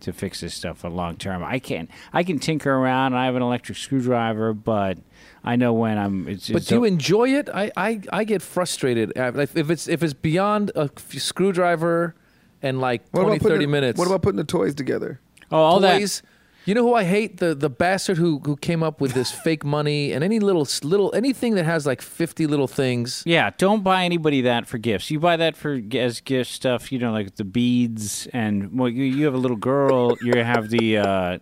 to 0.00 0.12
fix 0.12 0.40
this 0.40 0.54
stuff 0.54 0.78
for 0.78 0.90
long 0.90 1.16
term. 1.16 1.42
I 1.42 1.58
can't. 1.58 1.90
I 2.12 2.22
can 2.22 2.38
tinker 2.38 2.72
around. 2.72 3.14
I 3.14 3.24
have 3.24 3.34
an 3.34 3.42
electric 3.42 3.78
screwdriver, 3.78 4.52
but 4.52 4.98
I 5.42 5.56
know 5.56 5.72
when 5.72 5.98
I'm. 5.98 6.28
It's, 6.28 6.48
But 6.48 6.58
it's 6.58 6.66
do 6.66 6.76
you 6.76 6.84
enjoy 6.84 7.30
it? 7.30 7.48
I, 7.52 7.72
I, 7.76 8.00
I 8.12 8.24
get 8.24 8.42
frustrated 8.42 9.12
if 9.16 9.70
it's 9.70 9.88
if 9.88 10.02
it's 10.02 10.14
beyond 10.14 10.70
a 10.76 10.90
f- 10.96 11.12
screwdriver 11.14 12.14
and 12.60 12.80
like 12.80 13.10
20, 13.12 13.38
30 13.38 13.38
putting, 13.38 13.70
minutes. 13.70 13.98
What 13.98 14.06
about 14.06 14.22
putting 14.22 14.36
the 14.36 14.44
toys 14.44 14.74
together? 14.74 15.20
oh, 15.52 15.58
all 15.58 15.80
that. 15.80 16.22
You 16.64 16.74
know 16.74 16.82
who 16.82 16.94
I 16.94 17.04
hate? 17.04 17.38
The 17.38 17.54
the 17.54 17.68
bastard 17.68 18.18
who 18.18 18.40
who 18.44 18.56
came 18.56 18.82
up 18.82 19.00
with 19.00 19.14
this 19.14 19.32
fake 19.44 19.64
money 19.64 20.12
and 20.12 20.22
any 20.22 20.38
little 20.38 20.66
little 20.82 21.12
anything 21.14 21.54
that 21.56 21.64
has 21.64 21.86
like 21.86 22.00
fifty 22.00 22.46
little 22.46 22.68
things. 22.68 23.22
Yeah, 23.26 23.50
don't 23.58 23.82
buy 23.82 24.04
anybody 24.04 24.42
that 24.42 24.66
for 24.68 24.78
gifts. 24.78 25.10
You 25.10 25.18
buy 25.18 25.36
that 25.38 25.56
for 25.56 25.80
as 25.92 26.20
gift 26.20 26.50
stuff, 26.52 26.92
you 26.92 26.98
know, 26.98 27.10
like 27.12 27.34
the 27.36 27.44
beads 27.44 28.26
and 28.32 28.78
well, 28.78 28.88
you, 28.88 29.04
you 29.04 29.24
have 29.24 29.34
a 29.34 29.38
little 29.38 29.56
girl, 29.56 30.16
you 30.22 30.34
have 30.42 30.70
the 30.70 30.98
uh, 30.98 31.38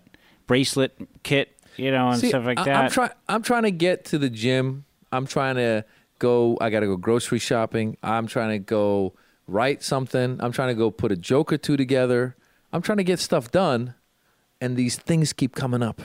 bracelet 0.47 0.97
kit, 1.23 1.57
you 1.77 1.91
know, 1.91 2.09
and 2.09 2.21
See, 2.21 2.29
stuff 2.29 2.45
like 2.45 2.59
I- 2.59 2.65
that. 2.65 2.77
I'm 2.85 2.91
trying. 2.91 3.11
I'm 3.29 3.43
trying 3.43 3.65
to 3.65 3.71
get 3.71 4.07
to 4.07 4.19
the 4.19 4.31
gym. 4.31 4.85
I'm 5.13 5.27
trying 5.27 5.57
to 5.57 5.85
go. 6.19 6.57
I 6.61 6.71
got 6.71 6.81
to 6.81 6.87
go 6.87 6.97
grocery 6.97 7.39
shopping. 7.41 7.97
I'm 8.03 8.27
trying 8.27 8.51
to 8.51 8.59
go 8.59 9.15
write 9.47 9.83
something. 9.83 10.39
I'm 10.41 10.53
trying 10.53 10.69
to 10.69 10.75
go 10.75 10.91
put 10.91 11.13
a 11.13 11.17
joke 11.17 11.53
or 11.53 11.59
two 11.59 11.77
together. 11.77 12.37
I'm 12.73 12.81
trying 12.83 12.99
to 12.99 13.05
get 13.05 13.19
stuff 13.19 13.51
done, 13.51 13.95
and 14.61 14.77
these 14.77 14.97
things 14.97 15.33
keep 15.33 15.55
coming 15.55 15.83
up. 15.83 16.01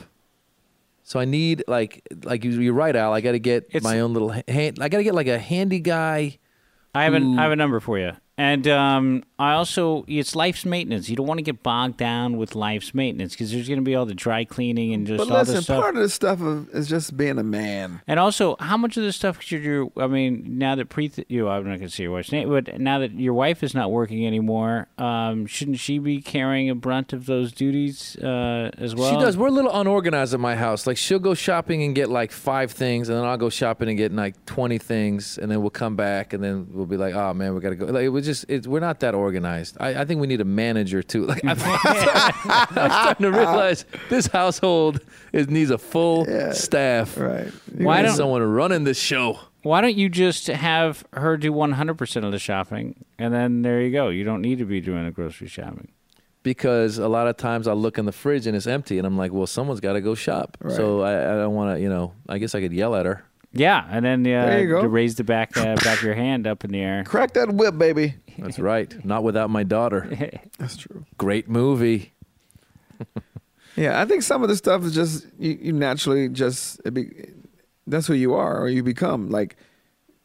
So 1.04 1.20
I 1.20 1.26
need 1.26 1.64
like 1.68 2.02
like 2.24 2.44
you- 2.44 2.60
you're 2.62 2.74
right, 2.74 2.96
Al. 2.96 3.14
I 3.14 3.22
got 3.22 3.34
to 3.34 3.40
get 3.40 3.66
It's- 3.70 3.84
my 3.84 4.00
own 4.00 4.14
little 4.14 4.30
hand. 4.48 4.80
I 4.82 4.90
got 4.90 4.98
to 4.98 5.04
get 5.04 5.14
like 5.14 5.28
a 5.28 5.38
handy 5.40 5.80
guy. 5.80 6.40
I 6.94 7.04
have 7.04 7.14
a. 7.14 7.18
I 7.18 7.44
have 7.44 7.52
a 7.52 7.56
number 7.58 7.80
for 7.80 8.00
you. 8.00 8.14
And 8.38 8.68
um, 8.68 9.24
I 9.38 9.52
also, 9.54 10.06
it's 10.08 10.36
life's 10.36 10.64
maintenance. 10.66 11.10
You 11.10 11.16
don't 11.18 11.28
want 11.28 11.40
to 11.40 11.44
get 11.44 11.62
bogged 11.62 11.98
down 11.98 12.38
with 12.38 12.56
life's 12.56 12.94
maintenance 12.94 13.34
because 13.34 13.52
there's 13.52 13.68
going 13.68 13.80
to 13.80 13.84
be 13.84 13.94
all 13.94 14.06
the 14.06 14.14
dry 14.14 14.46
cleaning 14.46 14.94
and 14.94 15.06
just 15.06 15.18
But 15.18 15.30
all 15.30 15.40
listen, 15.40 15.56
this 15.56 15.66
stuff. 15.66 15.82
part 15.82 15.96
of 15.98 16.02
the 16.02 16.10
stuff 16.10 16.42
of, 16.42 16.70
is 16.70 16.88
just 16.88 17.18
being 17.18 17.38
a 17.38 17.44
man. 17.44 18.02
And 18.08 18.18
also, 18.18 18.56
how 18.62 18.78
much 18.78 18.96
of 18.96 19.04
this 19.04 19.18
stuff 19.18 19.42
should 19.42 19.64
you? 19.66 19.92
I 19.98 20.08
mean, 20.08 20.58
now 20.58 20.76
that 20.76 20.88
pre, 20.88 21.12
you, 21.28 21.50
I'm 21.50 21.64
not 21.64 21.80
going 21.80 21.90
to 21.90 21.90
say 21.90 22.04
your 22.04 22.14
wife's 22.14 22.32
name, 22.32 22.48
but 22.48 22.80
now 22.80 23.00
that 23.00 23.12
your 23.12 23.34
wife 23.34 23.62
is 23.62 23.74
not 23.74 23.92
working 23.92 24.26
anymore, 24.26 24.88
um, 24.98 25.46
shouldn't 25.48 25.80
she 25.80 26.00
be 26.00 26.22
carrying 26.22 26.70
a 26.70 26.76
brunt 26.76 27.12
of 27.12 27.26
those 27.26 27.52
duties 27.52 28.16
uh, 28.18 28.72
as 28.78 28.96
well? 28.96 29.12
She 29.12 29.20
does. 29.20 29.36
We're 29.36 29.48
a 29.48 29.52
little 29.52 29.78
unorganized 29.78 30.34
at 30.34 30.40
my 30.40 30.56
house. 30.56 30.88
Like 30.88 30.96
she'll 30.96 31.20
go 31.20 31.34
shopping 31.34 31.84
and 31.84 31.94
get 31.94 32.10
like 32.10 32.32
five 32.32 32.72
things, 32.72 33.10
and 33.10 33.18
then 33.18 33.26
I'll 33.26 33.36
go 33.36 33.50
shopping 33.50 33.90
and 33.90 33.98
get 33.98 34.14
like 34.14 34.46
twenty 34.46 34.78
things, 34.78 35.38
and 35.38 35.52
then 35.52 35.60
we'll 35.60 35.72
come 35.72 35.98
back, 35.98 36.32
and 36.32 36.42
then 36.42 36.68
we'll 36.72 36.86
be 36.86 36.96
like, 36.96 37.14
"Oh 37.16 37.34
man, 37.34 37.54
we 37.54 37.60
gotta 37.60 37.76
go." 37.76 37.88
Like 37.88 38.04
it 38.06 38.10
was 38.10 38.26
just, 38.26 38.46
it, 38.48 38.66
we're 38.66 38.80
not 38.80 39.02
that 39.02 39.14
organized. 39.14 39.25
I, 39.80 40.02
I 40.02 40.06
think 40.06 40.22
we 40.22 40.28
need 40.28 40.42
a 40.42 40.46
manager 40.46 41.02
too. 41.04 41.26
Like 41.28 41.44
I'm, 41.44 41.58
I'm 41.60 42.90
starting 42.92 43.24
to 43.24 43.32
realize 43.32 43.86
this 44.10 44.28
household 44.28 45.00
is, 45.34 45.50
needs 45.50 45.70
a 45.72 45.78
full 45.78 46.26
staff. 46.54 47.18
Right. 47.18 47.48
Why 47.74 48.02
Need 48.02 48.08
don't- 48.10 48.18
someone 48.18 48.44
running 48.44 48.84
this 48.84 49.00
show? 49.00 49.40
Why 49.64 49.82
don't 49.82 49.96
you 49.96 50.10
just 50.10 50.46
have 50.48 51.04
her 51.14 51.38
do 51.38 51.52
100% 51.52 52.24
of 52.24 52.32
the 52.32 52.38
shopping, 52.38 53.04
and 53.18 53.34
then 53.34 53.64
there 53.64 53.82
you 53.82 53.92
go. 53.92 54.10
You 54.10 54.24
don't 54.24 54.42
need 54.44 54.60
to 54.60 54.66
be 54.66 54.80
doing 54.80 55.06
the 55.06 55.10
grocery 55.12 55.48
shopping. 55.48 55.88
because 56.44 57.00
a 57.00 57.08
lot 57.08 57.28
of 57.28 57.36
times 57.38 57.68
I 57.68 57.74
look 57.74 57.98
in 57.98 58.06
the 58.06 58.12
fridge 58.12 58.46
and 58.46 58.56
it's 58.56 58.68
empty, 58.68 59.00
and 59.00 59.08
I'm 59.08 59.18
like, 59.18 59.34
well, 59.34 59.48
someone's 59.48 59.80
got 59.80 59.94
to 59.94 60.02
go 60.02 60.14
shop. 60.14 60.56
So 60.70 61.02
I, 61.02 61.14
I 61.34 61.36
don't 61.38 61.56
want 61.56 61.76
to, 61.76 61.82
you 61.82 61.90
know. 61.90 62.14
I 62.30 62.38
guess 62.38 62.54
I 62.54 62.62
could 62.62 62.74
yell 62.74 62.94
at 62.96 63.08
her. 63.08 63.26
Yeah, 63.58 63.88
and 63.90 64.04
then 64.06 64.22
uh, 64.28 64.46
There 64.46 64.62
you 64.62 64.70
go. 64.70 64.82
to 64.82 64.88
raise 64.90 65.16
the 65.16 65.24
back 65.24 65.56
uh, 65.56 65.76
back 65.76 66.00
of 66.00 66.04
your 66.04 66.14
hand 66.14 66.46
up 66.46 66.64
in 66.66 66.72
the 66.72 66.80
air. 66.82 67.04
Crack 67.08 67.34
that 67.34 67.54
whip, 67.54 67.78
baby. 67.78 68.16
That's 68.38 68.60
right. 68.60 68.94
Not 69.06 69.24
without 69.24 69.50
my 69.50 69.64
daughter. 69.64 70.10
That's 70.60 70.76
true. 70.78 71.06
Great 71.18 71.48
movie. 71.50 72.12
Yeah, 73.78 74.00
I 74.02 74.06
think 74.06 74.24
some 74.24 74.42
of 74.42 74.48
the 74.48 74.56
stuff 74.56 74.84
is 74.86 74.96
just 74.96 75.28
you, 75.38 75.58
you 75.62 75.74
naturally 75.74 76.30
just 76.30 76.80
it 76.86 76.94
be, 76.94 77.12
that's 77.86 78.08
who 78.08 78.14
you 78.14 78.34
are 78.34 78.58
or 78.62 78.70
you 78.70 78.84
become. 78.84 79.30
Like 79.30 79.58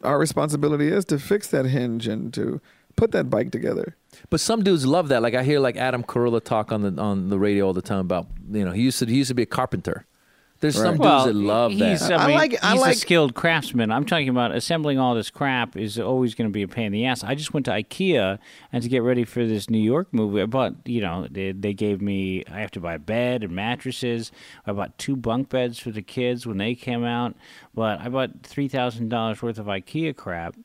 our 0.04 0.20
responsibility 0.20 0.86
is 0.86 1.04
to 1.06 1.18
fix 1.18 1.48
that 1.48 1.64
hinge 1.66 2.06
and 2.06 2.32
to 2.34 2.60
put 2.94 3.10
that 3.10 3.28
bike 3.28 3.50
together. 3.50 3.96
But 4.28 4.38
some 4.38 4.62
dudes 4.62 4.86
love 4.86 5.08
that. 5.08 5.20
Like 5.20 5.34
I 5.34 5.42
hear 5.42 5.58
like 5.58 5.76
Adam 5.76 6.04
Carolla 6.04 6.40
talk 6.44 6.70
on 6.70 6.82
the 6.82 7.02
on 7.02 7.28
the 7.28 7.40
radio 7.40 7.66
all 7.66 7.72
the 7.72 7.82
time 7.82 7.98
about 7.98 8.28
you 8.52 8.64
know 8.64 8.70
he 8.70 8.82
used 8.82 9.00
to 9.00 9.06
he 9.06 9.16
used 9.16 9.28
to 9.30 9.34
be 9.34 9.42
a 9.42 9.46
carpenter. 9.46 10.06
There's 10.60 10.76
some 10.76 10.96
dudes 10.96 11.00
Well, 11.00 11.26
that 11.26 11.34
love 11.34 11.72
he's, 11.72 12.06
that. 12.06 12.12
I 12.20 12.24
I 12.24 12.26
mean, 12.26 12.36
like- 12.36 12.62
I 12.62 12.72
he's 12.72 12.80
like- 12.82 12.94
a 12.96 12.98
skilled 12.98 13.34
craftsman. 13.34 13.90
I'm 13.90 14.04
talking 14.04 14.28
about 14.28 14.54
assembling 14.54 14.98
all 14.98 15.14
this 15.14 15.30
crap 15.30 15.74
is 15.76 15.98
always 15.98 16.34
going 16.34 16.48
to 16.48 16.52
be 16.52 16.62
a 16.62 16.68
pain 16.68 16.86
in 16.86 16.92
the 16.92 17.06
ass. 17.06 17.24
I 17.24 17.34
just 17.34 17.54
went 17.54 17.64
to 17.66 17.72
IKEA 17.72 18.38
and 18.70 18.82
to 18.82 18.88
get 18.88 19.02
ready 19.02 19.24
for 19.24 19.46
this 19.46 19.70
New 19.70 19.78
York 19.78 20.08
movie. 20.12 20.42
I 20.42 20.46
bought, 20.46 20.74
you 20.86 21.00
know, 21.00 21.26
they, 21.30 21.52
they 21.52 21.72
gave 21.72 22.02
me, 22.02 22.44
I 22.50 22.60
have 22.60 22.70
to 22.72 22.80
buy 22.80 22.94
a 22.94 22.98
bed 22.98 23.42
and 23.42 23.52
mattresses. 23.54 24.32
I 24.66 24.72
bought 24.72 24.98
two 24.98 25.16
bunk 25.16 25.48
beds 25.48 25.78
for 25.78 25.90
the 25.90 26.02
kids 26.02 26.46
when 26.46 26.58
they 26.58 26.74
came 26.74 27.04
out. 27.04 27.34
But 27.74 28.00
I 28.00 28.08
bought 28.10 28.42
$3,000 28.42 29.42
worth 29.42 29.58
of 29.58 29.66
IKEA 29.66 30.14
crap. 30.14 30.56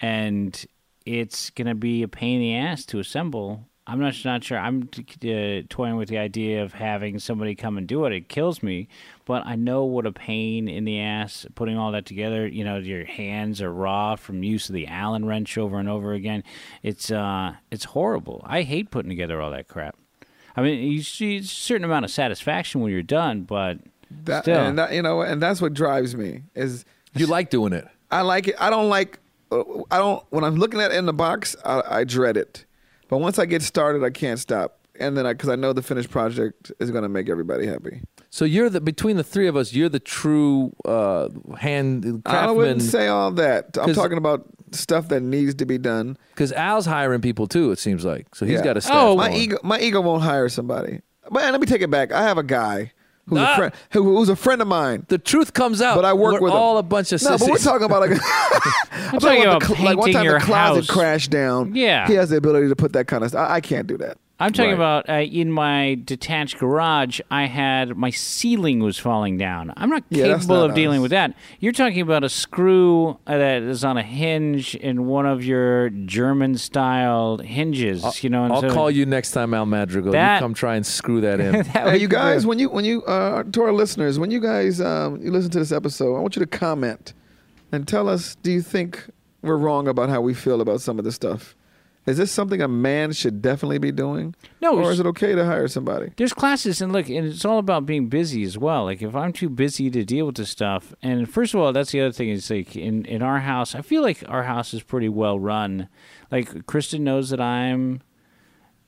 And 0.00 0.64
it's 1.06 1.50
going 1.50 1.66
to 1.68 1.74
be 1.74 2.02
a 2.02 2.08
pain 2.08 2.36
in 2.36 2.40
the 2.42 2.54
ass 2.56 2.84
to 2.86 2.98
assemble. 2.98 3.66
I'm 3.86 3.98
not 3.98 4.14
not 4.24 4.44
sure. 4.44 4.58
I'm 4.58 4.88
uh, 5.24 5.62
toying 5.68 5.96
with 5.96 6.08
the 6.08 6.18
idea 6.18 6.62
of 6.62 6.74
having 6.74 7.18
somebody 7.18 7.56
come 7.56 7.76
and 7.76 7.88
do 7.88 8.04
it. 8.04 8.12
It 8.12 8.28
kills 8.28 8.62
me, 8.62 8.88
but 9.30 9.46
I 9.46 9.54
know 9.54 9.84
what 9.84 10.06
a 10.06 10.12
pain 10.12 10.66
in 10.66 10.84
the 10.84 10.98
ass 10.98 11.46
putting 11.54 11.78
all 11.78 11.92
that 11.92 12.04
together. 12.04 12.48
You 12.48 12.64
know, 12.64 12.78
your 12.78 13.04
hands 13.04 13.62
are 13.62 13.72
raw 13.72 14.16
from 14.16 14.42
use 14.42 14.68
of 14.68 14.74
the 14.74 14.88
Allen 14.88 15.24
wrench 15.24 15.56
over 15.56 15.78
and 15.78 15.88
over 15.88 16.14
again. 16.14 16.42
It's 16.82 17.12
uh, 17.12 17.52
it's 17.70 17.84
horrible. 17.84 18.42
I 18.44 18.62
hate 18.62 18.90
putting 18.90 19.08
together 19.08 19.40
all 19.40 19.52
that 19.52 19.68
crap. 19.68 19.96
I 20.56 20.62
mean, 20.62 20.90
you 20.90 21.00
see 21.04 21.36
a 21.36 21.42
certain 21.44 21.84
amount 21.84 22.06
of 22.06 22.10
satisfaction 22.10 22.80
when 22.80 22.90
you're 22.90 23.04
done, 23.04 23.42
but 23.42 23.78
That, 24.24 24.42
Still. 24.42 24.58
and 24.64 24.76
that, 24.80 24.92
you 24.94 25.00
know, 25.02 25.20
and 25.20 25.40
that's 25.40 25.62
what 25.62 25.74
drives 25.74 26.16
me 26.16 26.42
is 26.56 26.84
you 27.14 27.26
like 27.28 27.50
doing 27.50 27.72
it. 27.72 27.86
I 28.10 28.22
like 28.22 28.48
it. 28.48 28.56
I 28.58 28.68
don't 28.68 28.88
like. 28.88 29.20
uh, 29.52 29.62
I 29.92 29.98
don't. 29.98 30.24
When 30.30 30.42
I'm 30.42 30.56
looking 30.56 30.80
at 30.80 30.90
it 30.90 30.96
in 30.96 31.06
the 31.06 31.12
box, 31.12 31.54
I, 31.64 31.82
I 32.00 32.02
dread 32.04 32.36
it. 32.36 32.64
But 33.06 33.18
once 33.18 33.38
I 33.38 33.46
get 33.46 33.62
started, 33.62 34.02
I 34.02 34.10
can't 34.10 34.40
stop. 34.40 34.79
And 35.00 35.16
then, 35.16 35.26
I 35.26 35.32
because 35.32 35.48
I, 35.48 35.56
know 35.56 35.72
the 35.72 35.82
finished 35.82 36.10
project 36.10 36.70
is 36.78 36.90
going 36.90 37.02
to 37.02 37.08
make 37.08 37.28
everybody 37.28 37.66
happy. 37.66 38.02
So 38.30 38.44
you're 38.44 38.68
the 38.70 38.80
between 38.80 39.16
the 39.16 39.24
three 39.24 39.46
of 39.48 39.56
us, 39.56 39.72
you're 39.72 39.88
the 39.88 39.98
true 40.00 40.72
uh, 40.84 41.28
hand 41.58 42.22
I 42.26 42.50
wouldn't 42.50 42.82
say 42.82 43.08
all 43.08 43.30
that. 43.32 43.76
I'm 43.80 43.94
talking 43.94 44.18
about 44.18 44.44
stuff 44.72 45.08
that 45.08 45.20
needs 45.22 45.54
to 45.56 45.66
be 45.66 45.78
done. 45.78 46.16
because 46.34 46.52
Al's 46.52 46.86
hiring 46.86 47.20
people 47.20 47.46
too. 47.46 47.72
It 47.72 47.78
seems 47.78 48.04
like 48.04 48.34
so 48.34 48.46
he's 48.46 48.58
Yeah. 48.58 48.64
got 48.64 48.76
a 48.76 48.80
staff. 48.80 48.94
Oh, 48.96 49.16
My 49.16 49.28
going. 49.28 49.40
ego, 49.40 49.58
my 49.64 49.80
ego 49.80 50.00
won't 50.00 50.22
hire 50.22 50.48
somebody. 50.48 51.00
But 51.30 51.42
let 51.50 51.60
me 51.60 51.66
take 51.66 51.82
it 51.82 51.90
back. 51.90 52.12
I 52.12 52.22
have 52.22 52.38
a 52.38 52.42
guy 52.42 52.92
who's 53.26 53.38
Ah. 53.40 53.52
a 53.52 53.56
friend, 53.56 53.72
who, 53.92 54.16
who's 54.16 54.28
a 54.28 54.36
friend 54.36 54.60
of 54.62 54.68
mine. 54.68 55.06
The 55.08 55.18
truth 55.18 55.52
comes 55.54 55.80
out. 55.82 55.96
But 55.96 56.04
I 56.04 56.12
work 56.12 56.34
We're 56.34 56.40
with 56.40 56.52
him. 56.52 56.58
all 56.58 56.78
a 56.78 56.82
bunch 56.82 57.12
of 57.12 57.22
No, 57.22 57.36
but 57.38 57.48
we're 57.48 57.56
talking 57.58 57.84
about 57.84 58.00
like. 58.10 58.10
I'm, 59.12 59.18
talking 59.20 59.42
about 59.42 59.60
the 59.62 59.66
cl- 59.74 59.84
like 59.84 59.96
one 59.96 60.06
painting 60.06 60.12
time 60.14 60.24
your 60.24 60.38
the 60.38 60.44
closet 60.44 60.80
house. 60.80 60.86
crashed 60.86 61.30
down. 61.30 61.74
Yeah. 61.74 62.06
he 62.06 62.14
has 62.14 62.30
the 62.30 62.36
ability 62.36 62.68
to 62.68 62.76
put 62.76 62.92
that 62.92 63.06
kind 63.06 63.24
of 63.24 63.30
stuff. 63.30 63.48
I, 63.50 63.54
I 63.56 63.60
can't 63.60 63.86
do 63.86 63.96
that. 63.98 64.18
I'm 64.40 64.52
talking 64.54 64.70
Right. 64.70 64.74
about 64.74 65.08
uh, 65.10 65.12
in 65.20 65.52
my 65.52 65.98
detached 66.04 66.58
garage. 66.58 67.20
I 67.30 67.44
had 67.44 67.96
my 67.96 68.08
ceiling 68.10 68.80
was 68.80 68.98
falling 68.98 69.36
down. 69.36 69.72
I'm 69.76 69.90
not 69.90 70.02
Yeah, 70.08 70.28
capable 70.28 70.56
not 70.62 70.70
of 70.70 70.74
dealing 70.74 71.02
with 71.02 71.10
that. 71.10 71.34
You're 71.60 71.72
talking 71.72 72.00
about 72.00 72.24
a 72.24 72.28
screw 72.28 73.18
uh, 73.26 73.36
that 73.38 73.62
is 73.62 73.84
on 73.84 73.98
a 73.98 74.02
hinge 74.02 74.74
in 74.74 75.06
one 75.06 75.26
of 75.26 75.44
your 75.44 75.90
German 75.90 76.56
style 76.56 77.36
hinges. 77.38 78.24
you 78.24 78.30
know, 78.30 78.44
I'll 78.44 78.62
so- 78.62 78.70
call 78.72 78.90
you 78.90 79.04
next 79.06 79.32
time, 79.32 79.52
Al 79.52 79.66
Madrigal. 79.66 80.12
That- 80.12 80.36
you 80.36 80.40
come 80.40 80.54
try 80.54 80.76
and 80.76 80.86
screw 80.86 81.20
that 81.20 81.38
in. 81.40 81.52
that 81.62 81.66
Hey, 81.66 81.98
you 81.98 82.08
guys, 82.08 82.42
do. 82.42 82.48
when 82.48 82.58
you 82.58 82.70
when 82.70 82.84
you 82.86 83.02
uh, 83.04 83.42
to 83.42 83.62
our 83.62 83.72
listeners, 83.72 84.18
when 84.18 84.30
you 84.30 84.40
guys 84.40 84.80
um, 84.80 85.20
you 85.22 85.30
listen 85.30 85.50
to 85.50 85.58
this 85.58 85.70
episode, 85.72 86.16
I 86.16 86.20
want 86.20 86.34
you 86.36 86.40
to 86.40 86.46
comment 86.46 87.12
and 87.72 87.86
tell 87.86 88.08
us: 88.08 88.36
Do 88.42 88.50
you 88.50 88.62
think 88.62 89.04
we're 89.42 89.56
wrong 89.58 89.86
about 89.86 90.08
how 90.08 90.20
we 90.22 90.32
feel 90.34 90.60
about 90.62 90.80
some 90.80 90.98
of 90.98 91.04
this 91.04 91.14
stuff? 91.14 91.54
Is 92.10 92.16
this 92.16 92.32
something 92.32 92.60
a 92.60 92.66
man 92.66 93.12
should 93.12 93.40
definitely 93.40 93.78
be 93.78 93.92
doing? 93.92 94.34
No, 94.60 94.76
or 94.76 94.90
is 94.90 94.98
it 94.98 95.06
okay 95.06 95.36
to 95.36 95.44
hire 95.44 95.68
somebody? 95.68 96.10
There's 96.16 96.32
classes, 96.32 96.80
and 96.80 96.92
look, 96.92 97.08
and 97.08 97.24
it's 97.24 97.44
all 97.44 97.58
about 97.58 97.86
being 97.86 98.08
busy 98.08 98.42
as 98.42 98.58
well. 98.58 98.84
Like 98.84 99.00
if 99.00 99.14
I'm 99.14 99.32
too 99.32 99.48
busy 99.48 99.90
to 99.90 100.04
deal 100.04 100.26
with 100.26 100.34
this 100.34 100.50
stuff, 100.50 100.92
and 101.02 101.30
first 101.32 101.54
of 101.54 101.60
all, 101.60 101.72
that's 101.72 101.92
the 101.92 102.00
other 102.00 102.12
thing 102.12 102.28
is 102.28 102.50
like 102.50 102.74
in 102.74 103.04
in 103.04 103.22
our 103.22 103.38
house, 103.38 103.76
I 103.76 103.82
feel 103.82 104.02
like 104.02 104.24
our 104.28 104.42
house 104.42 104.74
is 104.74 104.82
pretty 104.82 105.08
well 105.08 105.38
run. 105.38 105.88
Like 106.32 106.66
Kristen 106.66 107.04
knows 107.04 107.30
that 107.30 107.40
I'm, 107.40 108.02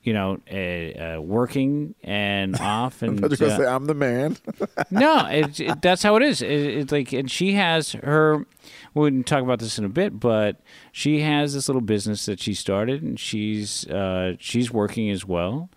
you 0.03 0.13
know, 0.13 0.39
uh, 0.51 1.17
uh, 1.17 1.21
working 1.21 1.95
and 2.03 2.55
off, 2.59 3.01
and 3.01 3.23
I 3.23 3.27
was 3.27 3.41
uh, 3.41 3.57
say, 3.57 3.65
I'm 3.65 3.85
the 3.85 3.93
man. 3.93 4.37
no, 4.91 5.25
it, 5.27 5.59
it, 5.59 5.81
that's 5.81 6.03
how 6.03 6.15
it 6.17 6.23
is. 6.23 6.41
It, 6.41 6.49
it's 6.51 6.91
like, 6.91 7.13
and 7.13 7.31
she 7.31 7.53
has 7.53 7.93
her. 7.93 8.45
We 8.93 9.09
can 9.09 9.23
talk 9.23 9.41
about 9.41 9.59
this 9.59 9.79
in 9.79 9.85
a 9.85 9.89
bit, 9.89 10.19
but 10.19 10.61
she 10.91 11.21
has 11.21 11.53
this 11.53 11.67
little 11.67 11.81
business 11.81 12.25
that 12.25 12.39
she 12.39 12.53
started, 12.53 13.01
and 13.01 13.19
she's 13.19 13.87
uh, 13.87 14.35
she's 14.39 14.71
working 14.71 15.09
as 15.09 15.25
well. 15.25 15.69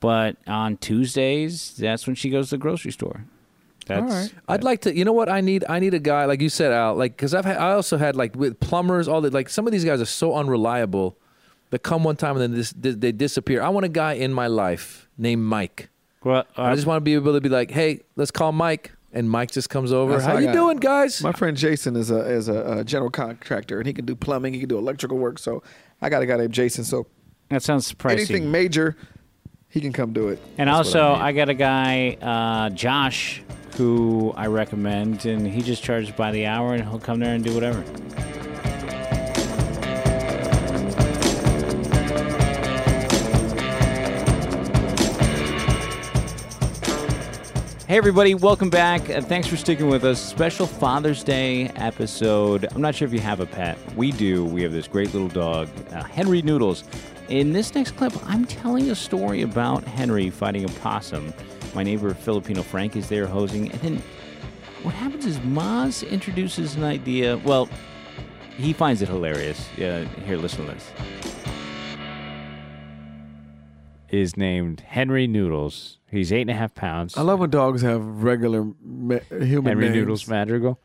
But 0.00 0.36
on 0.46 0.76
Tuesdays, 0.78 1.76
that's 1.76 2.06
when 2.06 2.16
she 2.16 2.30
goes 2.30 2.50
to 2.50 2.56
the 2.56 2.58
grocery 2.58 2.92
store. 2.92 3.24
That's 3.86 4.12
right. 4.12 4.34
I'd 4.48 4.64
like 4.64 4.82
to. 4.82 4.96
You 4.96 5.04
know 5.04 5.12
what? 5.12 5.28
I 5.28 5.40
need. 5.40 5.64
I 5.68 5.78
need 5.78 5.94
a 5.94 5.98
guy 5.98 6.24
like 6.24 6.40
you 6.40 6.48
said, 6.48 6.72
Al. 6.72 6.94
Like 6.94 7.16
because 7.16 7.34
I've 7.34 7.44
had. 7.44 7.58
I 7.58 7.72
also 7.72 7.98
had 7.98 8.16
like 8.16 8.34
with 8.34 8.60
plumbers. 8.60 9.08
All 9.08 9.20
the 9.20 9.30
like. 9.30 9.48
Some 9.48 9.66
of 9.66 9.72
these 9.72 9.84
guys 9.84 10.00
are 10.00 10.06
so 10.06 10.34
unreliable. 10.34 11.18
They 11.74 11.78
come 11.78 12.04
one 12.04 12.14
time 12.14 12.36
and 12.36 12.40
then 12.40 12.52
dis, 12.54 12.70
dis- 12.72 12.94
they 12.96 13.10
disappear. 13.10 13.60
I 13.60 13.68
want 13.68 13.84
a 13.84 13.88
guy 13.88 14.12
in 14.12 14.32
my 14.32 14.46
life 14.46 15.08
named 15.18 15.42
Mike. 15.42 15.88
well. 16.22 16.44
I 16.56 16.70
Uh, 16.70 16.74
just 16.76 16.86
want 16.86 16.98
to 16.98 17.00
be 17.00 17.14
able 17.14 17.32
to 17.34 17.40
be 17.40 17.48
like, 17.48 17.72
hey, 17.72 17.98
let's 18.14 18.30
call 18.30 18.52
Mike, 18.52 18.92
and 19.12 19.28
Mike 19.28 19.50
just 19.50 19.70
comes 19.70 19.92
over. 19.92 20.12
That's 20.12 20.24
How 20.24 20.34
how 20.34 20.38
you 20.38 20.52
doing, 20.52 20.76
guys? 20.76 21.20
My 21.20 21.32
friend 21.32 21.56
Jason 21.56 21.96
is 21.96 22.12
a 22.12 22.20
is 22.20 22.46
a, 22.48 22.78
a 22.78 22.84
general 22.84 23.10
contractor, 23.10 23.78
and 23.78 23.88
he 23.88 23.92
can 23.92 24.04
do 24.04 24.14
plumbing. 24.14 24.54
He 24.54 24.60
can 24.60 24.68
do 24.68 24.78
electrical 24.78 25.18
work. 25.18 25.40
So 25.40 25.64
I 26.00 26.10
got 26.10 26.22
a 26.22 26.26
guy 26.26 26.36
named 26.36 26.52
Jason. 26.54 26.84
So 26.84 27.08
that 27.48 27.64
sounds 27.64 27.92
pricey. 27.92 28.12
anything 28.12 28.52
major, 28.52 28.96
he 29.68 29.80
can 29.80 29.92
come 29.92 30.12
do 30.12 30.28
it. 30.28 30.38
and 30.58 30.68
That's 30.68 30.76
also, 30.94 31.08
I 31.08 31.30
I, 31.30 31.32
got 31.32 31.48
a 31.48 31.54
guy, 31.54 32.16
uh, 32.22 32.70
Josh, 32.70 33.42
who 33.76 34.32
I 34.36 34.46
recommend, 34.46 35.26
and 35.26 35.44
he 35.44 35.60
just 35.60 35.82
charges 35.82 36.12
by 36.12 36.30
the 36.30 36.46
hour, 36.46 36.72
and 36.74 36.84
he'll 36.88 37.00
come 37.00 37.18
there 37.18 37.34
and 37.34 37.42
do 37.42 37.52
whatever. 37.52 37.82
Hey, 47.94 47.98
everybody, 47.98 48.34
welcome 48.34 48.70
back. 48.70 49.08
Uh, 49.08 49.20
thanks 49.20 49.46
for 49.46 49.56
sticking 49.56 49.88
with 49.88 50.02
us. 50.02 50.20
Special 50.20 50.66
Father's 50.66 51.22
Day 51.22 51.68
episode. 51.76 52.66
I'm 52.74 52.80
not 52.80 52.96
sure 52.96 53.06
if 53.06 53.14
you 53.14 53.20
have 53.20 53.38
a 53.38 53.46
pet. 53.46 53.78
We 53.94 54.10
do. 54.10 54.44
We 54.44 54.64
have 54.64 54.72
this 54.72 54.88
great 54.88 55.14
little 55.14 55.28
dog, 55.28 55.68
uh, 55.92 56.02
Henry 56.02 56.42
Noodles. 56.42 56.82
In 57.28 57.52
this 57.52 57.72
next 57.72 57.92
clip, 57.92 58.12
I'm 58.26 58.46
telling 58.46 58.90
a 58.90 58.96
story 58.96 59.42
about 59.42 59.84
Henry 59.84 60.28
fighting 60.28 60.64
a 60.64 60.68
possum. 60.80 61.32
My 61.72 61.84
neighbor, 61.84 62.12
Filipino 62.14 62.64
Frank, 62.64 62.96
is 62.96 63.08
there 63.08 63.28
hosing. 63.28 63.70
And 63.70 63.80
then 63.80 64.02
what 64.82 64.92
happens 64.94 65.24
is 65.24 65.38
Maz 65.38 66.10
introduces 66.10 66.74
an 66.74 66.82
idea. 66.82 67.36
Well, 67.44 67.68
he 68.56 68.72
finds 68.72 69.02
it 69.02 69.08
hilarious. 69.08 69.68
Uh, 69.78 70.04
here, 70.26 70.36
listen 70.36 70.66
to 70.66 70.72
this. 70.72 70.90
is 74.14 74.36
named 74.36 74.80
Henry 74.80 75.26
Noodles. 75.26 75.98
He's 76.14 76.32
eight 76.32 76.42
and 76.42 76.50
a 76.50 76.54
half 76.54 76.74
pounds. 76.74 77.16
I 77.16 77.22
love 77.22 77.40
when 77.40 77.50
dogs 77.50 77.82
have 77.82 78.02
regular 78.22 78.64
ma- 78.82 79.18
human 79.30 79.64
Henry 79.66 79.84
names. 79.86 79.96
Noodles 79.96 80.28
Madrigal. 80.28 80.80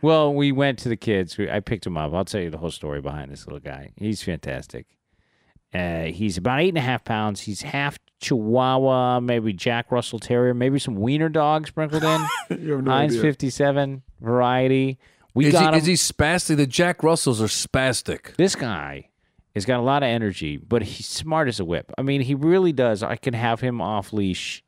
Well, 0.00 0.34
we 0.34 0.50
went 0.52 0.78
to 0.80 0.88
the 0.88 0.96
kids. 0.96 1.38
We, 1.38 1.48
I 1.50 1.60
picked 1.60 1.86
him 1.86 1.96
up. 1.96 2.12
I'll 2.12 2.24
tell 2.24 2.40
you 2.40 2.50
the 2.50 2.58
whole 2.58 2.70
story 2.72 3.00
behind 3.00 3.30
this 3.30 3.46
little 3.46 3.60
guy. 3.60 3.90
He's 3.96 4.22
fantastic. 4.22 4.86
Uh, 5.72 6.02
he's 6.04 6.36
about 6.36 6.60
eight 6.60 6.68
and 6.70 6.78
a 6.78 6.82
half 6.82 7.04
pounds. 7.04 7.42
He's 7.42 7.62
half 7.62 7.98
Chihuahua, 8.20 9.20
maybe 9.20 9.52
Jack 9.52 9.90
Russell 9.90 10.18
Terrier, 10.18 10.54
maybe 10.54 10.78
some 10.78 10.96
Wiener 10.96 11.28
dog 11.28 11.66
sprinkled 11.66 12.04
in. 12.04 12.26
You 12.60 12.72
have 12.72 12.84
no 12.84 12.90
Heinz 12.90 13.12
idea. 13.12 13.22
57 13.22 14.02
variety. 14.20 14.98
We 15.34 15.46
Is 15.46 15.52
he, 15.54 15.58
got 15.58 15.72
him. 15.74 15.80
is 15.80 15.86
he 15.86 15.94
spastic? 15.94 16.56
The 16.58 16.66
Jack 16.66 17.02
Russells 17.02 17.40
are 17.40 17.46
spastic. 17.46 18.36
this 18.36 18.54
guy 18.54 19.08
has 19.54 19.64
got 19.64 19.80
a 19.80 19.82
lot 19.82 20.02
of 20.02 20.08
energy, 20.08 20.56
but 20.58 20.82
he's 20.82 21.06
smart 21.06 21.48
as 21.48 21.58
a 21.60 21.64
whip. 21.64 21.90
I 21.96 22.02
mean, 22.02 22.20
he 22.22 22.34
really 22.34 22.72
does. 22.72 23.02
I 23.02 23.16
can 23.16 23.32
have 23.34 23.60
him 23.60 23.80
off 23.80 24.12
leash 24.12 24.62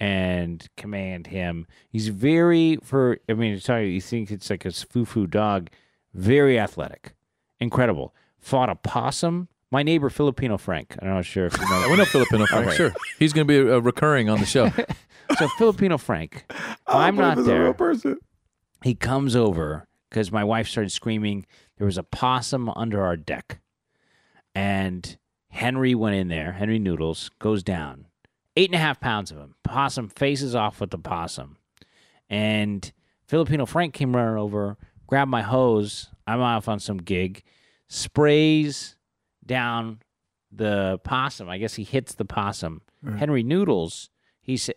and 0.00 0.66
command 0.76 1.26
him. 1.28 1.66
He's 1.90 2.08
very 2.08 2.78
for. 2.82 3.18
I 3.28 3.34
mean, 3.34 3.60
sorry, 3.60 3.92
you 3.92 4.00
think 4.00 4.30
it's 4.30 4.50
like 4.50 4.64
a 4.64 4.72
foo-foo 4.72 5.26
dog. 5.26 5.68
Very 6.14 6.58
athletic, 6.58 7.12
incredible. 7.60 8.14
Fought 8.38 8.70
a 8.70 8.74
possum. 8.74 9.48
My 9.70 9.84
neighbor 9.84 10.10
Filipino 10.10 10.58
Frank. 10.58 10.96
I'm 11.00 11.08
not 11.08 11.24
sure 11.24 11.46
if 11.46 11.56
you 11.56 11.68
know. 11.68 11.86
We 11.90 11.96
know 11.96 12.04
Filipino 12.04 12.46
Frank. 12.46 12.72
Sure, 12.72 12.92
he's 13.18 13.32
going 13.32 13.46
to 13.46 13.64
be 13.64 13.70
uh, 13.70 13.78
recurring 13.78 14.28
on 14.28 14.40
the 14.40 14.46
show. 14.46 14.70
so 15.38 15.46
Filipino 15.58 15.98
Frank. 15.98 16.44
I 16.86 17.06
I'm 17.06 17.14
not 17.14 17.38
it's 17.38 17.46
a 17.46 17.52
real 17.52 17.62
there. 17.64 17.74
person. 17.74 18.16
he 18.82 18.94
comes 18.96 19.36
over 19.36 19.86
because 20.08 20.32
my 20.32 20.42
wife 20.42 20.66
started 20.66 20.90
screaming 20.90 21.46
there 21.76 21.86
was 21.86 21.96
a 21.98 22.02
possum 22.02 22.68
under 22.70 23.00
our 23.04 23.16
deck 23.16 23.60
and 24.56 25.16
henry 25.50 25.94
went 25.94 26.16
in 26.16 26.26
there 26.28 26.52
henry 26.52 26.78
noodles 26.80 27.30
goes 27.38 27.62
down 27.62 28.06
eight 28.56 28.68
and 28.70 28.74
a 28.74 28.78
half 28.78 29.00
pounds 29.00 29.30
of 29.30 29.38
him 29.38 29.54
possum 29.64 30.08
faces 30.08 30.54
off 30.54 30.80
with 30.80 30.90
the 30.90 30.98
possum 30.98 31.56
and 32.28 32.92
filipino 33.26 33.66
frank 33.66 33.94
came 33.94 34.14
running 34.14 34.38
over 34.38 34.76
grabbed 35.06 35.30
my 35.30 35.42
hose 35.42 36.10
i'm 36.26 36.40
off 36.40 36.68
on 36.68 36.78
some 36.78 36.98
gig 36.98 37.42
sprays 37.88 38.96
down 39.44 40.00
the 40.52 40.98
possum 41.04 41.48
i 41.48 41.58
guess 41.58 41.74
he 41.74 41.84
hits 41.84 42.14
the 42.14 42.24
possum 42.24 42.82
henry 43.18 43.42
noodles 43.42 44.10
he 44.42 44.56
said 44.56 44.74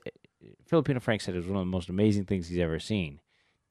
filipino 0.66 1.00
frank 1.00 1.22
said 1.22 1.34
it 1.34 1.38
was 1.38 1.48
one 1.48 1.58
of 1.58 1.62
the 1.62 1.66
most 1.66 1.90
amazing 1.90 2.26
things 2.26 2.48
he's 2.48 2.60
ever 2.60 2.80
seen 2.80 3.20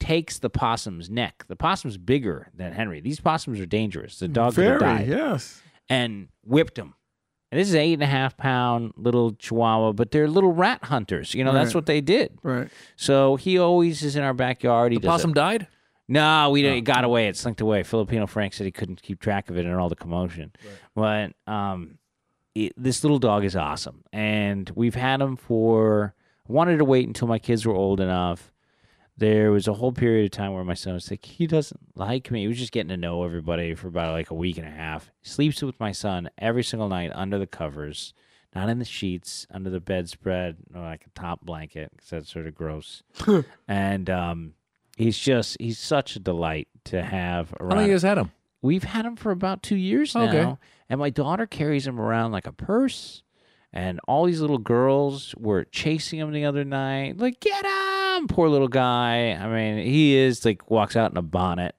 takes 0.02 0.38
the 0.40 0.50
possum's 0.50 1.08
neck. 1.08 1.44
The 1.46 1.56
possum's 1.56 1.96
bigger 1.96 2.48
than 2.54 2.72
Henry. 2.72 3.00
These 3.00 3.20
possums 3.20 3.60
are 3.60 3.66
dangerous. 3.66 4.18
The 4.18 4.26
mm, 4.26 4.32
dog 4.32 4.54
could 4.54 4.64
have 4.64 4.80
Very, 4.80 4.98
died. 4.98 5.08
yes. 5.08 5.62
And 5.88 6.28
whipped 6.44 6.76
him. 6.76 6.94
And 7.52 7.60
this 7.60 7.68
is 7.68 7.74
an 7.74 7.80
eight 7.80 7.92
and 7.92 8.02
a 8.02 8.06
half 8.06 8.36
pound 8.38 8.94
little 8.96 9.32
chihuahua, 9.34 9.92
but 9.92 10.10
they're 10.10 10.26
little 10.26 10.52
rat 10.52 10.82
hunters. 10.84 11.34
You 11.34 11.44
know, 11.44 11.52
that's 11.52 11.74
what 11.74 11.84
they 11.84 12.00
did. 12.00 12.38
Right. 12.42 12.68
So 12.96 13.36
he 13.36 13.58
always 13.58 14.02
is 14.02 14.16
in 14.16 14.22
our 14.24 14.32
backyard. 14.32 14.90
He 14.92 14.98
The 14.98 15.06
possum 15.06 15.32
it. 15.32 15.34
died. 15.34 15.66
No, 16.08 16.48
we 16.48 16.62
didn't. 16.62 16.78
It 16.78 16.80
got 16.80 17.04
away. 17.04 17.28
It 17.28 17.36
slinked 17.36 17.60
away. 17.60 17.82
Filipino 17.82 18.26
Frank 18.26 18.54
said 18.54 18.64
he 18.64 18.72
couldn't 18.72 19.02
keep 19.02 19.20
track 19.20 19.50
of 19.50 19.58
it 19.58 19.66
and 19.66 19.74
all 19.76 19.90
the 19.90 19.94
commotion. 19.96 20.50
Right. 20.96 21.34
But 21.46 21.52
um, 21.52 21.98
it, 22.54 22.72
this 22.76 23.04
little 23.04 23.18
dog 23.18 23.44
is 23.44 23.54
awesome, 23.54 24.02
and 24.14 24.70
we've 24.74 24.94
had 24.94 25.20
him 25.20 25.36
for. 25.36 26.14
Wanted 26.48 26.78
to 26.78 26.84
wait 26.84 27.06
until 27.06 27.28
my 27.28 27.38
kids 27.38 27.64
were 27.64 27.74
old 27.74 28.00
enough. 28.00 28.50
There 29.16 29.52
was 29.52 29.68
a 29.68 29.74
whole 29.74 29.92
period 29.92 30.24
of 30.24 30.30
time 30.30 30.52
where 30.52 30.64
my 30.64 30.74
son 30.74 30.94
was 30.94 31.10
like, 31.10 31.24
he 31.24 31.46
doesn't 31.46 31.80
like 31.94 32.30
me. 32.30 32.40
He 32.42 32.48
was 32.48 32.58
just 32.58 32.72
getting 32.72 32.88
to 32.88 32.96
know 32.96 33.24
everybody 33.24 33.74
for 33.74 33.88
about 33.88 34.12
like 34.12 34.30
a 34.30 34.34
week 34.34 34.56
and 34.56 34.66
a 34.66 34.70
half. 34.70 35.10
Sleeps 35.22 35.62
with 35.62 35.78
my 35.78 35.92
son 35.92 36.30
every 36.38 36.64
single 36.64 36.88
night 36.88 37.12
under 37.14 37.38
the 37.38 37.46
covers, 37.46 38.14
not 38.54 38.68
in 38.68 38.78
the 38.78 38.84
sheets, 38.84 39.46
under 39.50 39.70
the 39.70 39.80
bedspread, 39.80 40.56
or 40.74 40.80
like 40.80 41.06
a 41.06 41.10
top 41.18 41.42
blanket, 41.42 41.90
because 41.94 42.10
that's 42.10 42.32
sort 42.32 42.46
of 42.46 42.54
gross. 42.54 43.02
and 43.68 44.08
um, 44.08 44.54
he's 44.96 45.18
just, 45.18 45.58
he's 45.60 45.78
such 45.78 46.16
a 46.16 46.18
delight 46.18 46.68
to 46.84 47.02
have 47.02 47.52
around. 47.60 47.70
How 47.70 47.76
long 47.76 47.86
you 47.86 47.92
guys 47.92 48.02
had 48.02 48.18
him? 48.18 48.32
We've 48.62 48.84
had 48.84 49.04
him 49.04 49.16
for 49.16 49.30
about 49.30 49.62
two 49.62 49.76
years 49.76 50.14
now. 50.14 50.28
Okay. 50.28 50.56
And 50.88 51.00
my 51.00 51.10
daughter 51.10 51.46
carries 51.46 51.86
him 51.86 52.00
around 52.00 52.32
like 52.32 52.46
a 52.46 52.52
purse. 52.52 53.22
And 53.72 54.00
all 54.06 54.26
these 54.26 54.40
little 54.40 54.58
girls 54.58 55.34
were 55.38 55.64
chasing 55.64 56.18
him 56.18 56.30
the 56.32 56.44
other 56.44 56.62
night. 56.62 57.16
Like, 57.16 57.40
get 57.40 57.64
Poor 58.28 58.48
little 58.48 58.68
guy. 58.68 59.32
I 59.32 59.46
mean, 59.48 59.84
he 59.86 60.16
is 60.16 60.44
like, 60.44 60.70
walks 60.70 60.96
out 60.96 61.10
in 61.10 61.16
a 61.16 61.22
bonnet. 61.22 61.74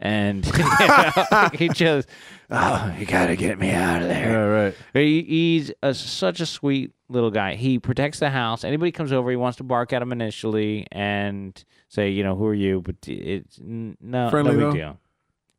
And 0.00 0.46
you 0.46 0.52
know, 1.32 1.48
he 1.54 1.68
just, 1.70 2.08
oh, 2.50 2.94
you 2.98 3.04
got 3.04 3.26
to 3.26 3.36
get 3.36 3.58
me 3.58 3.72
out 3.72 4.00
of 4.00 4.06
there. 4.08 4.48
right. 4.66 4.74
He, 4.94 5.22
he's 5.22 5.72
a, 5.82 5.92
such 5.92 6.40
a 6.40 6.46
sweet 6.46 6.92
little 7.08 7.32
guy. 7.32 7.56
He 7.56 7.80
protects 7.80 8.20
the 8.20 8.30
house. 8.30 8.62
Anybody 8.62 8.92
comes 8.92 9.10
over, 9.12 9.28
he 9.28 9.36
wants 9.36 9.56
to 9.58 9.64
bark 9.64 9.92
at 9.92 10.00
him 10.00 10.12
initially 10.12 10.86
and 10.92 11.62
say, 11.88 12.10
you 12.10 12.22
know, 12.22 12.36
who 12.36 12.46
are 12.46 12.54
you? 12.54 12.80
But 12.80 12.96
it's 13.08 13.58
n- 13.58 13.96
no, 14.00 14.30
Friendly, 14.30 14.56
no 14.56 14.70
big 14.70 14.80
deal. 14.80 14.98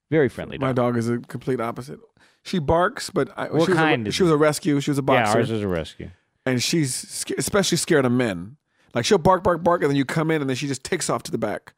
Very 0.10 0.30
friendly. 0.30 0.58
My 0.58 0.72
dog. 0.72 0.96
is 0.98 1.10
a 1.10 1.18
complete 1.20 1.60
opposite. 1.60 2.00
She 2.44 2.60
barks, 2.60 3.10
but 3.10 3.30
I, 3.38 3.50
What 3.50 3.66
she, 3.66 3.72
was 3.72 3.78
kind 3.78 4.08
a, 4.08 4.10
is 4.10 4.16
she 4.16 4.24
was 4.24 4.32
a 4.32 4.38
rescue. 4.38 4.80
She 4.80 4.90
was 4.92 4.98
a 4.98 5.02
boxer. 5.02 5.34
Yeah, 5.34 5.38
ours 5.42 5.52
is 5.52 5.62
a 5.62 5.68
rescue. 5.68 6.12
and 6.46 6.64
she's 6.64 7.26
especially 7.38 7.78
scared 7.78 8.06
of 8.06 8.14
men. 8.14 8.56
Like 8.94 9.06
she'll 9.06 9.18
bark, 9.18 9.44
bark, 9.44 9.64
bark, 9.64 9.82
and 9.82 9.90
then 9.90 9.96
you 9.96 10.06
come 10.06 10.32
in, 10.32 10.42
and 10.42 10.50
then 10.50 10.56
she 10.56 10.68
just 10.68 10.84
takes 10.84 11.10
off 11.10 11.24
to 11.24 11.32
the 11.32 11.38
back. 11.38 11.74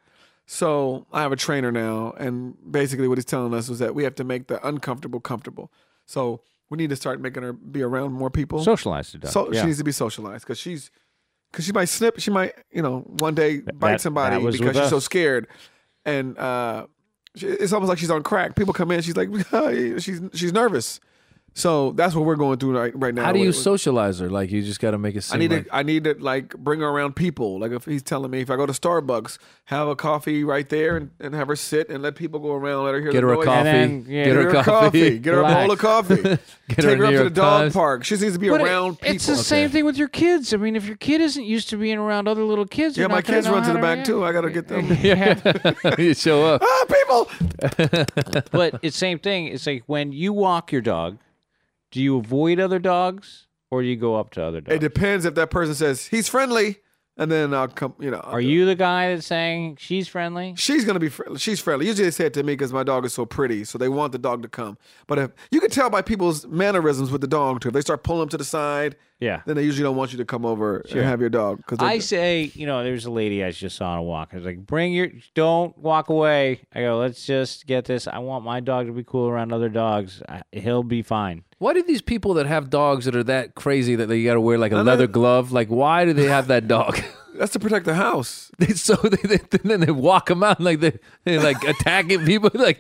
So 0.46 1.06
I 1.14 1.22
have 1.22 1.32
a 1.32 1.36
trainer 1.36 1.72
now, 1.72 2.14
and 2.18 2.56
basically 2.70 3.08
what 3.08 3.18
he's 3.18 3.26
telling 3.26 3.54
us 3.54 3.70
was 3.70 3.80
that 3.80 3.96
we 3.96 4.04
have 4.04 4.16
to 4.16 4.24
make 4.24 4.48
the 4.48 4.66
uncomfortable 4.68 5.20
comfortable. 5.20 5.72
So 6.06 6.42
we 6.70 6.78
need 6.78 6.90
to 6.90 6.96
start 6.96 7.22
making 7.22 7.44
her 7.44 7.54
be 7.54 7.82
around 7.82 8.14
more 8.14 8.30
people. 8.30 8.64
Socialized 8.64 9.20
dog. 9.20 9.32
So 9.32 9.52
yeah. 9.52 9.62
she 9.62 9.68
needs 9.68 9.78
to 9.78 9.84
be 9.84 9.92
socialized 9.92 10.46
because 10.46 10.58
she's 10.58 10.92
because 11.52 11.66
she 11.66 11.72
might 11.72 11.90
snip. 11.90 12.20
She 12.20 12.32
might 12.32 12.54
you 12.72 12.82
know 12.82 13.00
one 13.20 13.36
day 13.36 13.60
bite 13.60 13.92
that- 13.92 14.02
somebody 14.02 14.44
that 14.44 14.52
because 14.52 14.76
she's 14.76 14.90
so 14.90 15.00
scared, 15.00 15.48
and 16.06 16.38
uh, 16.38 16.88
she, 17.36 17.48
it's 17.48 17.74
almost 17.74 17.90
like 17.90 17.98
she's 17.98 18.12
on 18.12 18.24
crack. 18.24 18.56
People 18.56 18.74
come 18.74 18.92
in, 18.92 19.02
she's 19.02 19.18
like 19.18 19.30
she's 20.00 20.22
she's 20.34 20.54
nervous. 20.54 21.00
So 21.54 21.92
that's 21.92 22.16
what 22.16 22.24
we're 22.24 22.38
going 22.38 22.60
through 22.60 22.78
right 22.78 22.94
right 22.96 23.14
now. 23.14 23.26
How 23.26 23.34
do 23.34 23.40
you 23.40 23.48
with- 23.48 23.58
socialize 23.58 24.20
her? 24.20 24.30
Like 24.30 24.52
you 24.52 24.62
just 24.62 24.80
got 24.80 24.92
to 24.92 24.98
make 24.98 25.16
it 25.18 25.22
seem 25.24 25.36
I 25.36 25.40
need 25.40 25.52
like 25.52 25.66
to 25.66 25.76
I 25.76 25.84
need 25.84 26.04
to 26.06 26.14
like 26.18 26.56
bring 26.56 26.80
her 26.80 26.88
around 26.88 27.18
people. 27.18 27.60
Like 27.60 27.72
if 27.74 27.84
he's 27.84 28.02
telling 28.02 28.32
me 28.32 28.40
if 28.40 28.50
I 28.50 28.56
go 28.56 28.66
to 28.66 28.72
Starbucks, 28.72 29.38
have 29.66 29.90
a 29.90 29.96
coffee 29.98 30.46
right 30.46 30.68
there 30.70 30.96
and, 30.96 31.12
and 31.20 31.36
have 31.36 31.50
her 31.50 31.58
sit 31.58 31.90
and 31.90 32.02
let 32.02 32.16
people 32.16 32.40
go 32.40 32.54
around, 32.54 32.86
let 32.86 32.94
her 32.94 33.02
hear 33.02 33.12
get 33.12 33.20
the 33.22 33.28
her 33.28 33.34
a 33.34 33.36
noise. 33.36 33.46
coffee. 33.46 33.64
then, 33.64 34.06
yeah, 34.08 34.24
get 34.26 34.36
her 34.36 34.50
a 34.50 34.64
coffee. 34.64 35.20
get 35.20 35.34
her 35.34 35.42
a 35.42 35.54
bowl 35.54 35.72
of 35.72 35.80
coffee, 35.80 36.16
Get 36.22 36.40
take 36.70 36.86
her 36.86 36.96
her 36.96 37.06
up 37.08 37.12
to 37.12 37.24
the 37.26 37.30
dog 37.30 37.62
Times. 37.64 37.74
park. 37.74 38.04
She 38.06 38.16
needs 38.16 38.32
to 38.34 38.40
be 38.40 38.48
But 38.48 38.62
it- 38.62 38.68
around 38.68 39.00
people. 39.02 39.16
it's 39.16 39.26
the 39.28 39.36
same 39.36 39.70
thing 39.70 39.84
with 39.84 39.98
your 39.98 40.08
kids. 40.08 40.54
I 40.54 40.58
mean, 40.58 40.78
if 40.78 40.86
your 40.88 40.96
kid 40.98 41.20
isn't 41.20 41.44
used 41.44 41.68
to 41.72 41.78
being 41.78 41.98
around 41.98 42.30
other 42.30 42.44
little 42.46 42.66
kids, 42.66 42.98
Yeah, 42.98 43.08
my 43.08 43.16
not 43.16 43.26
gonna 43.26 43.38
kids 43.40 43.50
run 43.50 43.64
to 43.64 43.74
the 43.74 43.80
back 43.80 43.96
react. 43.98 44.06
too. 44.08 44.24
I 44.24 44.32
got 44.32 44.42
to 44.42 44.52
get 44.52 44.70
them. 44.70 44.88
Yeah. 45.02 45.96
you 45.98 46.14
show 46.14 46.46
up. 46.46 46.62
ah, 46.64 46.86
people. 46.88 47.30
but 48.52 48.76
it's 48.82 48.96
the 48.96 49.00
same 49.00 49.20
thing. 49.20 49.48
It's 49.48 49.68
like 49.68 49.84
when 49.88 50.14
you 50.14 50.32
walk 50.32 50.72
your 50.72 50.82
dog, 50.82 51.18
do 51.92 52.02
you 52.02 52.18
avoid 52.18 52.60
other 52.60 52.80
dogs 52.80 53.48
or 53.70 53.82
do 53.82 53.88
you 53.88 53.96
go 53.96 54.16
up 54.16 54.32
to 54.32 54.44
other 54.44 54.62
dogs? 54.62 54.76
It 54.76 54.80
depends 54.80 55.26
if 55.26 55.36
that 55.36 55.50
person 55.52 55.76
says 55.76 56.08
he's 56.08 56.28
friendly, 56.28 56.78
and 57.18 57.32
then 57.32 57.54
I'll 57.54 57.68
come. 57.68 57.94
You 58.00 58.12
know, 58.12 58.22
I'll 58.24 58.34
Are 58.34 58.42
you 58.42 58.66
the 58.66 58.76
guy 58.76 59.14
that's 59.14 59.28
saying 59.28 59.78
she's 59.80 60.08
friendly? 60.08 60.56
She's 60.58 60.86
gonna 60.86 61.00
be. 61.00 61.10
Fr- 61.10 61.36
she's 61.38 61.60
friendly. 61.60 61.88
Usually 61.88 62.06
they 62.06 62.12
say 62.12 62.26
it 62.26 62.34
to 62.34 62.44
me 62.44 62.54
because 62.54 62.74
my 62.74 62.84
dog 62.84 63.06
is 63.06 63.14
so 63.14 63.26
pretty, 63.26 63.64
so 63.64 63.78
they 63.78 63.90
want 63.90 64.12
the 64.12 64.18
dog 64.18 64.42
to 64.44 64.50
come. 64.50 64.78
But 65.08 65.20
if 65.20 65.32
you 65.52 65.60
can 65.60 65.70
tell 65.70 65.90
by 65.90 66.02
people's 66.02 66.48
mannerisms 66.48 67.12
with 67.12 67.22
the 67.22 67.28
dog 67.28 67.62
too, 67.62 67.70
if 67.70 67.74
they 67.74 67.82
start 67.82 68.04
pulling 68.04 68.22
them 68.22 68.30
to 68.30 68.38
the 68.38 68.46
side, 68.46 68.96
Yeah. 69.22 69.42
then 69.46 69.56
they 69.56 69.64
usually 69.64 69.84
don't 69.84 69.96
want 69.96 70.12
you 70.12 70.18
to 70.18 70.26
come 70.26 70.46
over 70.46 70.80
and 70.80 71.00
have 71.02 71.22
your 71.22 71.30
dog. 71.30 71.58
Because 71.58 71.78
I 71.80 72.00
say, 72.00 72.52
you 72.56 72.66
know, 72.66 72.84
there's 72.84 73.06
a 73.06 73.12
lady 73.12 73.44
I 73.44 73.52
just 73.52 73.78
saw 73.78 73.92
on 73.92 74.00
a 74.00 74.04
walk. 74.04 74.30
I 74.34 74.36
was 74.38 74.46
like, 74.46 74.66
bring 74.66 74.92
your, 74.92 75.10
don't 75.36 75.78
walk 75.78 76.10
away. 76.10 76.62
I 76.74 76.82
go, 76.82 76.98
let's 76.98 77.26
just 77.26 77.68
get 77.68 77.86
this. 77.86 78.08
I 78.08 78.18
want 78.18 78.44
my 78.44 78.60
dog 78.60 78.88
to 78.88 78.92
be 78.94 79.04
cool 79.04 79.30
around 79.30 79.54
other 79.54 79.70
dogs. 79.70 80.22
I, 80.28 80.42
he'll 80.52 80.84
be 80.84 81.04
fine. 81.04 81.44
Why 81.60 81.74
do 81.74 81.84
these 81.84 82.02
people 82.02 82.34
that 82.34 82.48
have 82.48 82.72
dogs 82.72 83.06
that 83.06 83.16
are 83.16 83.24
that 83.26 83.54
crazy 83.54 83.96
that 83.96 84.08
they 84.08 84.24
got 84.24 84.34
to 84.34 84.42
wear 84.42 84.58
like 84.58 84.72
a 84.72 84.78
leather 84.82 85.06
glove? 85.08 85.52
Like, 85.52 85.68
why 85.70 86.06
do 86.06 86.14
they 86.14 86.26
have 86.26 86.48
that 86.48 86.68
dog? 86.68 87.00
that's 87.36 87.54
to 87.54 87.60
protect 87.60 87.86
the 87.86 87.94
house. 87.96 88.48
They, 88.62 88.74
so 88.74 88.94
they, 88.96 89.18
they 89.38 89.58
then 89.64 89.80
they 89.80 89.90
walk 89.92 90.28
them 90.28 90.44
out 90.44 90.62
like 90.62 90.82
they 90.82 91.00
they 91.24 91.40
like 91.40 91.64
attacking 91.64 92.26
people. 92.26 92.52
Like 92.54 92.80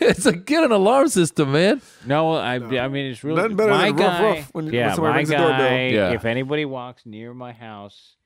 it's 0.00 0.24
like 0.24 0.46
get 0.46 0.64
an 0.64 0.72
alarm 0.72 1.08
system, 1.08 1.52
man. 1.52 1.82
No, 2.06 2.32
I, 2.34 2.54
I 2.54 2.88
mean, 2.88 3.10
it's 3.12 3.22
really 3.22 3.42
Nothing 3.42 3.56
better 3.58 3.70
my 3.72 3.86
than 3.92 3.96
rough, 3.96 4.06
guy. 4.20 4.22
rough 4.22 4.54
when- 4.54 4.64
when 4.66 4.74
yeah, 4.74 4.94
somebody 4.94 5.12
my 5.12 5.16
rings 5.18 5.28
the 5.28 5.36
doorbell. 5.36 5.58
guy. 5.58 5.77
Yeah. 5.86 6.10
If 6.12 6.24
anybody 6.24 6.64
walks 6.64 7.06
near 7.06 7.32
my 7.34 7.52
house, 7.52 8.16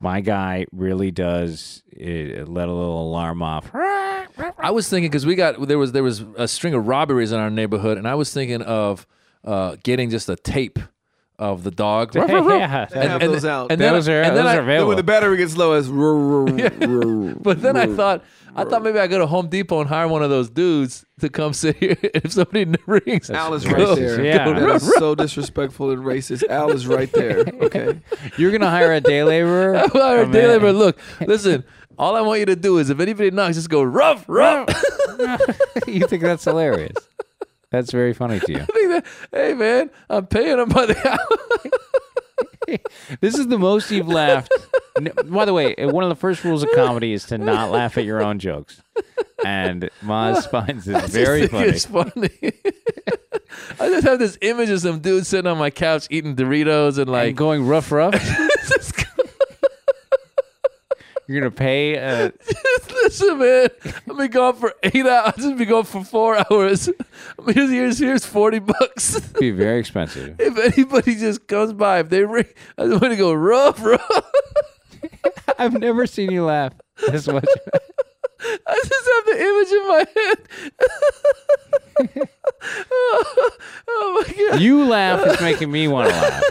my 0.00 0.20
guy 0.20 0.66
really 0.72 1.10
does 1.10 1.82
uh, 1.94 2.04
let 2.04 2.68
a 2.68 2.72
little 2.72 3.02
alarm 3.02 3.42
off. 3.42 3.70
I 3.74 4.70
was 4.70 4.88
thinking 4.88 5.10
because 5.10 5.26
we 5.26 5.34
got 5.34 5.66
there 5.68 5.78
was 5.78 5.92
there 5.92 6.02
was 6.02 6.24
a 6.36 6.48
string 6.48 6.74
of 6.74 6.86
robberies 6.86 7.32
in 7.32 7.38
our 7.38 7.50
neighborhood, 7.50 7.98
and 7.98 8.08
I 8.08 8.14
was 8.14 8.32
thinking 8.32 8.62
of 8.62 9.06
uh, 9.44 9.76
getting 9.82 10.10
just 10.10 10.28
a 10.28 10.36
tape 10.36 10.78
of 11.40 11.64
the 11.64 11.70
dog. 11.72 12.14
yeah. 12.14 12.86
have 12.92 13.20
those 13.20 13.44
out. 13.44 13.72
And 13.72 13.80
then, 13.80 13.94
Those 13.94 14.08
are- 14.08 14.22
and 14.22 14.36
then 14.36 14.44
those 14.44 14.54
I- 14.54 14.56
are 14.58 14.64
Then 14.66 14.86
when 14.86 14.96
the 14.96 15.02
battery 15.02 15.38
gets 15.38 15.56
low, 15.56 15.72
it's. 15.72 15.88
But 17.42 17.62
then 17.62 17.76
I 17.76 17.86
thought, 17.86 18.22
I 18.54 18.64
thought 18.64 18.82
maybe 18.82 18.98
I 18.98 19.06
go 19.06 19.18
to 19.18 19.26
Home 19.26 19.48
Depot 19.48 19.80
and 19.80 19.88
hire 19.88 20.06
one 20.06 20.22
of 20.22 20.28
those 20.30 20.50
dudes 20.50 21.04
to 21.20 21.28
come 21.30 21.52
sit 21.54 21.76
here. 21.76 21.96
If 22.14 22.32
somebody 22.32 22.66
rings, 22.86 23.30
Al 23.30 23.54
is 23.54 23.64
go- 23.64 23.72
right 23.72 23.96
there. 23.96 24.24
Yeah. 24.24 24.52
That 24.52 24.76
is 24.82 24.92
so 24.98 25.14
disrespectful 25.14 25.90
and 25.90 26.02
racist. 26.02 26.46
Al 26.48 26.70
is 26.72 26.86
right 26.86 27.10
there. 27.12 27.38
Okay. 27.62 28.00
You're 28.36 28.52
gonna 28.52 28.70
hire 28.70 28.92
a 28.92 29.00
day 29.00 29.22
laborer. 29.24 29.76
I 29.76 29.86
hire 29.88 30.22
a 30.22 30.28
Oh, 30.28 30.30
day 30.32 30.42
man. 30.42 30.48
laborer. 30.50 30.72
Look, 30.72 30.98
listen. 31.26 31.64
All 31.98 32.16
I 32.16 32.22
want 32.22 32.40
you 32.40 32.46
to 32.46 32.56
do 32.56 32.78
is, 32.78 32.88
if 32.88 32.98
anybody 32.98 33.30
knocks, 33.30 33.56
just 33.56 33.68
go 33.68 33.82
rough, 33.82 34.24
rough. 34.26 34.68
you 35.86 36.06
think 36.06 36.22
that's 36.22 36.44
hilarious? 36.44 36.96
That's 37.70 37.92
very 37.92 38.12
funny 38.14 38.40
to 38.40 38.52
you. 38.52 38.58
I 38.60 38.64
think 38.64 38.88
that, 38.90 39.06
hey 39.32 39.54
man, 39.54 39.90
I'm 40.08 40.26
paying 40.26 40.56
them 40.56 40.68
by 40.68 40.86
the 40.86 41.08
hour. 41.08 41.18
This 43.20 43.36
is 43.36 43.48
the 43.48 43.58
most 43.58 43.90
you've 43.90 44.06
laughed. 44.06 44.52
By 45.24 45.44
the 45.44 45.52
way, 45.52 45.74
one 45.76 46.04
of 46.04 46.08
the 46.08 46.14
first 46.14 46.44
rules 46.44 46.62
of 46.62 46.68
comedy 46.72 47.12
is 47.12 47.24
to 47.24 47.38
not 47.38 47.72
laugh 47.72 47.98
at 47.98 48.04
your 48.04 48.22
own 48.22 48.38
jokes. 48.38 48.80
And 49.44 49.90
Maz 50.04 50.48
finds 50.48 50.86
it 50.86 51.02
very 51.06 51.48
funny. 51.48 51.68
It's 51.70 51.86
funny. 51.86 52.30
I 53.80 53.88
just 53.88 54.06
have 54.06 54.20
this 54.20 54.38
image 54.40 54.68
of 54.70 54.80
some 54.80 55.00
dude 55.00 55.26
sitting 55.26 55.50
on 55.50 55.58
my 55.58 55.70
couch 55.70 56.06
eating 56.10 56.36
Doritos 56.36 56.90
and 56.90 56.98
And 57.00 57.10
like 57.10 57.34
going 57.34 57.66
rough, 57.66 57.90
rough. 57.90 58.14
You're 61.30 61.42
gonna 61.42 61.52
pay. 61.52 61.96
Uh, 61.96 62.32
Listen, 63.04 63.38
man, 63.38 63.68
I've 63.84 64.16
been 64.16 64.30
gone 64.32 64.56
for 64.56 64.74
eight 64.82 65.06
hours. 65.06 65.34
I've 65.38 65.56
been 65.56 65.68
gone 65.68 65.84
for 65.84 66.02
four 66.02 66.36
hours. 66.36 66.90
Here's, 67.46 67.70
here's, 67.70 67.98
here's 68.00 68.26
40 68.26 68.58
bucks. 68.58 69.20
be 69.38 69.52
very 69.52 69.78
expensive. 69.78 70.34
if 70.40 70.58
anybody 70.58 71.14
just 71.14 71.46
comes 71.46 71.72
by, 71.72 72.00
if 72.00 72.08
they 72.08 72.24
ring, 72.24 72.48
I 72.76 72.86
just 72.86 73.00
want 73.00 73.12
to 73.12 73.16
go 73.16 73.32
rough, 73.32 73.80
rough. 73.84 74.24
I've 75.56 75.74
never 75.74 76.04
seen 76.08 76.32
you 76.32 76.46
laugh 76.46 76.72
this 76.96 77.28
much. 77.28 77.46
I 78.66 78.82
just 78.88 79.08
have 79.12 79.24
the 79.26 79.36
image 79.42 79.72
in 79.72 79.88
my 79.88 80.04
head. 80.16 80.38
oh, 82.90 83.50
oh 83.88 84.24
my 84.26 84.48
God. 84.50 84.60
You 84.60 84.84
laugh 84.84 85.26
is 85.26 85.40
making 85.40 85.70
me 85.70 85.88
want 85.88 86.10
to 86.10 86.16
laugh, 86.16 86.42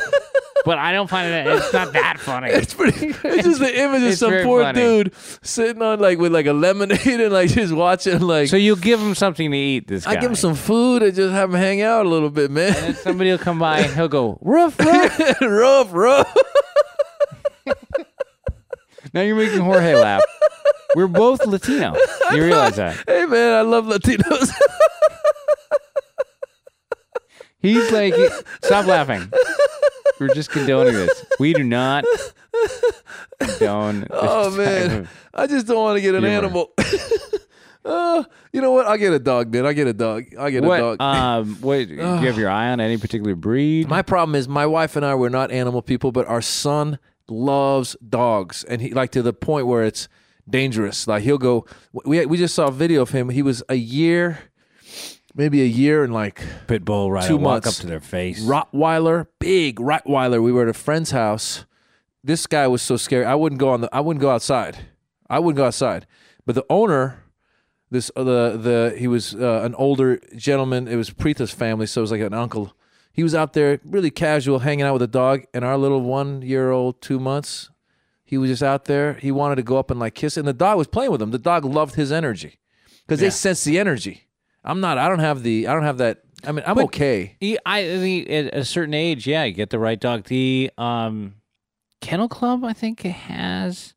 but 0.66 0.78
I 0.78 0.92
don't 0.92 1.10
find 1.10 1.28
it. 1.28 1.48
It's 1.48 1.74
not 1.74 1.94
that 1.94 2.20
funny. 2.20 2.50
It's 2.60 2.74
pretty. 2.74 3.08
It's 3.24 3.44
just 3.44 3.60
the 3.60 3.80
image 3.80 4.04
of 4.04 4.14
some 4.16 4.44
poor 4.44 4.64
funny. 4.64 4.80
dude 4.80 5.14
sitting 5.42 5.82
on 5.82 6.00
like 6.00 6.20
with 6.20 6.34
like 6.34 6.46
a 6.46 6.54
lemonade 6.54 7.06
and 7.08 7.34
like 7.34 7.50
just 7.50 7.74
watching 7.74 8.20
like. 8.20 8.50
So 8.50 8.58
you 8.58 8.76
give 8.76 9.00
him 9.00 9.16
something 9.16 9.50
to 9.50 9.58
eat. 9.58 9.88
This 9.88 10.06
guy. 10.06 10.12
I 10.12 10.16
give 10.16 10.30
him 10.30 10.36
some 10.36 10.56
food 10.56 11.02
and 11.04 11.16
just 11.16 11.34
have 11.34 11.50
him 11.50 11.60
hang 11.60 11.82
out 11.82 12.06
a 12.06 12.10
little 12.10 12.30
bit, 12.30 12.52
man. 12.52 12.68
And 12.76 12.86
then 12.86 12.96
somebody 12.96 13.32
will 13.32 13.38
come 13.38 13.60
by 13.60 13.80
and 13.80 13.94
he'll 13.94 14.08
go 14.08 14.38
rough, 14.42 14.80
rough. 14.80 15.42
rough, 15.42 15.94
rough. 15.94 16.38
Now 19.14 19.22
you're 19.22 19.36
making 19.36 19.60
Jorge 19.60 19.95
laugh. 19.95 20.24
We're 20.95 21.07
both 21.07 21.45
Latino. 21.45 21.95
You 22.32 22.43
realize 22.43 22.76
that? 22.76 22.95
Hey 23.07 23.26
man, 23.26 23.55
I 23.55 23.62
love 23.62 23.86
Latinos. 23.86 24.51
He's 27.60 27.91
like, 27.91 28.14
stop 28.64 28.86
laughing. 28.86 29.32
We're 30.20 30.32
just 30.36 30.51
condoning 30.51 30.93
this. 30.93 31.26
We 31.39 31.53
do 31.53 31.64
not 31.64 32.05
condone. 33.39 34.05
oh 34.12 34.55
man, 34.55 35.10
I 35.34 35.47
just 35.47 35.66
don't 35.66 35.82
want 35.82 35.97
to 35.97 36.01
get 36.01 36.14
an 36.14 36.22
humor. 36.22 36.38
animal. 36.38 36.72
uh, 37.86 38.24
you 38.53 38.62
know 38.62 38.74
what? 38.74 38.86
I'll 38.86 38.97
get 38.97 39.12
a 39.12 39.18
dog, 39.20 39.51
man. 39.51 39.66
I'll 39.66 39.74
get 39.74 39.88
a 39.88 39.93
dog. 39.93 40.26
I'll 40.38 40.51
get 40.51 40.64
a 40.64 40.68
dog. 40.68 41.01
Um, 41.01 41.55
what? 41.62 41.88
Do 41.88 41.95
you 41.95 42.01
have 42.01 42.38
your 42.38 42.51
eye 42.51 42.70
on 42.70 42.80
any 42.80 42.97
particular 42.97 43.36
breed? 43.36 43.89
My 43.89 44.03
problem 44.03 44.36
is 44.36 44.47
my 44.47 44.68
wife 44.68 44.95
and 44.95 45.03
I 45.03 45.16
were 45.16 45.32
not 45.32 45.49
animal 45.51 45.82
people, 45.82 46.12
but 46.12 46.28
our 46.28 46.43
son 46.43 46.99
loves 47.30 47.96
dogs, 48.08 48.64
and 48.64 48.82
he 48.82 48.94
like 48.94 49.12
to 49.12 49.22
the 49.22 49.34
point 49.34 49.68
where 49.68 49.84
it's 49.84 50.08
dangerous. 50.50 51.08
Like 51.08 51.24
he'll 51.24 51.38
go. 51.38 51.66
We 51.94 52.26
we 52.26 52.38
just 52.38 52.56
saw 52.56 52.68
a 52.68 52.72
video 52.72 53.02
of 53.02 53.12
him. 53.12 53.30
He 53.30 53.42
was 53.42 53.64
a 53.70 53.76
year, 53.76 54.40
maybe 55.36 55.62
a 55.62 55.66
year 55.66 56.04
and 56.04 56.14
like 56.14 56.42
Pit 56.68 56.84
bull 56.86 57.12
right? 57.12 57.28
Two 57.28 57.38
walk 57.38 57.64
months. 57.66 57.68
up 57.68 57.82
to 57.82 57.88
their 57.88 58.00
face. 58.00 58.42
Rottweiler, 58.44 59.28
big 59.40 59.78
Rottweiler. 59.78 60.42
We 60.42 60.52
were 60.52 60.64
at 60.64 60.70
a 60.70 60.74
friend's 60.74 61.12
house. 61.12 61.66
This 62.24 62.48
guy 62.48 62.68
was 62.68 62.82
so 62.82 62.98
scary. 62.98 63.26
I 63.26 63.36
wouldn't 63.36 63.60
go 63.60 63.70
on 63.70 63.82
the. 63.82 63.90
I 63.94 64.02
wouldn't 64.02 64.22
go 64.22 64.30
outside. 64.30 64.78
I 65.30 65.40
wouldn't 65.40 65.58
go 65.58 65.66
outside. 65.66 66.06
But 66.46 66.56
the 66.56 66.66
owner, 66.70 67.24
this 67.92 68.12
uh, 68.16 68.24
the 68.24 68.58
the 68.58 68.96
he 68.98 69.08
was 69.08 69.36
uh, 69.36 69.62
an 69.64 69.76
older 69.76 70.20
gentleman. 70.36 70.88
It 70.88 70.96
was 70.96 71.12
Preetha's 71.12 71.52
family, 71.52 71.86
so 71.86 72.02
it 72.02 72.04
was 72.04 72.12
like 72.12 72.22
an 72.22 72.34
uncle. 72.34 72.74
He 73.12 73.24
was 73.24 73.36
out 73.36 73.53
there, 73.53 73.80
really 73.84 74.12
casual, 74.12 74.60
hanging 74.60 74.86
out 74.86 74.93
with 74.93 75.01
a 75.01 75.07
dog, 75.07 75.43
and 75.53 75.66
our 75.66 75.78
little 75.78 76.01
one 76.01 76.41
year 76.41 76.72
old, 76.72 77.01
two 77.01 77.20
months. 77.20 77.70
He 78.24 78.38
was 78.38 78.49
just 78.49 78.64
out 78.64 78.86
there. 78.86 79.14
He 79.16 79.32
wanted 79.32 79.55
to 79.55 79.64
go 79.64 79.78
up 79.78 79.89
and 79.89 79.99
like 79.99 80.14
kiss 80.14 80.38
it, 80.38 80.41
and 80.41 80.47
the 80.47 80.53
dog 80.53 80.78
was 80.78 80.88
playing 80.88 81.12
with 81.12 81.22
him. 81.22 81.32
The 81.32 81.39
dog 81.39 81.66
loved 81.66 81.95
his 81.95 82.12
energy 82.12 82.60
because 83.07 83.20
they 83.20 83.30
sense 83.32 83.64
the 83.64 83.80
energy. 83.80 84.28
I'm 84.64 84.80
not. 84.82 84.97
I 84.97 85.07
don't 85.10 85.20
have 85.20 85.41
the. 85.43 85.68
I 85.68 85.74
don't 85.74 85.84
have 85.84 85.97
that. 85.97 86.22
I 86.45 86.51
mean, 86.51 86.64
I'm 86.66 86.76
But- 86.76 86.86
okay. 86.86 87.36
Yeah, 87.39 87.57
I 87.66 87.80
I 87.80 87.97
mean, 87.97 88.30
at 88.32 88.53
a 88.53 88.64
certain 88.64 88.93
age, 88.93 89.26
yeah, 89.28 89.43
you 89.45 89.53
get 89.53 89.72
the 89.72 89.80
right 89.80 89.99
dog. 89.99 90.26
The 90.26 90.72
um, 90.78 91.36
Kennel 92.01 92.30
Club, 92.30 92.64
I 92.64 92.74
think, 92.74 93.01
has 93.01 93.95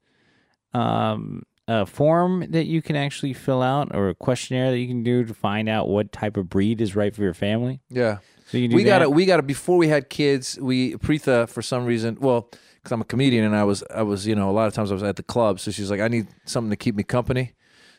um, 0.74 1.42
a 1.68 1.86
form 1.86 2.46
that 2.50 2.64
you 2.64 2.82
can 2.82 2.96
actually 2.96 3.32
fill 3.34 3.62
out 3.62 3.94
or 3.94 4.08
a 4.08 4.14
questionnaire 4.14 4.70
that 4.70 4.78
you 4.78 4.88
can 4.88 5.02
do 5.02 5.24
to 5.24 5.34
find 5.34 5.68
out 5.68 5.88
what 5.88 6.10
type 6.12 6.36
of 6.36 6.48
breed 6.48 6.80
is 6.80 6.96
right 6.96 7.14
for 7.14 7.22
your 7.22 7.34
family. 7.34 7.80
Yeah. 7.90 8.18
So 8.53 8.59
you 8.59 8.64
can 8.64 8.72
do 8.72 8.76
we 8.76 8.84
got 8.84 9.00
it. 9.00 9.11
We 9.11 9.24
got 9.24 9.38
it 9.38 9.46
before 9.46 9.78
we 9.78 9.88
had 9.88 10.11
kids. 10.11 10.59
We 10.61 10.92
Preetha 10.96 11.48
for 11.48 11.62
some 11.62 11.86
reason. 11.86 12.18
Well, 12.20 12.50
because 12.76 12.92
I'm 12.92 13.00
a 13.00 13.05
comedian 13.05 13.46
and 13.46 13.57
I 13.57 13.64
was 13.64 13.82
I 13.94 14.03
was 14.03 14.26
you 14.26 14.34
know 14.34 14.50
a 14.50 14.53
lot 14.53 14.66
of 14.68 14.74
times 14.74 14.90
I 14.90 14.94
was 14.94 15.03
at 15.03 15.16
the 15.16 15.22
club, 15.22 15.59
so 15.59 15.70
she's 15.70 15.90
like 15.90 16.00
I 16.00 16.09
need 16.09 16.26
something 16.44 16.68
to 16.68 16.76
keep 16.76 16.94
me 16.94 17.03
company. 17.03 17.53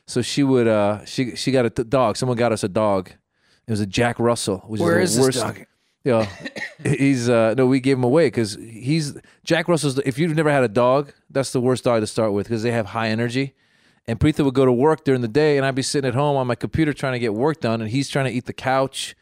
So 0.06 0.22
she 0.22 0.44
would 0.44 0.68
uh 0.68 1.04
she 1.06 1.36
she 1.36 1.52
got 1.52 1.66
a 1.66 1.72
t- 1.72 1.84
dog. 1.86 2.18
Someone 2.18 2.38
got 2.38 2.52
us 2.52 2.64
a 2.64 2.70
dog. 2.70 3.10
It 3.66 3.72
was 3.72 3.80
a 3.80 3.88
Jack 3.88 4.20
Russell. 4.20 4.60
Which 4.68 4.80
Where 4.80 5.00
is 5.00 5.12
is 5.12 5.16
the 5.16 5.26
this 5.26 5.44
worst. 5.44 5.56
dog? 5.58 5.66
Yeah, 6.04 6.30
he's 6.84 7.30
uh 7.30 7.56
no. 7.58 7.66
We 7.66 7.80
gave 7.80 7.98
him 7.98 8.04
away 8.04 8.28
because 8.28 8.54
he's 8.54 9.18
Jack 9.44 9.68
Russell's. 9.68 9.98
If 10.06 10.20
you've 10.20 10.36
never 10.36 10.52
had 10.52 10.64
a 10.64 10.68
dog, 10.68 11.14
that's 11.32 11.52
the 11.52 11.62
worst 11.62 11.84
dog 11.84 12.02
to 12.02 12.06
start 12.06 12.32
with 12.32 12.46
because 12.46 12.62
they 12.62 12.74
have 12.74 12.86
high 12.86 13.10
energy. 13.10 13.56
And 14.06 14.20
Preetha 14.20 14.46
would 14.46 14.54
go 14.54 14.66
to 14.66 14.72
work 14.72 15.04
during 15.04 15.22
the 15.22 15.28
day, 15.28 15.58
and 15.58 15.66
I'd 15.66 15.74
be 15.74 15.82
sitting 15.82 16.08
at 16.08 16.14
home 16.14 16.36
on 16.38 16.46
my 16.46 16.56
computer 16.56 16.94
trying 16.94 17.14
to 17.14 17.20
get 17.20 17.34
work 17.34 17.60
done, 17.60 17.82
and 17.82 17.90
he's 17.90 18.08
trying 18.08 18.26
to 18.26 18.32
eat 18.32 18.46
the 18.46 18.54
couch. 18.54 19.16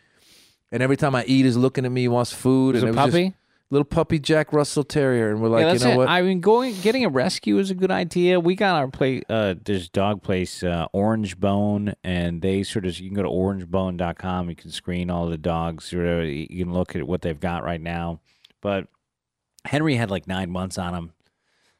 And 0.71 0.81
every 0.81 0.97
time 0.97 1.15
I 1.15 1.23
eat, 1.25 1.45
he's 1.45 1.57
looking 1.57 1.85
at 1.85 1.91
me, 1.91 2.01
he 2.01 2.07
wants 2.07 2.31
food. 2.31 2.75
There's 2.75 2.83
and 2.83 2.89
a 2.89 2.93
it 2.93 2.95
was 2.95 3.13
just 3.13 3.13
puppy. 3.13 3.33
little 3.69 3.85
puppy 3.85 4.19
Jack 4.19 4.53
Russell 4.53 4.83
Terrier, 4.83 5.31
and 5.31 5.41
we're 5.41 5.49
like, 5.49 5.61
yeah, 5.61 5.67
you 5.67 5.73
that's 5.73 5.83
know 5.83 5.91
it. 5.91 5.97
what? 5.97 6.09
I 6.09 6.21
mean, 6.21 6.39
going 6.39 6.79
getting 6.81 7.03
a 7.03 7.09
rescue 7.09 7.57
is 7.57 7.69
a 7.71 7.75
good 7.75 7.91
idea. 7.91 8.39
We 8.39 8.55
got 8.55 8.75
our 8.75 8.87
place, 8.87 9.23
uh, 9.29 9.55
this 9.63 9.89
dog 9.89 10.23
place, 10.23 10.63
uh, 10.63 10.87
Orange 10.93 11.39
Bone, 11.39 11.93
and 12.03 12.41
they 12.41 12.63
sort 12.63 12.85
of 12.85 12.97
you 12.99 13.09
can 13.09 13.15
go 13.15 13.23
to 13.23 13.29
orangebone.com. 13.29 14.49
You 14.49 14.55
can 14.55 14.71
screen 14.71 15.09
all 15.09 15.27
the 15.27 15.37
dogs. 15.37 15.91
Of, 15.91 15.99
you 15.99 16.47
can 16.47 16.73
look 16.73 16.95
at 16.95 17.05
what 17.05 17.21
they've 17.21 17.39
got 17.39 17.63
right 17.63 17.81
now. 17.81 18.21
But 18.61 18.87
Henry 19.65 19.95
had 19.95 20.09
like 20.09 20.27
nine 20.27 20.51
months 20.51 20.77
on 20.77 20.93
him, 20.93 21.13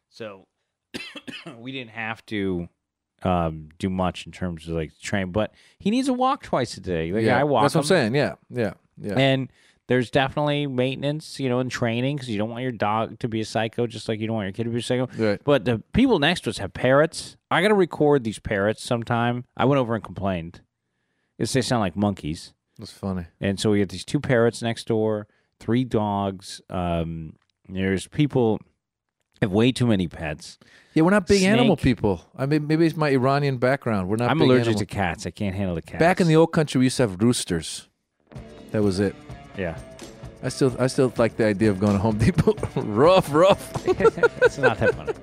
so 0.10 0.48
we 1.58 1.72
didn't 1.72 1.92
have 1.92 2.26
to 2.28 2.68
um, 3.24 3.70
do 3.80 3.90
much 3.90 4.26
in 4.26 4.32
terms 4.32 4.68
of 4.68 4.76
like 4.76 4.92
train. 5.02 5.32
But 5.32 5.54
he 5.80 5.92
needs 5.92 6.08
a 6.08 6.14
walk 6.14 6.44
twice 6.44 6.76
a 6.78 6.82
day. 6.82 7.12
Like 7.12 7.24
yeah, 7.24 7.40
I 7.40 7.44
walk. 7.44 7.64
That's 7.64 7.76
what 7.76 7.82
I'm 7.82 7.84
him. 7.84 8.14
saying. 8.14 8.16
Yeah, 8.16 8.36
yeah, 8.50 8.74
yeah. 8.98 9.14
And 9.14 9.52
there's 9.88 10.10
definitely 10.10 10.68
maintenance, 10.68 11.40
you 11.40 11.50
know, 11.50 11.60
and 11.60 11.70
training 11.70 12.16
because 12.16 12.30
you 12.30 12.38
don't 12.38 12.50
want 12.50 12.64
your 12.64 12.72
dog 12.72 13.20
to 13.20 13.28
be 13.28 13.42
a 13.42 13.46
psycho, 13.46 13.88
just 13.88 14.08
like 14.08 14.20
you 14.20 14.28
don't 14.28 14.36
want 14.36 14.46
your 14.46 14.54
kid 14.54 14.64
to 14.64 14.70
be 14.70 14.80
a 14.80 14.82
psycho. 14.82 15.10
Right. 15.18 15.42
But 15.44 15.66
the 15.66 15.80
people 15.94 16.20
next 16.20 16.42
to 16.42 16.50
us 16.50 16.60
have 16.60 16.74
parrots. 16.74 17.36
I 17.50 17.62
got 17.62 17.70
to 17.70 17.74
record 17.74 18.24
these 18.24 18.40
parrots 18.40 18.84
sometime. 18.84 19.46
I 19.58 19.66
went 19.66 19.80
over 19.80 19.94
and 19.96 20.04
complained. 20.04 20.62
Because 21.38 21.54
they 21.54 21.62
sound 21.62 21.82
like 21.82 21.96
monkeys. 21.96 22.54
That's 22.78 22.92
funny. 22.92 23.26
And 23.40 23.60
so 23.60 23.72
we 23.72 23.80
get 23.80 23.90
these 23.90 24.06
two 24.06 24.20
parrots 24.20 24.62
next 24.62 24.88
door, 24.88 25.28
three 25.60 25.84
dogs. 25.84 26.62
Um, 26.70 27.34
there's 27.68 28.08
people 28.08 28.60
have 29.42 29.52
way 29.52 29.72
too 29.72 29.88
many 29.88 30.08
pets. 30.08 30.58
Yeah, 30.94 31.04
we're 31.04 31.12
not 31.12 31.28
big 31.28 31.44
animal 31.44 31.78
people. 31.78 32.26
I 32.38 32.46
mean, 32.46 32.68
maybe 32.68 32.86
it's 32.86 32.96
my 32.96 33.10
Iranian 33.10 33.58
background. 33.58 34.08
We're 34.08 34.18
not. 34.18 34.30
I'm 34.30 34.42
allergic 34.42 34.68
animal- 34.68 34.80
to 34.80 34.86
cats. 34.86 35.26
I 35.26 35.32
can't 35.32 35.56
handle 35.56 35.76
the 35.76 35.82
cats. 35.82 36.00
Back 36.00 36.22
in 36.22 36.28
the 36.28 36.36
old 36.36 36.54
country, 36.54 36.80
we 36.80 36.86
used 36.86 36.98
to 36.98 37.04
have 37.04 37.22
roosters. 37.22 37.88
That 38.72 38.82
was 38.82 39.00
it. 39.00 39.16
yeah, 39.58 39.78
I 40.44 40.50
still, 40.50 40.76
I 40.80 40.88
still 40.88 41.14
like 41.18 41.38
the 41.38 41.46
idea 41.46 41.70
of 41.70 41.80
going 41.80 41.94
to 41.94 42.00
Home 42.00 42.18
Depot. 42.18 42.56
rough, 42.82 43.32
rough. 43.34 43.88
it's 43.88 44.58
not 44.58 44.78
that 44.80 44.96
funny. 44.96 45.14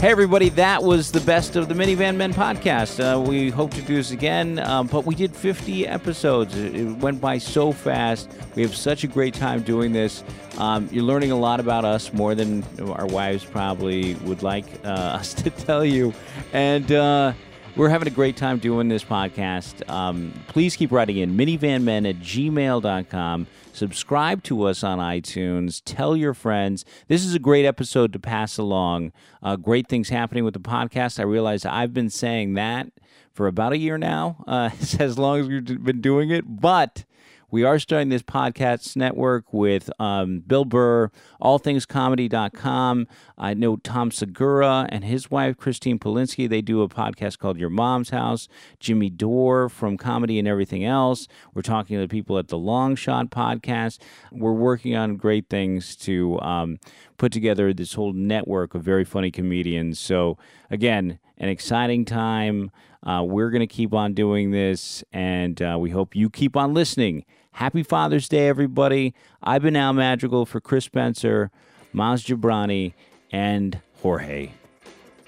Hey, 0.00 0.12
everybody, 0.12 0.50
that 0.50 0.84
was 0.84 1.10
the 1.10 1.20
best 1.22 1.56
of 1.56 1.68
the 1.68 1.74
Minivan 1.74 2.14
Men 2.14 2.32
podcast. 2.32 3.00
Uh, 3.00 3.20
we 3.20 3.50
hope 3.50 3.74
to 3.74 3.82
do 3.82 3.96
this 3.96 4.12
again, 4.12 4.60
um, 4.60 4.86
but 4.86 5.04
we 5.04 5.16
did 5.16 5.34
50 5.34 5.88
episodes. 5.88 6.56
It, 6.56 6.84
went 6.98 7.20
by 7.20 7.38
so 7.38 7.72
fast. 7.72 8.30
We 8.54 8.62
have 8.62 8.76
such 8.76 9.02
a 9.02 9.08
great 9.08 9.34
time 9.34 9.62
doing 9.62 9.92
this. 9.92 10.22
Um, 10.56 10.88
you're 10.92 11.02
learning 11.02 11.32
a 11.32 11.36
lot 11.36 11.58
about 11.58 11.84
us, 11.84 12.12
more 12.12 12.36
than 12.36 12.62
our 12.80 13.06
wives 13.06 13.44
probably 13.44 14.14
would 14.14 14.44
like 14.44 14.66
uh, 14.84 14.88
us 15.18 15.34
to 15.34 15.50
tell 15.50 15.84
you. 15.84 16.14
And, 16.52 16.92
uh, 16.92 17.32
we're 17.74 17.88
having 17.88 18.08
a 18.08 18.12
great 18.12 18.36
time 18.36 18.58
doing 18.58 18.88
this 18.88 19.04
podcast. 19.04 19.88
Um, 19.88 20.32
please 20.48 20.74
keep 20.74 20.90
writing 20.90 21.18
in 21.18 21.36
minivanmen 21.36 22.10
at 22.10 22.16
gmail.com. 22.16 23.46
Subscribe 23.78 24.42
to 24.42 24.64
us 24.64 24.82
on 24.82 24.98
iTunes. 24.98 25.80
Tell 25.84 26.16
your 26.16 26.34
friends. 26.34 26.84
This 27.06 27.24
is 27.24 27.32
a 27.32 27.38
great 27.38 27.64
episode 27.64 28.12
to 28.12 28.18
pass 28.18 28.58
along. 28.58 29.12
Uh, 29.40 29.54
great 29.54 29.86
things 29.86 30.08
happening 30.08 30.42
with 30.42 30.54
the 30.54 30.58
podcast. 30.58 31.20
I 31.20 31.22
realize 31.22 31.64
I've 31.64 31.94
been 31.94 32.10
saying 32.10 32.54
that 32.54 32.90
for 33.32 33.46
about 33.46 33.72
a 33.72 33.78
year 33.78 33.96
now, 33.96 34.42
uh, 34.48 34.70
as 34.98 35.16
long 35.16 35.38
as 35.38 35.46
we've 35.46 35.84
been 35.84 36.00
doing 36.00 36.30
it. 36.30 36.60
But 36.60 37.04
we 37.50 37.64
are 37.64 37.78
starting 37.78 38.10
this 38.10 38.22
podcast 38.22 38.94
network 38.94 39.54
with 39.54 39.88
um, 39.98 40.40
Bill 40.40 40.66
Burr, 40.66 41.10
allthingscomedy.com. 41.40 43.06
I 43.38 43.54
know 43.54 43.76
Tom 43.76 44.10
Segura 44.10 44.86
and 44.90 45.02
his 45.02 45.30
wife, 45.30 45.56
Christine 45.56 45.98
Polinsky. 45.98 46.46
They 46.46 46.60
do 46.60 46.82
a 46.82 46.88
podcast 46.88 47.38
called 47.38 47.58
Your 47.58 47.70
Mom's 47.70 48.10
House. 48.10 48.48
Jimmy 48.80 49.08
Dore 49.08 49.70
from 49.70 49.96
Comedy 49.96 50.38
and 50.38 50.46
Everything 50.46 50.84
Else. 50.84 51.26
We're 51.54 51.62
talking 51.62 51.96
to 51.96 52.02
the 52.02 52.08
people 52.08 52.38
at 52.38 52.48
the 52.48 52.58
Long 52.58 52.94
Shot 52.96 53.30
podcast. 53.30 53.98
We're 54.30 54.52
working 54.52 54.94
on 54.94 55.16
great 55.16 55.48
things 55.48 55.96
to 55.96 56.38
um, 56.40 56.78
put 57.16 57.32
together 57.32 57.72
this 57.72 57.94
whole 57.94 58.12
network 58.12 58.74
of 58.74 58.82
very 58.82 59.04
funny 59.04 59.30
comedians. 59.30 59.98
So, 59.98 60.36
again, 60.70 61.18
an 61.38 61.48
exciting 61.48 62.04
time. 62.04 62.70
Uh, 63.02 63.22
we're 63.22 63.50
going 63.50 63.60
to 63.60 63.66
keep 63.66 63.94
on 63.94 64.12
doing 64.12 64.50
this, 64.50 65.04
and 65.12 65.62
uh, 65.62 65.76
we 65.78 65.90
hope 65.90 66.16
you 66.16 66.28
keep 66.28 66.56
on 66.56 66.74
listening. 66.74 67.24
Happy 67.58 67.82
Father's 67.82 68.28
Day, 68.28 68.46
everybody. 68.46 69.14
I've 69.42 69.62
been 69.62 69.74
Al 69.74 69.92
Madrigal 69.92 70.46
for 70.46 70.60
Chris 70.60 70.84
Spencer, 70.84 71.50
Maz 71.92 72.24
Jobrani, 72.24 72.92
and 73.32 73.80
Jorge. 74.00 74.52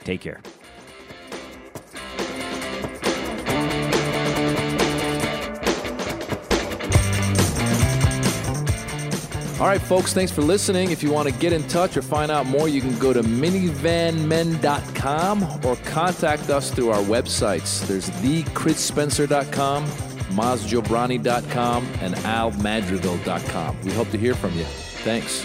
Take 0.05 0.20
care. 0.20 0.40
All 9.61 9.66
right, 9.66 9.82
folks, 9.82 10.15
thanks 10.15 10.31
for 10.31 10.43
listening. 10.43 10.93
If 10.93 11.02
you 11.02 11.11
want 11.11 11.28
to 11.28 11.35
get 11.35 11.52
in 11.52 11.66
touch 11.66 11.97
or 11.97 12.02
find 12.02 12.31
out 12.31 12.47
more, 12.47 12.69
you 12.69 12.81
can 12.81 12.97
go 13.01 13.12
to 13.12 13.23
minivanmen.com 13.23 15.66
or 15.66 15.74
contact 15.85 16.48
us 16.48 16.70
through 16.70 16.90
our 16.90 17.02
websites. 17.02 17.85
There's 17.89 18.09
thechrisspencer.com, 18.09 19.86
mazjobrani.com, 20.31 21.89
and 22.01 22.15
almadrigal.com. 22.15 23.81
We 23.82 23.93
hope 23.93 24.11
to 24.11 24.19
hear 24.19 24.35
from 24.35 24.57
you. 24.57 24.65
Thanks. 25.05 25.44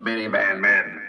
Minivan 0.00 0.60
Man. 0.60 0.99